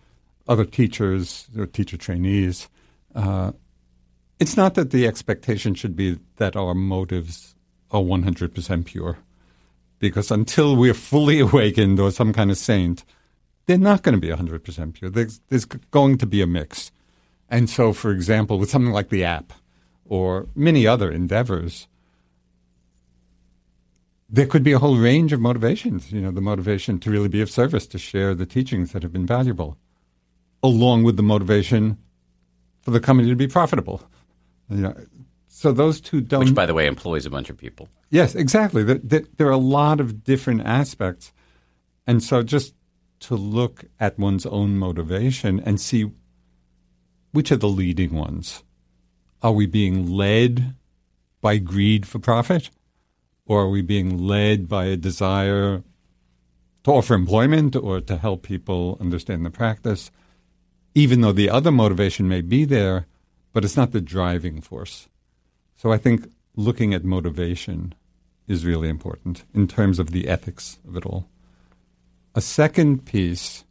other 0.47 0.65
teachers 0.65 1.49
or 1.59 1.67
teacher 1.67 1.97
trainees, 1.97 2.69
uh, 3.15 3.53
it's 4.43 4.57
not 4.57 4.75
that 4.75 4.91
the 4.91 5.07
expectation 5.07 5.73
should 5.73 5.95
be 5.95 6.19
that 6.39 6.57
our 6.57 6.75
motives 6.75 7.55
are 7.93 8.01
100% 8.01 8.85
pure. 8.85 9.19
Because 10.01 10.33
until 10.33 10.75
we're 10.75 10.95
fully 10.95 11.39
awakened 11.49 12.01
or 12.01 12.11
some 12.11 12.33
kind 12.33 12.51
of 12.51 12.59
saint, 12.59 13.05
they're 13.67 13.79
not 13.79 14.03
going 14.03 14.17
to 14.17 14.21
be 14.21 14.35
100% 14.35 14.95
pure. 14.95 15.13
There's, 15.13 15.41
there's 15.49 15.65
going 15.65 16.19
to 16.19 16.27
be 16.27 16.43
a 16.43 16.47
mix. 16.49 16.91
And 17.49 17.71
so, 17.71 17.93
for 17.93 18.11
example, 18.11 18.59
with 18.59 18.69
something 18.69 18.93
like 18.93 19.11
the 19.11 19.23
app 19.23 19.53
or 20.05 20.49
many 20.57 20.89
other 20.89 21.09
endeavors, 21.09 21.87
there 24.29 24.47
could 24.47 24.65
be 24.65 24.73
a 24.73 24.81
whole 24.81 24.97
range 24.97 25.33
of 25.33 25.41
motivations. 25.41 26.11
You 26.11 26.21
know, 26.21 26.33
the 26.33 26.41
motivation 26.41 26.99
to 26.99 27.13
really 27.13 27.29
be 27.29 27.43
of 27.43 27.49
service, 27.49 27.87
to 27.87 27.99
share 27.99 28.35
the 28.35 28.47
teachings 28.47 28.91
that 28.91 29.05
have 29.05 29.13
been 29.13 29.27
valuable, 29.27 29.77
along 30.65 31.05
with 31.05 31.17
the 31.17 31.23
motivation 31.23 31.97
for 32.81 32.91
the 32.91 32.99
company 32.99 33.29
to 33.29 33.37
be 33.37 33.47
profitable. 33.47 34.03
You 34.73 34.83
know, 34.83 34.95
so 35.49 35.73
those 35.73 36.01
two 36.01 36.21
don't. 36.21 36.41
Which, 36.41 36.55
by 36.55 36.67
the 36.67 36.75
way, 36.75 36.87
employs 36.87 37.27
a 37.27 37.31
bunch 37.31 37.51
of 37.51 37.57
people. 37.57 37.89
Yes, 38.11 38.35
exactly. 38.35 38.83
There, 38.83 39.01
there, 39.03 39.23
there 39.37 39.47
are 39.47 39.51
a 39.51 39.57
lot 39.57 40.01
of 40.01 40.25
different 40.25 40.63
aspects. 40.63 41.33
And 42.07 42.23
so 42.23 42.43
just 42.43 42.75
to 43.21 43.37
look 43.37 43.85
at 44.01 44.19
one's 44.19 44.45
own 44.47 44.77
motivation 44.77 45.61
and 45.61 45.81
see 45.81 46.11
which 47.31 47.53
are 47.53 47.57
the 47.57 47.69
leading 47.69 48.15
ones. 48.15 48.63
Are 49.43 49.53
we 49.53 49.67
being 49.67 50.07
led 50.07 50.75
by 51.41 51.59
greed 51.59 52.07
for 52.07 52.19
profit? 52.19 52.71
Or 53.47 53.63
are 53.63 53.71
we 53.71 53.83
being 53.83 54.19
led 54.19 54.69
by 54.69 54.87
a 54.87 54.97
desire 54.97 55.83
to 56.85 56.91
offer 56.91 57.15
employment 57.15 57.75
or 57.75 58.01
to 58.01 58.17
help 58.17 58.43
people 58.43 58.99
understand 59.01 59.45
the 59.45 59.51
practice? 59.51 60.11
Even 60.95 61.21
though 61.21 61.33
the 61.33 61.51
other 61.51 61.73
motivation 61.73 62.29
may 62.29 62.41
be 62.41 62.65
there, 62.65 63.07
but 63.53 63.65
it's 63.65 63.77
not 63.77 63.93
the 63.93 64.01
driving 64.01 64.61
force. 64.61 65.09
So 65.77 65.93
I 65.93 65.99
think 65.99 66.31
looking 66.57 66.95
at 66.95 67.05
motivation 67.05 67.95
is 68.47 68.65
really 68.65 68.89
important 68.89 69.45
in 69.55 69.67
terms 69.69 69.99
of 69.99 70.11
the 70.11 70.29
ethics 70.29 70.79
of 70.87 70.97
it 70.97 71.07
all. 71.07 71.29
A 72.35 72.41
second 72.41 73.05
piece, 73.05 73.65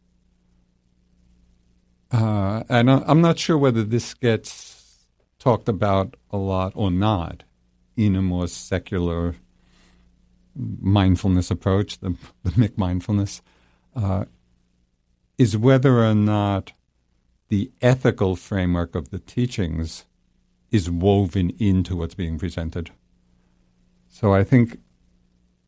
uh, 2.10 2.62
and 2.68 2.90
I'm 2.90 3.20
not 3.20 3.38
sure 3.38 3.58
whether 3.58 3.82
this 3.82 4.14
gets 4.14 5.06
talked 5.38 5.68
about 5.68 6.16
a 6.30 6.36
lot 6.36 6.72
or 6.76 6.90
not 6.90 7.42
in 7.96 8.14
a 8.14 8.22
more 8.22 8.46
secular 8.46 9.34
mindfulness 10.54 11.50
approach, 11.50 11.98
the, 11.98 12.16
the 12.44 12.50
McMindfulness, 12.50 13.40
uh, 13.96 14.24
is 15.38 15.56
whether 15.56 16.04
or 16.04 16.14
not 16.14 16.72
the 17.52 17.70
ethical 17.82 18.34
framework 18.34 18.94
of 18.94 19.10
the 19.10 19.18
teachings 19.18 20.06
is 20.70 20.90
woven 20.90 21.50
into 21.58 21.94
what's 21.94 22.14
being 22.14 22.38
presented. 22.38 22.90
So 24.08 24.32
I 24.32 24.42
think 24.42 24.78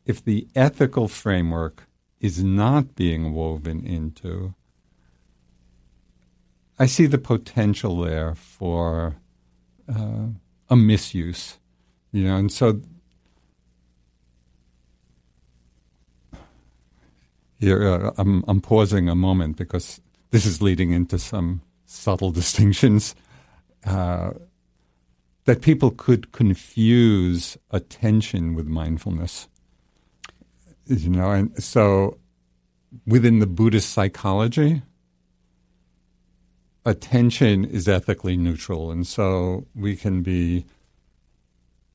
if 0.03 0.25
the 0.25 0.47
ethical 0.55 1.07
framework 1.07 1.83
is 2.19 2.43
not 2.43 2.95
being 2.95 3.33
woven 3.35 3.85
into, 3.85 4.55
I 6.79 6.87
see 6.87 7.05
the 7.05 7.19
potential 7.19 8.01
there 8.01 8.33
for 8.33 9.17
uh, 9.87 10.29
a 10.67 10.75
misuse, 10.75 11.59
you 12.11 12.23
know, 12.23 12.35
and 12.35 12.51
so 12.51 12.81
here 17.59 17.87
uh, 17.87 18.11
I'm, 18.17 18.43
I'm 18.47 18.59
pausing 18.59 19.07
a 19.07 19.13
moment 19.13 19.55
because 19.55 20.01
this 20.31 20.47
is 20.47 20.63
leading 20.63 20.89
into 20.89 21.19
some 21.19 21.61
subtle 21.95 22.31
distinctions. 22.41 23.15
Uh, 23.85 24.31
that 25.45 25.61
people 25.61 25.91
could 25.91 26.31
confuse 26.31 27.57
attention 27.71 28.55
with 28.55 28.67
mindfulness. 28.67 29.47
You 30.87 31.09
know, 31.09 31.31
and 31.31 31.63
so 31.63 32.17
within 33.07 33.39
the 33.39 33.47
Buddhist 33.47 33.91
psychology, 33.91 34.81
attention 36.85 37.65
is 37.65 37.87
ethically 37.87 38.37
neutral, 38.37 38.91
and 38.91 39.05
so 39.07 39.65
we 39.73 39.95
can 39.95 40.21
be 40.21 40.65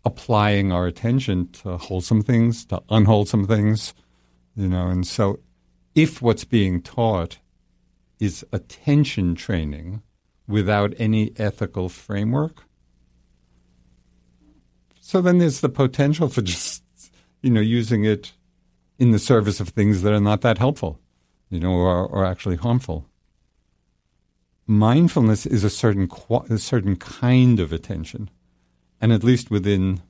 applying 0.04 0.72
our 0.72 0.86
attention 0.86 1.48
to 1.52 1.76
wholesome 1.76 2.22
things, 2.22 2.64
to 2.66 2.82
unwholesome 2.88 3.46
things, 3.46 3.94
you 4.56 4.68
know, 4.68 4.88
and 4.88 5.06
so 5.06 5.38
if 5.94 6.22
what's 6.22 6.44
being 6.44 6.80
taught 6.80 7.38
is 8.20 8.44
attention 8.52 9.34
training 9.34 10.02
without 10.46 10.94
any 10.98 11.32
ethical 11.36 11.88
framework, 11.88 12.64
so 15.00 15.20
then 15.20 15.38
there's 15.38 15.60
the 15.60 15.68
potential 15.68 16.28
for 16.28 16.42
just, 16.42 16.84
you 17.42 17.50
know, 17.50 17.60
using 17.60 18.04
it 18.04 18.32
in 18.98 19.10
the 19.10 19.18
service 19.18 19.58
of 19.58 19.70
things 19.70 20.02
that 20.02 20.12
are 20.12 20.20
not 20.20 20.42
that 20.42 20.58
helpful, 20.58 21.00
you 21.48 21.58
know, 21.58 21.72
or, 21.72 22.06
or 22.06 22.24
actually 22.24 22.56
harmful 22.56 23.10
mindfulness 24.70 25.46
is 25.46 25.64
a 25.64 25.70
certain 25.70 26.08
a 26.48 26.58
certain 26.58 26.94
kind 26.94 27.58
of 27.58 27.72
attention, 27.72 28.30
and 29.00 29.12
at 29.12 29.24
least 29.24 29.50
within 29.50 30.00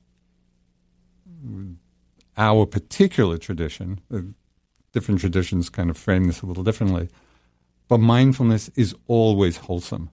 our 2.37 2.67
particular 2.67 3.39
tradition, 3.39 3.99
uh, 4.13 4.19
different 4.91 5.19
traditions 5.19 5.69
kind 5.69 5.89
of 5.89 5.97
frame 5.97 6.25
this 6.25 6.43
a 6.43 6.45
little 6.45 6.63
differently. 6.63 7.09
But 7.91 7.99
mindfulness 7.99 8.69
is 8.77 8.95
always 9.07 9.57
wholesome, 9.57 10.11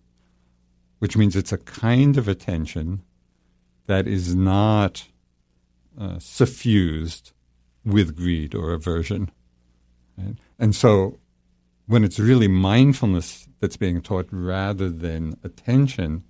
which 0.99 1.17
means 1.17 1.37
it's 1.37 1.53
a 1.53 1.59
kind 1.59 2.17
of 2.19 2.27
attention 2.27 3.05
that 3.87 4.09
is 4.09 4.35
not 4.35 5.07
uh, 5.97 6.19
suffused 6.19 7.31
with 7.85 8.17
greed 8.17 8.53
or 8.53 8.73
aversion. 8.73 9.31
Right? 10.17 10.35
And 10.59 10.75
so 10.75 11.21
when 11.87 12.03
it's 12.03 12.19
really 12.19 12.49
mindfulness 12.49 13.47
that's 13.61 13.77
being 13.77 14.03
taught 14.03 14.27
rather 14.33 14.91
than 14.91 15.39
attention, 15.45 16.25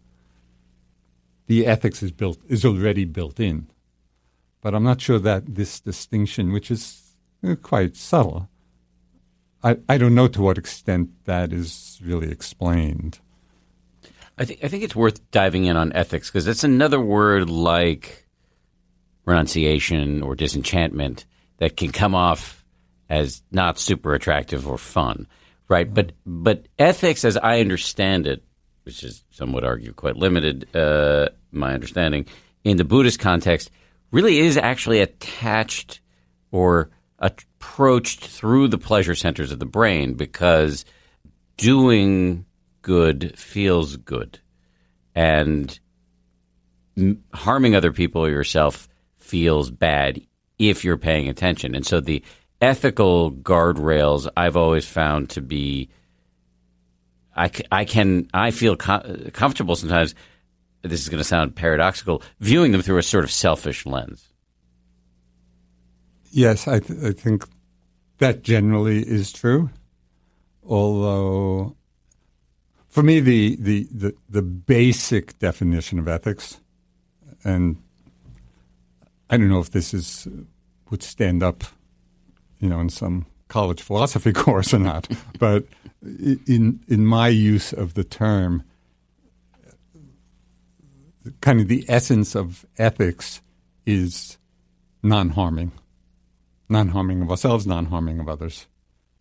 the 1.46 1.64
ethics 1.64 2.02
is 2.02 2.12
built 2.12 2.40
is 2.46 2.62
already 2.62 3.06
built 3.06 3.40
in. 3.40 3.68
But 4.60 4.74
I'm 4.74 4.84
not 4.84 5.00
sure 5.00 5.18
that 5.20 5.54
this 5.54 5.80
distinction, 5.80 6.52
which 6.52 6.70
is 6.70 7.16
uh, 7.42 7.54
quite 7.54 7.96
subtle, 7.96 8.50
I, 9.62 9.76
I 9.88 9.98
don't 9.98 10.14
know 10.14 10.28
to 10.28 10.42
what 10.42 10.58
extent 10.58 11.10
that 11.24 11.52
is 11.52 12.00
really 12.04 12.30
explained. 12.30 13.18
I 14.36 14.44
think 14.44 14.62
I 14.62 14.68
think 14.68 14.84
it's 14.84 14.94
worth 14.94 15.30
diving 15.30 15.64
in 15.64 15.76
on 15.76 15.92
ethics 15.92 16.30
because 16.30 16.46
it's 16.46 16.64
another 16.64 17.00
word 17.00 17.50
like 17.50 18.26
renunciation 19.24 20.22
or 20.22 20.36
disenchantment 20.36 21.26
that 21.58 21.76
can 21.76 21.90
come 21.90 22.14
off 22.14 22.64
as 23.10 23.42
not 23.50 23.78
super 23.78 24.14
attractive 24.14 24.68
or 24.68 24.78
fun 24.78 25.26
right? 25.68 25.92
But 25.92 26.12
but 26.26 26.66
ethics, 26.78 27.24
as 27.24 27.36
I 27.36 27.60
understand 27.60 28.26
it, 28.26 28.42
which 28.82 29.04
is 29.04 29.22
some 29.30 29.52
would 29.52 29.64
argue 29.64 29.92
quite 29.92 30.16
limited, 30.16 30.74
uh, 30.74 31.28
my 31.52 31.74
understanding 31.74 32.26
in 32.64 32.76
the 32.76 32.84
Buddhist 32.84 33.20
context, 33.20 33.70
really 34.10 34.38
is 34.38 34.56
actually 34.56 35.00
attached 35.00 36.00
or 36.50 36.90
approached 37.58 38.24
through 38.24 38.68
the 38.68 38.78
pleasure 38.78 39.14
centers 39.14 39.50
of 39.50 39.58
the 39.58 39.66
brain 39.66 40.14
because 40.14 40.84
doing 41.56 42.44
good 42.82 43.36
feels 43.36 43.96
good, 43.96 44.38
and 45.14 45.78
harming 47.34 47.74
other 47.74 47.92
people 47.92 48.24
or 48.24 48.30
yourself 48.30 48.88
feels 49.16 49.70
bad 49.70 50.20
if 50.58 50.84
you're 50.84 50.96
paying 50.96 51.28
attention, 51.28 51.74
and 51.74 51.84
so 51.84 52.00
the 52.00 52.22
ethical 52.60 53.32
guardrails 53.32 54.28
I've 54.36 54.56
always 54.56 54.86
found 54.86 55.30
to 55.30 55.40
be 55.40 55.88
I, 57.36 57.50
I 57.70 57.84
can 57.84 58.28
I 58.34 58.50
feel 58.50 58.76
com- 58.76 59.30
comfortable 59.32 59.76
sometimes 59.76 60.14
this 60.82 61.00
is 61.00 61.08
going 61.08 61.18
to 61.18 61.24
sound 61.24 61.54
paradoxical 61.54 62.22
viewing 62.40 62.72
them 62.72 62.82
through 62.82 62.98
a 62.98 63.02
sort 63.02 63.24
of 63.24 63.30
selfish 63.30 63.86
lens. 63.86 64.27
Yes, 66.30 66.68
I, 66.68 66.80
th- 66.80 67.02
I 67.02 67.12
think 67.12 67.44
that 68.18 68.42
generally 68.42 69.00
is 69.00 69.32
true. 69.32 69.70
Although, 70.64 71.76
for 72.88 73.02
me, 73.02 73.20
the, 73.20 73.56
the, 73.56 73.88
the, 73.90 74.14
the 74.28 74.42
basic 74.42 75.38
definition 75.38 75.98
of 75.98 76.06
ethics, 76.08 76.60
and 77.44 77.76
I 79.30 79.36
don't 79.36 79.48
know 79.48 79.60
if 79.60 79.70
this 79.70 79.94
is 79.94 80.28
would 80.90 81.02
stand 81.02 81.42
up 81.42 81.64
you 82.60 82.68
know, 82.68 82.80
in 82.80 82.88
some 82.88 83.26
college 83.48 83.82
philosophy 83.82 84.32
course 84.34 84.74
or 84.74 84.78
not. 84.78 85.08
but 85.38 85.64
in 86.02 86.80
in 86.88 87.06
my 87.06 87.28
use 87.28 87.72
of 87.72 87.94
the 87.94 88.04
term, 88.04 88.62
kind 91.40 91.60
of 91.60 91.68
the 91.68 91.84
essence 91.88 92.34
of 92.34 92.64
ethics 92.78 93.40
is 93.86 94.38
non-harming, 95.02 95.72
non-harming 96.68 97.22
of 97.22 97.30
ourselves, 97.30 97.66
non-harming 97.66 98.20
of 98.20 98.28
others, 98.28 98.66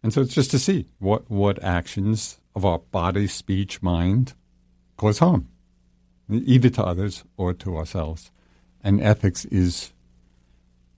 and 0.03 0.13
so 0.13 0.21
it's 0.21 0.33
just 0.33 0.51
to 0.51 0.59
see 0.59 0.87
what 0.99 1.29
what 1.29 1.61
actions 1.63 2.39
of 2.55 2.65
our 2.65 2.79
body, 2.79 3.27
speech, 3.27 3.81
mind 3.81 4.33
cause 4.97 5.19
harm, 5.19 5.47
either 6.29 6.69
to 6.69 6.83
others 6.83 7.23
or 7.37 7.53
to 7.53 7.77
ourselves, 7.77 8.31
and 8.81 9.01
ethics 9.01 9.45
is 9.45 9.93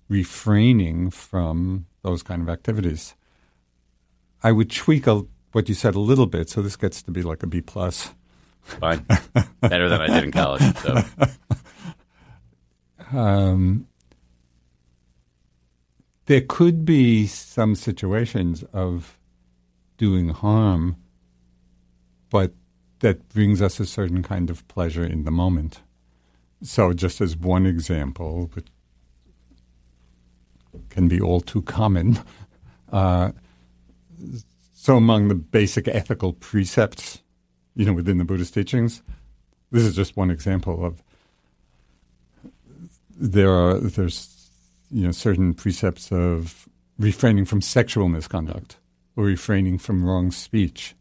refraining 0.08 1.10
from 1.10 1.86
those 2.02 2.24
kind 2.24 2.42
of 2.42 2.50
activities. 2.50 3.16
I 4.42 4.52
would 4.52 4.72
tweak 4.72 5.06
a, 5.06 5.24
what 5.52 5.68
you 5.68 5.76
said 5.76 5.96
a 5.96 6.00
little 6.00 6.26
bit, 6.26 6.50
so 6.50 6.62
this 6.62 6.78
gets 6.78 7.02
to 7.04 7.12
be 7.12 7.22
like 7.22 7.44
a 7.44 7.48
B 7.48 7.62
plus. 7.62 8.14
Fine, 8.62 9.06
better 9.62 9.90
than 9.90 10.02
I 10.02 10.08
did 10.08 10.24
in 10.24 10.32
college. 10.32 10.62
So. 10.78 11.02
Um, 13.12 13.88
there 16.30 16.42
could 16.42 16.86
be 16.86 17.26
some 17.26 17.74
situations 17.74 18.62
of 18.72 19.18
doing 19.98 20.30
harm, 20.30 20.96
but 22.30 22.54
that 23.00 23.28
brings 23.30 23.64
us 23.64 23.80
a 23.80 23.86
certain 23.88 24.22
kind 24.22 24.52
of 24.52 24.66
pleasure 24.68 25.04
in 25.04 25.24
the 25.24 25.32
moment. 25.32 25.82
So, 26.62 26.94
just 26.94 27.20
as 27.20 27.36
one 27.36 27.66
example, 27.66 28.52
which 28.54 28.68
can 30.92 31.08
be 31.08 31.20
all 31.20 31.42
too 31.42 31.64
common. 31.64 32.20
Uh, 32.92 33.32
so, 34.74 34.98
among 34.98 35.28
the 35.28 35.36
basic 35.36 35.88
ethical 35.88 36.34
precepts, 36.34 37.22
you 37.76 37.86
know, 37.86 37.94
within 37.94 38.18
the 38.18 38.26
Buddhist 38.26 38.56
teachings, 38.56 39.04
this 39.72 39.84
is 39.84 39.96
just 39.96 40.18
one 40.18 40.32
example 40.32 40.84
of 40.84 41.04
there 43.16 43.52
are 43.52 43.76
there's 43.76 44.39
you 44.92 45.06
know 45.06 45.12
certain 45.12 45.54
precepts 45.54 46.12
of 46.12 46.68
refraining 46.98 47.46
from 47.46 47.62
sexual 47.62 48.10
misconduct 48.10 48.78
or 49.16 49.24
refraining 49.24 49.78
from 49.78 50.06
wrong 50.06 50.32
speech. 50.32 50.96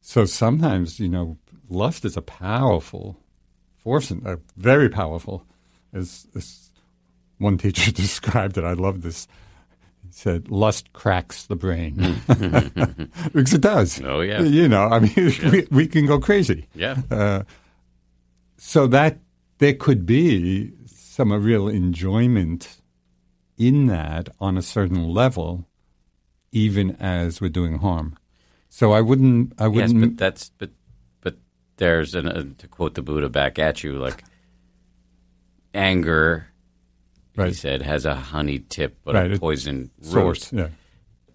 So 0.00 0.24
sometimes 0.24 1.00
you 1.00 1.08
know 1.08 1.38
lust 1.68 2.04
is 2.04 2.16
a 2.16 2.22
powerful 2.22 3.18
force, 3.78 4.10
and 4.10 4.26
uh, 4.26 4.36
very 4.56 4.88
powerful, 4.88 5.46
as, 5.92 6.26
as 6.34 6.70
one 7.38 7.58
teacher 7.58 7.92
described 8.02 8.58
it. 8.58 8.64
I 8.64 8.72
love 8.72 9.02
this. 9.02 9.28
He 10.06 10.12
said, 10.12 10.50
"Lust 10.50 10.92
cracks 10.92 11.46
the 11.46 11.56
brain," 11.56 12.16
because 12.26 13.54
it 13.54 13.60
does. 13.60 14.00
Oh 14.02 14.20
yeah. 14.20 14.42
You 14.42 14.68
know, 14.68 14.88
I 14.88 15.00
mean, 15.00 15.12
yeah. 15.16 15.50
we, 15.50 15.66
we 15.70 15.86
can 15.86 16.06
go 16.06 16.18
crazy. 16.18 16.66
Yeah. 16.74 16.96
Uh, 17.10 17.42
so 18.56 18.86
that 18.88 19.18
there 19.58 19.74
could 19.74 20.06
be 20.06 20.72
some 20.86 21.32
real 21.32 21.68
enjoyment 21.68 22.80
in 23.56 23.86
that 23.86 24.28
on 24.40 24.56
a 24.56 24.62
certain 24.62 25.08
level, 25.08 25.66
even 26.52 26.96
as 27.00 27.40
we're 27.40 27.48
doing 27.48 27.78
harm. 27.78 28.16
So 28.68 28.92
I 28.92 29.00
wouldn't. 29.00 29.52
I 29.58 29.68
wouldn't. 29.68 29.94
Yes, 29.94 30.08
but 30.08 30.16
that's 30.16 30.50
but 30.58 30.70
but 31.20 31.36
there's 31.76 32.14
an 32.14 32.28
uh, 32.28 32.44
to 32.58 32.68
quote 32.68 32.94
the 32.94 33.02
Buddha 33.02 33.28
back 33.28 33.58
at 33.58 33.84
you 33.84 33.98
like 33.98 34.24
anger 35.72 36.48
right. 37.36 37.48
he 37.48 37.54
said, 37.54 37.82
has 37.82 38.04
a 38.04 38.14
honey 38.14 38.60
tip 38.60 38.96
but 39.04 39.14
right. 39.14 39.32
a 39.32 39.38
poison 39.38 39.90
source. 40.00 40.52
Yeah. 40.52 40.68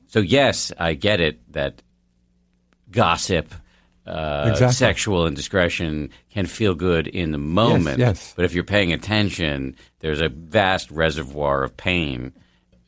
So 0.07 0.19
yes, 0.19 0.71
I 0.77 0.93
get 0.93 1.19
it 1.19 1.53
that 1.53 1.81
gossip, 2.89 3.53
uh, 4.09 4.49
exactly. 4.49 4.73
sexual 4.73 5.27
indiscretion 5.27 6.09
can 6.31 6.45
feel 6.45 6.75
good 6.75 7.07
in 7.07 7.31
the 7.31 7.37
moment. 7.37 7.99
Yes, 7.99 8.07
yes. 8.07 8.33
But 8.35 8.45
if 8.45 8.53
you're 8.53 8.63
paying 8.63 8.93
attention, 8.93 9.75
there's 9.99 10.21
a 10.21 10.29
vast 10.29 10.89
reservoir 10.91 11.63
of 11.63 11.75
pain 11.77 12.33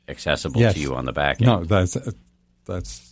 accessible 0.08 0.62
yes. 0.62 0.74
to 0.74 0.80
you 0.80 0.96
on 0.96 1.06
the 1.06 1.14
back 1.14 1.42
end. 1.42 1.48
No, 1.48 1.64
that's 1.64 1.98
that's 2.66 3.12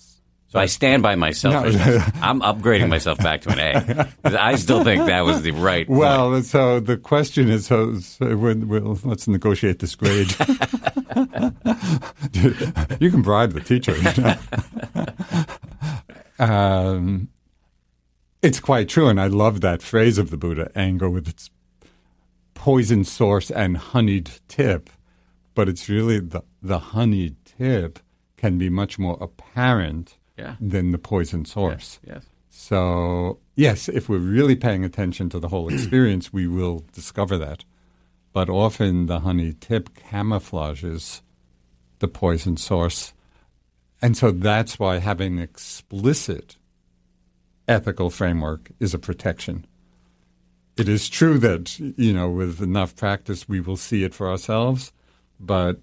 so 0.50 0.60
I 0.60 0.66
stand 0.66 1.04
by 1.04 1.14
myself. 1.16 1.74
No. 1.74 2.04
I'm 2.22 2.42
upgrading 2.42 2.90
myself 2.90 3.20
back 3.20 3.42
to 3.42 3.52
an 3.52 3.60
A. 3.60 4.10
I 4.24 4.56
still 4.56 4.84
think 4.84 5.06
that 5.06 5.24
was 5.24 5.44
the 5.44 5.52
right. 5.52 5.88
Well, 6.00 6.32
point. 6.32 6.46
so 6.46 6.80
the 6.80 6.98
question 6.98 7.50
is, 7.50 7.68
so, 7.68 8.00
so 8.00 8.36
we'll, 8.36 9.00
let's 9.04 9.28
negotiate 9.28 9.78
this 9.78 9.94
grade. 9.94 10.32
you 13.00 13.12
can 13.12 13.22
bribe 13.22 13.54
the 13.54 13.62
teacher. 13.64 13.96
um, 16.40 17.28
It's 18.42 18.60
quite 18.60 18.88
true, 18.88 19.08
and 19.10 19.20
I 19.20 19.28
love 19.28 19.62
that 19.62 19.82
phrase 19.82 20.18
of 20.18 20.30
the 20.30 20.38
Buddha: 20.38 20.72
anger 20.76 21.10
with 21.10 21.28
its 21.28 21.50
poison 22.54 23.04
source 23.04 23.52
and 23.52 23.78
honeyed 23.78 24.32
tip. 24.48 24.90
But 25.56 25.68
it's 25.68 25.90
really 25.90 26.20
the 26.20 26.44
the 26.62 26.80
honeyed 26.80 27.36
tip 27.46 28.00
can 28.38 28.58
be 28.58 28.70
much 28.70 28.98
more 28.98 29.18
apparent 29.20 30.18
Yeah. 30.38 30.56
than 30.62 30.92
the 30.92 30.98
poison 30.98 31.44
source. 31.44 32.00
Yes. 32.08 32.26
So, 32.50 33.40
yes, 33.56 33.90
if 33.90 34.08
we're 34.08 34.18
really 34.20 34.56
paying 34.56 34.86
attention 34.86 35.30
to 35.30 35.40
the 35.40 35.50
whole 35.50 35.68
experience, 35.74 36.32
we 36.32 36.48
will 36.48 36.86
discover 36.94 37.38
that. 37.38 37.66
But 38.32 38.50
often 38.50 39.08
the 39.08 39.20
honey 39.20 39.54
tip 39.60 39.90
camouflages 39.94 41.22
the 42.00 42.08
poison 42.08 42.56
source. 42.56 43.14
And 44.02 44.16
so 44.16 44.32
that's 44.32 44.80
why 44.80 45.00
having 45.00 45.40
explicit 45.40 46.56
ethical 47.70 48.10
framework 48.10 48.72
is 48.80 48.94
a 48.94 49.00
protection. 49.00 49.66
It 50.76 50.90
is 50.90 51.08
true 51.08 51.38
that, 51.40 51.80
you 51.80 52.14
know, 52.14 52.30
with 52.30 52.62
enough 52.62 52.96
practice, 52.96 53.48
we 53.48 53.62
will 53.62 53.78
see 53.78 54.04
it 54.04 54.14
for 54.14 54.30
ourselves, 54.30 54.92
but 55.40 55.80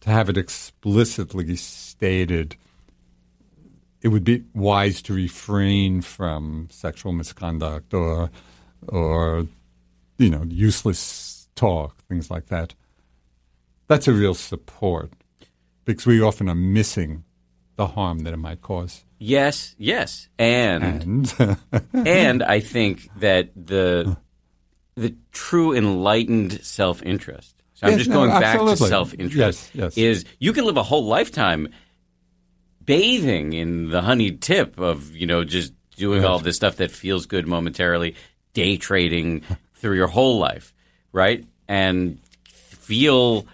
to 0.00 0.10
have 0.10 0.28
it 0.28 0.36
explicitly 0.36 1.56
stated 1.56 2.56
it 4.02 4.08
would 4.08 4.24
be 4.24 4.44
wise 4.52 5.00
to 5.00 5.14
refrain 5.14 6.02
from 6.02 6.68
sexual 6.70 7.12
misconduct 7.12 7.94
or 7.94 8.30
or 8.88 9.46
you 10.18 10.28
know 10.28 10.42
useless 10.42 11.48
talk 11.56 11.96
things 12.06 12.30
like 12.30 12.46
that 12.48 12.74
that's 13.88 14.06
a 14.06 14.12
real 14.12 14.34
support 14.34 15.10
because 15.86 16.04
we 16.04 16.20
often 16.20 16.50
are 16.50 16.54
missing 16.54 17.24
the 17.76 17.86
harm 17.88 18.20
that 18.20 18.34
it 18.34 18.38
might 18.38 18.60
cause 18.60 19.03
Yes, 19.18 19.74
yes. 19.78 20.28
And 20.38 21.32
and 21.36 21.56
and 21.92 22.42
I 22.42 22.60
think 22.60 23.08
that 23.20 23.50
the 23.54 24.16
the 24.96 25.14
true 25.32 25.74
enlightened 25.74 26.64
self 26.64 27.02
interest. 27.02 27.54
So 27.74 27.86
I'm 27.86 27.98
just 27.98 28.10
no, 28.10 28.16
going 28.16 28.30
back 28.30 28.58
to 28.58 28.76
self 28.76 29.14
interest. 29.14 29.70
Yes, 29.74 29.96
yes. 29.96 29.98
Is 29.98 30.24
you 30.38 30.52
can 30.52 30.64
live 30.64 30.76
a 30.76 30.82
whole 30.82 31.06
lifetime 31.06 31.68
bathing 32.84 33.52
in 33.52 33.88
the 33.88 34.02
honeyed 34.02 34.42
tip 34.42 34.78
of 34.78 35.14
you 35.14 35.26
know 35.26 35.44
just 35.44 35.72
doing 35.96 36.24
all 36.24 36.38
this 36.38 36.56
stuff 36.56 36.76
that 36.76 36.90
feels 36.90 37.26
good 37.26 37.46
momentarily, 37.46 38.16
day 38.52 38.76
trading 38.76 39.42
through 39.74 39.96
your 39.96 40.08
whole 40.08 40.38
life, 40.38 40.74
right? 41.12 41.44
And 41.68 42.18
feel 42.44 43.46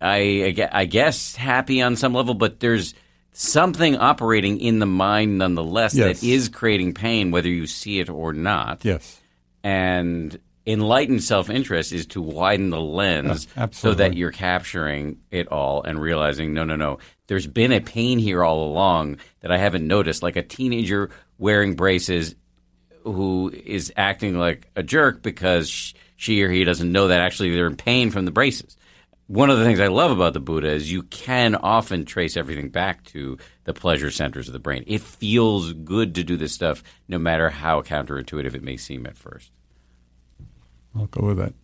I 0.00 0.68
I 0.72 0.84
guess 0.86 1.36
happy 1.36 1.82
on 1.82 1.96
some 1.96 2.14
level, 2.14 2.34
but 2.34 2.60
there's 2.60 2.94
something 3.40 3.96
operating 3.96 4.60
in 4.60 4.78
the 4.80 4.86
mind 4.86 5.38
nonetheless 5.38 5.94
Yes. 5.94 6.20
that 6.20 6.26
is 6.26 6.48
creating 6.48 6.92
pain, 6.94 7.30
whether 7.30 7.48
you 7.48 7.66
see 7.66 7.98
it 8.00 8.10
or 8.10 8.32
not. 8.32 8.84
yes 8.84 9.18
And 9.64 10.38
enlightened 10.66 11.22
self 11.22 11.48
interest 11.48 11.92
is 11.92 12.06
to 12.08 12.20
widen 12.20 12.68
the 12.70 12.80
lens 12.80 13.48
so 13.72 13.94
that 13.94 14.14
you're 14.14 14.30
capturing 14.30 15.18
it 15.30 15.48
all 15.48 15.82
and 15.82 15.98
realizing, 16.00 16.52
no, 16.52 16.64
no, 16.64 16.76
no, 16.76 16.98
there's 17.28 17.46
been 17.46 17.72
a 17.72 17.80
pain 17.80 18.18
here 18.18 18.44
all 18.44 18.64
along 18.70 19.16
that 19.40 19.50
I 19.50 19.56
haven't 19.58 19.86
noticed, 19.86 20.22
like 20.22 20.36
a 20.36 20.42
teenager 20.42 21.10
wearing 21.38 21.74
braces 21.76 22.34
who 23.04 23.50
is 23.64 23.90
acting 23.96 24.38
like 24.38 24.68
a 24.76 24.82
jerk 24.82 25.22
because 25.22 25.94
she 26.16 26.42
or 26.42 26.50
he 26.50 26.64
doesn't 26.64 26.92
know 26.92 27.08
that 27.08 27.20
actually 27.20 27.52
they're 27.54 27.66
in 27.66 27.76
pain 27.76 28.10
from 28.10 28.26
the 28.26 28.30
braces. 28.30 28.76
One 29.30 29.48
of 29.48 29.58
the 29.58 29.64
things 29.64 29.78
I 29.78 29.86
love 29.86 30.10
about 30.10 30.32
the 30.32 30.40
Buddha 30.40 30.66
is 30.70 30.90
you 30.90 31.04
can 31.04 31.54
often 31.54 32.04
trace 32.04 32.36
everything 32.36 32.68
back 32.68 33.04
to 33.04 33.38
the 33.62 33.72
pleasure 33.72 34.10
centers 34.10 34.48
of 34.48 34.52
the 34.52 34.58
brain. 34.58 34.82
It 34.88 35.02
feels 35.02 35.72
good 35.72 36.16
to 36.16 36.24
do 36.24 36.36
this 36.36 36.52
stuff, 36.52 36.82
no 37.06 37.16
matter 37.16 37.48
how 37.48 37.80
counterintuitive 37.82 38.56
it 38.56 38.62
may 38.64 38.76
seem 38.76 39.06
at 39.06 39.16
first. 39.16 39.52
i'll 40.96 41.06
go 41.06 41.28
with 41.28 41.36
that 41.38 41.54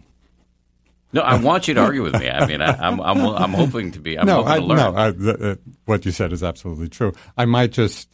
No, 1.12 1.22
I 1.22 1.40
want 1.40 1.66
you 1.66 1.74
to 1.74 1.80
argue 1.80 2.04
with 2.04 2.14
me. 2.20 2.30
I 2.30 2.46
mean, 2.46 2.62
I, 2.62 2.70
I'm, 2.86 3.00
I'm, 3.00 3.18
I'm 3.18 3.52
hoping 3.52 3.90
to 3.92 3.98
be. 3.98 4.16
I'm 4.16 4.26
no, 4.26 4.44
hoping 4.44 4.52
I, 4.52 4.58
to 4.58 4.64
learn. 4.64 4.76
no, 4.76 4.94
I, 4.96 5.10
th- 5.10 5.40
uh, 5.40 5.56
what 5.86 6.04
you 6.06 6.12
said 6.12 6.32
is 6.32 6.44
absolutely 6.44 6.88
true. 6.88 7.14
I 7.36 7.46
might 7.46 7.72
just 7.72 8.08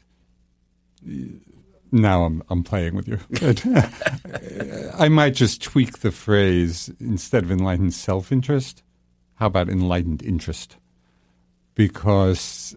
now 1.90 2.24
I'm 2.24 2.42
I'm 2.48 2.62
playing 2.64 2.94
with 2.94 3.06
you. 3.06 3.18
I 4.98 5.10
might 5.10 5.34
just 5.34 5.62
tweak 5.62 5.98
the 5.98 6.10
phrase 6.10 6.90
instead 7.00 7.44
of 7.44 7.50
enlightened 7.50 7.92
self-interest. 7.92 8.82
How 9.42 9.48
about 9.48 9.68
enlightened 9.68 10.22
interest? 10.22 10.76
Because 11.74 12.76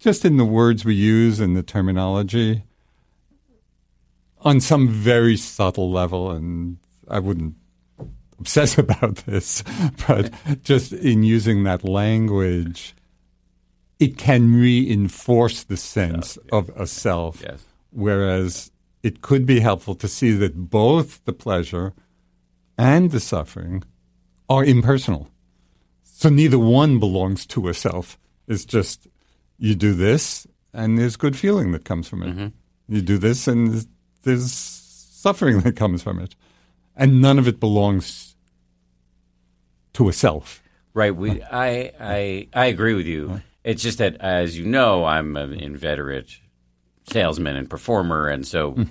just 0.00 0.24
in 0.24 0.36
the 0.36 0.44
words 0.44 0.84
we 0.84 0.96
use 0.96 1.38
and 1.38 1.56
the 1.56 1.62
terminology, 1.62 2.64
on 4.40 4.60
some 4.60 4.88
very 4.88 5.36
subtle 5.36 5.92
level, 5.92 6.32
and 6.32 6.78
I 7.06 7.20
wouldn't 7.20 7.54
obsess 8.40 8.78
about 8.84 9.18
this, 9.26 9.62
but 10.08 10.32
just 10.64 10.92
in 10.92 11.22
using 11.22 11.62
that 11.62 11.84
language, 11.84 12.96
it 14.00 14.18
can 14.18 14.54
reinforce 14.54 15.62
the 15.62 15.76
sense 15.76 16.36
of 16.50 16.68
a 16.70 16.84
self. 16.84 17.44
Yes. 17.46 17.64
Whereas 17.92 18.72
it 19.04 19.22
could 19.22 19.46
be 19.46 19.60
helpful 19.60 19.94
to 19.94 20.08
see 20.08 20.32
that 20.32 20.68
both 20.68 21.24
the 21.26 21.32
pleasure 21.32 21.94
and 22.76 23.12
the 23.12 23.20
suffering 23.20 23.84
are 24.48 24.64
impersonal. 24.64 25.28
So 26.04 26.28
neither 26.28 26.58
one 26.58 26.98
belongs 26.98 27.46
to 27.46 27.68
a 27.68 27.74
self. 27.74 28.18
It's 28.48 28.64
just 28.64 29.06
you 29.58 29.74
do 29.74 29.92
this 29.92 30.46
and 30.72 30.98
there's 30.98 31.16
good 31.16 31.36
feeling 31.36 31.72
that 31.72 31.84
comes 31.84 32.08
from 32.08 32.22
it. 32.22 32.28
Mm-hmm. 32.28 32.94
You 32.94 33.02
do 33.02 33.18
this 33.18 33.48
and 33.48 33.86
there's- 34.22 34.82
suffering 35.26 35.60
that 35.62 35.74
comes 35.76 36.02
from 36.02 36.20
it. 36.20 36.36
And 36.94 37.20
none 37.20 37.38
of 37.38 37.48
it 37.48 37.60
belongs 37.60 38.36
to 39.94 40.08
a 40.08 40.12
self. 40.12 40.62
Right. 40.94 41.14
We, 41.14 41.42
I, 41.42 41.92
I, 42.00 42.48
I 42.54 42.66
agree 42.66 42.94
with 42.94 43.06
you. 43.06 43.42
It's 43.64 43.82
just 43.82 43.98
that, 43.98 44.16
as 44.20 44.56
you 44.56 44.64
know, 44.64 45.04
I'm 45.04 45.36
an 45.36 45.52
inveterate 45.52 46.38
salesman 47.10 47.56
and 47.56 47.68
performer, 47.68 48.28
and 48.28 48.46
so 48.46 48.70
hmm. 48.70 48.84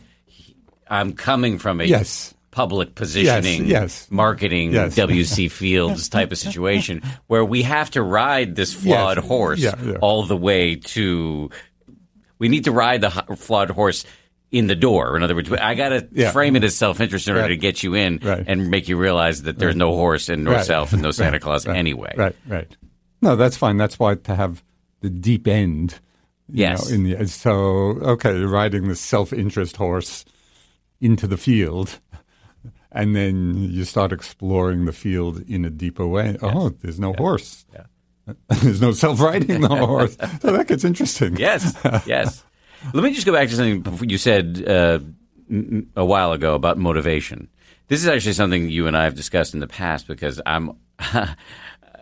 I'm 0.88 1.14
coming 1.14 1.58
from 1.58 1.82
a 1.82 1.86
Yes. 1.86 2.35
Public 2.56 2.96
positioning, 2.96 3.66
yes. 3.66 4.08
marketing, 4.10 4.72
Yes. 4.72 4.96
WC 4.96 5.52
Fields 5.52 6.08
type 6.08 6.32
of 6.32 6.38
situation 6.38 7.02
where 7.28 7.44
we 7.44 7.64
have 7.64 7.92
to 7.92 8.02
ride 8.02 8.56
this 8.56 8.74
flawed 8.74 9.18
Yes. 9.18 9.26
horse 9.28 9.60
Yeah, 9.60 9.76
yeah. 9.84 9.98
all 10.02 10.24
the 10.24 10.38
way 10.38 10.78
to. 10.78 11.50
We 12.40 12.48
need 12.48 12.64
to 12.64 12.72
ride 12.72 13.02
the 13.02 13.10
flawed 13.36 13.70
horse 13.72 14.06
in 14.52 14.68
the 14.68 14.76
door. 14.76 15.18
In 15.18 15.24
other 15.24 15.36
words, 15.36 15.52
I 15.52 15.76
got 15.76 15.90
to 15.90 16.08
Yeah. 16.14 16.32
frame 16.32 16.56
it 16.56 16.64
as 16.64 16.76
self 16.78 17.02
interest 17.02 17.28
in 17.28 17.34
order 17.34 17.42
Right. 17.44 17.48
to 17.50 17.58
get 17.58 17.84
you 17.84 17.94
in 17.94 18.20
Right. 18.24 18.46
and 18.48 18.72
make 18.72 18.88
you 18.88 18.96
realize 18.98 19.42
that 19.44 19.60
there's 19.60 19.76
no 19.76 19.92
horse 19.94 20.30
and 20.30 20.46
no 20.46 20.52
Right. 20.54 20.66
self 20.66 20.94
and 20.94 21.02
no 21.02 21.12
Santa. 21.20 21.40
Claus 21.42 21.66
anyway. 21.68 22.14
Right, 22.16 22.36
right. 22.48 22.68
No, 23.22 23.36
that's 23.36 23.58
fine. 23.58 23.76
That's 23.76 24.00
why 24.00 24.16
to 24.16 24.36
have 24.36 24.64
the 25.02 25.10
deep 25.10 25.46
end. 25.46 26.00
you 26.48 26.62
Yes. 26.62 26.88
know, 26.90 26.96
in 26.96 27.04
the 27.04 27.28
so 27.28 27.54
okay, 28.14 28.38
you're 28.38 28.48
riding 28.48 28.88
the 28.88 28.96
self-interest 28.96 29.76
horse 29.78 30.24
into 31.02 31.28
the 31.28 31.38
field, 31.38 32.00
and 32.96 33.16
then 33.16 33.56
you 33.58 33.84
start 33.84 34.12
exploring 34.12 34.86
the 34.86 34.94
field 34.94 35.44
in 35.48 35.66
a 35.66 35.70
deeper 35.70 36.08
way. 36.08 36.38
Oh, 36.42 36.70
there's 36.70 37.00
no 37.00 37.14
horse. 37.14 37.66
there's 38.48 38.82
no 38.82 38.92
self-riding 38.92 39.62
the 39.62 39.68
horse. 39.68 40.18
So 40.42 40.52
that 40.54 40.68
gets 40.68 40.84
interesting. 40.84 41.36
Yes, 41.38 41.78
yes. 42.08 42.44
Let 42.94 43.04
me 43.04 43.14
just 43.14 43.26
go 43.26 43.34
back 43.34 43.50
to 43.50 43.56
something 43.56 44.10
you 44.10 44.18
said 44.18 44.64
uh, 44.68 45.00
a 45.96 46.06
while 46.06 46.32
ago 46.32 46.56
about 46.56 46.78
motivation. 46.78 47.50
This 47.88 48.02
is 48.02 48.08
actually 48.08 48.34
something 48.34 48.70
you 48.70 48.88
and 48.88 48.98
I 48.98 49.04
have 49.04 49.16
discussed 49.16 49.54
in 49.54 49.60
the 49.60 49.68
past 49.68 50.08
because 50.08 50.42
I'm 50.46 50.72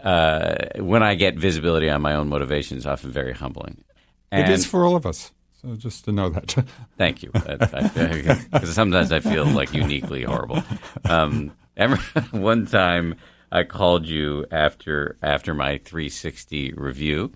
uh, 0.04 0.56
when 0.78 1.04
I 1.04 1.16
get 1.16 1.36
visibility 1.38 1.90
on 1.90 2.02
my 2.02 2.14
own 2.16 2.30
motivations, 2.30 2.86
often 2.86 3.12
very 3.12 3.34
humbling. 3.34 3.84
It 4.32 4.44
And 4.46 4.54
is 4.54 4.66
for 4.66 4.86
all 4.86 4.96
of 4.96 5.06
us. 5.06 5.32
So 5.64 5.76
just 5.76 6.06
to 6.06 6.12
know 6.12 6.30
that. 6.30 6.52
Thank 6.98 7.24
you. 7.24 7.32
Because 7.32 8.74
sometimes 8.74 9.12
I 9.12 9.22
feel 9.22 9.46
like 9.46 9.74
uniquely 9.74 10.24
horrible. 10.24 10.62
Um, 11.06 11.54
one 12.32 12.66
time 12.66 13.16
I 13.52 13.64
called 13.64 14.06
you 14.06 14.46
after 14.52 15.18
after 15.22 15.54
my 15.54 15.78
360 15.80 16.74
review. 16.74 17.32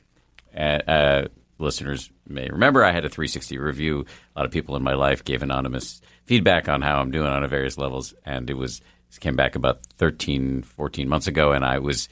Uh, 0.56 0.80
uh, 0.88 1.28
listeners 1.58 2.12
may 2.28 2.49
remember 2.49 2.84
I 2.84 2.91
had 2.91 3.06
a 3.06 3.10
360 3.10 3.58
review. 3.60 4.06
A 4.36 4.40
lot 4.40 4.45
of 4.45 4.52
people 4.52 4.76
in 4.76 4.84
my 4.84 4.94
life 4.94 5.24
gave 5.24 5.41
anonymous 5.41 6.02
feedback 6.26 6.68
on 6.68 6.82
how 6.82 6.99
I'm 6.99 7.12
doing 7.12 7.28
on 7.28 7.48
various 7.48 7.78
levels, 7.78 8.14
and 8.26 8.49
it 8.49 8.56
was 8.56 8.82
it 9.10 9.20
came 9.22 9.38
back 9.38 9.56
about 9.56 9.86
13, 9.98 10.64
14 10.64 11.08
months 11.08 11.28
ago, 11.28 11.54
and 11.54 11.64
I 11.64 11.80
was 11.80 12.10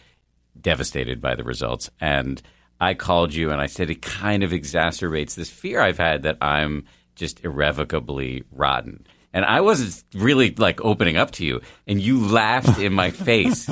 devastated 0.59 1.19
by 1.19 1.35
the 1.35 1.43
results. 1.43 1.89
And 1.99 2.41
I 2.79 2.93
called 2.93 3.33
you 3.33 3.51
and 3.51 3.61
I 3.61 3.67
said 3.67 3.89
it 3.89 4.01
kind 4.01 4.43
of 4.43 4.51
exacerbates 4.51 5.35
this 5.35 5.49
fear 5.49 5.79
I've 5.79 5.97
had 5.97 6.23
that 6.23 6.37
I'm 6.41 6.85
just 7.15 7.43
irrevocably 7.45 8.43
rotten. 8.51 9.05
And 9.33 9.43
I 9.43 9.61
wasn't 9.61 10.03
really 10.13 10.51
like 10.55 10.79
opening 10.83 11.17
up 11.17 11.31
to 11.31 11.45
you, 11.45 11.59
and 11.87 11.99
you 11.99 12.25
laughed 12.25 12.79
in 12.79 12.93
my 12.93 13.11
face, 13.11 13.69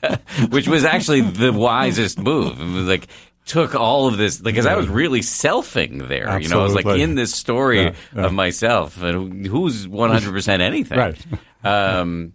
which 0.50 0.68
was 0.68 0.84
actually 0.84 1.22
the 1.22 1.50
wisest 1.50 2.18
move. 2.18 2.60
It 2.60 2.74
was 2.74 2.86
like, 2.86 3.08
took 3.46 3.74
all 3.74 4.06
of 4.06 4.18
this 4.18 4.38
because 4.38 4.66
I 4.66 4.76
was 4.76 4.86
really 4.86 5.20
selfing 5.20 6.08
there. 6.08 6.38
You 6.38 6.50
know, 6.50 6.60
I 6.60 6.62
was 6.62 6.74
like 6.74 6.84
in 6.86 7.14
this 7.14 7.34
story 7.34 7.84
Yeah, 7.84 7.94
yeah. 8.14 8.26
of 8.26 8.34
myself, 8.34 9.00
and 9.02 9.46
who's 9.46 9.88
one 9.88 10.10
hundred 10.10 10.32
percent 10.32 10.60
anything, 10.60 10.98
Right. 10.98 11.26
Um, 11.64 12.34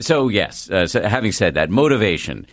so 0.00 0.28
yes, 0.28 0.70
uh, 0.70 0.86
so 0.86 1.02
having 1.02 1.32
said 1.32 1.54
that, 1.54 1.70
motivation, 1.70 2.46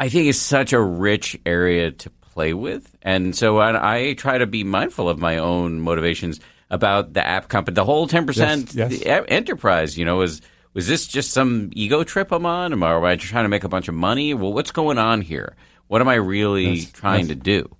I 0.00 0.08
think 0.08 0.28
it's 0.28 0.38
such 0.38 0.72
a 0.72 0.80
rich 0.80 1.38
area 1.44 1.90
to 1.90 2.10
play 2.32 2.54
with, 2.54 2.96
and 3.02 3.36
so 3.36 3.58
I, 3.58 3.98
I 4.08 4.12
try 4.14 4.38
to 4.38 4.46
be 4.46 4.64
mindful 4.64 5.08
of 5.08 5.18
my 5.18 5.36
own 5.38 5.80
motivations 5.80 6.40
about 6.70 7.12
the 7.12 7.26
app 7.26 7.48
company. 7.48 7.74
The 7.74 7.84
whole 7.84 8.06
ten 8.06 8.26
percent 8.26 8.74
Yes, 8.74 9.04
yes. 9.04 9.24
enterprise, 9.28 9.98
you 9.98 10.04
know, 10.06 10.16
was 10.16 10.40
was 10.72 10.88
this 10.88 11.06
just 11.06 11.32
some 11.32 11.70
ego 11.74 12.02
trip 12.02 12.32
I'm 12.32 12.46
on, 12.46 12.72
or 12.72 12.96
am 12.98 13.04
I 13.04 13.16
trying 13.16 13.44
to 13.44 13.48
make 13.48 13.64
a 13.64 13.68
bunch 13.68 13.88
of 13.88 13.94
money? 13.94 14.32
Well, 14.34 14.52
what's 14.52 14.70
going 14.70 14.96
on 14.98 15.20
here? 15.20 15.54
What 15.88 16.00
am 16.00 16.08
I 16.08 16.14
really 16.14 16.70
Yes, 16.78 16.92
trying 16.92 17.28
to 17.28 17.34
do? 17.34 17.76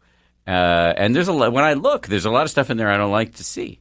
Uh, 0.47 0.92
and 0.97 1.14
there's 1.14 1.28
a 1.28 1.32
lot, 1.32 1.52
when 1.52 1.62
I 1.64 1.74
look, 1.74 2.09
there's 2.09 2.24
a 2.24 2.30
lot 2.30 2.42
of 2.42 2.51
stuff 2.51 2.68
in 2.70 2.76
there 2.76 2.90
I 2.90 2.97
don't 2.97 3.12
like 3.12 3.36
to 3.36 3.44
see. 3.44 3.80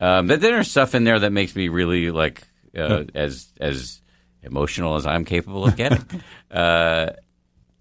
Um, 0.00 0.28
but 0.28 0.40
then 0.40 0.52
there's 0.52 0.70
stuff 0.70 0.94
in 0.94 1.02
there 1.02 1.18
that 1.18 1.32
makes 1.32 1.56
me 1.56 1.68
really 1.68 2.10
like 2.12 2.46
uh, 2.78 3.04
as 3.14 3.48
as 3.60 4.00
emotional 4.42 4.94
as 4.96 5.06
I'm 5.06 5.24
capable 5.24 5.64
of 5.66 5.74
getting. 5.76 6.04
uh, 6.50 7.10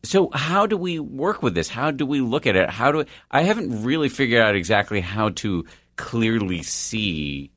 so 0.03 0.29
how 0.33 0.65
do 0.65 0.77
we 0.77 0.99
work 0.99 1.41
with 1.41 1.55
this? 1.55 1.69
How 1.69 1.91
do 1.91 2.05
we 2.05 2.21
look 2.21 2.45
at 2.45 2.55
it? 2.55 2.69
How 2.69 2.91
do 2.91 3.05
I 3.31 3.43
haven't 3.43 3.83
really 3.83 4.09
figured 4.09 4.41
out 4.41 4.55
exactly 4.55 5.01
how 5.01 5.29
to 5.29 5.65
clearly 5.95 6.63
see 6.63 7.51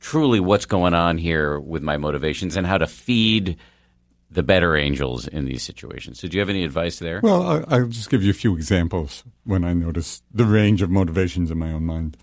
truly 0.00 0.38
what's 0.38 0.66
going 0.66 0.92
on 0.92 1.16
here 1.16 1.58
with 1.58 1.82
my 1.82 1.96
motivations 1.96 2.56
and 2.56 2.66
how 2.66 2.76
to 2.76 2.86
feed 2.86 3.56
the 4.34 4.42
better 4.42 4.76
angels 4.76 5.26
in 5.28 5.44
these 5.44 5.62
situations. 5.62 6.20
So 6.20 6.28
do 6.28 6.36
you 6.36 6.40
have 6.40 6.50
any 6.50 6.64
advice 6.64 6.98
there? 6.98 7.20
Well, 7.22 7.42
I, 7.42 7.76
I'll 7.76 7.86
just 7.86 8.10
give 8.10 8.22
you 8.22 8.30
a 8.30 8.34
few 8.34 8.54
examples 8.54 9.24
when 9.44 9.64
I 9.64 9.72
notice 9.72 10.22
the 10.32 10.44
range 10.44 10.82
of 10.82 10.90
motivations 10.90 11.50
in 11.50 11.58
my 11.58 11.72
own 11.72 11.84
mind. 11.84 12.16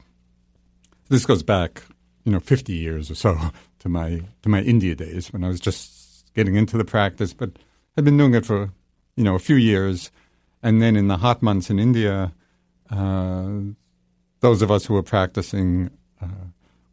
This 1.09 1.25
goes 1.25 1.41
back, 1.41 1.83
you 2.23 2.31
know, 2.31 2.39
50 2.39 2.73
years 2.73 3.09
or 3.09 3.15
so 3.15 3.37
to 3.79 3.89
my 3.89 4.21
to 4.43 4.49
my 4.49 4.61
India 4.61 4.93
days 4.93 5.31
when 5.33 5.43
I 5.43 5.47
was 5.47 5.59
just 5.59 6.33
getting 6.35 6.55
into 6.55 6.77
the 6.77 6.85
practice, 6.85 7.33
but 7.33 7.57
I'd 7.97 8.05
been 8.05 8.17
doing 8.17 8.35
it 8.35 8.45
for, 8.45 8.71
you 9.15 9.23
know, 9.23 9.35
a 9.35 9.39
few 9.39 9.55
years, 9.55 10.11
and 10.63 10.81
then 10.81 10.95
in 10.95 11.07
the 11.07 11.17
hot 11.17 11.41
months 11.41 11.69
in 11.69 11.79
India, 11.79 12.31
uh, 12.89 13.49
those 14.39 14.61
of 14.61 14.71
us 14.71 14.85
who 14.85 14.93
were 14.93 15.03
practicing 15.03 15.89
uh, 16.21 16.27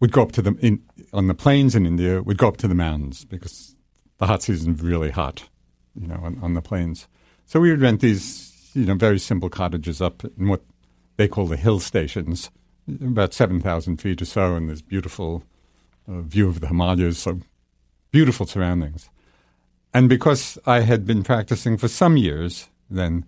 would 0.00 0.12
go 0.12 0.22
up 0.22 0.32
to 0.32 0.42
the 0.42 0.56
in, 0.60 0.82
on 1.12 1.26
the 1.26 1.34
plains 1.34 1.74
in 1.74 1.86
India. 1.86 2.22
We'd 2.22 2.38
go 2.38 2.48
up 2.48 2.56
to 2.58 2.68
the 2.68 2.74
mountains 2.74 3.24
because 3.24 3.76
the 4.18 4.26
hot 4.26 4.42
season 4.42 4.74
is 4.74 4.82
really 4.82 5.10
hot, 5.10 5.48
you 5.94 6.06
know, 6.06 6.20
on, 6.22 6.38
on 6.42 6.54
the 6.54 6.62
plains. 6.62 7.08
So 7.46 7.60
we 7.60 7.70
would 7.70 7.80
rent 7.80 8.00
these, 8.00 8.70
you 8.74 8.84
know, 8.84 8.94
very 8.94 9.18
simple 9.18 9.48
cottages 9.48 10.02
up 10.02 10.24
in 10.24 10.48
what 10.48 10.62
they 11.16 11.28
call 11.28 11.46
the 11.46 11.56
hill 11.56 11.80
stations, 11.80 12.50
about 13.02 13.34
seven 13.34 13.60
thousand 13.60 13.98
feet 13.98 14.22
or 14.22 14.26
so, 14.26 14.54
and 14.54 14.68
this 14.68 14.82
beautiful 14.82 15.42
uh, 16.06 16.20
view 16.20 16.48
of 16.48 16.60
the 16.60 16.68
Himalayas. 16.68 17.18
So 17.18 17.40
beautiful 18.10 18.46
surroundings. 18.46 19.10
And 19.94 20.08
because 20.08 20.58
I 20.66 20.80
had 20.80 21.06
been 21.06 21.22
practicing 21.22 21.76
for 21.76 21.88
some 21.88 22.16
years 22.16 22.68
then, 22.90 23.24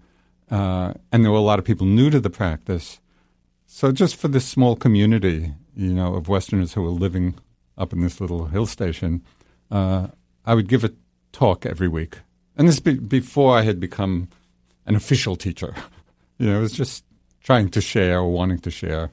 uh, 0.50 0.94
and 1.12 1.24
there 1.24 1.32
were 1.32 1.38
a 1.38 1.42
lot 1.42 1.58
of 1.58 1.64
people 1.64 1.86
new 1.86 2.10
to 2.10 2.20
the 2.20 2.30
practice, 2.30 3.00
so 3.66 3.92
just 3.92 4.16
for 4.16 4.28
this 4.28 4.46
small 4.46 4.74
community, 4.74 5.54
you 5.76 5.94
know, 5.94 6.14
of 6.14 6.28
Westerners 6.28 6.72
who 6.72 6.82
were 6.82 6.88
living 6.88 7.34
up 7.78 7.92
in 7.92 8.00
this 8.00 8.20
little 8.20 8.46
hill 8.46 8.66
station, 8.66 9.22
uh, 9.70 10.08
I 10.44 10.54
would 10.54 10.68
give 10.68 10.84
a 10.84 10.92
talk 11.32 11.64
every 11.64 11.88
week. 11.88 12.18
And 12.56 12.68
this 12.68 12.80
be- 12.80 12.94
before 12.98 13.56
I 13.56 13.62
had 13.62 13.78
become 13.78 14.28
an 14.86 14.96
official 14.96 15.36
teacher. 15.36 15.74
You 16.38 16.46
know, 16.46 16.56
I 16.56 16.60
was 16.62 16.72
just 16.72 17.04
trying 17.44 17.68
to 17.68 17.82
share 17.82 18.20
or 18.20 18.32
wanting 18.32 18.60
to 18.60 18.70
share, 18.70 19.10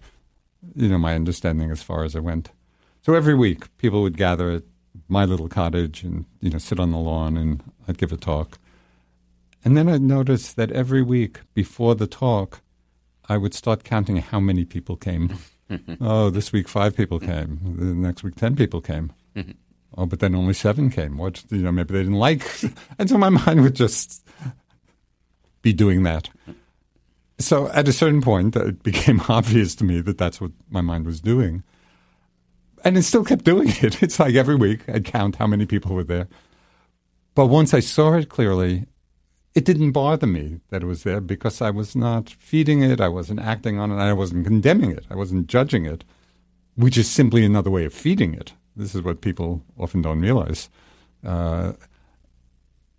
you 0.75 0.87
know, 0.87 0.97
my 0.97 1.13
understanding 1.13 1.71
as 1.71 1.83
far 1.83 2.05
as 2.05 2.15
I 2.15 2.19
went. 2.19 2.51
So 3.01 3.15
every 3.15 3.35
week, 3.35 3.75
people 3.77 4.01
would 4.01 4.15
gather 4.15 4.49
at 4.49 4.63
my 5.07 5.25
little 5.25 5.47
cottage 5.47 6.03
and, 6.03 6.25
you 6.41 6.49
know, 6.49 6.57
sit 6.57 6.79
on 6.79 6.91
the 6.91 6.97
lawn 6.97 7.37
and 7.37 7.63
I'd 7.87 7.97
give 7.97 8.11
a 8.11 8.17
talk. 8.17 8.59
And 9.63 9.75
then 9.75 9.89
I'd 9.89 10.01
notice 10.01 10.53
that 10.53 10.71
every 10.71 11.01
week 11.01 11.41
before 11.53 11.95
the 11.95 12.07
talk, 12.07 12.61
I 13.29 13.37
would 13.37 13.53
start 13.53 13.83
counting 13.83 14.17
how 14.17 14.39
many 14.39 14.65
people 14.65 14.95
came. 14.95 15.37
oh, 16.01 16.29
this 16.29 16.51
week 16.51 16.67
five 16.67 16.95
people 16.95 17.19
came. 17.19 17.59
The 17.77 17.85
next 17.85 18.23
week 18.23 18.35
ten 18.35 18.55
people 18.55 18.81
came. 18.81 19.11
oh, 19.97 20.05
but 20.05 20.19
then 20.19 20.35
only 20.35 20.53
seven 20.53 20.89
came. 20.89 21.17
What 21.17 21.43
you 21.49 21.59
know, 21.59 21.71
maybe 21.71 21.93
they 21.93 21.99
didn't 21.99 22.15
like. 22.15 22.43
and 22.99 23.09
so 23.09 23.17
my 23.17 23.29
mind 23.29 23.61
would 23.63 23.75
just 23.75 24.25
be 25.61 25.73
doing 25.73 26.03
that. 26.03 26.29
So 27.39 27.67
at 27.69 27.87
a 27.87 27.93
certain 27.93 28.21
point, 28.21 28.55
it 28.55 28.81
became 28.81 29.21
obvious 29.29 29.75
to 29.75 29.83
me 29.83 30.01
that 30.01 30.17
that's 30.17 30.41
what 30.41 30.51
my 30.69 30.81
mind 30.81 31.05
was 31.05 31.21
doing. 31.21 31.63
And 32.87 32.97
it 32.97 33.03
still 33.03 33.25
kept 33.25 33.43
doing 33.43 33.67
it. 33.81 34.01
It's 34.01 34.17
like 34.17 34.35
every 34.35 34.55
week 34.55 34.87
I'd 34.87 35.03
count 35.03 35.35
how 35.35 35.45
many 35.45 35.65
people 35.65 35.93
were 35.93 36.05
there. 36.05 36.29
But 37.35 37.47
once 37.47 37.73
I 37.73 37.81
saw 37.81 38.13
it 38.13 38.29
clearly, 38.29 38.85
it 39.53 39.65
didn't 39.65 39.91
bother 39.91 40.25
me 40.25 40.61
that 40.69 40.83
it 40.83 40.85
was 40.85 41.03
there 41.03 41.19
because 41.19 41.61
I 41.61 41.69
was 41.69 41.97
not 41.97 42.29
feeding 42.29 42.81
it, 42.81 43.01
I 43.01 43.09
wasn't 43.09 43.41
acting 43.41 43.77
on 43.77 43.91
it, 43.91 43.97
I 43.97 44.13
wasn't 44.13 44.45
condemning 44.45 44.91
it, 44.91 45.05
I 45.09 45.15
wasn't 45.15 45.47
judging 45.47 45.85
it, 45.85 46.05
which 46.75 46.97
is 46.97 47.09
simply 47.09 47.43
another 47.43 47.69
way 47.69 47.83
of 47.83 47.93
feeding 47.93 48.33
it. 48.33 48.53
This 48.73 48.95
is 48.95 49.01
what 49.01 49.19
people 49.19 49.65
often 49.77 50.01
don't 50.01 50.21
realize. 50.21 50.69
Uh, 51.25 51.73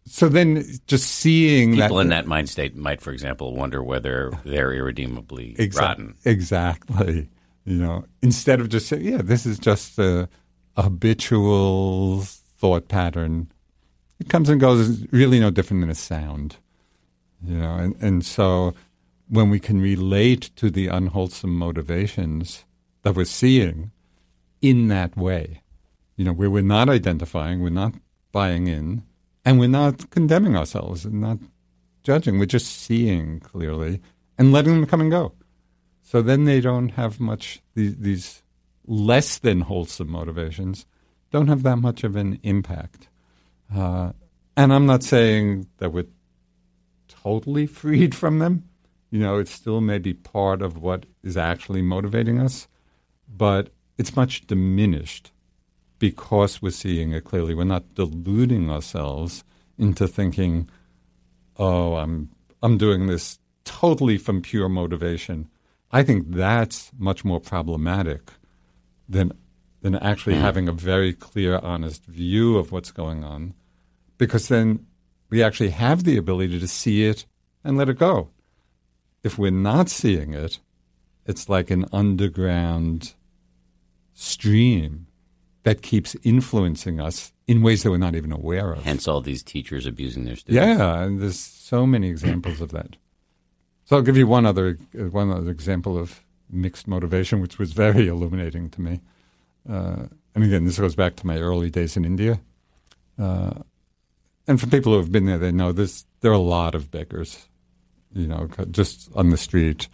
so 0.05 0.29
then, 0.29 0.65
just 0.87 1.07
seeing 1.07 1.77
People 1.77 1.97
that 1.97 2.03
in 2.03 2.09
that 2.11 2.27
mind 2.27 2.51
state 2.51 2.77
might, 2.77 3.01
for 3.01 3.13
example, 3.13 3.55
wonder 3.55 3.83
whether 3.83 4.39
they're 4.45 4.75
irredeemably 4.75 5.55
Exa- 5.59 5.81
rotten. 5.81 6.15
Exactly. 6.27 7.31
You 7.69 7.77
know, 7.77 8.05
instead 8.23 8.61
of 8.61 8.71
just 8.71 8.89
saying, 8.89 9.05
yeah, 9.05 9.21
this 9.23 9.45
is 9.45 9.59
just 9.59 9.99
a, 9.99 10.27
habitual 10.75 12.23
thought 12.23 12.89
pattern. 12.89 13.51
It 14.21 14.29
comes 14.29 14.49
and 14.49 14.61
goes. 14.61 14.89
It's 14.89 15.13
really 15.13 15.41
no 15.41 15.51
different 15.51 15.83
than 15.83 15.91
a 15.91 15.95
sound. 15.95 16.57
You 17.45 17.57
know, 17.57 17.75
and, 17.75 17.97
and 18.01 18.25
so 18.25 18.75
when 19.29 19.51
we 19.51 19.61
can 19.61 19.81
relate 19.81 20.51
to 20.57 20.71
the 20.71 20.87
unwholesome 20.87 21.55
motivations 21.55 22.65
that 23.03 23.17
we're 23.17 23.25
seeing 23.25 23.91
in 24.63 24.89
that 24.89 25.17
way, 25.17 25.63
you 26.17 26.25
know, 26.25 26.33
where 26.33 26.51
we're 26.51 26.63
not 26.63 26.89
identifying, 26.89 27.61
we're 27.61 27.71
not 27.71 27.95
buying 28.33 28.67
in, 28.67 29.03
and 29.45 29.59
we're 29.59 29.69
not 29.69 30.11
condemning 30.11 30.57
ourselves 30.57 31.05
and 31.05 31.21
not 31.21 31.39
judging. 32.03 32.39
We're 32.39 32.47
just 32.47 32.69
seeing 32.69 33.41
clearly 33.41 34.01
and 34.39 34.53
letting 34.53 34.75
them 34.75 34.87
come 34.87 35.01
and 35.01 35.11
go. 35.11 35.33
So 36.11 36.23
then 36.23 36.45
they 36.45 36.63
don't 36.63 36.93
have 36.93 37.21
much, 37.21 37.61
these, 37.75 37.99
these 37.99 38.43
less 38.87 39.37
than 39.37 39.61
wholesome 39.61 40.11
motivations 40.11 40.87
don't 41.31 41.49
have 41.49 41.63
that 41.65 41.77
much 41.77 42.03
of 42.03 42.17
an 42.17 42.41
impact. 42.43 43.09
Uh, 43.77 44.13
and 44.57 44.73
I'm 44.73 44.87
not 44.87 45.03
saying 45.03 45.67
that 45.77 45.93
we're 45.93 46.07
totally 47.09 47.67
freed 47.81 48.15
from 48.15 48.39
them. 48.39 48.65
You 49.11 49.21
know, 49.21 49.37
it 49.37 49.49
still 49.49 49.83
may 49.83 49.99
be 49.99 50.15
part 50.15 50.63
of 50.63 50.79
what 50.79 51.05
is 51.23 51.37
actually 51.37 51.83
motivating 51.83 52.41
us, 52.41 52.69
but 53.29 53.69
it's 53.99 54.17
much 54.17 54.47
diminished 54.47 55.31
because 55.99 56.63
we're 56.63 56.71
seeing 56.71 57.13
it 57.13 57.25
clearly. 57.25 57.55
We're 57.55 57.65
not 57.65 57.95
deluding 57.95 58.71
ourselves 58.71 59.45
into 59.77 60.09
thinking, 60.09 60.71
"Oh, 61.59 61.97
I'm 61.97 62.31
I'm 62.63 62.79
doing 62.79 63.09
this 63.09 63.39
totally 63.67 64.17
from 64.17 64.41
pure 64.41 64.71
motivation." 64.71 65.51
I 65.91 66.03
think 66.03 66.31
that's 66.31 66.91
much 66.99 67.25
more 67.25 67.41
problematic 67.41 68.33
than 69.09 69.33
than 69.81 69.95
actually 69.95 70.35
mm. 70.35 70.41
having 70.41 70.69
a 70.69 70.73
very 70.73 71.13
clear, 71.13 71.59
honest 71.63 72.05
view 72.05 72.59
of 72.59 72.73
what's 72.73 72.91
going 72.91 73.23
on, 73.25 73.55
because 74.19 74.49
then 74.49 74.87
we 75.31 75.43
actually 75.43 75.71
have 75.71 76.05
the 76.05 76.17
ability 76.17 76.59
to 76.59 76.67
see 76.67 77.05
it 77.05 77.27
and 77.63 77.77
let 77.77 77.89
it 77.89 77.99
go. 77.99 78.31
If 79.23 79.39
we're 79.39 79.51
not 79.51 79.89
seeing 79.89 80.35
it, 80.35 80.59
it's 81.27 81.49
like 81.49 81.71
an 81.71 81.87
underground 81.93 83.15
stream 84.15 85.07
that 85.63 85.83
keeps 85.83 86.17
influencing 86.23 87.01
us 87.01 87.33
in 87.47 87.63
ways 87.63 87.83
that 87.83 87.91
we're 87.91 87.99
not 87.99 88.15
even 88.15 88.33
aware 88.33 88.73
of. 88.73 88.83
Hence, 88.83 89.07
all 89.07 89.21
these 89.21 89.43
teachers 89.43 89.87
abusing 89.87 90.25
their 90.25 90.37
students. 90.37 90.67
Yeah, 90.67 91.03
and 91.03 91.21
there's 91.21 91.39
so 91.39 91.87
many 91.87 92.09
examples 92.09 92.61
of 92.61 92.71
that. 92.73 92.97
So 93.89 93.97
I'll 93.97 94.03
give 94.03 94.19
you 94.19 94.27
one 94.27 94.45
other 94.45 94.79
uh, 94.95 95.05
one 95.05 95.31
other 95.31 95.51
example 95.51 95.97
of 95.97 96.23
mixed 96.51 96.87
motivation, 96.87 97.41
which 97.41 97.59
was 97.59 97.73
very 97.73 98.07
illuminating 98.13 98.69
to 98.71 98.83
me. 98.83 99.01
Uh, 99.67 100.09
and 100.35 100.45
again, 100.45 100.67
this 100.67 100.79
goes 100.79 100.95
back 100.95 101.17
to 101.17 101.27
my 101.27 101.39
early 101.39 101.71
days 101.71 101.97
in 101.97 102.05
India. 102.05 102.39
Uh, 103.19 103.55
and 104.47 104.61
for 104.61 104.67
people 104.67 104.93
who 104.93 104.99
have 104.99 105.11
been 105.11 105.25
there, 105.25 105.39
they 105.39 105.53
know 105.53 105.73
this. 105.73 106.05
There 106.21 106.31
are 106.31 106.35
a 106.35 106.39
lot 106.39 106.75
of 106.75 106.91
beggars, 106.91 107.49
you 108.13 108.27
know, 108.27 108.47
just 108.71 109.09
on 109.15 109.31
the 109.31 109.39
street. 109.39 109.89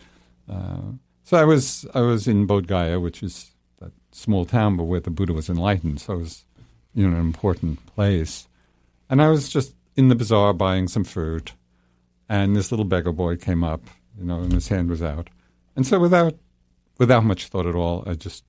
Uh, 0.51 0.95
so 1.23 1.37
I 1.37 1.45
was 1.45 1.87
I 1.95 2.01
was 2.01 2.27
in 2.27 2.49
Bodh 2.49 2.67
Gaya, 2.67 2.99
which 2.99 3.23
is 3.23 3.53
that 3.79 3.93
small 4.11 4.45
town, 4.45 4.77
but 4.77 4.85
where 4.85 4.99
the 4.99 5.11
Buddha 5.11 5.33
was 5.33 5.49
enlightened. 5.49 6.01
So 6.01 6.15
it 6.15 6.19
was, 6.19 6.45
you 6.95 7.09
know, 7.09 7.15
an 7.15 7.21
important 7.21 7.87
place. 7.87 8.49
And 9.09 9.23
I 9.23 9.29
was 9.29 9.49
just 9.49 9.77
in 9.95 10.09
the 10.09 10.17
bazaar 10.17 10.53
buying 10.53 10.89
some 10.89 11.05
fruit, 11.05 11.53
and 12.29 12.57
this 12.57 12.73
little 12.73 12.85
beggar 12.85 13.13
boy 13.13 13.37
came 13.37 13.63
up, 13.63 13.83
you 14.19 14.25
know, 14.25 14.41
and 14.41 14.53
his 14.53 14.69
hand 14.69 14.91
was 14.91 15.03
out. 15.03 15.29
And 15.77 15.87
so 15.87 15.99
without 15.99 16.37
without 16.99 17.25
much 17.25 17.47
thought 17.47 17.67
at 17.67 17.75
all, 17.75 18.05
I 18.07 18.15
just 18.15 18.45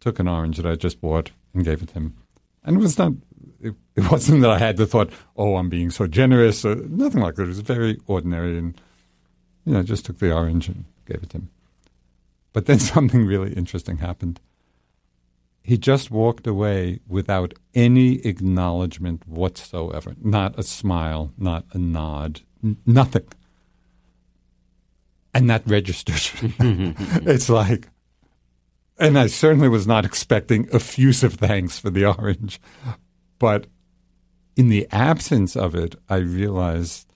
took 0.00 0.18
an 0.18 0.28
orange 0.28 0.56
that 0.56 0.66
I 0.66 0.76
just 0.76 1.00
bought 1.00 1.30
and 1.52 1.64
gave 1.64 1.82
it 1.82 1.88
to 1.88 1.94
him. 1.94 2.16
And 2.64 2.76
it 2.76 2.80
was 2.80 2.98
not 2.98 3.12
it, 3.60 3.74
it 3.96 4.10
wasn't 4.10 4.40
that 4.42 4.50
I 4.50 4.58
had 4.58 4.76
the 4.76 4.86
thought, 4.86 5.10
oh, 5.36 5.56
I'm 5.56 5.68
being 5.68 5.90
so 5.90 6.06
generous 6.06 6.64
or 6.64 6.76
nothing 6.76 7.20
like 7.20 7.34
that. 7.34 7.44
It 7.44 7.48
was 7.48 7.60
very 7.60 7.98
ordinary 8.06 8.56
and 8.58 8.80
you 9.64 9.72
know, 9.74 9.82
just 9.82 10.06
took 10.06 10.18
the 10.18 10.32
orange 10.32 10.68
and 10.68 10.84
gave 11.06 11.22
it 11.22 11.30
to 11.30 11.38
him. 11.38 11.50
But 12.52 12.66
then 12.66 12.78
something 12.94 13.26
really 13.26 13.52
interesting 13.52 13.98
happened. 13.98 14.40
He 15.62 15.76
just 15.76 16.10
walked 16.10 16.46
away 16.46 17.00
without 17.06 17.52
any 17.74 18.14
acknowledgement 18.26 19.28
whatsoever. 19.28 20.14
Not 20.20 20.58
a 20.58 20.62
smile, 20.62 21.32
not 21.36 21.66
a 21.72 21.78
nod, 21.78 22.40
nothing. 22.86 23.26
And 25.32 25.48
that 25.48 25.62
registers. 25.66 26.32
it's 26.40 27.48
like, 27.48 27.88
and 28.98 29.18
I 29.18 29.28
certainly 29.28 29.68
was 29.68 29.86
not 29.86 30.04
expecting 30.04 30.68
effusive 30.72 31.34
thanks 31.34 31.78
for 31.78 31.90
the 31.90 32.04
orange. 32.04 32.60
But 33.38 33.66
in 34.56 34.68
the 34.68 34.86
absence 34.90 35.56
of 35.56 35.74
it, 35.74 35.94
I 36.08 36.16
realized 36.16 37.10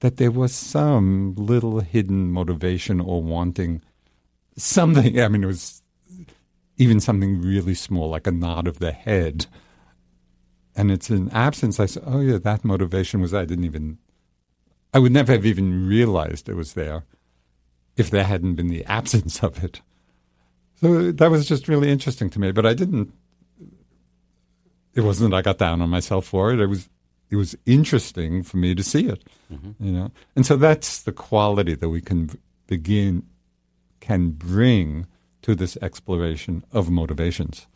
that 0.00 0.16
there 0.16 0.30
was 0.30 0.54
some 0.54 1.34
little 1.36 1.80
hidden 1.80 2.30
motivation 2.30 3.00
or 3.00 3.22
wanting 3.22 3.82
something. 4.56 5.20
I 5.20 5.28
mean, 5.28 5.44
it 5.44 5.48
was 5.48 5.82
even 6.76 7.00
something 7.00 7.40
really 7.40 7.74
small, 7.74 8.10
like 8.10 8.26
a 8.26 8.32
nod 8.32 8.66
of 8.66 8.78
the 8.78 8.92
head. 8.92 9.46
And 10.74 10.90
it's 10.90 11.10
in 11.10 11.30
absence. 11.30 11.80
I 11.80 11.86
said, 11.86 12.02
"Oh 12.06 12.20
yeah, 12.20 12.38
that 12.38 12.64
motivation 12.64 13.20
was. 13.20 13.32
I 13.32 13.46
didn't 13.46 13.64
even. 13.64 13.98
I 14.96 14.98
would 14.98 15.12
never 15.12 15.32
have 15.32 15.44
even 15.44 15.86
realized 15.86 16.48
it 16.48 16.56
was 16.56 16.72
there, 16.72 17.04
if 17.98 18.08
there 18.08 18.24
hadn't 18.24 18.54
been 18.54 18.68
the 18.68 18.82
absence 18.86 19.42
of 19.42 19.62
it. 19.62 19.82
So 20.80 21.12
that 21.12 21.30
was 21.30 21.46
just 21.46 21.68
really 21.68 21.90
interesting 21.90 22.30
to 22.30 22.40
me. 22.40 22.50
But 22.50 22.64
I 22.64 22.72
didn't. 22.72 23.12
It 24.94 25.02
wasn't 25.02 25.32
that 25.32 25.36
I 25.36 25.42
got 25.42 25.58
down 25.58 25.82
on 25.82 25.90
myself 25.90 26.24
for 26.24 26.50
it. 26.50 26.60
It 26.60 26.66
was. 26.68 26.88
It 27.28 27.36
was 27.36 27.54
interesting 27.66 28.42
for 28.42 28.56
me 28.56 28.74
to 28.74 28.82
see 28.82 29.06
it, 29.08 29.22
mm-hmm. 29.52 29.84
you 29.84 29.92
know. 29.92 30.12
And 30.34 30.46
so 30.46 30.56
that's 30.56 31.02
the 31.02 31.12
quality 31.12 31.74
that 31.74 31.90
we 31.90 32.00
can 32.00 32.30
begin, 32.66 33.24
can 34.00 34.30
bring 34.30 35.06
to 35.42 35.54
this 35.54 35.76
exploration 35.82 36.64
of 36.72 36.88
motivations. 36.88 37.66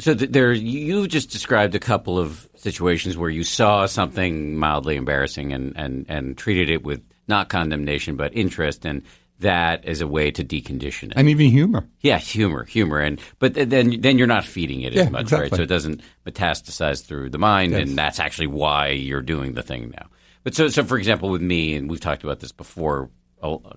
So 0.00 0.14
there, 0.14 0.52
you 0.52 1.08
just 1.08 1.30
described 1.30 1.74
a 1.74 1.80
couple 1.80 2.18
of 2.18 2.48
situations 2.54 3.16
where 3.16 3.30
you 3.30 3.42
saw 3.42 3.86
something 3.86 4.56
mildly 4.56 4.94
embarrassing 4.96 5.52
and, 5.52 5.72
and, 5.76 6.06
and 6.08 6.38
treated 6.38 6.70
it 6.70 6.84
with 6.84 7.02
not 7.26 7.48
condemnation 7.48 8.16
but 8.16 8.34
interest, 8.36 8.84
and 8.84 9.02
that 9.40 9.84
as 9.84 10.00
a 10.00 10.06
way 10.06 10.30
to 10.30 10.44
decondition 10.44 11.04
it, 11.04 11.12
and 11.16 11.28
even 11.28 11.46
humor. 11.50 11.88
Yeah, 12.00 12.18
humor, 12.18 12.64
humor, 12.64 12.98
and 12.98 13.20
but 13.38 13.54
then 13.54 14.00
then 14.00 14.18
you're 14.18 14.26
not 14.26 14.44
feeding 14.44 14.80
it 14.82 14.92
yeah, 14.92 15.02
as 15.02 15.10
much, 15.10 15.22
exactly. 15.22 15.50
right? 15.50 15.56
So 15.56 15.62
it 15.62 15.68
doesn't 15.68 16.00
metastasize 16.26 17.04
through 17.04 17.30
the 17.30 17.38
mind, 17.38 17.72
yes. 17.72 17.82
and 17.82 17.98
that's 17.98 18.18
actually 18.18 18.48
why 18.48 18.88
you're 18.88 19.22
doing 19.22 19.54
the 19.54 19.62
thing 19.62 19.90
now. 19.90 20.06
But 20.42 20.54
so, 20.54 20.68
so 20.68 20.84
for 20.84 20.98
example, 20.98 21.28
with 21.28 21.42
me, 21.42 21.74
and 21.74 21.90
we've 21.90 22.00
talked 22.00 22.24
about 22.24 22.40
this 22.40 22.52
before 22.52 23.10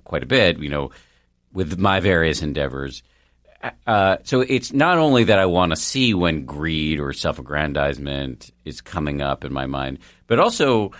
quite 0.03 0.23
a 0.23 0.27
bit, 0.27 0.57
you 0.59 0.69
know, 0.69 0.91
with 1.53 1.77
my 1.77 1.99
various 1.99 2.41
endeavors 2.41 3.03
uh, 3.85 4.17
so 4.23 4.41
it's 4.41 4.73
not 4.73 4.97
only 4.97 5.25
that 5.25 5.39
I 5.39 5.45
want 5.45 5.71
to 5.71 5.75
see 5.75 6.13
when 6.13 6.45
greed 6.45 6.99
or 6.99 7.13
self-aggrandizement 7.13 8.51
is 8.65 8.81
coming 8.81 9.21
up 9.21 9.45
in 9.45 9.53
my 9.53 9.65
mind, 9.65 9.99
but 10.27 10.39
also 10.39 10.91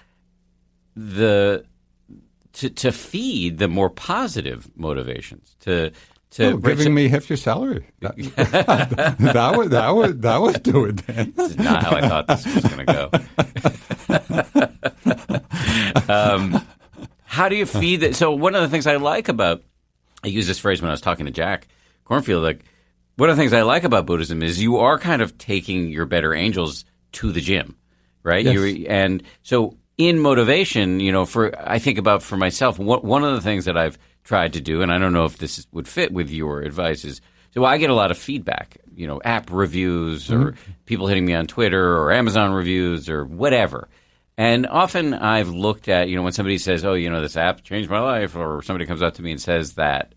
the 0.96 1.66
to, 2.54 2.70
to 2.70 2.92
feed 2.92 3.58
the 3.58 3.68
more 3.68 3.90
positive 3.90 4.70
motivations. 4.76 5.56
To 5.62 5.92
to 6.32 6.52
oh, 6.52 6.58
giving 6.58 6.94
me 6.94 7.10
half 7.10 7.30
your 7.30 7.38
salary. 7.38 7.88
That, 8.00 8.16
that, 9.20 9.58
would 9.58 9.72
that 9.72 9.96
would 9.96 10.22
that 10.22 10.42
would 10.42 10.64
do 10.64 10.86
it. 10.86 10.98
Then 11.08 11.34
this 11.36 11.52
is 11.52 11.58
not 11.58 11.84
how 11.84 11.92
I 11.92 12.08
thought 12.08 12.28
this 12.28 12.46
was 12.46 12.64
going 12.64 12.86
to 12.86 12.94
go. 16.08 16.14
um, 16.14 16.66
how 17.26 17.50
do 17.50 17.56
you 17.56 17.66
feed 17.66 17.98
that? 17.98 18.16
So 18.16 18.32
one 18.32 18.56
of 18.56 18.62
the 18.62 18.70
things 18.70 18.88
I 18.88 18.96
like 18.96 19.28
about 19.28 19.64
I 20.24 20.28
used 20.28 20.48
this 20.48 20.60
phrase 20.60 20.82
when 20.82 20.90
I 20.90 20.94
was 20.94 21.02
talking 21.02 21.26
to 21.26 21.32
Jack 21.32 21.68
Kornfield, 22.06 22.44
like 22.44 22.66
one 23.16 23.30
of 23.30 23.38
the 23.38 23.42
things 23.42 23.54
I 23.54 23.62
like 23.62 23.84
about 23.84 24.06
Buddhism 24.06 24.42
is 24.42 24.62
you 24.62 24.78
are 24.78 24.98
kind 24.98 25.22
of 25.22 25.38
taking 25.38 25.90
your 25.90 26.06
better 26.06 26.34
angels 26.34 26.86
to 27.14 27.32
the 27.32 27.42
gym, 27.42 27.76
right? 28.24 28.44
Yes. 28.44 28.54
You're, 28.54 28.92
and 28.92 29.24
so 29.44 29.78
in 29.98 30.20
motivation, 30.20 31.00
you 31.00 31.12
know, 31.12 31.26
for 31.26 31.54
I 31.60 31.80
think 31.80 31.98
about 31.98 32.24
for 32.24 32.38
myself, 32.38 32.80
what, 32.80 33.04
one 33.04 33.24
of 33.24 33.36
the 33.36 33.42
things 33.42 33.66
that 33.66 33.78
I've 33.78 33.98
tried 34.24 34.54
to 34.54 34.62
do, 34.62 34.82
and 34.82 34.92
I 34.92 34.98
don't 34.98 35.14
know 35.14 35.26
if 35.26 35.38
this 35.38 35.68
would 35.72 35.88
fit 35.88 36.12
with 36.12 36.30
your 36.30 36.62
advice, 36.62 37.06
is 37.06 37.22
so 37.54 37.66
I 37.66 37.78
get 37.78 37.90
a 37.90 37.96
lot 37.96 38.12
of 38.12 38.18
feedback, 38.18 38.78
you 38.96 39.08
know, 39.08 39.22
app 39.24 39.52
reviews 39.52 40.32
or 40.32 40.52
mm-hmm. 40.52 40.72
people 40.86 41.08
hitting 41.08 41.26
me 41.26 41.34
on 41.34 41.48
Twitter 41.48 41.98
or 41.98 42.12
Amazon 42.14 42.54
reviews 42.54 43.10
or 43.10 43.26
whatever. 43.26 43.90
And 44.38 44.66
often 44.66 45.14
I've 45.14 45.50
looked 45.50 45.90
at, 45.90 46.08
you 46.08 46.16
know, 46.16 46.24
when 46.24 46.32
somebody 46.32 46.58
says, 46.58 46.86
oh, 46.86 46.94
you 46.94 47.10
know, 47.10 47.22
this 47.22 47.36
app 47.36 47.62
changed 47.64 47.90
my 47.90 48.00
life, 48.00 48.36
or 48.36 48.62
somebody 48.62 48.86
comes 48.86 49.02
up 49.02 49.16
to 49.16 49.22
me 49.22 49.32
and 49.32 49.42
says 49.42 49.74
that, 49.74 50.16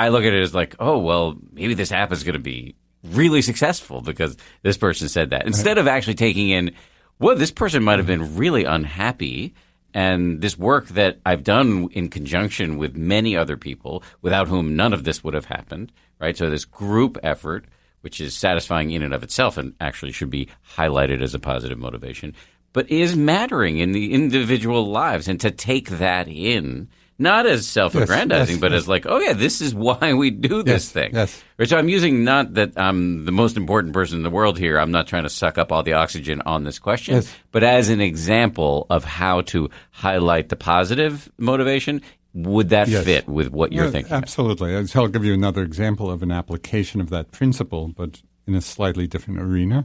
I 0.00 0.08
look 0.08 0.24
at 0.24 0.32
it 0.32 0.40
as 0.40 0.54
like, 0.54 0.76
oh, 0.80 0.98
well, 0.98 1.36
maybe 1.52 1.74
this 1.74 1.92
app 1.92 2.10
is 2.10 2.24
going 2.24 2.32
to 2.32 2.38
be 2.38 2.74
really 3.04 3.42
successful 3.42 4.00
because 4.00 4.34
this 4.62 4.78
person 4.78 5.10
said 5.10 5.28
that. 5.30 5.46
Instead 5.46 5.76
of 5.76 5.86
actually 5.86 6.14
taking 6.14 6.48
in, 6.48 6.74
well, 7.18 7.36
this 7.36 7.50
person 7.50 7.84
might 7.84 7.98
have 7.98 8.06
been 8.06 8.36
really 8.36 8.64
unhappy. 8.64 9.54
And 9.92 10.40
this 10.40 10.56
work 10.56 10.88
that 10.88 11.18
I've 11.26 11.44
done 11.44 11.90
in 11.92 12.08
conjunction 12.08 12.78
with 12.78 12.96
many 12.96 13.36
other 13.36 13.58
people, 13.58 14.02
without 14.22 14.48
whom 14.48 14.74
none 14.74 14.94
of 14.94 15.04
this 15.04 15.22
would 15.22 15.34
have 15.34 15.46
happened, 15.46 15.92
right? 16.18 16.36
So 16.36 16.48
this 16.48 16.64
group 16.64 17.18
effort, 17.22 17.66
which 18.00 18.20
is 18.20 18.34
satisfying 18.34 18.92
in 18.92 19.02
and 19.02 19.12
of 19.12 19.22
itself 19.22 19.58
and 19.58 19.74
actually 19.80 20.12
should 20.12 20.30
be 20.30 20.48
highlighted 20.76 21.20
as 21.20 21.34
a 21.34 21.38
positive 21.38 21.78
motivation, 21.78 22.34
but 22.72 22.88
is 22.88 23.16
mattering 23.16 23.78
in 23.78 23.92
the 23.92 24.14
individual 24.14 24.86
lives. 24.86 25.28
And 25.28 25.38
to 25.40 25.50
take 25.50 25.90
that 25.90 26.26
in 26.26 26.88
not 27.20 27.46
as 27.46 27.66
self-aggrandizing, 27.68 28.56
yes, 28.56 28.60
but 28.60 28.72
yes. 28.72 28.82
as 28.82 28.88
like, 28.88 29.06
oh 29.06 29.18
yeah, 29.18 29.34
this 29.34 29.60
is 29.60 29.74
why 29.74 30.14
we 30.14 30.30
do 30.30 30.62
this 30.62 30.90
thing. 30.90 31.10
yes. 31.14 31.42
So 31.64 31.76
I'm 31.76 31.88
using 31.88 32.24
not 32.24 32.54
that 32.54 32.72
I'm 32.78 33.26
the 33.26 33.32
most 33.32 33.56
important 33.56 33.92
person 33.92 34.16
in 34.16 34.22
the 34.22 34.30
world 34.30 34.58
here. 34.58 34.78
I'm 34.78 34.90
not 34.90 35.06
trying 35.06 35.24
to 35.24 35.28
suck 35.30 35.58
up 35.58 35.70
all 35.70 35.82
the 35.82 35.92
oxygen 35.92 36.40
on 36.46 36.64
this 36.64 36.78
question, 36.78 37.16
Yes. 37.16 37.32
but 37.52 37.62
as 37.62 37.88
an 37.90 38.00
example 38.00 38.86
of 38.90 39.04
how 39.04 39.42
to 39.42 39.68
highlight 39.90 40.48
the 40.48 40.56
positive 40.56 41.30
motivation. 41.38 42.02
Would 42.32 42.68
that 42.68 42.86
Yes. 42.86 43.04
fit 43.04 43.28
with 43.28 43.48
what 43.50 43.72
you're 43.72 43.90
thinking? 43.90 44.12
Absolutely. 44.12 44.86
So 44.86 45.02
I'll 45.02 45.08
give 45.08 45.24
you 45.24 45.34
another 45.34 45.62
example 45.64 46.08
of 46.12 46.22
an 46.22 46.30
application 46.30 47.00
of 47.00 47.10
that 47.10 47.32
principle, 47.32 47.88
but 47.88 48.22
in 48.46 48.54
a 48.54 48.60
slightly 48.60 49.08
different 49.08 49.40
arena. 49.40 49.84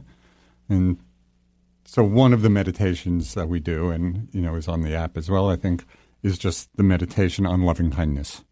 And 0.68 0.98
so 1.84 2.04
one 2.04 2.32
of 2.32 2.42
the 2.42 2.48
meditations 2.50 3.34
that 3.34 3.48
we 3.48 3.58
do, 3.58 3.90
and 3.90 4.28
you 4.32 4.40
know, 4.40 4.54
is 4.54 4.68
on 4.68 4.82
the 4.82 4.94
app 4.94 5.16
as 5.16 5.28
well, 5.28 5.50
I 5.50 5.56
think, 5.56 5.84
is 6.26 6.38
just 6.38 6.76
the 6.76 6.82
meditation 6.82 7.46
on 7.46 7.62
loving 7.62 7.90
kindness. 7.90 8.44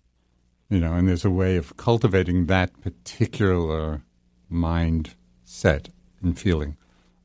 You 0.71 0.79
know, 0.79 0.95
and 0.95 1.09
there's 1.09 1.25
a 1.25 1.31
way 1.31 1.57
of 1.57 1.77
cultivating 1.77 2.47
that 2.47 2.81
particular 2.81 4.03
mind 4.49 5.15
set 5.45 5.89
and 6.23 6.39
feeling 6.39 6.77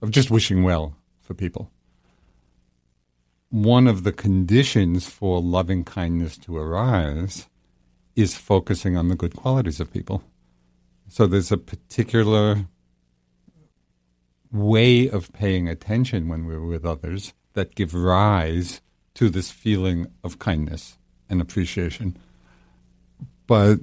of 0.01 0.09
just 0.09 0.31
wishing 0.31 0.63
well 0.63 0.95
for 1.21 1.35
people. 1.35 1.71
One 3.49 3.87
of 3.87 4.03
the 4.03 4.11
conditions 4.11 5.07
for 5.07 5.39
loving 5.39 5.83
kindness 5.83 6.37
to 6.39 6.57
arise 6.57 7.47
is 8.15 8.35
focusing 8.35 8.97
on 8.97 9.07
the 9.07 9.15
good 9.15 9.35
qualities 9.35 9.79
of 9.79 9.93
people. 9.93 10.23
So 11.07 11.27
there's 11.27 11.51
a 11.51 11.57
particular 11.57 12.65
way 14.51 15.07
of 15.07 15.31
paying 15.31 15.69
attention 15.69 16.27
when 16.27 16.45
we're 16.45 16.65
with 16.65 16.85
others 16.85 17.33
that 17.53 17.75
give 17.75 17.93
rise 17.93 18.81
to 19.19 19.29
this 19.29 19.51
feeling 19.51 20.07
of 20.23 20.39
kindness 20.39 20.97
and 21.29 21.41
appreciation. 21.41 22.17
But 23.47 23.79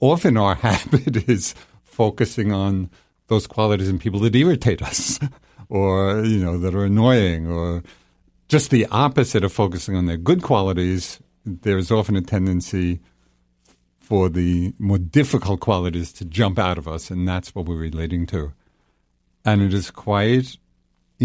often 0.00 0.38
our 0.38 0.54
habit 0.66 1.28
is 1.28 1.54
focusing 1.84 2.50
on 2.50 2.88
those 3.26 3.46
qualities 3.46 3.90
in 3.90 3.98
people 3.98 4.20
that 4.20 4.34
irritate 4.34 4.80
us 4.80 5.20
or, 5.68 6.24
you 6.24 6.42
know, 6.42 6.56
that 6.56 6.74
are 6.74 6.86
annoying 6.86 7.46
or 7.46 7.82
just 8.48 8.70
the 8.70 8.86
opposite 8.86 9.44
of 9.44 9.52
focusing 9.52 9.96
on 9.96 10.06
their 10.06 10.16
good 10.16 10.42
qualities. 10.42 11.20
There's 11.44 11.90
often 11.90 12.16
a 12.16 12.22
tendency 12.22 13.00
for 14.00 14.30
the 14.30 14.72
more 14.78 14.96
difficult 14.96 15.60
qualities 15.60 16.10
to 16.14 16.24
jump 16.24 16.58
out 16.58 16.78
of 16.78 16.88
us, 16.88 17.10
and 17.10 17.28
that's 17.28 17.54
what 17.54 17.66
we're 17.66 17.76
relating 17.76 18.24
to. 18.28 18.54
And 19.44 19.60
it 19.60 19.74
is 19.74 19.90
quite 19.90 20.56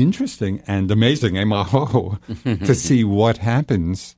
interesting 0.02 0.62
and 0.68 0.90
amazing, 0.92 1.34
MRO, 1.34 2.20
to 2.66 2.76
see 2.76 3.04
what 3.04 3.38
happens. 3.38 4.16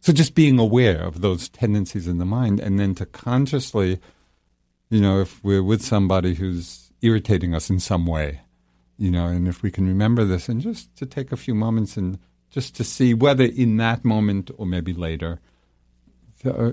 So 0.00 0.12
just 0.12 0.34
being 0.34 0.58
aware 0.58 1.02
of 1.02 1.20
those 1.20 1.48
tendencies 1.48 2.06
in 2.06 2.18
the 2.18 2.24
mind 2.24 2.60
and 2.60 2.78
then 2.78 2.94
to 2.96 3.06
consciously, 3.06 4.00
you 4.88 5.00
know, 5.00 5.20
if 5.20 5.42
we're 5.44 5.62
with 5.62 5.82
somebody 5.82 6.34
who's 6.34 6.90
irritating 7.02 7.54
us 7.54 7.70
in 7.70 7.80
some 7.80 8.06
way, 8.06 8.40
you 8.98 9.10
know, 9.10 9.26
and 9.26 9.48
if 9.48 9.62
we 9.62 9.70
can 9.70 9.86
remember 9.86 10.24
this 10.24 10.48
and 10.48 10.60
just 10.60 10.94
to 10.96 11.06
take 11.06 11.32
a 11.32 11.36
few 11.36 11.54
moments 11.54 11.96
and 11.96 12.18
just 12.50 12.76
to 12.76 12.84
see 12.84 13.14
whether 13.14 13.44
in 13.44 13.76
that 13.78 14.04
moment 14.04 14.50
or 14.58 14.66
maybe 14.66 14.92
later, 14.92 15.40
uh, 16.44 16.72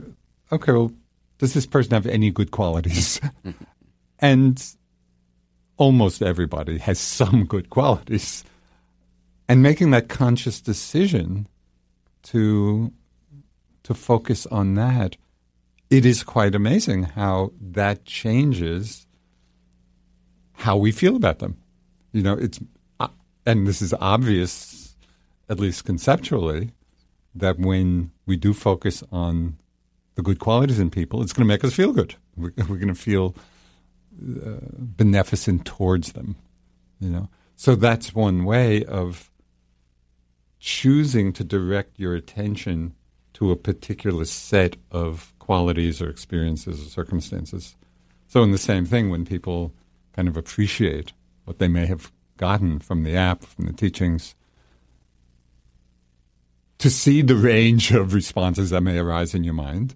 okay, 0.52 0.72
well, 0.72 0.92
does 1.38 1.54
this 1.54 1.66
person 1.66 1.92
have 1.92 2.06
any 2.06 2.32
good 2.32 2.52
qualities? 2.52 3.22
and 4.20 4.76
almost 5.78 6.22
everybody 6.22 6.78
has 6.80 7.00
some 7.20 7.46
good 7.46 7.70
qualities. 7.70 8.44
And 9.50 9.64
making 9.64 9.92
that 9.92 10.10
conscious 10.10 10.60
decision 10.60 11.48
to 12.24 12.92
to 13.84 13.94
focus 13.94 14.46
on 14.48 14.74
that, 14.74 15.16
it 15.90 16.06
is 16.06 16.22
quite 16.22 16.54
amazing 16.54 17.04
how 17.04 17.54
that 17.62 18.04
changes 18.04 19.08
how 20.52 20.76
we 20.76 20.92
feel 20.92 21.16
about 21.16 21.40
them. 21.40 21.56
You 22.12 22.24
know, 22.24 22.34
it's 22.34 22.60
uh, 23.00 23.08
and 23.46 23.66
this 23.66 23.82
is 23.82 23.94
obvious, 24.02 24.98
at 25.48 25.60
least 25.60 25.86
conceptually, 25.86 26.72
that 27.34 27.60
when 27.60 28.12
we 28.26 28.36
do 28.36 28.54
focus 28.54 29.04
on 29.12 29.58
the 30.16 30.22
good 30.22 30.40
qualities 30.40 30.80
in 30.80 30.90
people, 30.90 31.22
it's 31.22 31.32
going 31.32 31.48
to 31.48 31.54
make 31.54 31.64
us 31.64 31.74
feel 31.74 31.94
good. 31.94 32.16
We're, 32.36 32.52
we're 32.58 32.78
going 32.78 32.88
to 32.90 32.96
feel 32.96 33.36
beneficent 34.20 35.66
towards 35.66 36.14
them. 36.14 36.36
You 37.00 37.10
know, 37.10 37.30
so 37.56 37.76
that's 37.76 38.16
one 38.16 38.44
way 38.46 38.84
of 38.84 39.32
choosing 40.60 41.32
to 41.34 41.44
direct 41.44 42.00
your 42.00 42.16
attention 42.16 42.94
to 43.34 43.52
a 43.52 43.56
particular 43.56 44.26
set 44.26 44.78
of 44.92 45.34
qualities 45.38 46.02
or 46.02 46.10
experiences 46.10 46.82
or 46.82 46.90
circumstances. 46.90 47.76
So, 48.28 48.42
in 48.44 48.52
the 48.52 48.58
same 48.58 48.86
thing, 48.86 49.10
when 49.10 49.26
people 49.26 49.74
kind 50.14 50.28
of 50.28 50.36
appreciate 50.36 51.14
what 51.46 51.60
they 51.60 51.68
may 51.68 51.86
have 51.86 52.12
gotten 52.38 52.80
from 52.80 53.04
the 53.04 53.16
app, 53.16 53.44
from 53.44 53.66
the 53.66 53.74
teachings, 53.74 54.36
to 56.80 56.90
see 56.90 57.22
the 57.22 57.36
range 57.36 57.92
of 57.92 58.14
responses 58.14 58.72
that 58.72 58.82
may 58.82 58.98
arise 58.98 59.34
in 59.34 59.44
your 59.44 59.54
mind, 59.54 59.96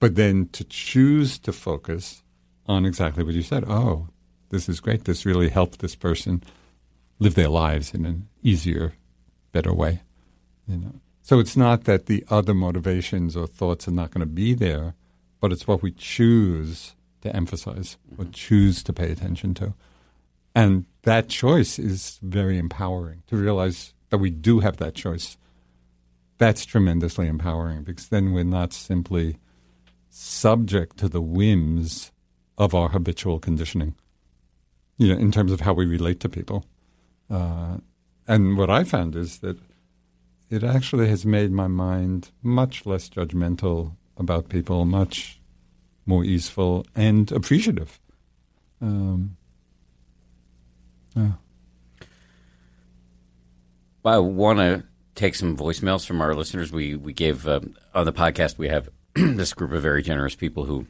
but 0.00 0.14
then 0.14 0.48
to 0.52 0.64
choose 0.64 1.38
to 1.40 1.52
focus 1.52 2.22
on 2.66 2.86
exactly 2.86 3.24
what 3.24 3.34
you 3.34 3.42
said. 3.42 3.64
Oh, 3.66 4.08
this 4.50 4.68
is 4.68 4.80
great. 4.80 5.04
This 5.04 5.26
really 5.26 5.48
helped 5.48 5.80
this 5.80 5.94
person 5.94 6.42
live 7.18 7.34
their 7.34 7.48
lives 7.48 7.94
in 7.94 8.04
an 8.04 8.28
easier, 8.42 8.94
better 9.52 9.72
way. 9.72 10.02
You 10.68 10.76
know. 10.76 10.94
So 11.22 11.38
it's 11.38 11.56
not 11.56 11.84
that 11.84 12.06
the 12.06 12.24
other 12.28 12.54
motivations 12.54 13.36
or 13.36 13.46
thoughts 13.46 13.86
are 13.86 13.92
not 13.92 14.10
going 14.10 14.20
to 14.20 14.26
be 14.26 14.54
there, 14.54 14.94
but 15.40 15.52
it's 15.52 15.66
what 15.66 15.82
we 15.82 15.92
choose 15.92 16.94
to 17.22 17.34
emphasize 17.34 17.96
mm-hmm. 18.12 18.22
or 18.22 18.24
choose 18.32 18.82
to 18.84 18.92
pay 18.92 19.10
attention 19.10 19.54
to. 19.54 19.74
And 20.54 20.84
that 21.02 21.28
choice 21.28 21.78
is 21.78 22.18
very 22.22 22.58
empowering 22.58 23.22
to 23.28 23.36
realize 23.36 23.94
that 24.10 24.18
we 24.18 24.30
do 24.30 24.60
have 24.60 24.76
that 24.76 24.94
choice. 24.94 25.38
That's 26.38 26.64
tremendously 26.64 27.28
empowering 27.28 27.84
because 27.84 28.08
then 28.08 28.32
we're 28.32 28.44
not 28.44 28.72
simply 28.72 29.38
subject 30.10 30.98
to 30.98 31.08
the 31.08 31.22
whims 31.22 32.11
of 32.58 32.74
our 32.74 32.88
habitual 32.90 33.38
conditioning, 33.38 33.94
you 34.98 35.08
know, 35.08 35.18
in 35.18 35.32
terms 35.32 35.52
of 35.52 35.60
how 35.60 35.72
we 35.72 35.86
relate 35.86 36.20
to 36.20 36.28
people. 36.28 36.64
Uh, 37.30 37.78
and 38.28 38.56
what 38.56 38.70
I 38.70 38.84
found 38.84 39.16
is 39.16 39.38
that 39.38 39.58
it 40.50 40.62
actually 40.62 41.08
has 41.08 41.24
made 41.24 41.50
my 41.50 41.66
mind 41.66 42.30
much 42.42 42.84
less 42.84 43.08
judgmental 43.08 43.96
about 44.16 44.48
people, 44.48 44.84
much 44.84 45.40
more 46.04 46.24
easeful 46.24 46.84
and 46.94 47.32
appreciative. 47.32 47.98
Um, 48.80 49.36
yeah. 51.16 51.32
I 54.04 54.18
want 54.18 54.58
to 54.58 54.84
take 55.14 55.34
some 55.34 55.56
voicemails 55.56 56.04
from 56.04 56.20
our 56.20 56.34
listeners. 56.34 56.72
We 56.72 56.96
we 56.96 57.12
gave 57.12 57.46
um, 57.46 57.76
on 57.94 58.04
the 58.04 58.12
podcast. 58.12 58.58
We 58.58 58.68
have 58.68 58.88
this 59.14 59.54
group 59.54 59.72
of 59.72 59.82
very 59.82 60.02
generous 60.02 60.34
people 60.34 60.64
who 60.64 60.86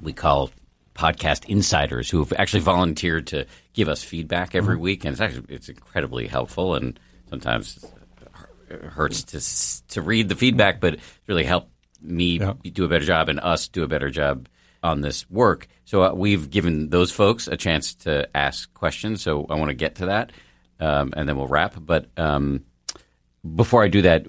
we 0.00 0.12
call 0.12 0.50
podcast 0.94 1.44
insiders 1.46 2.08
who 2.08 2.20
have 2.20 2.32
actually 2.34 2.60
volunteered 2.60 3.26
to 3.28 3.46
give 3.72 3.88
us 3.88 4.02
feedback 4.02 4.54
every 4.54 4.74
mm-hmm. 4.74 4.84
week, 4.84 5.04
and 5.04 5.12
it's 5.12 5.20
actually 5.20 5.54
it's 5.54 5.68
incredibly 5.68 6.26
helpful. 6.26 6.74
And 6.74 6.98
sometimes 7.28 7.84
it 8.70 8.82
hurts 8.82 9.24
to 9.24 9.94
to 9.94 10.02
read 10.02 10.28
the 10.28 10.36
feedback, 10.36 10.80
but 10.80 10.94
it's 10.94 11.20
really 11.26 11.44
helped 11.44 11.70
me 12.00 12.38
yeah. 12.38 12.54
do 12.72 12.84
a 12.84 12.88
better 12.88 13.04
job 13.04 13.28
and 13.28 13.40
us 13.40 13.68
do 13.68 13.82
a 13.82 13.88
better 13.88 14.10
job 14.10 14.48
on 14.82 15.00
this 15.00 15.28
work. 15.30 15.66
So 15.86 16.02
uh, 16.04 16.12
we've 16.12 16.50
given 16.50 16.90
those 16.90 17.10
folks 17.10 17.48
a 17.48 17.56
chance 17.56 17.94
to 17.94 18.28
ask 18.36 18.72
questions. 18.74 19.22
So 19.22 19.46
I 19.48 19.54
want 19.54 19.70
to 19.70 19.74
get 19.74 19.96
to 19.96 20.06
that, 20.06 20.32
um, 20.78 21.12
and 21.16 21.28
then 21.28 21.36
we'll 21.36 21.46
wrap. 21.46 21.74
But 21.78 22.06
um, 22.16 22.64
before 23.54 23.82
I 23.82 23.88
do 23.88 24.02
that, 24.02 24.26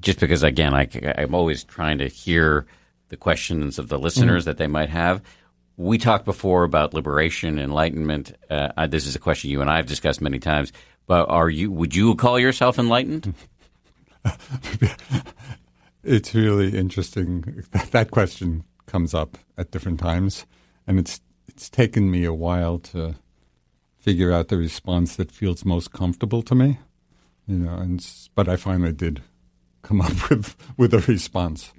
just 0.00 0.20
because 0.20 0.42
again, 0.42 0.74
I, 0.74 0.88
am 1.18 1.34
always 1.34 1.64
trying 1.64 1.98
to 1.98 2.08
hear 2.08 2.66
the 3.08 3.16
questions 3.16 3.78
of 3.78 3.88
the 3.88 3.98
listeners 3.98 4.42
mm-hmm. 4.42 4.50
that 4.50 4.58
they 4.58 4.66
might 4.66 4.88
have. 4.88 5.22
We 5.76 5.98
talked 5.98 6.24
before 6.24 6.64
about 6.64 6.94
liberation, 6.94 7.58
enlightenment. 7.58 8.32
Uh, 8.48 8.86
this 8.86 9.06
is 9.06 9.16
a 9.16 9.18
question 9.18 9.50
you 9.50 9.60
and 9.60 9.70
I 9.70 9.76
have 9.76 9.86
discussed 9.86 10.20
many 10.20 10.38
times. 10.38 10.72
But 11.06 11.28
are 11.28 11.50
you? 11.50 11.70
Would 11.72 11.94
you 11.94 12.14
call 12.14 12.38
yourself 12.38 12.78
enlightened? 12.78 13.34
it's 16.02 16.34
really 16.34 16.76
interesting. 16.76 17.64
That, 17.72 17.90
that 17.92 18.10
question 18.10 18.64
comes 18.86 19.12
up 19.14 19.36
at 19.58 19.70
different 19.70 20.00
times, 20.00 20.46
and 20.86 20.98
it's 20.98 21.20
it's 21.46 21.68
taken 21.68 22.10
me 22.10 22.24
a 22.24 22.32
while 22.32 22.78
to 22.78 23.16
figure 23.98 24.32
out 24.32 24.48
the 24.48 24.56
response 24.56 25.16
that 25.16 25.30
feels 25.30 25.64
most 25.64 25.92
comfortable 25.92 26.42
to 26.42 26.54
me. 26.54 26.78
You 27.46 27.58
know, 27.58 27.74
and 27.74 28.04
but 28.34 28.48
I 28.48 28.56
finally 28.56 28.92
did 28.92 29.22
come 29.82 30.00
up 30.00 30.30
with 30.30 30.56
with 30.78 30.94
a 30.94 31.00
response. 31.00 31.73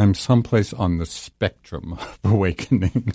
I'm 0.00 0.14
someplace 0.14 0.72
on 0.72 0.96
the 0.96 1.04
spectrum 1.04 1.92
of 2.00 2.18
awakening. 2.24 3.12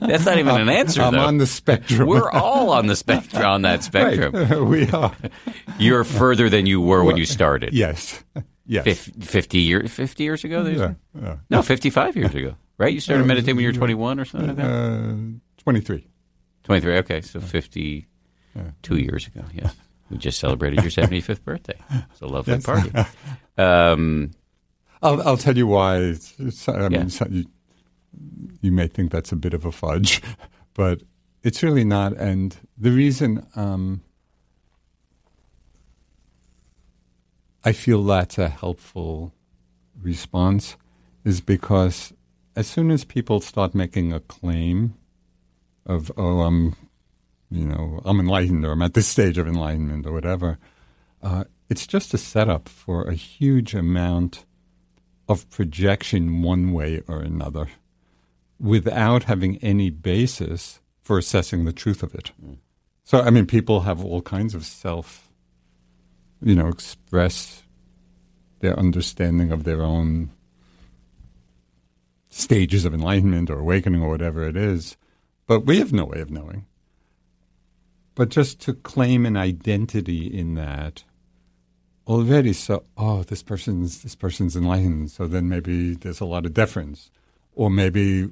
That's 0.00 0.24
not 0.24 0.38
even 0.38 0.58
an 0.58 0.70
answer. 0.70 1.02
I'm 1.02 1.12
though. 1.12 1.20
on 1.20 1.36
the 1.36 1.46
spectrum. 1.46 2.08
We're 2.08 2.30
all 2.30 2.70
on 2.70 2.86
the 2.86 2.96
spectrum. 2.96 3.42
On 3.50 3.62
that 3.62 3.84
spectrum, 3.84 4.34
right. 4.34 4.60
we 4.64 4.90
are. 4.90 5.14
You're 5.78 6.04
further 6.04 6.48
than 6.48 6.64
you 6.64 6.80
were 6.80 7.04
when 7.04 7.18
you 7.18 7.26
started. 7.26 7.74
Yes. 7.74 8.24
Yes. 8.66 8.84
Fif- 8.84 9.14
Fifty 9.22 9.60
years. 9.60 9.90
Fifty 9.90 10.24
years 10.24 10.44
ago. 10.44 10.64
Yeah, 10.64 10.94
yeah. 11.20 11.36
No, 11.50 11.60
fifty-five 11.60 12.16
years 12.16 12.34
ago. 12.34 12.54
Right. 12.78 12.94
You 12.94 13.00
started 13.00 13.24
uh, 13.24 13.26
meditating 13.26 13.56
when 13.56 13.64
you 13.64 13.68
were 13.68 13.78
twenty-one 13.78 14.18
or 14.18 14.24
something 14.24 14.48
like 14.48 14.56
that. 14.56 14.70
Uh, 14.70 15.14
Twenty-three. 15.58 16.06
Twenty-three. 16.64 16.96
Okay, 16.98 17.20
so 17.20 17.40
fifty-two 17.40 18.96
years 18.96 19.26
ago. 19.26 19.44
Yes. 19.52 19.74
We 20.10 20.16
just 20.16 20.40
celebrated 20.40 20.82
your 20.82 20.90
75th 20.90 21.44
birthday. 21.44 21.78
It's 22.10 22.20
a 22.20 22.26
lovely 22.26 22.54
yes. 22.54 22.64
party. 22.64 22.90
Um, 23.56 24.32
I'll, 25.02 25.22
I'll 25.26 25.36
tell 25.36 25.56
you 25.56 25.66
why. 25.66 25.96
It's, 25.96 26.34
it's, 26.38 26.68
I 26.68 26.88
mean, 26.88 27.08
yeah. 27.08 27.26
you, 27.30 27.44
you 28.60 28.72
may 28.72 28.86
think 28.86 29.10
that's 29.10 29.32
a 29.32 29.36
bit 29.36 29.54
of 29.54 29.64
a 29.64 29.72
fudge, 29.72 30.22
but 30.74 31.02
it's 31.42 31.62
really 31.62 31.84
not. 31.84 32.12
And 32.14 32.56
the 32.76 32.90
reason 32.90 33.46
um, 33.56 34.02
I 37.64 37.72
feel 37.72 38.02
that's 38.04 38.38
a 38.38 38.48
helpful 38.48 39.32
response 40.00 40.76
is 41.24 41.40
because 41.40 42.12
as 42.56 42.66
soon 42.66 42.90
as 42.90 43.04
people 43.04 43.40
start 43.40 43.74
making 43.74 44.12
a 44.12 44.20
claim 44.20 44.94
of, 45.86 46.10
oh, 46.16 46.40
I'm, 46.40 46.76
you 47.50 47.66
know, 47.66 48.00
I'm 48.04 48.20
enlightened 48.20 48.64
or 48.64 48.72
I'm 48.72 48.82
at 48.82 48.94
this 48.94 49.08
stage 49.08 49.38
of 49.38 49.46
enlightenment 49.46 50.06
or 50.06 50.12
whatever, 50.12 50.58
uh, 51.22 51.44
it's 51.68 51.86
just 51.86 52.14
a 52.14 52.18
setup 52.18 52.68
for 52.68 53.04
a 53.04 53.14
huge 53.14 53.74
amount 53.74 54.44
of 55.30 55.48
projection 55.48 56.42
one 56.42 56.72
way 56.72 57.00
or 57.06 57.20
another 57.20 57.68
without 58.58 59.24
having 59.24 59.58
any 59.58 59.88
basis 59.88 60.80
for 61.00 61.18
assessing 61.18 61.64
the 61.64 61.72
truth 61.72 62.02
of 62.02 62.12
it. 62.16 62.32
Mm. 62.44 62.56
So, 63.04 63.20
I 63.20 63.30
mean, 63.30 63.46
people 63.46 63.82
have 63.82 64.04
all 64.04 64.22
kinds 64.22 64.56
of 64.56 64.64
self, 64.64 65.30
you 66.42 66.56
know, 66.56 66.66
express 66.66 67.62
their 68.58 68.76
understanding 68.76 69.52
of 69.52 69.62
their 69.62 69.82
own 69.82 70.32
stages 72.28 72.84
of 72.84 72.92
enlightenment 72.92 73.50
or 73.50 73.60
awakening 73.60 74.02
or 74.02 74.08
whatever 74.08 74.42
it 74.42 74.56
is, 74.56 74.96
but 75.46 75.64
we 75.64 75.78
have 75.78 75.92
no 75.92 76.06
way 76.06 76.20
of 76.20 76.30
knowing. 76.30 76.66
But 78.16 78.30
just 78.30 78.60
to 78.62 78.74
claim 78.74 79.26
an 79.26 79.36
identity 79.36 80.26
in 80.26 80.54
that 80.56 81.04
already, 82.06 82.52
so 82.52 82.84
oh, 82.96 83.22
this 83.22 83.42
person's 83.42 84.02
this 84.02 84.14
person's 84.14 84.56
enlightened, 84.56 85.10
so 85.10 85.26
then 85.26 85.48
maybe 85.48 85.94
there's 85.94 86.20
a 86.20 86.24
lot 86.24 86.46
of 86.46 86.54
deference, 86.54 87.10
or 87.54 87.70
maybe 87.70 88.30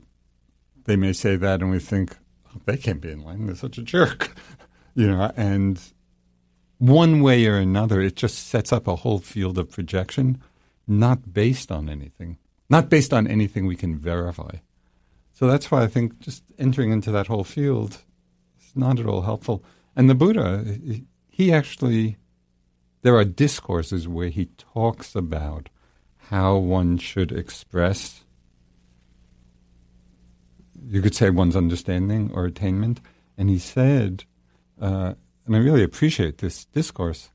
they 0.84 0.96
may 0.96 1.12
say 1.12 1.36
that, 1.36 1.60
and 1.60 1.70
we 1.70 1.78
think 1.78 2.16
oh, 2.48 2.60
they 2.64 2.76
can't 2.76 3.00
be 3.00 3.10
enlightened. 3.10 3.48
They're 3.48 3.56
such 3.56 3.78
a 3.78 3.82
jerk, 3.82 4.34
you 4.94 5.08
know. 5.08 5.32
And 5.36 5.80
one 6.78 7.20
way 7.20 7.46
or 7.46 7.56
another, 7.56 8.00
it 8.00 8.16
just 8.16 8.48
sets 8.48 8.72
up 8.72 8.86
a 8.86 8.96
whole 8.96 9.18
field 9.18 9.58
of 9.58 9.70
projection, 9.70 10.40
not 10.86 11.32
based 11.32 11.70
on 11.70 11.88
anything, 11.88 12.38
not 12.70 12.88
based 12.88 13.12
on 13.12 13.26
anything 13.26 13.66
we 13.66 13.76
can 13.76 13.98
verify. 13.98 14.56
So 15.32 15.46
that's 15.46 15.70
why 15.70 15.82
I 15.82 15.86
think 15.86 16.18
just 16.18 16.42
entering 16.58 16.90
into 16.90 17.12
that 17.12 17.28
whole 17.28 17.44
field 17.44 18.02
is 18.60 18.74
not 18.74 18.98
at 18.98 19.06
all 19.06 19.22
helpful. 19.22 19.62
And 19.94 20.10
the 20.10 20.14
Buddha, 20.14 20.64
he 21.28 21.52
actually, 21.52 22.16
there 23.02 23.16
are 23.16 23.24
discourses 23.24 24.08
where 24.08 24.28
he 24.28 24.46
talks 24.56 25.14
about 25.14 25.68
how 26.30 26.56
one 26.56 26.98
should 26.98 27.32
express, 27.32 28.24
you 30.86 31.00
could 31.00 31.14
say 31.14 31.30
one's 31.30 31.56
understanding 31.56 32.30
or 32.34 32.44
attainment. 32.44 33.00
And 33.36 33.48
he 33.48 33.58
said, 33.58 34.24
uh, 34.80 35.14
and 35.46 35.56
I 35.56 35.58
really 35.58 35.82
appreciate 35.82 36.38
this 36.38 36.66
discourse, 36.66 37.30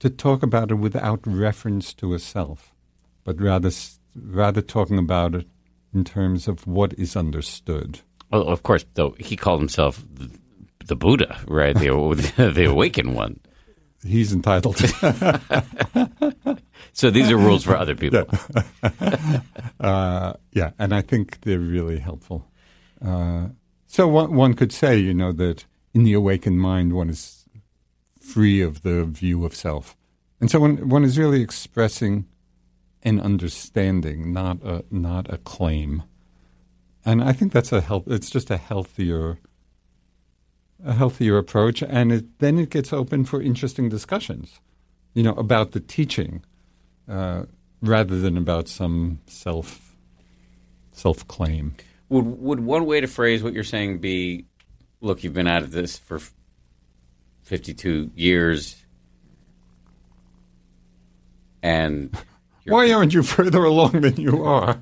to 0.00 0.10
talk 0.10 0.42
about 0.42 0.72
it 0.72 0.74
without 0.74 1.20
reference 1.24 1.94
to 1.94 2.14
a 2.14 2.18
self, 2.18 2.74
but 3.22 3.40
rather 3.40 3.70
rather 4.14 4.60
talking 4.60 4.98
about 4.98 5.34
it 5.34 5.46
in 5.94 6.04
terms 6.04 6.48
of 6.48 6.66
what 6.66 6.92
is 6.94 7.16
understood. 7.16 8.00
Well, 8.30 8.42
of 8.48 8.62
course, 8.62 8.84
though 8.94 9.14
he 9.18 9.36
called 9.36 9.60
himself 9.60 10.04
the, 10.12 10.30
the 10.86 10.96
Buddha, 10.96 11.38
right? 11.46 11.76
The 11.76 12.52
the 12.54 12.64
awakened 12.64 13.14
one. 13.14 13.38
He's 14.04 14.32
entitled. 14.32 14.78
so 16.92 17.10
these 17.10 17.30
are 17.30 17.36
rules 17.36 17.64
for 17.64 17.76
other 17.76 17.94
people. 17.94 18.26
Yeah, 18.82 19.40
uh, 19.80 20.32
yeah 20.52 20.70
and 20.78 20.94
I 20.94 21.02
think 21.02 21.42
they're 21.42 21.58
really 21.58 21.98
helpful. 21.98 22.48
Uh, 23.04 23.48
so 23.86 24.08
one, 24.08 24.34
one 24.34 24.54
could 24.54 24.72
say, 24.72 24.96
you 24.98 25.14
know, 25.14 25.32
that 25.32 25.66
in 25.94 26.04
the 26.04 26.14
awakened 26.14 26.60
mind, 26.60 26.94
one 26.94 27.10
is 27.10 27.46
free 28.20 28.60
of 28.60 28.82
the 28.82 29.04
view 29.04 29.44
of 29.44 29.54
self, 29.54 29.96
and 30.40 30.50
so 30.50 30.60
one 30.60 30.88
one 30.88 31.04
is 31.04 31.18
really 31.18 31.42
expressing 31.42 32.26
an 33.02 33.20
understanding, 33.20 34.32
not 34.32 34.62
a 34.62 34.84
not 34.90 35.32
a 35.32 35.38
claim. 35.38 36.04
And 37.04 37.22
I 37.22 37.32
think 37.32 37.52
that's 37.52 37.72
a 37.72 37.80
help. 37.80 38.08
It's 38.08 38.30
just 38.30 38.50
a 38.50 38.56
healthier, 38.56 39.38
a 40.84 40.92
healthier 40.92 41.38
approach, 41.38 41.82
and 41.82 42.12
it, 42.12 42.38
then 42.38 42.58
it 42.58 42.70
gets 42.70 42.92
open 42.92 43.24
for 43.24 43.40
interesting 43.40 43.88
discussions, 43.88 44.60
you 45.14 45.22
know, 45.22 45.32
about 45.34 45.72
the 45.72 45.80
teaching, 45.80 46.42
uh, 47.08 47.44
rather 47.80 48.18
than 48.18 48.36
about 48.36 48.68
some 48.68 49.20
self 49.26 49.94
self 50.92 51.26
claim. 51.28 51.74
Would 52.08 52.40
would 52.40 52.60
one 52.60 52.86
way 52.86 53.00
to 53.00 53.06
phrase 53.06 53.42
what 53.42 53.52
you're 53.52 53.64
saying 53.64 53.98
be, 53.98 54.46
look, 55.00 55.24
you've 55.24 55.34
been 55.34 55.46
out 55.46 55.62
of 55.62 55.72
this 55.72 55.98
for 55.98 56.20
fifty 57.42 57.74
two 57.74 58.10
years, 58.14 58.82
and 61.62 62.16
why 62.66 62.92
aren't 62.92 63.14
you 63.14 63.22
further 63.22 63.64
along 63.64 64.00
than 64.00 64.16
you 64.16 64.44
are? 64.44 64.80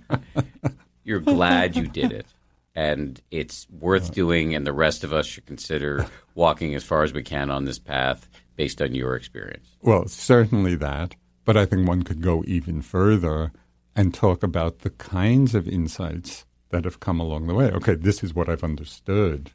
you're 1.04 1.20
glad 1.20 1.76
you 1.76 1.86
did 1.86 2.12
it. 2.12 2.26
And 2.74 3.20
it's 3.30 3.68
worth 3.68 4.12
doing, 4.12 4.54
and 4.54 4.66
the 4.66 4.72
rest 4.72 5.02
of 5.02 5.12
us 5.12 5.26
should 5.26 5.46
consider 5.46 6.06
walking 6.34 6.74
as 6.74 6.84
far 6.84 7.02
as 7.02 7.12
we 7.12 7.22
can 7.22 7.50
on 7.50 7.64
this 7.64 7.78
path 7.78 8.28
based 8.56 8.80
on 8.80 8.94
your 8.94 9.16
experience. 9.16 9.76
Well, 9.82 10.06
certainly 10.06 10.76
that. 10.76 11.16
But 11.44 11.56
I 11.56 11.66
think 11.66 11.88
one 11.88 12.02
could 12.02 12.20
go 12.20 12.44
even 12.46 12.82
further 12.82 13.52
and 13.96 14.14
talk 14.14 14.42
about 14.42 14.80
the 14.80 14.90
kinds 14.90 15.54
of 15.54 15.66
insights 15.66 16.44
that 16.70 16.84
have 16.84 17.00
come 17.00 17.20
along 17.20 17.46
the 17.46 17.54
way. 17.54 17.70
Okay, 17.70 17.94
this 17.94 18.22
is 18.22 18.34
what 18.34 18.48
I've 18.48 18.64
understood, 18.64 19.50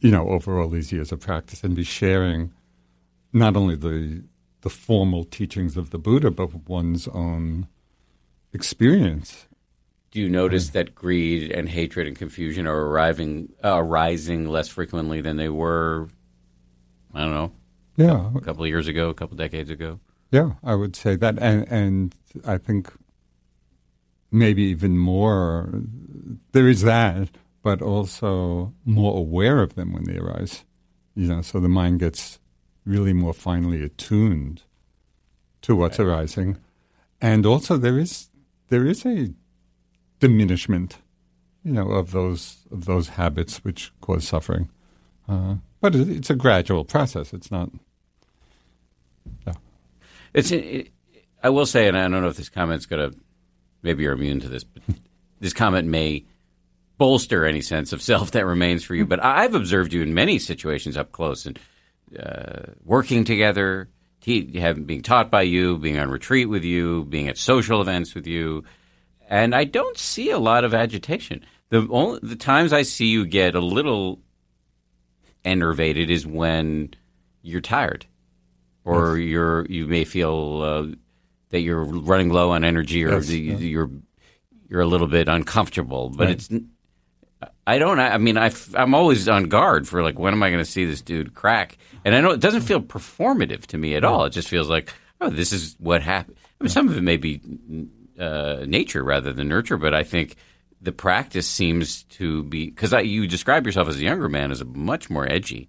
you 0.00 0.10
know, 0.10 0.28
over 0.28 0.60
all 0.60 0.68
these 0.68 0.92
years 0.92 1.12
of 1.12 1.20
practice, 1.20 1.62
and 1.62 1.76
be 1.76 1.84
sharing 1.84 2.52
not 3.32 3.56
only 3.56 3.76
the 3.76 4.24
the 4.62 4.70
formal 4.70 5.24
teachings 5.24 5.76
of 5.76 5.90
the 5.90 5.98
Buddha, 5.98 6.30
but 6.30 6.68
one's 6.68 7.06
own 7.08 7.68
experience. 8.52 9.46
Do 10.10 10.20
you 10.20 10.28
notice 10.28 10.70
that 10.70 10.94
greed 10.94 11.50
and 11.50 11.68
hatred 11.68 12.06
and 12.06 12.16
confusion 12.16 12.66
are 12.66 12.86
arriving, 12.86 13.52
uh, 13.62 13.76
arising 13.76 14.48
less 14.48 14.68
frequently 14.68 15.20
than 15.20 15.36
they 15.36 15.50
were? 15.50 16.08
I 17.12 17.20
don't 17.20 17.34
know. 17.34 17.52
Yeah, 17.96 18.30
a 18.34 18.40
couple 18.40 18.62
of 18.62 18.68
years 18.68 18.88
ago, 18.88 19.10
a 19.10 19.14
couple 19.14 19.34
of 19.34 19.38
decades 19.38 19.70
ago. 19.70 20.00
Yeah, 20.30 20.52
I 20.62 20.74
would 20.74 20.94
say 20.94 21.16
that, 21.16 21.38
and 21.38 21.66
and 21.70 22.14
I 22.46 22.58
think 22.58 22.92
maybe 24.30 24.62
even 24.62 24.98
more. 24.98 25.82
There 26.52 26.68
is 26.68 26.82
that, 26.82 27.28
but 27.62 27.82
also 27.82 28.72
more 28.84 29.16
aware 29.16 29.62
of 29.62 29.74
them 29.74 29.92
when 29.92 30.04
they 30.04 30.16
arise. 30.16 30.64
You 31.14 31.28
know, 31.28 31.42
so 31.42 31.60
the 31.60 31.68
mind 31.68 32.00
gets 32.00 32.38
really 32.86 33.12
more 33.12 33.34
finely 33.34 33.82
attuned 33.82 34.62
to 35.62 35.74
what's 35.74 35.98
right. 35.98 36.06
arising, 36.06 36.58
and 37.20 37.44
also 37.44 37.76
there 37.76 37.98
is 37.98 38.30
there 38.68 38.86
is 38.86 39.04
a 39.04 39.34
diminishment, 40.20 40.98
you 41.64 41.72
know, 41.72 41.90
of 41.90 42.12
those 42.12 42.58
of 42.70 42.84
those 42.84 43.08
habits 43.10 43.64
which 43.64 43.92
cause 44.00 44.26
suffering. 44.26 44.68
Uh, 45.28 45.56
but 45.80 45.94
it, 45.94 46.08
it's 46.08 46.30
a 46.30 46.34
gradual 46.34 46.84
process. 46.84 47.32
It's 47.32 47.50
not. 47.50 47.70
It's. 50.34 50.50
It, 50.50 50.90
I 51.42 51.50
will 51.50 51.66
say, 51.66 51.86
and 51.86 51.96
I 51.96 52.02
don't 52.02 52.22
know 52.22 52.28
if 52.28 52.36
this 52.36 52.48
comment's 52.48 52.86
going 52.86 53.10
to. 53.10 53.16
Maybe 53.82 54.02
you're 54.02 54.12
immune 54.12 54.40
to 54.40 54.48
this, 54.48 54.64
but 54.64 54.82
this 55.40 55.52
comment 55.52 55.88
may 55.88 56.24
bolster 56.98 57.44
any 57.44 57.60
sense 57.60 57.92
of 57.92 58.02
self 58.02 58.32
that 58.32 58.44
remains 58.44 58.84
for 58.84 58.94
you. 58.94 59.06
But 59.06 59.24
I've 59.24 59.54
observed 59.54 59.92
you 59.92 60.02
in 60.02 60.14
many 60.14 60.38
situations 60.38 60.96
up 60.96 61.12
close 61.12 61.46
and 61.46 61.58
uh, 62.18 62.72
working 62.84 63.24
together, 63.24 63.88
te- 64.20 64.58
having, 64.58 64.84
being 64.84 65.02
taught 65.02 65.30
by 65.30 65.42
you, 65.42 65.78
being 65.78 65.98
on 65.98 66.10
retreat 66.10 66.48
with 66.48 66.64
you, 66.64 67.04
being 67.04 67.28
at 67.28 67.38
social 67.38 67.80
events 67.80 68.14
with 68.14 68.26
you, 68.26 68.64
and 69.28 69.54
I 69.54 69.64
don't 69.64 69.96
see 69.96 70.30
a 70.30 70.38
lot 70.38 70.64
of 70.64 70.74
agitation. 70.74 71.44
The 71.68 71.86
only 71.90 72.20
the 72.22 72.36
times 72.36 72.72
I 72.72 72.82
see 72.82 73.06
you 73.06 73.26
get 73.26 73.54
a 73.54 73.60
little 73.60 74.20
enervated 75.44 76.10
is 76.10 76.26
when 76.26 76.94
you're 77.42 77.60
tired, 77.60 78.06
or 78.84 79.18
yes. 79.18 79.30
you're 79.30 79.66
you 79.66 79.86
may 79.86 80.04
feel 80.04 80.62
uh, 80.62 80.96
that 81.50 81.60
you're 81.60 81.84
running 81.84 82.30
low 82.30 82.50
on 82.50 82.64
energy, 82.64 83.04
or 83.04 83.12
yes, 83.12 83.26
the, 83.26 83.38
you're 83.38 83.90
you're 84.68 84.80
a 84.80 84.86
little 84.86 85.06
bit 85.06 85.28
uncomfortable. 85.28 86.08
But 86.08 86.26
right. 86.26 86.30
it's 86.30 86.50
I 87.66 87.78
don't. 87.78 88.00
I 88.00 88.16
mean, 88.16 88.38
I, 88.38 88.50
am 88.74 88.94
always 88.94 89.28
on 89.28 89.44
guard 89.44 89.86
for 89.86 90.02
like, 90.02 90.18
when 90.18 90.32
am 90.32 90.42
I 90.42 90.48
going 90.48 90.64
to 90.64 90.70
see 90.70 90.86
this 90.86 91.02
dude 91.02 91.34
crack? 91.34 91.76
And 92.02 92.14
I 92.14 92.22
know 92.22 92.30
it 92.30 92.40
doesn't 92.40 92.62
feel 92.62 92.80
performative 92.80 93.66
to 93.66 93.78
me 93.78 93.94
at 93.94 94.04
all. 94.04 94.24
It 94.24 94.30
just 94.30 94.48
feels 94.48 94.70
like, 94.70 94.92
oh, 95.20 95.28
this 95.28 95.52
is 95.52 95.76
what 95.78 96.02
happened. 96.02 96.38
I 96.58 96.64
mean, 96.64 96.70
some 96.70 96.88
of 96.88 96.96
it 96.96 97.02
may 97.02 97.18
be 97.18 97.42
uh, 98.18 98.64
nature 98.66 99.02
rather 99.02 99.32
than 99.32 99.48
nurture, 99.48 99.76
but 99.76 99.94
I 99.94 100.02
think 100.02 100.36
the 100.80 100.92
practice 100.92 101.46
seems 101.46 102.04
to 102.04 102.44
be 102.44 102.66
because 102.70 102.92
you 103.04 103.26
describe 103.26 103.66
yourself 103.66 103.88
as 103.88 103.96
a 103.96 104.02
younger 104.02 104.28
man 104.28 104.50
as 104.50 104.60
a 104.60 104.64
much 104.64 105.10
more 105.10 105.30
edgy 105.30 105.68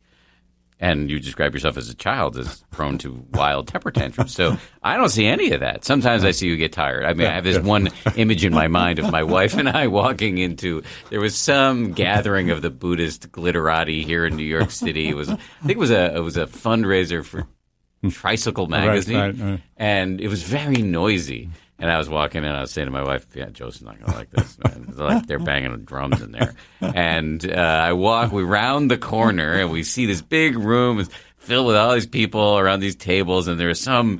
and 0.79 1.11
you 1.11 1.19
describe 1.19 1.53
yourself 1.53 1.77
as 1.77 1.89
a 1.89 1.95
child 1.95 2.37
as 2.37 2.63
prone 2.71 2.97
to 2.99 3.25
wild 3.33 3.67
temper 3.67 3.91
tantrums. 3.91 4.33
So 4.33 4.57
I 4.81 4.95
don't 4.95 5.09
see 5.09 5.25
any 5.25 5.51
of 5.51 5.59
that. 5.59 5.83
Sometimes 5.83 6.23
I 6.23 6.31
see 6.31 6.47
you 6.47 6.55
get 6.55 6.71
tired. 6.71 7.05
I 7.05 7.13
mean, 7.13 7.27
I 7.27 7.33
have 7.33 7.43
this 7.43 7.59
one 7.59 7.89
image 8.15 8.45
in 8.45 8.53
my 8.53 8.67
mind 8.67 8.99
of 8.99 9.11
my 9.11 9.23
wife 9.23 9.55
and 9.55 9.67
I 9.67 9.87
walking 9.87 10.37
into 10.37 10.83
there 11.09 11.19
was 11.19 11.35
some 11.35 11.91
gathering 11.91 12.49
of 12.49 12.61
the 12.61 12.69
Buddhist 12.69 13.31
glitterati 13.31 14.03
here 14.05 14.25
in 14.25 14.35
New 14.35 14.43
York 14.43 14.71
City. 14.71 15.09
It 15.09 15.15
was 15.15 15.29
I 15.29 15.35
think 15.35 15.71
it 15.71 15.77
was 15.77 15.91
a 15.91 16.15
it 16.15 16.21
was 16.21 16.37
a 16.37 16.45
fundraiser 16.45 17.25
for 17.25 17.45
Tricycle 18.09 18.67
magazine, 18.67 19.17
right, 19.17 19.37
right, 19.37 19.49
right. 19.51 19.61
and 19.75 20.21
it 20.21 20.29
was 20.29 20.41
very 20.43 20.81
noisy. 20.81 21.49
And 21.79 21.89
I 21.89 21.97
was 21.97 22.09
walking 22.09 22.43
in, 22.43 22.51
I 22.51 22.61
was 22.61 22.71
saying 22.71 22.87
to 22.87 22.91
my 22.91 23.03
wife, 23.03 23.25
"Yeah, 23.33 23.45
Joseph's 23.45 23.81
not 23.83 23.99
to 23.99 24.11
like 24.11 24.29
this, 24.31 24.57
man. 24.63 24.85
They're 24.89 25.05
like 25.05 25.27
they're 25.27 25.39
banging 25.39 25.77
drums 25.85 26.21
in 26.21 26.31
there." 26.31 26.53
And 26.81 27.49
uh, 27.49 27.55
I 27.55 27.93
walk, 27.93 28.31
we 28.31 28.43
round 28.43 28.91
the 28.91 28.97
corner, 28.97 29.53
and 29.53 29.71
we 29.71 29.83
see 29.83 30.05
this 30.05 30.21
big 30.21 30.57
room 30.57 31.05
filled 31.37 31.67
with 31.67 31.77
all 31.77 31.93
these 31.93 32.05
people 32.05 32.57
around 32.57 32.81
these 32.81 32.95
tables, 32.97 33.47
and 33.47 33.59
there's 33.59 33.79
some 33.79 34.19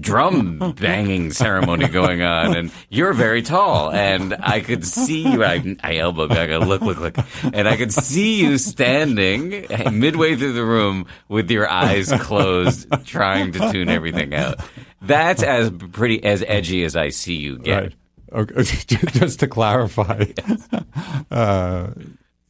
drum 0.00 0.74
banging 0.80 1.30
ceremony 1.32 1.88
going 1.88 2.22
on, 2.22 2.56
and 2.56 2.72
you're 2.88 3.12
very 3.12 3.42
tall, 3.42 3.90
and 3.90 4.34
I 4.40 4.60
could 4.60 4.84
see 4.84 5.22
you. 5.28 5.44
I, 5.44 5.76
I 5.82 5.96
elbowed 5.98 6.30
back. 6.30 6.50
I 6.50 6.56
look, 6.56 6.82
look, 6.82 6.98
look, 6.98 7.16
and 7.42 7.68
I 7.68 7.76
could 7.76 7.92
see 7.92 8.40
you 8.40 8.58
standing 8.58 9.66
midway 9.92 10.36
through 10.36 10.52
the 10.52 10.64
room 10.64 11.06
with 11.28 11.50
your 11.50 11.68
eyes 11.68 12.12
closed, 12.20 12.88
trying 13.06 13.52
to 13.52 13.72
tune 13.72 13.88
everything 13.88 14.34
out. 14.34 14.60
That's 15.06 15.42
as 15.42 15.70
pretty 15.70 16.22
as 16.24 16.44
edgy 16.46 16.84
as 16.84 16.96
I 16.96 17.10
see 17.10 17.36
you 17.36 17.58
get. 17.58 17.82
Right. 17.82 17.94
Okay. 18.32 18.62
Just 19.12 19.40
to 19.40 19.48
clarify, 19.48 20.24
yes. 20.48 20.68
uh, 21.30 21.92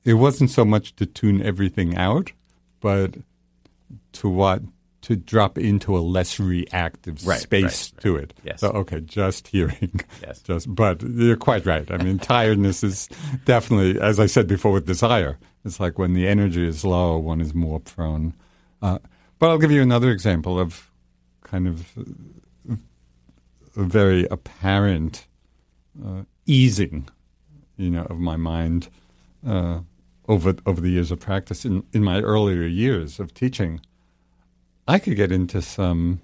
it 0.04 0.14
wasn't 0.14 0.50
so 0.50 0.64
much 0.64 0.96
to 0.96 1.06
tune 1.06 1.42
everything 1.42 1.96
out, 1.96 2.32
but 2.80 3.16
to 4.12 4.28
what 4.28 4.62
to 5.02 5.14
drop 5.14 5.56
into 5.56 5.96
a 5.96 6.00
less 6.00 6.40
reactive 6.40 7.24
right, 7.24 7.38
space 7.38 7.92
right, 7.92 8.02
to 8.02 8.16
it. 8.16 8.34
Yes. 8.42 8.60
So 8.60 8.70
okay, 8.70 9.00
just 9.00 9.46
hearing. 9.48 10.00
Yes. 10.22 10.40
Just 10.40 10.74
but 10.74 11.02
you're 11.02 11.36
quite 11.36 11.64
right. 11.66 11.88
I 11.90 11.98
mean, 11.98 12.18
tiredness 12.18 12.82
is 12.82 13.08
definitely, 13.44 14.00
as 14.00 14.18
I 14.18 14.26
said 14.26 14.48
before, 14.48 14.72
with 14.72 14.86
desire. 14.86 15.38
It's 15.64 15.78
like 15.78 15.98
when 15.98 16.14
the 16.14 16.26
energy 16.26 16.66
is 16.66 16.84
low, 16.84 17.18
one 17.18 17.40
is 17.40 17.54
more 17.54 17.78
prone. 17.78 18.34
Uh, 18.82 18.98
but 19.38 19.50
I'll 19.50 19.58
give 19.58 19.70
you 19.70 19.82
another 19.82 20.10
example 20.10 20.58
of 20.58 20.90
kind 21.42 21.68
of 21.68 21.86
very 23.84 24.26
apparent 24.30 25.26
uh, 26.04 26.22
easing, 26.46 27.08
you 27.76 27.90
know, 27.90 28.02
of 28.04 28.18
my 28.18 28.36
mind 28.36 28.88
uh, 29.46 29.80
over 30.28 30.54
over 30.64 30.80
the 30.80 30.90
years 30.90 31.10
of 31.10 31.20
practice. 31.20 31.64
In, 31.64 31.84
in 31.92 32.02
my 32.02 32.20
earlier 32.20 32.66
years 32.66 33.20
of 33.20 33.34
teaching, 33.34 33.80
I 34.88 34.98
could 34.98 35.16
get 35.16 35.30
into 35.30 35.62
some 35.62 36.20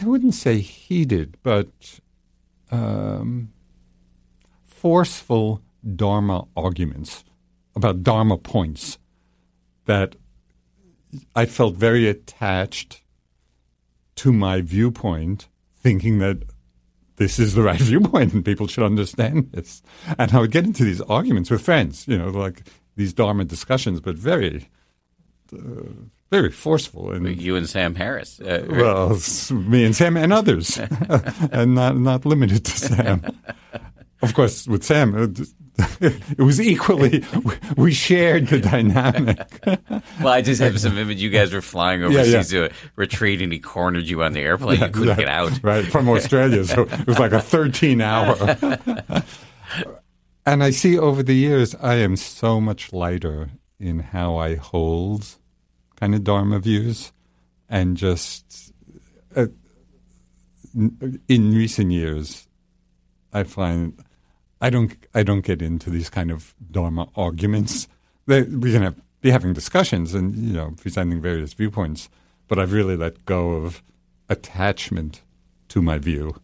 I 0.00 0.06
wouldn't 0.06 0.34
say 0.34 0.58
heated, 0.58 1.36
but 1.42 2.00
um, 2.70 3.52
forceful 4.66 5.60
Dharma 5.96 6.46
arguments 6.56 7.24
about 7.74 8.04
Dharma 8.04 8.38
points 8.38 8.98
that 9.86 10.14
I 11.34 11.46
felt 11.46 11.74
very 11.74 12.06
attached 12.06 13.02
to 14.18 14.32
my 14.32 14.60
viewpoint, 14.60 15.48
thinking 15.76 16.18
that 16.18 16.42
this 17.16 17.38
is 17.38 17.54
the 17.54 17.62
right 17.62 17.80
viewpoint 17.92 18.32
and 18.32 18.44
people 18.44 18.66
should 18.66 18.84
understand 18.84 19.50
this. 19.52 19.82
And 20.18 20.32
I 20.32 20.40
would 20.40 20.50
get 20.50 20.64
into 20.64 20.84
these 20.84 21.00
arguments 21.02 21.50
with 21.50 21.62
friends, 21.62 22.06
you 22.08 22.18
know, 22.18 22.28
like 22.28 22.62
these 22.96 23.12
Dharma 23.12 23.44
discussions, 23.44 24.00
but 24.00 24.16
very, 24.16 24.68
uh, 25.52 25.82
very 26.30 26.50
forceful. 26.50 27.12
And 27.12 27.40
you 27.40 27.56
and 27.56 27.68
Sam 27.68 27.94
Harris. 27.94 28.40
Uh, 28.40 28.66
well, 28.68 29.20
me 29.50 29.84
and 29.84 29.94
Sam 29.94 30.16
and 30.16 30.32
others, 30.32 30.78
and 31.52 31.74
not 31.74 31.96
not 31.96 32.26
limited 32.26 32.64
to 32.64 32.72
Sam. 32.72 33.24
Of 34.20 34.34
course, 34.34 34.66
with 34.66 34.82
Sam, 34.82 35.34
it 36.00 36.38
was 36.38 36.60
equally 36.60 37.24
we 37.76 37.92
shared 37.92 38.48
the 38.48 38.60
dynamic. 38.60 39.38
well, 40.20 40.28
I 40.28 40.42
just 40.42 40.60
have 40.60 40.80
some 40.80 40.98
image. 40.98 41.20
You 41.20 41.30
guys 41.30 41.52
were 41.52 41.62
flying 41.62 42.02
overseas 42.02 42.52
yeah, 42.52 42.62
yeah. 42.62 42.68
to 42.68 42.74
a 42.74 42.76
retreat, 42.96 43.40
and 43.42 43.52
he 43.52 43.60
cornered 43.60 44.08
you 44.08 44.22
on 44.22 44.32
the 44.32 44.40
airplane. 44.40 44.80
Yeah, 44.80 44.86
you 44.86 44.92
couldn't 44.92 45.16
get 45.16 45.28
out. 45.28 45.62
Right 45.62 45.84
from 45.84 46.08
Australia, 46.08 46.64
so 46.64 46.82
it 46.82 47.06
was 47.06 47.18
like 47.18 47.32
a 47.32 47.40
thirteen 47.40 48.00
hour. 48.00 48.36
and 50.46 50.64
I 50.64 50.70
see 50.70 50.98
over 50.98 51.22
the 51.22 51.34
years, 51.34 51.74
I 51.76 51.96
am 51.96 52.16
so 52.16 52.60
much 52.60 52.92
lighter 52.92 53.50
in 53.78 54.00
how 54.00 54.36
I 54.36 54.56
hold 54.56 55.36
kind 55.96 56.14
of 56.14 56.24
Dharma 56.24 56.58
views, 56.58 57.12
and 57.68 57.96
just 57.96 58.72
uh, 59.36 59.46
in 60.74 61.54
recent 61.54 61.92
years, 61.92 62.48
I 63.32 63.44
find 63.44 64.02
I 64.60 64.70
don't 64.70 64.94
I 65.14 65.22
don't 65.22 65.44
get 65.44 65.62
into 65.62 65.90
these 65.90 66.10
kind 66.10 66.30
of 66.30 66.54
dharma 66.70 67.08
arguments. 67.16 67.88
They, 68.26 68.42
we 68.42 68.72
can 68.72 68.82
have, 68.82 68.96
be 69.20 69.30
having 69.30 69.52
discussions 69.52 70.14
and 70.14 70.34
you 70.36 70.52
know 70.52 70.74
presenting 70.80 71.20
various 71.20 71.52
viewpoints, 71.52 72.08
but 72.46 72.58
I've 72.58 72.72
really 72.72 72.96
let 72.96 73.24
go 73.24 73.50
of 73.52 73.82
attachment 74.28 75.22
to 75.68 75.82
my 75.82 75.98
view, 75.98 76.40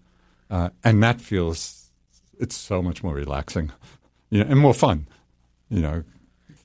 uh, 0.51 0.71
and 0.83 1.03
that 1.03 1.21
feels 1.21 1.91
it's 2.39 2.57
so 2.57 2.83
much 2.83 3.03
more 3.03 3.15
relaxing, 3.15 3.73
you 4.31 4.43
know, 4.43 4.51
and 4.51 4.59
more 4.59 4.75
fun, 4.75 5.07
you 5.69 5.81
know. 5.81 6.05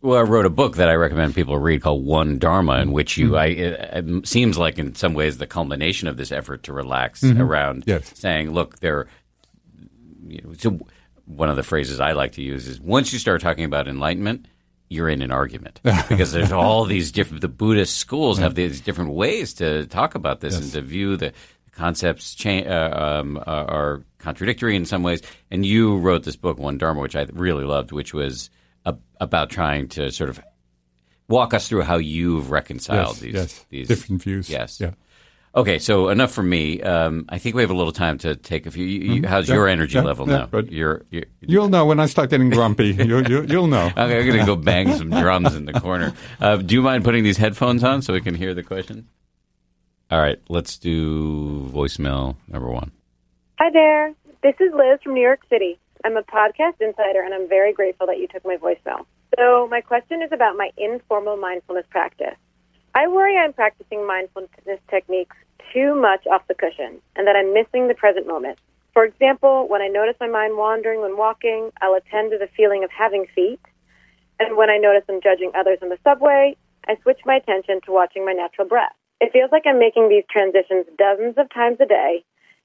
Well, 0.01 0.17
I 0.17 0.21
wrote 0.21 0.45
a 0.45 0.49
book 0.49 0.77
that 0.77 0.87
I 0.87 0.93
recommend 0.93 1.35
people 1.35 1.57
read 1.57 1.81
called 1.81 2.05
One 2.05 2.39
Dharma, 2.39 2.79
in 2.79 2.93
which 2.93 3.17
you, 3.17 3.31
mm-hmm. 3.31 3.35
I, 3.35 3.45
it, 3.47 4.05
it, 4.05 4.27
seems 4.27 4.57
like 4.57 4.79
in 4.79 4.95
some 4.95 5.13
ways 5.13 5.37
the 5.37 5.47
culmination 5.47 6.07
of 6.07 6.15
this 6.15 6.31
effort 6.31 6.63
to 6.63 6.73
relax 6.73 7.21
mm-hmm. 7.21 7.41
around 7.41 7.83
yes. 7.85 8.17
saying, 8.17 8.51
look, 8.51 8.79
there, 8.79 9.07
you 10.25 10.41
know, 10.41 10.53
so 10.53 10.79
one 11.29 11.49
of 11.49 11.55
the 11.55 11.63
phrases 11.63 11.99
I 11.99 12.13
like 12.13 12.33
to 12.33 12.41
use 12.41 12.67
is 12.67 12.81
once 12.81 13.13
you 13.13 13.19
start 13.19 13.41
talking 13.41 13.63
about 13.63 13.87
enlightenment, 13.87 14.47
you're 14.89 15.09
in 15.09 15.21
an 15.21 15.31
argument 15.31 15.79
because 16.09 16.31
there's 16.31 16.51
all 16.51 16.85
these 16.85 17.11
different. 17.11 17.41
The 17.41 17.47
Buddhist 17.47 17.97
schools 17.97 18.39
have 18.39 18.55
these 18.55 18.81
different 18.81 19.11
ways 19.11 19.53
to 19.55 19.85
talk 19.85 20.15
about 20.15 20.39
this 20.39 20.55
yes. 20.55 20.63
and 20.63 20.71
to 20.73 20.81
view 20.81 21.15
the 21.15 21.33
concepts 21.71 22.33
cha- 22.33 22.65
uh, 22.65 23.19
um, 23.21 23.37
uh, 23.37 23.41
are 23.45 24.03
contradictory 24.17 24.75
in 24.75 24.85
some 24.85 25.03
ways. 25.03 25.21
And 25.51 25.65
you 25.65 25.97
wrote 25.97 26.23
this 26.23 26.35
book, 26.35 26.57
One 26.57 26.77
Dharma, 26.77 27.01
which 27.01 27.15
I 27.15 27.27
really 27.31 27.63
loved, 27.63 27.91
which 27.91 28.13
was 28.13 28.49
a, 28.85 28.95
about 29.21 29.51
trying 29.51 29.89
to 29.89 30.11
sort 30.11 30.31
of 30.31 30.41
walk 31.27 31.53
us 31.53 31.67
through 31.67 31.83
how 31.83 31.97
you've 31.97 32.49
reconciled 32.49 33.17
yes, 33.17 33.19
these, 33.19 33.33
yes. 33.33 33.65
these 33.69 33.87
different 33.87 34.23
views. 34.23 34.49
Yes. 34.49 34.79
Yeah. 34.79 34.91
Okay, 35.55 35.79
so 35.79 36.09
enough 36.09 36.31
for 36.31 36.43
me. 36.43 36.81
Um, 36.81 37.25
I 37.27 37.39
think 37.39 37.55
we 37.55 37.63
have 37.63 37.71
a 37.71 37.75
little 37.75 37.91
time 37.91 38.19
to 38.19 38.35
take 38.35 38.67
a 38.67 38.71
few. 38.71 38.85
You, 38.85 39.21
mm-hmm. 39.21 39.25
How's 39.25 39.49
yeah, 39.49 39.55
your 39.55 39.67
energy 39.67 39.95
yeah, 39.95 40.03
level 40.03 40.29
yeah, 40.29 40.47
now? 40.51 40.59
You're, 40.69 41.01
you're, 41.09 41.25
you'll 41.41 41.69
know 41.69 41.85
when 41.87 41.99
I 41.99 42.05
start 42.05 42.29
getting 42.29 42.51
grumpy. 42.51 42.89
you, 42.99 43.25
you, 43.25 43.45
you'll 43.47 43.67
know. 43.67 43.87
okay, 43.87 44.19
I'm 44.19 44.27
going 44.27 44.39
to 44.39 44.45
go 44.45 44.55
bang 44.55 44.95
some 44.95 45.09
drums 45.09 45.55
in 45.55 45.65
the 45.65 45.73
corner. 45.73 46.13
Uh, 46.39 46.57
do 46.57 46.75
you 46.75 46.81
mind 46.81 47.03
putting 47.03 47.23
these 47.23 47.37
headphones 47.37 47.83
on 47.83 48.01
so 48.03 48.13
we 48.13 48.21
can 48.21 48.35
hear 48.35 48.53
the 48.53 48.63
question? 48.63 49.07
All 50.11 50.19
right, 50.19 50.39
let's 50.49 50.77
do 50.77 51.69
voicemail 51.73 52.35
number 52.47 52.69
one. 52.69 52.91
Hi 53.59 53.69
there. 53.71 54.13
This 54.41 54.55
is 54.59 54.71
Liz 54.73 54.99
from 55.03 55.15
New 55.15 55.21
York 55.21 55.41
City. 55.49 55.79
I'm 56.05 56.15
a 56.15 56.23
podcast 56.23 56.79
insider, 56.79 57.21
and 57.21 57.33
I'm 57.33 57.49
very 57.49 57.73
grateful 57.73 58.07
that 58.07 58.17
you 58.19 58.27
took 58.27 58.45
my 58.45 58.55
voicemail. 58.55 59.05
So, 59.37 59.67
my 59.69 59.81
question 59.81 60.21
is 60.21 60.31
about 60.31 60.55
my 60.57 60.71
informal 60.77 61.37
mindfulness 61.37 61.85
practice. 61.89 62.37
I 62.95 63.07
worry 63.07 63.37
I'm 63.37 63.53
practicing 63.53 64.05
mindfulness 64.07 64.79
techniques 64.89 65.35
too 65.73 65.93
much 65.95 66.25
off 66.25 66.47
the 66.47 66.55
cushion 66.55 67.01
and 67.15 67.27
that 67.27 67.35
I'm 67.35 67.53
missing 67.53 67.87
the 67.87 67.93
present 67.93 68.27
moment. 68.27 68.57
For 68.93 69.05
example, 69.05 69.67
when 69.69 69.81
I 69.81 69.87
notice 69.87 70.15
my 70.19 70.27
mind 70.27 70.57
wandering 70.57 71.01
when 71.01 71.15
walking, 71.15 71.71
I'll 71.81 71.93
attend 71.93 72.31
to 72.31 72.37
the 72.37 72.49
feeling 72.57 72.83
of 72.83 72.89
having 72.89 73.27
feet. 73.35 73.61
And 74.39 74.57
when 74.57 74.69
I 74.69 74.77
notice 74.77 75.03
I'm 75.07 75.21
judging 75.21 75.51
others 75.55 75.77
in 75.81 75.89
the 75.89 75.99
subway, 76.03 76.57
I 76.87 76.97
switch 77.03 77.19
my 77.25 77.35
attention 77.35 77.81
to 77.85 77.91
watching 77.91 78.25
my 78.25 78.33
natural 78.33 78.67
breath. 78.67 78.95
It 79.21 79.31
feels 79.31 79.51
like 79.51 79.63
I'm 79.67 79.79
making 79.79 80.09
these 80.09 80.23
transitions 80.31 80.85
dozens 80.97 81.37
of 81.37 81.53
times 81.53 81.77
a 81.81 81.85
day, 81.85 82.23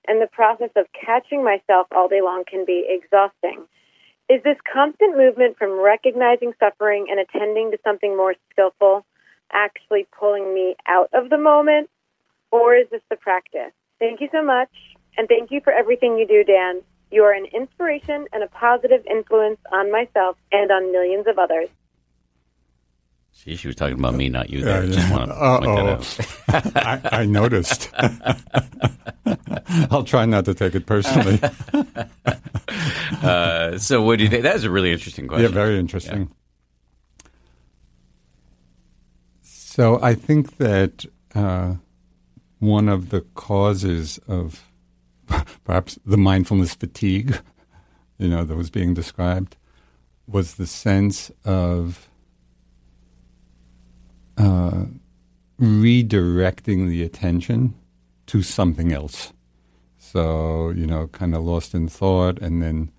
and 0.09 0.23
the 0.23 0.29
process 0.29 0.71
of 0.77 0.87
catching 0.95 1.45
myself 1.45 1.89
all 1.95 2.09
day 2.09 2.23
long 2.23 2.45
can 2.49 2.65
be 2.65 2.87
exhausting. 2.89 3.67
Is 4.31 4.43
this 4.43 4.57
constant 4.73 5.17
movement 5.19 5.59
from 5.59 5.79
recognizing 5.79 6.55
suffering 6.59 7.09
and 7.11 7.21
attending 7.21 7.73
to 7.73 7.79
something 7.85 8.17
more 8.17 8.35
skillful 8.51 9.05
actually 9.53 10.07
pulling 10.19 10.55
me 10.55 10.77
out 10.87 11.11
of 11.13 11.31
the 11.31 11.39
moment, 11.39 11.91
or 12.51 12.77
is 12.77 12.89
this 12.91 13.03
the 13.11 13.17
practice? 13.17 13.73
Thank 13.99 14.21
you 14.21 14.29
so 14.33 14.45
much, 14.45 14.71
and 15.17 15.29
thank 15.29 15.51
you 15.51 15.61
for 15.63 15.73
everything 15.73 16.19
you 16.19 16.27
do, 16.27 16.45
Dan. 16.45 16.83
You 17.11 17.23
are 17.23 17.33
an 17.33 17.47
inspiration 17.47 18.27
and 18.33 18.43
a 18.43 18.49
positive 18.49 19.05
influence 19.09 19.59
on 19.73 19.93
myself 19.93 20.37
and 20.51 20.71
on 20.71 20.91
millions 20.91 21.27
of 21.29 21.39
others. 21.39 21.69
See, 23.35 23.57
she 23.57 23.67
was 23.67 23.77
talking 23.77 23.99
about 23.99 24.15
me, 24.15 24.29
not 24.29 24.49
you. 24.49 24.63
There. 24.63 24.83
Uh, 24.83 24.87
Just 24.87 25.11
want 25.13 25.31
to 25.31 25.37
I, 26.77 27.21
I 27.21 27.27
noticed. 27.27 27.91
I'll 29.91 30.05
try 30.05 30.25
not 30.25 30.45
to 30.47 30.55
take 30.55 30.75
it 30.75 30.87
personally. 30.87 31.41
uh, 33.23 33.77
so, 33.79 34.03
what 34.03 34.19
do 34.19 34.25
you 34.25 34.31
think? 34.31 34.45
That's 34.45 34.63
a 34.63 34.71
really 34.71 34.93
interesting 34.93 35.27
question. 35.27 35.51
Yeah, 35.51 35.55
very 35.55 35.79
interesting. 35.79 36.21
Yeah. 36.23 36.44
So 39.77 39.99
I 40.01 40.15
think 40.15 40.59
that 40.59 41.05
uh, 41.35 41.75
one 42.61 42.89
of 42.89 43.11
the 43.11 43.23
causes 43.35 44.21
of 44.29 44.71
perhaps 45.65 45.99
the 46.07 46.17
mindfulness 46.17 46.77
fatigue, 46.77 47.41
you 48.19 48.29
know, 48.29 48.45
that 48.45 48.55
was 48.55 48.71
being 48.71 48.95
described, 48.95 49.57
was 50.29 50.55
the 50.55 50.67
sense 50.69 51.33
of 51.45 52.09
uh, 54.39 54.85
redirecting 55.61 56.89
the 56.89 57.03
attention 57.03 57.75
to 58.27 58.45
something 58.45 58.93
else. 58.93 59.33
So, 59.99 60.71
you 60.71 60.87
know, 60.87 61.09
kind 61.09 61.35
of 61.35 61.43
lost 61.43 61.75
in 61.75 61.89
thought 61.89 62.39
and 62.39 62.63
then, 62.63 62.93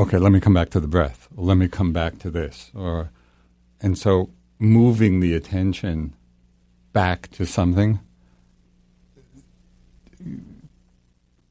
okay, 0.00 0.18
let 0.18 0.32
me 0.32 0.40
come 0.40 0.54
back 0.54 0.70
to 0.70 0.80
the 0.80 0.88
breath. 0.88 1.28
Let 1.36 1.58
me 1.58 1.68
come 1.68 1.92
back 1.92 2.18
to 2.18 2.30
this. 2.30 2.72
Or, 2.74 3.12
and 3.80 3.96
so 3.96 4.30
moving 4.60 5.18
the 5.18 5.34
attention 5.34 6.14
back 6.92 7.28
to 7.30 7.46
something 7.46 7.98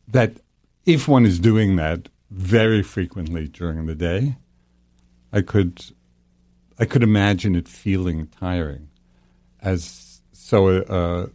that 0.08 0.34
if 0.86 1.08
one 1.08 1.26
is 1.26 1.40
doing 1.40 1.76
that 1.76 2.08
very 2.30 2.84
frequently 2.84 3.48
during 3.48 3.86
the 3.88 3.96
day, 3.96 4.38
I 5.34 5.42
could 5.42 5.84
I 6.78 6.86
could 6.86 7.04
imagine 7.04 7.56
it 7.56 7.68
feeling 7.68 8.28
tiring. 8.28 8.90
As 9.62 10.22
so, 10.32 10.68
uh, 10.84 11.28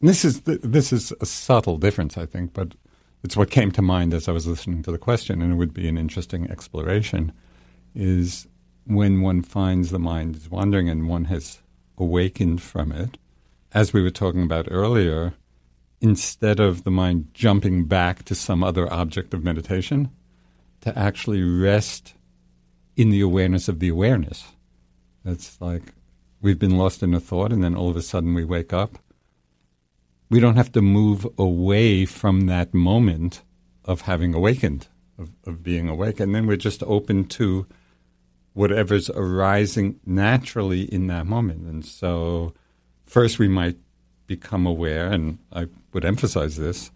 this 0.00 0.24
is 0.24 0.40
this 0.42 0.92
is 0.92 1.12
a 1.20 1.26
subtle 1.26 1.76
difference, 1.76 2.16
I 2.16 2.26
think, 2.26 2.54
but 2.54 2.74
it's 3.22 3.36
what 3.36 3.50
came 3.50 3.70
to 3.72 3.82
mind 3.82 4.14
as 4.14 4.28
I 4.28 4.32
was 4.32 4.46
listening 4.46 4.82
to 4.84 4.92
the 4.92 4.98
question, 4.98 5.42
and 5.42 5.52
it 5.52 5.56
would 5.56 5.74
be 5.74 5.88
an 5.88 5.98
interesting 5.98 6.50
exploration. 6.50 7.32
Is 7.94 8.46
when 8.86 9.20
one 9.20 9.42
finds 9.42 9.90
the 9.90 9.98
mind 9.98 10.36
is 10.36 10.50
wandering 10.50 10.88
and 10.88 11.08
one 11.08 11.24
has 11.26 11.60
awakened 11.96 12.62
from 12.62 12.92
it, 12.92 13.16
as 13.72 13.92
we 13.92 14.02
were 14.02 14.10
talking 14.10 14.42
about 14.42 14.68
earlier, 14.70 15.34
instead 16.00 16.60
of 16.60 16.84
the 16.84 16.90
mind 16.90 17.28
jumping 17.34 17.84
back 17.84 18.24
to 18.24 18.34
some 18.34 18.62
other 18.62 18.92
object 18.92 19.34
of 19.34 19.42
meditation, 19.44 20.10
to 20.80 20.96
actually 20.98 21.42
rest 21.42 22.14
in 22.96 23.10
the 23.10 23.20
awareness 23.20 23.68
of 23.68 23.78
the 23.78 23.88
awareness. 23.88 24.52
It's 25.24 25.60
like 25.60 25.94
we've 26.40 26.58
been 26.58 26.76
lost 26.76 27.02
in 27.02 27.14
a 27.14 27.20
thought 27.20 27.52
and 27.52 27.64
then 27.64 27.74
all 27.74 27.88
of 27.90 27.96
a 27.96 28.02
sudden 28.02 28.34
we 28.34 28.44
wake 28.44 28.72
up. 28.72 28.98
We 30.28 30.40
don't 30.40 30.56
have 30.56 30.72
to 30.72 30.82
move 30.82 31.26
away 31.38 32.04
from 32.04 32.42
that 32.46 32.74
moment 32.74 33.42
of 33.84 34.02
having 34.02 34.34
awakened. 34.34 34.88
of, 35.18 35.30
of 35.44 35.62
being 35.62 35.88
awake. 35.88 36.20
And 36.20 36.34
then 36.34 36.46
we're 36.46 36.56
just 36.56 36.82
open 36.82 37.26
to 37.26 37.66
whatever's 38.54 39.10
arising 39.10 40.00
naturally 40.06 40.82
in 40.82 41.08
that 41.08 41.26
moment. 41.26 41.66
And 41.66 41.84
so, 41.84 42.54
first, 43.04 43.38
we 43.38 43.48
might 43.48 43.76
become 44.26 44.64
aware, 44.64 45.08
and 45.08 45.38
I 45.52 45.66
would 45.92 46.04
emphasize 46.04 46.56
this 46.56 46.90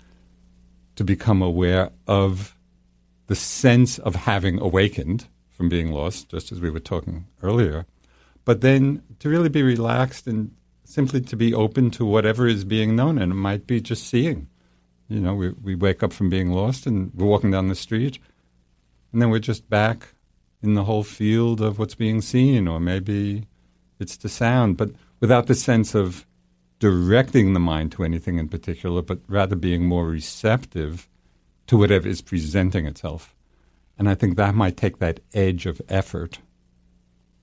to 0.97 1.05
become 1.05 1.43
aware 1.43 1.91
of 2.07 2.57
the 3.27 3.37
sense 3.37 3.99
of 3.99 4.15
having 4.15 4.59
awakened 4.59 5.27
from 5.51 5.69
being 5.69 5.93
lost, 5.93 6.31
just 6.31 6.51
as 6.51 6.61
we 6.61 6.71
were 6.71 6.81
talking 6.81 7.27
earlier. 7.43 7.85
But 8.45 8.63
then 8.63 9.03
to 9.19 9.29
really 9.29 9.51
be 9.51 9.63
relaxed 9.63 10.27
and 10.27 10.53
simply 10.85 11.21
to 11.21 11.37
be 11.37 11.53
open 11.53 11.91
to 11.91 12.05
whatever 12.07 12.47
is 12.47 12.65
being 12.65 12.97
known, 12.97 13.19
and 13.19 13.33
it 13.33 13.37
might 13.37 13.67
be 13.67 13.81
just 13.81 14.07
seeing. 14.07 14.49
You 15.09 15.21
know, 15.21 15.35
we, 15.35 15.51
we 15.51 15.75
wake 15.75 16.03
up 16.03 16.13
from 16.13 16.31
being 16.31 16.51
lost 16.51 16.87
and 16.87 17.13
we're 17.15 17.27
walking 17.27 17.51
down 17.51 17.69
the 17.69 17.75
street, 17.75 18.19
and 19.13 19.21
then 19.21 19.31
we're 19.31 19.39
just 19.39 19.69
back 19.69 20.15
in 20.63 20.75
the 20.75 20.85
whole 20.85 21.05
field 21.05 21.61
of 21.61 21.79
what's 21.79 21.95
being 21.95 22.21
seen, 22.21 22.67
or 22.67 22.81
maybe 22.81 23.47
it's 23.99 24.17
the 24.17 24.29
sound, 24.29 24.77
but 24.77 24.91
without 25.21 25.47
the 25.47 25.55
sense 25.55 25.95
of 25.95 26.27
directing 26.79 27.53
the 27.53 27.61
mind 27.61 27.93
to 27.93 28.05
anything 28.05 28.39
in 28.39 28.49
particular, 28.49 29.03
but 29.03 29.21
rather 29.27 29.57
being 29.57 29.85
more 29.85 30.07
receptive 30.07 31.09
to 31.67 31.77
whatever 31.77 32.09
is 32.09 32.23
presenting 32.23 32.87
itself. 32.87 33.35
And 33.99 34.09
I 34.09 34.15
think 34.15 34.37
that 34.37 34.55
might 34.55 34.77
take 34.77 34.99
that 34.99 35.21
edge 35.35 35.67
of 35.67 35.83
effort 35.89 36.39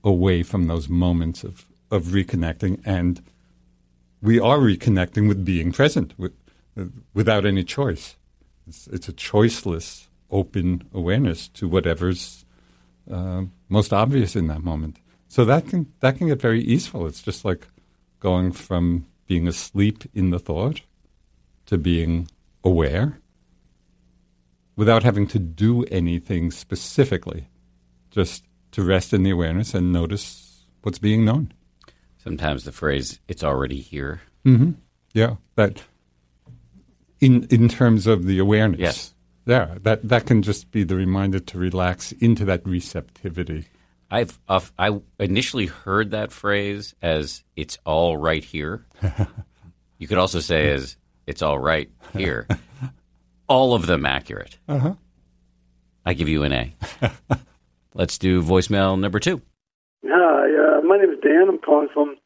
away 0.03 0.43
from 0.43 0.67
those 0.67 0.87
moments 0.87 1.43
of, 1.43 1.65
of 1.91 2.05
reconnecting. 2.05 2.81
And 2.85 3.21
we 4.21 4.39
are 4.39 4.59
reconnecting 4.59 5.27
with 5.27 5.43
being 5.43 5.71
present 5.71 6.17
with, 6.17 6.33
uh, 6.79 6.85
without 7.13 7.45
any 7.45 7.63
choice. 7.63 8.15
It's, 8.67 8.87
it's, 8.87 9.09
a 9.09 9.13
choiceless, 9.13 10.07
open 10.31 10.87
awareness 10.93 11.47
to 11.49 11.67
whatever's 11.67 12.44
uh, 13.09 13.43
most 13.69 13.93
obvious 13.93 14.35
in 14.35 14.47
that 14.47 14.63
moment. 14.63 14.99
So 15.27 15.45
that 15.45 15.67
can 15.67 15.91
that 15.99 16.17
can 16.17 16.27
get 16.27 16.41
very 16.41 16.61
easeful. 16.61 17.07
It's 17.07 17.21
just 17.21 17.43
like 17.43 17.67
going 18.19 18.51
from 18.51 19.05
being 19.27 19.47
asleep 19.47 20.03
in 20.13 20.29
the 20.29 20.39
thought 20.39 20.81
to 21.65 21.77
being 21.77 22.27
aware 22.63 23.19
without 24.75 25.03
having 25.03 25.27
to 25.27 25.39
do 25.39 25.83
anything 25.85 26.51
specifically, 26.51 27.47
just 28.11 28.43
to 28.71 28.83
rest 28.83 29.13
in 29.13 29.23
the 29.23 29.31
awareness 29.31 29.73
and 29.73 29.91
notice 29.91 30.65
what's 30.81 30.99
being 30.99 31.25
known. 31.25 31.53
Sometimes 32.17 32.63
the 32.63 32.71
phrase 32.71 33.19
"it's 33.27 33.43
already 33.43 33.79
here." 33.79 34.21
Mm-hmm. 34.45 34.71
Yeah, 35.13 35.35
that 35.55 35.83
in 37.19 37.47
in 37.49 37.67
terms 37.67 38.07
of 38.07 38.25
the 38.25 38.39
awareness. 38.39 38.79
Yes. 38.79 39.14
Yeah, 39.45 39.75
that 39.83 40.07
that 40.09 40.25
can 40.25 40.41
just 40.41 40.71
be 40.71 40.83
the 40.83 40.95
reminder 40.95 41.39
to 41.39 41.57
relax 41.57 42.11
into 42.13 42.45
that 42.45 42.65
receptivity. 42.65 43.65
I've 44.09 44.39
uh, 44.47 44.61
I 44.77 44.99
initially 45.19 45.67
heard 45.67 46.11
that 46.11 46.31
phrase 46.31 46.95
as 47.01 47.43
"it's 47.55 47.77
all 47.85 48.17
right 48.17 48.43
here." 48.43 48.85
you 49.97 50.07
could 50.07 50.17
also 50.17 50.39
say 50.39 50.71
as 50.71 50.97
"it's 51.27 51.41
all 51.41 51.59
right 51.59 51.89
here." 52.13 52.47
all 53.47 53.73
of 53.73 53.85
them 53.85 54.05
accurate. 54.05 54.57
Uh-huh. 54.67 54.95
I 56.05 56.13
give 56.13 56.29
you 56.29 56.43
an 56.43 56.51
A. 56.51 56.75
Let's 57.93 58.17
do 58.17 58.41
voicemail 58.41 58.99
number 58.99 59.19
two. 59.19 59.41
Hi, 60.05 60.77
uh, 60.77 60.81
my 60.81 60.97
name 60.97 61.11
is 61.11 61.19
Dan. 61.21 61.47
I'm 61.49 61.59
calling 61.59 61.87
from 61.93 62.17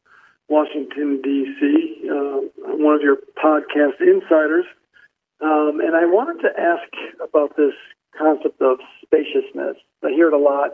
Washington, 0.48 1.22
D.C. 1.22 2.10
Uh, 2.10 2.72
I'm 2.72 2.84
one 2.84 2.96
of 2.96 3.02
your 3.02 3.18
podcast 3.44 4.02
insiders. 4.02 4.66
Um, 5.42 5.80
and 5.80 5.96
I 5.96 6.06
wanted 6.06 6.42
to 6.42 6.50
ask 6.60 6.90
about 7.24 7.56
this 7.56 7.74
concept 8.18 8.62
of 8.62 8.80
spaciousness. 9.04 9.78
I 10.04 10.10
hear 10.10 10.28
it 10.28 10.34
a 10.34 10.38
lot 10.38 10.72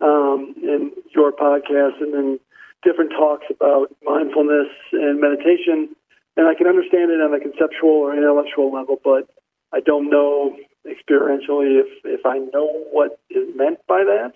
um, 0.00 0.54
in 0.62 0.92
your 1.14 1.32
podcast 1.32 2.00
and 2.00 2.14
in 2.14 2.40
different 2.82 3.10
talks 3.12 3.46
about 3.50 3.94
mindfulness 4.04 4.68
and 4.92 5.20
meditation. 5.20 5.94
And 6.36 6.46
I 6.46 6.54
can 6.54 6.66
understand 6.66 7.10
it 7.10 7.20
on 7.20 7.32
a 7.32 7.40
conceptual 7.40 7.90
or 7.90 8.14
intellectual 8.14 8.72
level, 8.72 9.00
but 9.02 9.28
I 9.72 9.80
don't 9.80 10.10
know 10.10 10.56
experientially 10.86 11.80
if, 11.80 11.88
if 12.04 12.26
I 12.26 12.38
know 12.38 12.84
what 12.92 13.18
is 13.30 13.48
meant 13.56 13.78
by 13.88 14.04
that. 14.04 14.32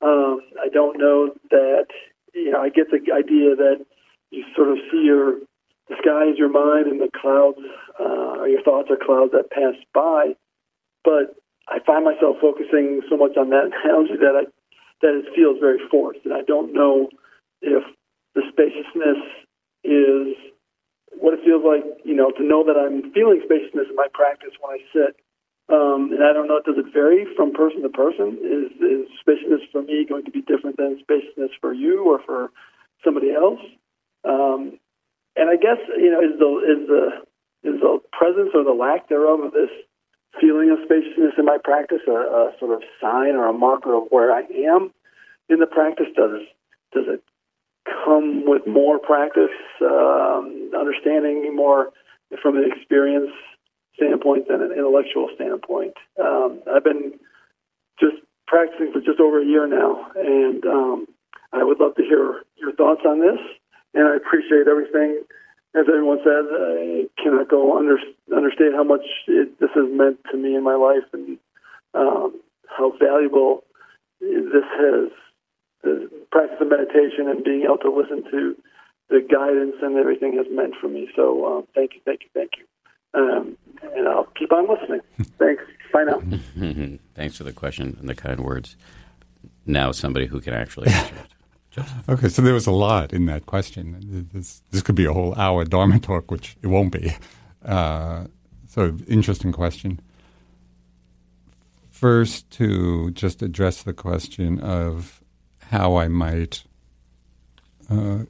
Um, 0.00 0.42
I 0.60 0.68
don't 0.68 0.98
know 0.98 1.34
that, 1.50 1.86
you 2.34 2.52
know, 2.52 2.60
I 2.60 2.68
get 2.68 2.90
the 2.90 3.00
idea 3.12 3.56
that 3.56 3.84
you 4.30 4.44
sort 4.54 4.68
of 4.68 4.78
see 4.92 5.02
your, 5.04 5.38
the 5.88 5.96
sky 6.02 6.28
is 6.30 6.38
your 6.38 6.52
mind 6.52 6.86
and 6.86 7.00
the 7.00 7.08
clouds, 7.08 7.58
uh, 7.98 8.44
or 8.44 8.48
your 8.48 8.62
thoughts 8.62 8.88
are 8.90 9.00
clouds 9.00 9.32
that 9.32 9.50
pass 9.50 9.74
by. 9.94 10.36
But 11.04 11.36
I 11.68 11.80
find 11.84 12.04
myself 12.04 12.36
focusing 12.40 13.00
so 13.08 13.16
much 13.16 13.36
on 13.36 13.50
that 13.50 13.72
analogy 13.84 14.16
that 14.20 14.36
I, 14.36 14.44
that 15.02 15.14
it 15.16 15.32
feels 15.34 15.58
very 15.60 15.78
forced. 15.90 16.24
And 16.24 16.34
I 16.34 16.42
don't 16.42 16.72
know 16.72 17.08
if 17.62 17.84
the 18.34 18.42
spaciousness 18.52 19.20
is 19.84 20.36
what 21.16 21.34
it 21.34 21.40
feels 21.44 21.64
like, 21.64 21.84
you 22.04 22.14
know, 22.14 22.30
to 22.36 22.44
know 22.44 22.64
that 22.64 22.76
I'm 22.76 23.12
feeling 23.12 23.40
spaciousness 23.44 23.88
in 23.88 23.96
my 23.96 24.06
practice 24.12 24.52
when 24.60 24.76
I 24.76 24.80
sit. 24.92 25.16
Um, 25.68 26.12
and 26.12 26.24
I 26.24 26.32
don't 26.32 26.48
know, 26.48 26.60
does 26.64 26.78
it 26.78 26.92
vary 26.92 27.26
from 27.36 27.52
person 27.52 27.82
to 27.82 27.88
person? 27.88 28.40
Is, 28.40 28.72
is 28.80 29.08
spaciousness 29.20 29.68
for 29.72 29.82
me 29.82 30.06
going 30.08 30.24
to 30.24 30.30
be 30.30 30.40
different 30.40 30.76
than 30.76 30.98
spaciousness 31.00 31.50
for 31.60 31.72
you 31.72 32.08
or 32.08 32.20
for 32.24 32.48
somebody 33.04 33.32
else? 33.32 33.60
Um, 34.24 34.78
and 35.38 35.48
I 35.48 35.56
guess, 35.56 35.78
you 35.96 36.10
know, 36.10 36.20
is 36.20 36.38
the, 36.38 36.50
is 36.66 36.80
the, 36.88 37.04
is 37.70 37.80
the 37.80 37.98
presence 38.12 38.50
or 38.54 38.64
the 38.64 38.76
lack 38.76 39.08
thereof 39.08 39.40
of 39.40 39.52
this 39.52 39.70
feeling 40.40 40.70
of 40.70 40.78
spaciousness 40.84 41.34
in 41.38 41.44
my 41.44 41.58
practice 41.62 42.02
a, 42.06 42.12
a 42.12 42.52
sort 42.58 42.74
of 42.74 42.82
sign 43.00 43.34
or 43.34 43.48
a 43.48 43.52
marker 43.52 43.94
of 43.94 44.04
where 44.10 44.32
I 44.32 44.42
am 44.66 44.92
in 45.48 45.58
the 45.58 45.66
practice? 45.66 46.06
Does, 46.14 46.42
does 46.92 47.04
it 47.08 47.22
come 48.04 48.44
with 48.46 48.66
more 48.66 48.98
practice, 48.98 49.54
um, 49.80 50.70
understanding 50.78 51.54
more 51.54 51.90
from 52.42 52.56
an 52.56 52.70
experience 52.70 53.30
standpoint 53.98 54.48
than 54.48 54.62
an 54.62 54.72
intellectual 54.72 55.28
standpoint. 55.34 55.94
Um, 56.22 56.62
I've 56.70 56.84
been 56.84 57.18
just 58.00 58.16
practicing 58.46 58.92
for 58.92 59.00
just 59.00 59.20
over 59.20 59.42
a 59.42 59.44
year 59.44 59.66
now, 59.66 60.06
and 60.14 60.64
um, 60.64 61.06
I 61.52 61.64
would 61.64 61.80
love 61.80 61.94
to 61.96 62.02
hear 62.02 62.42
your 62.56 62.72
thoughts 62.76 63.02
on 63.06 63.20
this. 63.20 63.40
And 63.94 64.08
I 64.08 64.16
appreciate 64.16 64.68
everything. 64.68 65.22
As 65.74 65.84
everyone 65.88 66.18
says, 66.18 66.46
I 66.50 67.08
cannot 67.22 67.48
go 67.48 67.76
under, 67.78 67.96
understate 68.34 68.72
how 68.74 68.84
much 68.84 69.04
it, 69.26 69.60
this 69.60 69.70
has 69.74 69.86
meant 69.90 70.18
to 70.30 70.36
me 70.36 70.54
in 70.54 70.64
my 70.64 70.74
life 70.74 71.04
and 71.12 71.38
um, 71.94 72.40
how 72.66 72.92
valuable 72.98 73.64
this 74.20 74.66
has 74.80 75.10
the 75.82 76.10
practice 76.32 76.58
of 76.60 76.68
meditation 76.68 77.28
and 77.28 77.44
being 77.44 77.62
able 77.64 77.78
to 77.78 77.90
listen 77.90 78.24
to 78.30 78.56
the 79.10 79.20
guidance 79.20 79.76
and 79.82 79.96
everything 79.96 80.36
has 80.36 80.46
meant 80.50 80.74
for 80.80 80.88
me. 80.88 81.08
So 81.14 81.46
um, 81.46 81.66
thank 81.74 81.94
you, 81.94 82.00
thank 82.04 82.20
you, 82.22 82.28
thank 82.34 82.52
you. 82.58 82.64
Um, 83.14 83.56
and 83.82 84.08
I'll 84.08 84.28
keep 84.38 84.52
on 84.52 84.68
listening. 84.68 85.00
Thanks. 85.38 85.62
Bye 85.92 86.04
now. 86.04 86.20
Thanks 87.14 87.36
for 87.38 87.44
the 87.44 87.54
question 87.54 87.96
and 87.98 88.08
the 88.08 88.14
kind 88.14 88.40
words. 88.40 88.76
Now, 89.64 89.92
somebody 89.92 90.26
who 90.26 90.40
can 90.40 90.52
actually 90.52 90.88
answer 90.88 91.14
it. 91.14 91.34
Okay, 92.08 92.28
so 92.28 92.42
there 92.42 92.54
was 92.54 92.66
a 92.66 92.72
lot 92.72 93.12
in 93.12 93.26
that 93.26 93.46
question. 93.46 94.28
This, 94.32 94.62
this 94.70 94.82
could 94.82 94.94
be 94.94 95.04
a 95.04 95.12
whole 95.12 95.34
hour 95.34 95.64
Dharma 95.64 96.00
talk, 96.00 96.30
which 96.30 96.56
it 96.62 96.68
won't 96.68 96.92
be. 96.92 97.14
Uh, 97.64 98.24
so, 98.66 98.96
interesting 99.08 99.52
question. 99.52 100.00
First, 101.90 102.50
to 102.52 103.10
just 103.10 103.42
address 103.42 103.82
the 103.82 103.92
question 103.92 104.60
of 104.60 105.22
how 105.70 105.96
I 105.96 106.08
might 106.08 106.64
uh, 107.90 108.20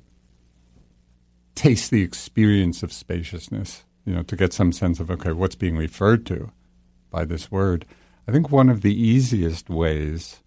taste 1.54 1.90
the 1.90 2.02
experience 2.02 2.82
of 2.82 2.92
spaciousness, 2.92 3.84
you 4.04 4.14
know, 4.14 4.22
to 4.22 4.36
get 4.36 4.52
some 4.52 4.72
sense 4.72 5.00
of, 5.00 5.10
okay, 5.10 5.32
what's 5.32 5.54
being 5.54 5.76
referred 5.76 6.24
to 6.26 6.50
by 7.10 7.24
this 7.24 7.50
word. 7.50 7.84
I 8.26 8.32
think 8.32 8.50
one 8.50 8.68
of 8.68 8.82
the 8.82 8.94
easiest 8.94 9.68
ways 9.68 10.40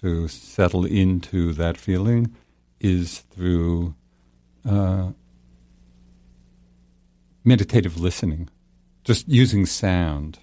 to 0.00 0.28
settle 0.28 0.84
into 0.84 1.52
that 1.54 1.76
feeling 1.76 2.34
is 2.80 3.20
through 3.30 3.94
uh, 4.68 5.08
meditative 7.44 7.98
listening, 7.98 8.48
just 9.04 9.28
using 9.28 9.66
sound 9.66 10.38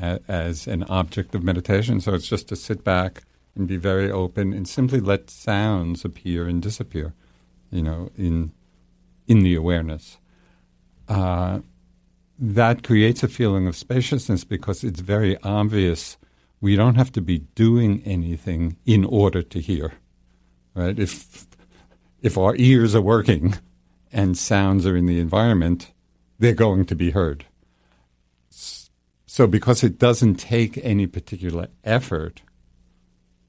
a, 0.00 0.20
as 0.28 0.66
an 0.66 0.82
object 0.84 1.34
of 1.34 1.42
meditation. 1.42 2.00
So 2.00 2.14
it's 2.14 2.28
just 2.28 2.48
to 2.48 2.56
sit 2.56 2.84
back 2.84 3.22
and 3.54 3.66
be 3.66 3.76
very 3.76 4.10
open 4.10 4.52
and 4.52 4.68
simply 4.68 5.00
let 5.00 5.30
sounds 5.30 6.04
appear 6.04 6.46
and 6.46 6.62
disappear, 6.62 7.14
you 7.70 7.82
know, 7.82 8.10
in 8.16 8.52
in 9.26 9.40
the 9.40 9.54
awareness. 9.54 10.18
Uh, 11.08 11.60
that 12.38 12.82
creates 12.82 13.22
a 13.22 13.28
feeling 13.28 13.66
of 13.66 13.76
spaciousness 13.76 14.44
because 14.44 14.84
it's 14.84 15.00
very 15.00 15.36
obvious 15.42 16.16
we 16.60 16.76
don't 16.76 16.96
have 16.96 17.12
to 17.12 17.20
be 17.20 17.38
doing 17.54 18.02
anything 18.04 18.76
in 18.84 19.04
order 19.04 19.42
to 19.42 19.60
hear. 19.60 19.94
Right? 20.74 20.98
If 20.98 21.46
if 22.20 22.36
our 22.36 22.56
ears 22.56 22.94
are 22.94 23.00
working 23.00 23.54
and 24.12 24.36
sounds 24.36 24.86
are 24.86 24.96
in 24.96 25.06
the 25.06 25.20
environment, 25.20 25.92
they're 26.38 26.52
going 26.54 26.84
to 26.86 26.96
be 26.96 27.10
heard. 27.10 27.46
so 28.50 29.46
because 29.46 29.84
it 29.84 29.98
doesn't 29.98 30.36
take 30.36 30.78
any 30.82 31.06
particular 31.06 31.68
effort 31.84 32.42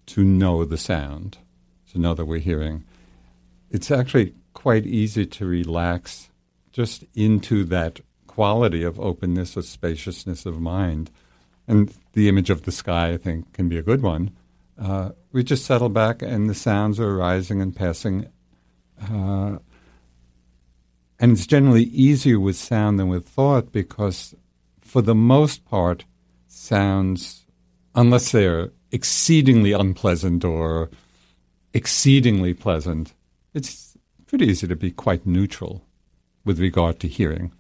to 0.05 0.23
know 0.23 0.65
the 0.65 0.77
sound, 0.77 1.37
to 1.91 1.97
know 1.97 2.13
that 2.13 2.25
we're 2.25 2.39
hearing, 2.39 2.83
it's 3.71 3.89
actually 3.89 4.33
quite 4.53 4.85
easy 4.85 5.25
to 5.25 5.45
relax 5.45 6.29
just 6.71 7.05
into 7.15 7.63
that 7.63 8.01
quality 8.27 8.83
of 8.83 8.99
openness 8.99 9.57
or 9.57 9.61
spaciousness 9.61 10.45
of 10.45 10.59
mind. 10.59 11.11
And 11.69 11.93
the 12.13 12.27
image 12.27 12.49
of 12.49 12.63
the 12.63 12.71
sky, 12.71 13.11
I 13.11 13.17
think, 13.17 13.53
can 13.53 13.69
be 13.69 13.77
a 13.77 13.83
good 13.83 14.01
one. 14.01 14.31
Uh, 14.81 15.11
we 15.31 15.43
just 15.43 15.65
settle 15.65 15.89
back 15.89 16.23
and 16.23 16.49
the 16.49 16.55
sounds 16.55 16.99
are 16.99 17.11
arising 17.11 17.61
and 17.61 17.75
passing. 17.75 18.27
Uh, 18.99 19.59
and 21.19 21.31
it's 21.31 21.45
generally 21.45 21.83
easier 21.83 22.39
with 22.39 22.55
sound 22.55 22.97
than 22.97 23.07
with 23.07 23.27
thought 23.27 23.71
because, 23.71 24.33
for 24.81 25.03
the 25.03 25.13
most 25.13 25.63
part, 25.63 26.05
sounds, 26.47 27.45
unless 27.93 28.31
they're 28.31 28.71
exceedingly 28.91 29.71
unpleasant 29.71 30.43
or 30.43 30.89
exceedingly 31.71 32.55
pleasant, 32.55 33.13
it's 33.53 33.95
pretty 34.25 34.47
easy 34.47 34.67
to 34.67 34.75
be 34.75 34.89
quite 34.89 35.27
neutral 35.27 35.85
with 36.43 36.59
regard 36.59 36.99
to 37.01 37.07
hearing. 37.07 37.51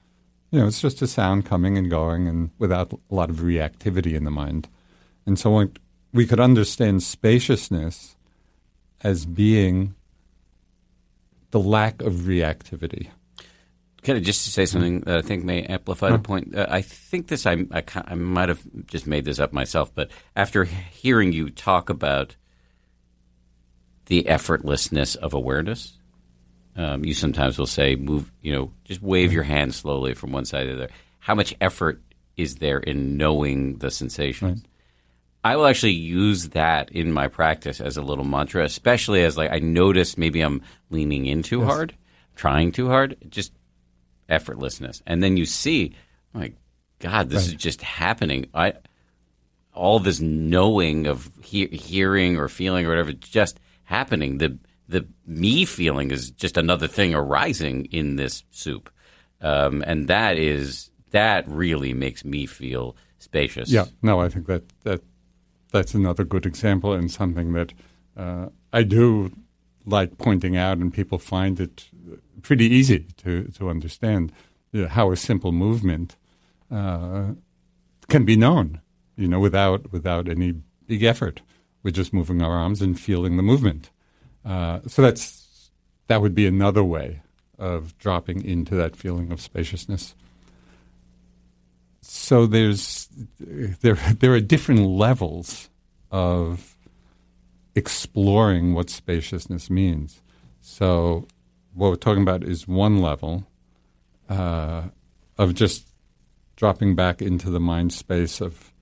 You 0.51 0.59
know, 0.59 0.67
it's 0.67 0.81
just 0.81 1.01
a 1.01 1.07
sound 1.07 1.45
coming 1.45 1.77
and 1.77 1.89
going 1.89 2.27
and 2.27 2.49
without 2.57 2.91
a 2.93 3.15
lot 3.15 3.29
of 3.29 3.37
reactivity 3.37 4.13
in 4.13 4.23
the 4.23 4.31
mind. 4.31 4.67
And 5.25 5.37
so 5.37 5.69
we 6.11 6.25
could 6.25 6.39
understand 6.39 7.03
spaciousness 7.03 8.15
as 9.01 9.25
being 9.25 9.93
the 11.51 11.59
lack 11.59 12.01
of 12.01 12.13
reactivity. 12.13 13.09
Can 14.01 14.15
I 14.15 14.19
just 14.21 14.45
to 14.45 14.49
say 14.49 14.65
something 14.65 15.01
that 15.01 15.17
I 15.17 15.21
think 15.21 15.43
may 15.43 15.63
amplify 15.63 16.09
the 16.09 16.19
point? 16.19 16.55
Uh, 16.55 16.65
I 16.69 16.81
think 16.81 17.27
this, 17.27 17.45
I, 17.45 17.65
I, 17.71 17.83
I 17.95 18.15
might 18.15 18.49
have 18.49 18.61
just 18.87 19.05
made 19.05 19.25
this 19.25 19.39
up 19.39 19.51
myself, 19.51 19.93
but 19.93 20.09
after 20.35 20.63
hearing 20.63 21.33
you 21.33 21.49
talk 21.49 21.89
about 21.89 22.35
the 24.05 24.23
effortlessness 24.23 25.15
of 25.17 25.33
awareness, 25.33 25.98
um, 26.79 27.03
you 27.03 27.13
sometimes 27.13 27.59
will 27.59 27.67
say, 27.67 27.97
move, 27.97 28.31
you 28.41 28.53
know, 28.53 28.71
just 28.85 29.01
wave 29.01 29.33
your 29.33 29.43
hand 29.43 29.75
slowly 29.75 30.13
from 30.13 30.31
one 30.31 30.45
side 30.45 30.63
to 30.63 30.69
the 30.69 30.83
other. 30.83 30.93
How 31.19 31.35
much 31.35 31.53
effort 31.59 32.01
is 32.37 32.55
there 32.55 32.77
in 32.79 33.17
knowing 33.17 33.79
the 33.79 33.91
sensations? 33.91 34.61
Right. 34.61 34.65
I 35.43 35.57
will 35.57 35.67
actually 35.67 35.93
use 35.93 36.49
that 36.49 36.89
in 36.91 37.11
my 37.11 37.27
practice 37.27 37.81
as 37.81 37.97
a 37.97 38.01
little 38.01 38.23
mantra, 38.23 38.63
especially 38.63 39.23
as 39.23 39.37
like 39.37 39.51
I 39.51 39.59
notice 39.59 40.17
maybe 40.17 40.39
I'm 40.39 40.61
leaning 40.89 41.25
in 41.25 41.43
too 41.43 41.59
yes. 41.59 41.67
hard, 41.67 41.95
trying 42.37 42.71
too 42.71 42.87
hard. 42.87 43.17
Just 43.27 43.51
effortlessness, 44.29 45.01
and 45.05 45.21
then 45.21 45.35
you 45.35 45.45
see, 45.45 45.95
my 46.33 46.53
God, 46.99 47.29
this 47.29 47.47
right. 47.47 47.55
is 47.55 47.61
just 47.61 47.81
happening. 47.81 48.47
I 48.53 48.73
all 49.73 49.99
this 49.99 50.19
knowing 50.21 51.07
of 51.07 51.29
he- 51.41 51.67
hearing 51.67 52.37
or 52.37 52.47
feeling 52.47 52.85
or 52.85 52.89
whatever, 52.89 53.13
just 53.13 53.59
happening. 53.85 54.37
The 54.37 54.59
the 54.89 55.07
me 55.25 55.65
feeling 55.65 56.11
is 56.11 56.31
just 56.31 56.57
another 56.57 56.87
thing 56.87 57.13
arising 57.13 57.85
in 57.85 58.15
this 58.15 58.43
soup, 58.51 58.89
um, 59.41 59.83
and 59.85 60.07
that 60.07 60.37
is 60.37 60.89
that 61.11 61.47
really 61.47 61.93
makes 61.93 62.25
me 62.25 62.45
feel 62.45 62.95
spacious. 63.19 63.71
Yeah, 63.71 63.85
no, 64.01 64.19
I 64.19 64.29
think 64.29 64.47
that 64.47 64.63
that 64.83 65.01
that's 65.71 65.93
another 65.93 66.23
good 66.23 66.45
example 66.45 66.93
and 66.93 67.11
something 67.11 67.53
that 67.53 67.73
uh, 68.17 68.47
I 68.73 68.83
do 68.83 69.31
like 69.85 70.17
pointing 70.17 70.57
out, 70.57 70.79
and 70.79 70.93
people 70.93 71.19
find 71.19 71.59
it 71.59 71.85
pretty 72.41 72.65
easy 72.65 73.05
to, 73.17 73.45
to 73.45 73.69
understand 73.69 74.31
you 74.71 74.83
know, 74.83 74.87
how 74.87 75.11
a 75.11 75.17
simple 75.17 75.51
movement 75.51 76.15
uh, 76.71 77.33
can 78.07 78.25
be 78.25 78.35
known, 78.35 78.81
you 79.15 79.27
know, 79.27 79.39
without 79.39 79.91
without 79.91 80.27
any 80.27 80.55
big 80.87 81.03
effort. 81.03 81.41
We're 81.83 81.91
just 81.91 82.13
moving 82.13 82.41
our 82.41 82.51
arms 82.51 82.81
and 82.81 82.99
feeling 82.99 83.37
the 83.37 83.43
movement. 83.43 83.91
Uh, 84.49 84.79
so 84.87 85.03
that's 85.03 85.69
that 86.07 86.21
would 86.21 86.33
be 86.33 86.47
another 86.47 86.83
way 86.83 87.21
of 87.59 87.95
dropping 87.99 88.43
into 88.43 88.73
that 88.73 88.95
feeling 88.95 89.31
of 89.31 89.39
spaciousness. 89.39 90.15
So 92.01 92.47
there's 92.47 93.07
there 93.39 93.95
there 94.19 94.33
are 94.33 94.39
different 94.39 94.81
levels 94.87 95.69
of 96.09 96.75
exploring 97.75 98.73
what 98.73 98.89
spaciousness 98.89 99.69
means. 99.69 100.19
So 100.61 101.27
what 101.75 101.89
we're 101.89 101.95
talking 101.95 102.23
about 102.23 102.43
is 102.43 102.67
one 102.67 103.03
level 103.03 103.45
uh, 104.29 104.85
of 105.37 105.53
just 105.53 105.87
dropping 106.55 106.95
back 106.95 107.21
into 107.21 107.51
the 107.51 107.59
mind 107.59 107.93
space 107.93 108.41
of 108.41 108.73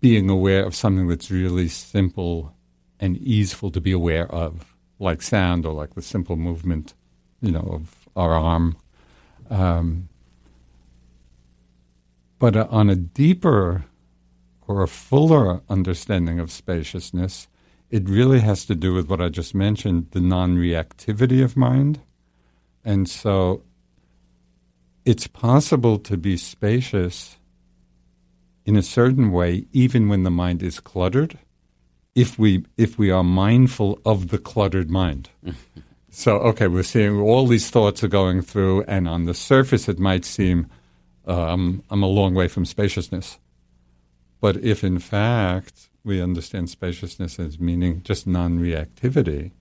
being 0.00 0.28
aware 0.28 0.64
of 0.64 0.74
something 0.74 1.06
that's 1.06 1.30
really 1.30 1.68
simple 1.68 2.55
and 3.00 3.16
easeful 3.18 3.70
to 3.70 3.80
be 3.80 3.92
aware 3.92 4.30
of, 4.30 4.74
like 4.98 5.22
sound 5.22 5.66
or 5.66 5.72
like 5.72 5.94
the 5.94 6.02
simple 6.02 6.36
movement, 6.36 6.94
you 7.40 7.50
know, 7.50 7.68
of 7.72 8.08
our 8.16 8.32
arm. 8.32 8.76
Um, 9.50 10.08
but 12.38 12.56
uh, 12.56 12.66
on 12.70 12.90
a 12.90 12.96
deeper 12.96 13.84
or 14.66 14.82
a 14.82 14.88
fuller 14.88 15.62
understanding 15.68 16.38
of 16.38 16.50
spaciousness, 16.50 17.48
it 17.90 18.08
really 18.08 18.40
has 18.40 18.66
to 18.66 18.74
do 18.74 18.92
with 18.92 19.08
what 19.08 19.20
I 19.20 19.28
just 19.28 19.54
mentioned 19.54 20.08
the 20.10 20.20
non 20.20 20.56
reactivity 20.56 21.42
of 21.42 21.56
mind. 21.56 22.00
And 22.84 23.08
so 23.08 23.62
it's 25.04 25.26
possible 25.26 25.98
to 26.00 26.16
be 26.16 26.36
spacious 26.36 27.36
in 28.64 28.76
a 28.76 28.82
certain 28.82 29.30
way, 29.30 29.66
even 29.72 30.08
when 30.08 30.24
the 30.24 30.30
mind 30.30 30.62
is 30.62 30.80
cluttered, 30.80 31.38
if 32.16 32.36
we, 32.36 32.64
if 32.76 32.98
we 32.98 33.12
are 33.12 33.22
mindful 33.22 34.00
of 34.04 34.28
the 34.28 34.38
cluttered 34.38 34.90
mind. 34.90 35.28
so, 36.10 36.38
okay, 36.38 36.66
we're 36.66 36.82
seeing 36.82 37.20
all 37.20 37.46
these 37.46 37.70
thoughts 37.70 38.02
are 38.02 38.08
going 38.08 38.42
through, 38.42 38.82
and 38.88 39.08
on 39.08 39.26
the 39.26 39.34
surface 39.34 39.88
it 39.88 40.00
might 40.00 40.24
seem 40.24 40.66
um, 41.26 41.82
I'm 41.90 42.02
a 42.02 42.08
long 42.08 42.34
way 42.34 42.48
from 42.48 42.64
spaciousness. 42.64 43.38
But 44.40 44.56
if 44.58 44.84
in 44.84 44.98
fact 44.98 45.88
we 46.04 46.22
understand 46.22 46.70
spaciousness 46.70 47.38
as 47.38 47.58
meaning 47.58 48.02
just 48.02 48.26
non 48.26 48.58
reactivity, 48.58 49.52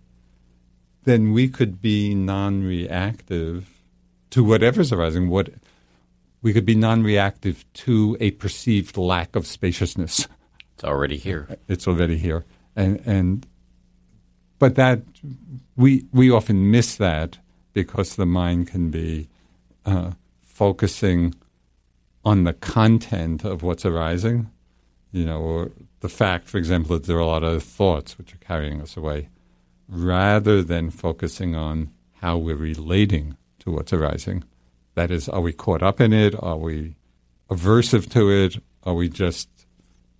then 1.04 1.34
we 1.34 1.48
could 1.48 1.82
be 1.82 2.14
non 2.14 2.64
reactive 2.64 3.82
to 4.30 4.44
whatever's 4.44 4.92
arising. 4.92 5.30
What 5.30 5.50
we 6.42 6.54
could 6.54 6.66
be 6.66 6.76
non 6.76 7.04
reactive 7.04 7.66
to 7.74 8.16
a 8.20 8.32
perceived 8.32 8.98
lack 8.98 9.36
of 9.36 9.48
spaciousness. 9.48 10.28
It's 10.76 10.84
already 10.84 11.18
here. 11.18 11.48
It's 11.68 11.88
already 11.88 12.18
here. 12.18 12.46
And 12.76 13.02
and 13.06 13.48
but 14.60 14.76
that 14.76 15.02
we 15.78 16.06
we 16.12 16.30
often 16.30 16.70
miss 16.70 16.96
that 16.98 17.40
because 17.74 18.16
the 18.16 18.26
mind 18.26 18.68
can 18.68 18.90
be 18.90 19.30
uh, 19.86 20.12
focusing 20.42 21.34
on 22.24 22.44
the 22.44 22.54
content 22.54 23.46
of 23.46 23.64
what's 23.64 23.86
arising, 23.86 24.50
you 25.12 25.26
know, 25.26 25.42
or 25.42 25.72
the 26.00 26.10
fact, 26.10 26.48
for 26.48 26.58
example, 26.58 26.98
that 26.98 27.06
there 27.06 27.18
are 27.18 27.20
a 27.20 27.26
lot 27.26 27.44
of 27.44 27.64
thoughts 27.64 28.18
which 28.18 28.34
are 28.34 28.38
carrying 28.38 28.82
us 28.82 28.98
away, 28.98 29.30
rather 29.88 30.64
than 30.64 30.90
focusing 30.90 31.56
on 31.56 31.92
how 32.22 32.38
we're 32.38 32.56
relating 32.56 33.38
to 33.60 33.72
what's 33.72 33.94
arising. 33.94 34.44
That 34.96 35.12
is, 35.12 35.30
are 35.30 35.42
we 35.42 35.54
caught 35.54 35.84
up 35.84 36.02
in 36.02 36.14
it? 36.14 36.34
Are 36.42 36.58
we 36.58 36.96
aversive 37.50 38.10
to 38.12 38.32
it? 38.32 38.58
Are 38.84 38.94
we 38.94 39.10
just 39.10 39.50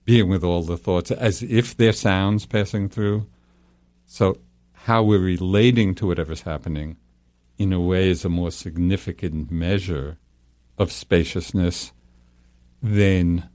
being 0.06 0.30
with 0.30 0.44
all 0.44 0.62
the 0.64 0.78
thoughts 0.78 1.12
as 1.12 1.44
if 1.44 1.76
they're 1.76 1.92
sounds 1.92 2.46
passing 2.46 2.90
through? 2.90 3.28
So, 4.06 4.38
how 4.74 5.04
we're 5.04 5.20
relating 5.20 5.96
to 5.96 6.08
whatever's 6.08 6.42
happening 6.42 6.98
in 7.58 7.74
a 7.74 7.80
way 7.80 8.10
is 8.10 8.24
a 8.24 8.30
more 8.30 8.52
significant 8.52 9.50
measure 9.50 10.18
of 10.78 10.92
spaciousness 10.92 11.92
than 12.82 13.50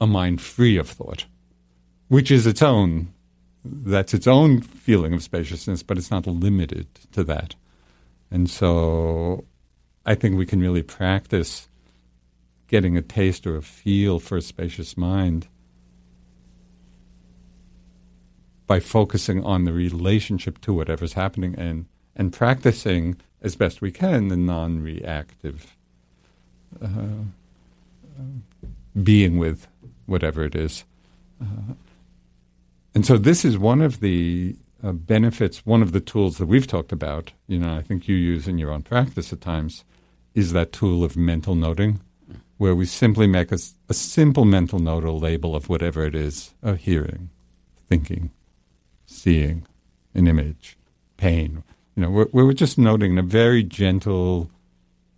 a 0.00 0.06
mind 0.06 0.40
free 0.40 0.76
of 0.76 0.88
thought 0.88 1.24
which 2.08 2.30
is 2.30 2.46
its 2.46 2.62
own 2.62 3.12
that's 3.64 4.14
its 4.14 4.26
own 4.26 4.62
feeling 4.62 5.12
of 5.12 5.22
spaciousness, 5.22 5.82
but 5.82 5.98
it's 5.98 6.10
not 6.10 6.26
limited 6.26 6.86
to 7.12 7.22
that. 7.24 7.54
And 8.30 8.48
so 8.48 9.44
I 10.06 10.14
think 10.14 10.36
we 10.36 10.46
can 10.46 10.60
really 10.60 10.82
practice 10.82 11.68
getting 12.68 12.96
a 12.96 13.02
taste 13.02 13.46
or 13.46 13.56
a 13.56 13.62
feel 13.62 14.20
for 14.20 14.38
a 14.38 14.42
spacious 14.42 14.96
mind 14.96 15.48
by 18.68 18.78
focusing 18.78 19.42
on 19.42 19.64
the 19.64 19.72
relationship 19.72 20.60
to 20.60 20.72
whatever's 20.72 21.14
happening 21.14 21.56
and, 21.58 21.86
and 22.14 22.32
practicing 22.32 23.16
as 23.42 23.56
best 23.56 23.80
we 23.80 23.90
can 23.90 24.28
the 24.28 24.36
non 24.36 24.80
reactive 24.80 25.76
uh, 26.80 27.24
being 29.02 29.38
with 29.38 29.66
whatever 30.06 30.44
it 30.44 30.54
is. 30.54 30.84
Uh, 31.42 31.74
and 32.94 33.04
so 33.04 33.18
this 33.18 33.44
is 33.44 33.58
one 33.58 33.80
of 33.80 34.00
the 34.00 34.56
uh, 34.82 34.92
benefits, 34.92 35.66
one 35.66 35.82
of 35.82 35.92
the 35.92 36.00
tools 36.00 36.38
that 36.38 36.46
we've 36.46 36.66
talked 36.66 36.92
about, 36.92 37.32
you 37.46 37.58
know, 37.58 37.74
I 37.76 37.82
think 37.82 38.06
you 38.06 38.14
use 38.16 38.46
in 38.46 38.58
your 38.58 38.70
own 38.70 38.82
practice 38.82 39.32
at 39.32 39.40
times, 39.40 39.84
is 40.34 40.52
that 40.52 40.72
tool 40.72 41.02
of 41.02 41.16
mental 41.16 41.54
noting. 41.54 42.00
where 42.58 42.74
we 42.74 42.84
simply 42.84 43.26
make 43.26 43.52
a, 43.52 43.58
a 43.88 43.94
simple 43.94 44.44
mental 44.44 44.80
note 44.80 45.04
or 45.04 45.12
label 45.12 45.54
of 45.54 45.68
whatever 45.68 46.04
it 46.04 46.14
is 46.14 46.54
a 46.62 46.74
hearing, 46.74 47.30
thinking, 47.88 48.30
seeing, 49.18 49.66
an 50.14 50.26
image, 50.26 50.76
pain. 51.16 51.62
You 51.94 52.04
know, 52.04 52.10
we're, 52.10 52.28
we're 52.32 52.52
just 52.52 52.78
noting 52.78 53.12
in 53.12 53.18
a 53.18 53.22
very 53.22 53.62
gentle, 53.62 54.50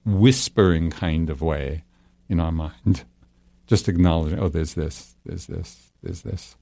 whispering 0.05 0.91
kind 0.91 1.31
of 1.31 1.43
way 1.43 1.85
in 2.29 2.41
our 2.41 2.53
mind, 2.53 3.05
just 3.67 3.89
acknowledging, 3.89 4.39
oh, 4.39 4.49
there's 4.49 4.75
this, 4.75 5.17
there's 5.25 5.47
this, 5.47 5.93
there's 6.03 6.23
this. 6.23 6.57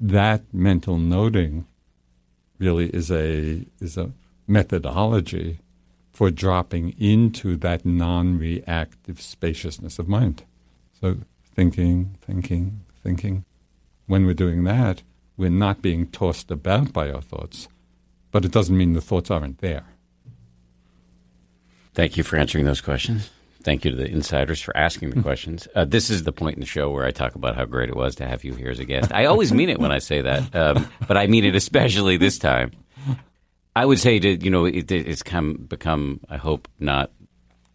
That 0.00 0.42
mental 0.52 0.98
noting 0.98 1.66
really 2.58 2.86
is 2.90 3.10
a 3.10 3.66
is 3.80 3.96
a 3.96 4.12
methodology 4.46 5.58
for 6.12 6.30
dropping 6.30 6.90
into 6.98 7.56
that 7.56 7.86
non-reactive 7.86 9.20
spaciousness 9.20 9.98
of 9.98 10.08
mind. 10.08 10.44
So 11.00 11.18
thinking, 11.54 12.16
thinking, 12.20 12.80
thinking. 13.02 13.44
When 14.06 14.26
we're 14.26 14.34
doing 14.34 14.64
that, 14.64 15.02
we're 15.42 15.50
not 15.50 15.82
being 15.82 16.06
tossed 16.06 16.52
about 16.52 16.92
by 16.92 17.10
our 17.10 17.20
thoughts, 17.20 17.66
but 18.30 18.44
it 18.44 18.52
doesn't 18.52 18.76
mean 18.76 18.92
the 18.92 19.00
thoughts 19.00 19.28
aren't 19.28 19.58
there. 19.58 19.84
Thank 21.94 22.16
you 22.16 22.22
for 22.22 22.36
answering 22.36 22.64
those 22.64 22.80
questions. 22.80 23.28
Thank 23.64 23.84
you 23.84 23.90
to 23.90 23.96
the 23.96 24.08
insiders 24.08 24.60
for 24.60 24.76
asking 24.76 25.10
the 25.10 25.20
questions. 25.20 25.66
Uh, 25.74 25.84
this 25.84 26.10
is 26.10 26.22
the 26.22 26.32
point 26.32 26.56
in 26.56 26.60
the 26.60 26.66
show 26.66 26.90
where 26.90 27.04
I 27.04 27.10
talk 27.10 27.34
about 27.34 27.56
how 27.56 27.64
great 27.64 27.88
it 27.88 27.96
was 27.96 28.14
to 28.16 28.26
have 28.26 28.44
you 28.44 28.54
here 28.54 28.70
as 28.70 28.78
a 28.78 28.84
guest. 28.84 29.12
I 29.12 29.24
always 29.24 29.52
mean 29.52 29.68
it 29.68 29.80
when 29.80 29.90
I 29.90 29.98
say 29.98 30.20
that, 30.22 30.54
um, 30.54 30.88
but 31.08 31.16
I 31.16 31.26
mean 31.26 31.44
it 31.44 31.56
especially 31.56 32.16
this 32.16 32.38
time. 32.38 32.70
I 33.74 33.84
would 33.84 33.98
say 33.98 34.18
to 34.20 34.44
you 34.44 34.50
know 34.50 34.64
it, 34.64 34.90
it's 34.90 35.22
come 35.22 35.54
become 35.54 36.20
I 36.28 36.36
hope 36.36 36.68
not 36.78 37.10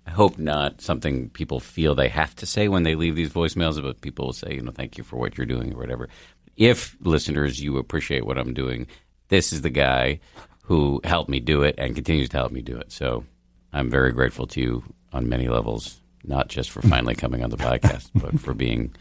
I 0.06 0.12
hope 0.12 0.38
not 0.38 0.80
something 0.80 1.30
people 1.30 1.60
feel 1.60 1.96
they 1.96 2.10
have 2.10 2.36
to 2.36 2.46
say 2.46 2.68
when 2.70 2.84
they 2.84 2.96
leave 2.96 3.16
these 3.16 3.32
voicemails, 3.32 3.82
but 3.82 4.00
people 4.02 4.28
will 4.28 4.34
say 4.34 4.54
you 4.54 4.62
know 4.62 4.72
thank 4.72 4.98
you 4.98 5.04
for 5.04 5.18
what 5.18 5.38
you're 5.38 5.48
doing 5.48 5.74
or 5.74 5.78
whatever. 5.78 6.10
If 6.58 6.98
listeners 7.00 7.62
you 7.62 7.78
appreciate 7.78 8.26
what 8.26 8.38
I'm 8.38 8.54
doing, 8.54 8.88
this 9.30 9.54
is 9.54 9.62
the 9.62 9.70
guy 9.70 10.20
who 10.64 11.00
helped 11.04 11.30
me 11.30 11.40
do 11.40 11.64
it 11.64 11.76
and 11.78 11.96
continues 11.96 12.30
to 12.30 12.38
help 12.38 12.52
me 12.52 12.62
do 12.62 12.78
it. 12.78 12.92
So 12.92 13.24
I'm 13.72 13.90
very 13.90 14.12
grateful 14.12 14.48
to 14.48 14.62
you 14.62 14.84
on 15.14 15.30
many 15.30 15.48
levels, 15.48 16.02
not 16.24 16.50
just 16.50 16.72
for 16.72 16.82
finally 16.82 17.16
coming 17.16 17.44
on 17.44 17.50
the 17.50 17.58
podcast, 17.58 18.10
but 18.16 18.40
for 18.40 18.54
being 18.54 18.94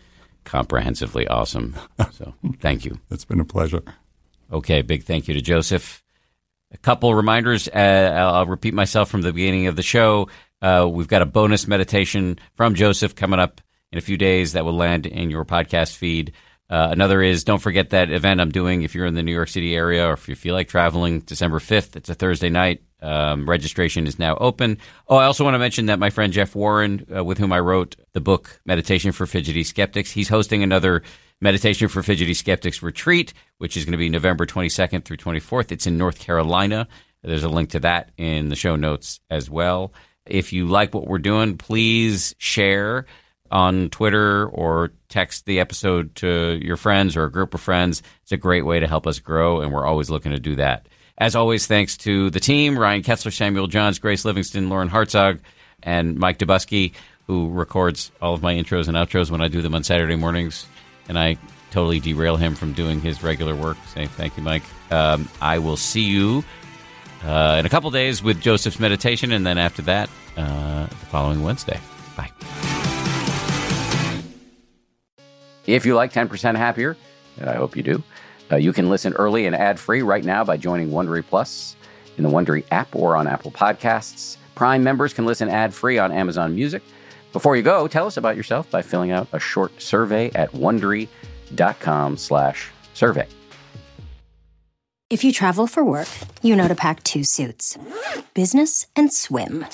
comprehensively 0.45 1.27
awesome. 1.27 1.75
So 2.13 2.35
thank 2.61 2.85
you. 2.85 3.01
It's 3.11 3.25
been 3.25 3.41
a 3.41 3.45
pleasure. 3.45 3.83
Okay, 4.53 4.83
big 4.83 5.03
thank 5.05 5.27
you 5.27 5.35
to 5.35 5.41
Joseph. 5.41 6.05
A 6.73 6.77
couple 6.77 7.15
reminders. 7.15 7.69
Uh, 7.69 8.13
I'll 8.15 8.47
repeat 8.47 8.75
myself 8.75 9.09
from 9.09 9.23
the 9.23 9.33
beginning 9.33 9.67
of 9.67 9.77
the 9.77 9.83
show. 9.83 10.29
Uh, 10.63 10.89
we've 10.91 11.09
got 11.09 11.23
a 11.23 11.27
bonus 11.27 11.67
meditation 11.67 12.39
from 12.55 12.75
Joseph 12.75 13.15
coming 13.15 13.41
up 13.41 13.61
in 13.93 13.99
a 13.99 14.03
few 14.03 14.17
days 14.17 14.53
that 14.53 14.65
will 14.65 14.77
land 14.77 15.07
in 15.07 15.31
your 15.31 15.45
podcast 15.45 15.97
feed. 15.97 16.33
Uh, 16.69 16.89
another 16.91 17.23
is 17.23 17.45
don't 17.45 17.63
forget 17.63 17.91
that 17.91 18.11
event 18.11 18.41
I'm 18.41 18.51
doing 18.51 18.83
if 18.83 18.95
you're 18.95 19.07
in 19.07 19.15
the 19.15 19.23
New 19.23 19.33
York 19.33 19.49
City 19.49 19.77
area 19.77 20.07
or 20.07 20.15
if 20.15 20.29
you 20.29 20.35
feel 20.35 20.55
like 20.55 20.69
traveling 20.69 21.21
December 21.21 21.59
5th. 21.59 21.97
It's 21.97 22.09
a 22.09 22.15
Thursday 22.15 22.51
night. 22.51 22.83
Um, 23.01 23.49
registration 23.49 24.07
is 24.07 24.19
now 24.19 24.37
open. 24.37 24.79
Oh, 25.07 25.17
I 25.17 25.27
also 25.27 25.45
want 25.45 25.55
to 25.55 25.59
mention 25.59 25.87
that 25.87 25.99
my 25.99 26.11
friend 26.11 26.33
Jeff 26.33 26.55
Warren, 26.57 27.07
uh, 27.15 27.23
with 27.23 27.39
whom 27.39 27.53
I 27.53 27.61
wrote 27.61 27.95
the 28.15 28.21
book 28.21 28.61
Meditation 28.65 29.13
for 29.13 29.27
Fidgety 29.27 29.65
Skeptics, 29.65 30.11
he's 30.11 30.29
hosting 30.29 30.63
another 30.63 31.03
Meditation 31.41 31.89
for 31.89 32.03
Fidgety 32.03 32.35
Skeptics 32.35 32.83
retreat, 32.83 33.35
which 33.59 33.77
is 33.77 33.85
going 33.85 33.93
to 33.93 33.99
be 33.99 34.09
November 34.09 34.47
22nd 34.47 35.05
through 35.05 35.19
24th. 35.19 35.71
It's 35.71 35.87
in 35.87 35.99
North 35.99 36.19
Carolina. 36.19 36.89
There's 37.23 37.45
a 37.45 37.49
link 37.49 37.71
to 37.71 37.81
that 37.81 38.11
in 38.17 38.49
the 38.49 38.57
show 38.57 38.75
notes 38.77 39.21
as 39.31 39.51
well. 39.51 39.93
If 40.25 40.53
you 40.53 40.67
like 40.67 40.95
what 40.95 41.07
we're 41.07 41.19
doing, 41.19 41.59
please 41.59 42.35
share 42.39 43.07
on 43.51 43.91
Twitter 43.91 44.47
or 44.47 44.93
text 45.09 45.47
the 45.47 45.61
episode 45.61 46.15
to 46.17 46.59
your 46.63 46.77
friends 46.77 47.17
or 47.17 47.25
a 47.25 47.31
group 47.31 47.55
of 47.55 47.61
friends. 47.61 48.03
It's 48.23 48.33
a 48.33 48.37
great 48.37 48.65
way 48.65 48.81
to 48.81 48.87
help 48.87 49.07
us 49.07 49.19
grow, 49.19 49.61
and 49.61 49.73
we're 49.73 49.87
always 49.87 50.11
looking 50.11 50.33
to 50.33 50.41
do 50.41 50.57
that. 50.57 50.89
As 51.19 51.35
always, 51.35 51.67
thanks 51.67 51.97
to 51.99 52.31
the 52.31 52.41
team 52.41 52.79
Ryan 52.79 53.03
Kessler, 53.03 53.31
Samuel 53.31 53.67
Johns, 53.67 53.99
Grace 53.99 54.25
Livingston, 54.25 54.69
Lauren 54.69 54.91
Hartzog, 54.91 55.41
and 55.83 56.19
Mike 56.19 56.39
Dubusky, 56.39 56.93
who 57.27 57.51
records 57.51 58.13
all 58.21 58.35
of 58.35 58.43
my 58.43 58.55
intros 58.55 58.89
and 58.89 58.97
outros 58.97 59.31
when 59.31 59.41
I 59.41 59.49
do 59.49 59.63
them 59.63 59.75
on 59.75 59.83
Saturday 59.83 60.17
mornings 60.17 60.67
and 61.09 61.19
I 61.19 61.37
totally 61.71 62.01
derail 62.01 62.37
him 62.37 62.55
from 62.55 62.73
doing 62.73 63.01
his 63.01 63.23
regular 63.23 63.55
work. 63.55 63.77
Say 63.89 64.07
thank 64.07 64.37
you, 64.37 64.43
Mike. 64.43 64.63
Um, 64.91 65.29
I 65.41 65.59
will 65.59 65.77
see 65.77 66.03
you 66.03 66.45
uh, 67.25 67.57
in 67.59 67.67
a 67.67 67.69
couple 67.69 67.91
days 67.91 68.23
with 68.23 68.41
Joseph's 68.41 68.81
meditation, 68.81 69.33
and 69.33 69.47
then 69.47 69.59
after 69.59 69.83
that, 69.83 70.09
uh, 70.37 70.87
the 70.87 70.95
following 70.95 71.43
Wednesday. 71.43 71.81
Bye. 72.17 72.31
If 75.67 75.85
you 75.85 75.95
like 75.95 76.13
10% 76.13 76.57
Happier, 76.57 76.97
and 77.39 77.51
I 77.51 77.55
hope 77.55 77.77
you 77.77 77.83
do, 77.83 78.03
uh, 78.51 78.57
you 78.57 78.73
can 78.73 78.89
listen 78.89 79.13
early 79.15 79.47
and 79.47 79.57
ad 79.57 79.79
free 79.81 80.03
right 80.03 80.25
now 80.25 80.45
by 80.45 80.57
joining 80.57 80.91
Wondery 80.91 81.25
Plus 81.27 81.77
in 82.17 82.23
the 82.23 82.31
Wondery 82.31 82.65
app 82.71 82.95
or 82.95 83.17
on 83.17 83.27
Apple 83.27 83.51
Podcasts. 83.51 84.37
Prime 84.55 84.83
members 84.83 85.13
can 85.13 85.27
listen 85.27 85.49
ad 85.49 85.75
free 85.75 85.99
on 85.99 86.13
Amazon 86.13 86.55
Music. 86.55 86.83
Before 87.33 87.57
you 87.57 87.63
go, 87.63 87.87
tell 87.89 88.07
us 88.07 88.17
about 88.17 88.37
yourself 88.37 88.71
by 88.71 88.83
filling 88.83 89.11
out 89.11 89.29
a 89.33 89.41
short 89.41 89.83
survey 89.83 90.31
at 90.35 90.53
wondery.com 90.53 92.17
slash 92.17 92.71
survey. 92.95 93.27
If 95.11 95.23
you 95.23 95.33
travel 95.33 95.67
for 95.67 95.85
work, 95.85 96.09
you 96.43 96.57
know 96.57 96.67
to 96.67 96.75
pack 96.75 97.03
two 97.03 97.25
suits 97.25 97.79
business 98.35 98.87
and 98.97 99.13
swim. 99.13 99.67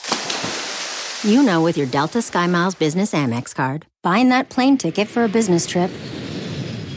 You 1.22 1.42
know 1.42 1.62
with 1.62 1.78
your 1.78 1.86
Delta 1.86 2.18
SkyMiles 2.18 2.78
Business 2.78 3.12
Amex 3.12 3.54
card, 3.54 3.86
buying 4.02 4.30
that 4.30 4.48
plane 4.48 4.76
ticket 4.76 5.06
for 5.06 5.24
a 5.24 5.28
business 5.28 5.64
trip 5.64 5.90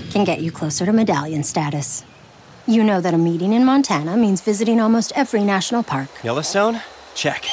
can 0.10 0.24
get 0.24 0.42
you 0.42 0.52
closer 0.52 0.86
to 0.86 0.92
medallion 0.92 1.44
status. 1.44 2.04
You 2.68 2.84
know 2.84 3.00
that 3.00 3.14
a 3.14 3.18
meeting 3.18 3.54
in 3.54 3.64
Montana 3.64 4.18
means 4.18 4.42
visiting 4.42 4.82
almost 4.82 5.14
every 5.16 5.44
national 5.44 5.84
park. 5.84 6.10
Yellowstone? 6.24 6.82
Check. 7.14 7.46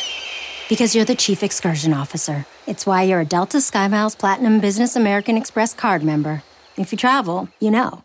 Because 0.70 0.94
you're 0.94 1.04
the 1.04 1.14
chief 1.14 1.42
excursion 1.42 1.92
officer. 1.92 2.46
It's 2.66 2.86
why 2.86 3.02
you're 3.02 3.20
a 3.20 3.26
Delta 3.26 3.58
SkyMiles 3.58 4.18
Platinum 4.18 4.60
Business 4.60 4.96
American 4.96 5.36
Express 5.36 5.74
card 5.74 6.02
member. 6.02 6.42
If 6.78 6.90
you 6.90 6.96
travel, 6.96 7.50
you 7.60 7.70
know. 7.70 8.04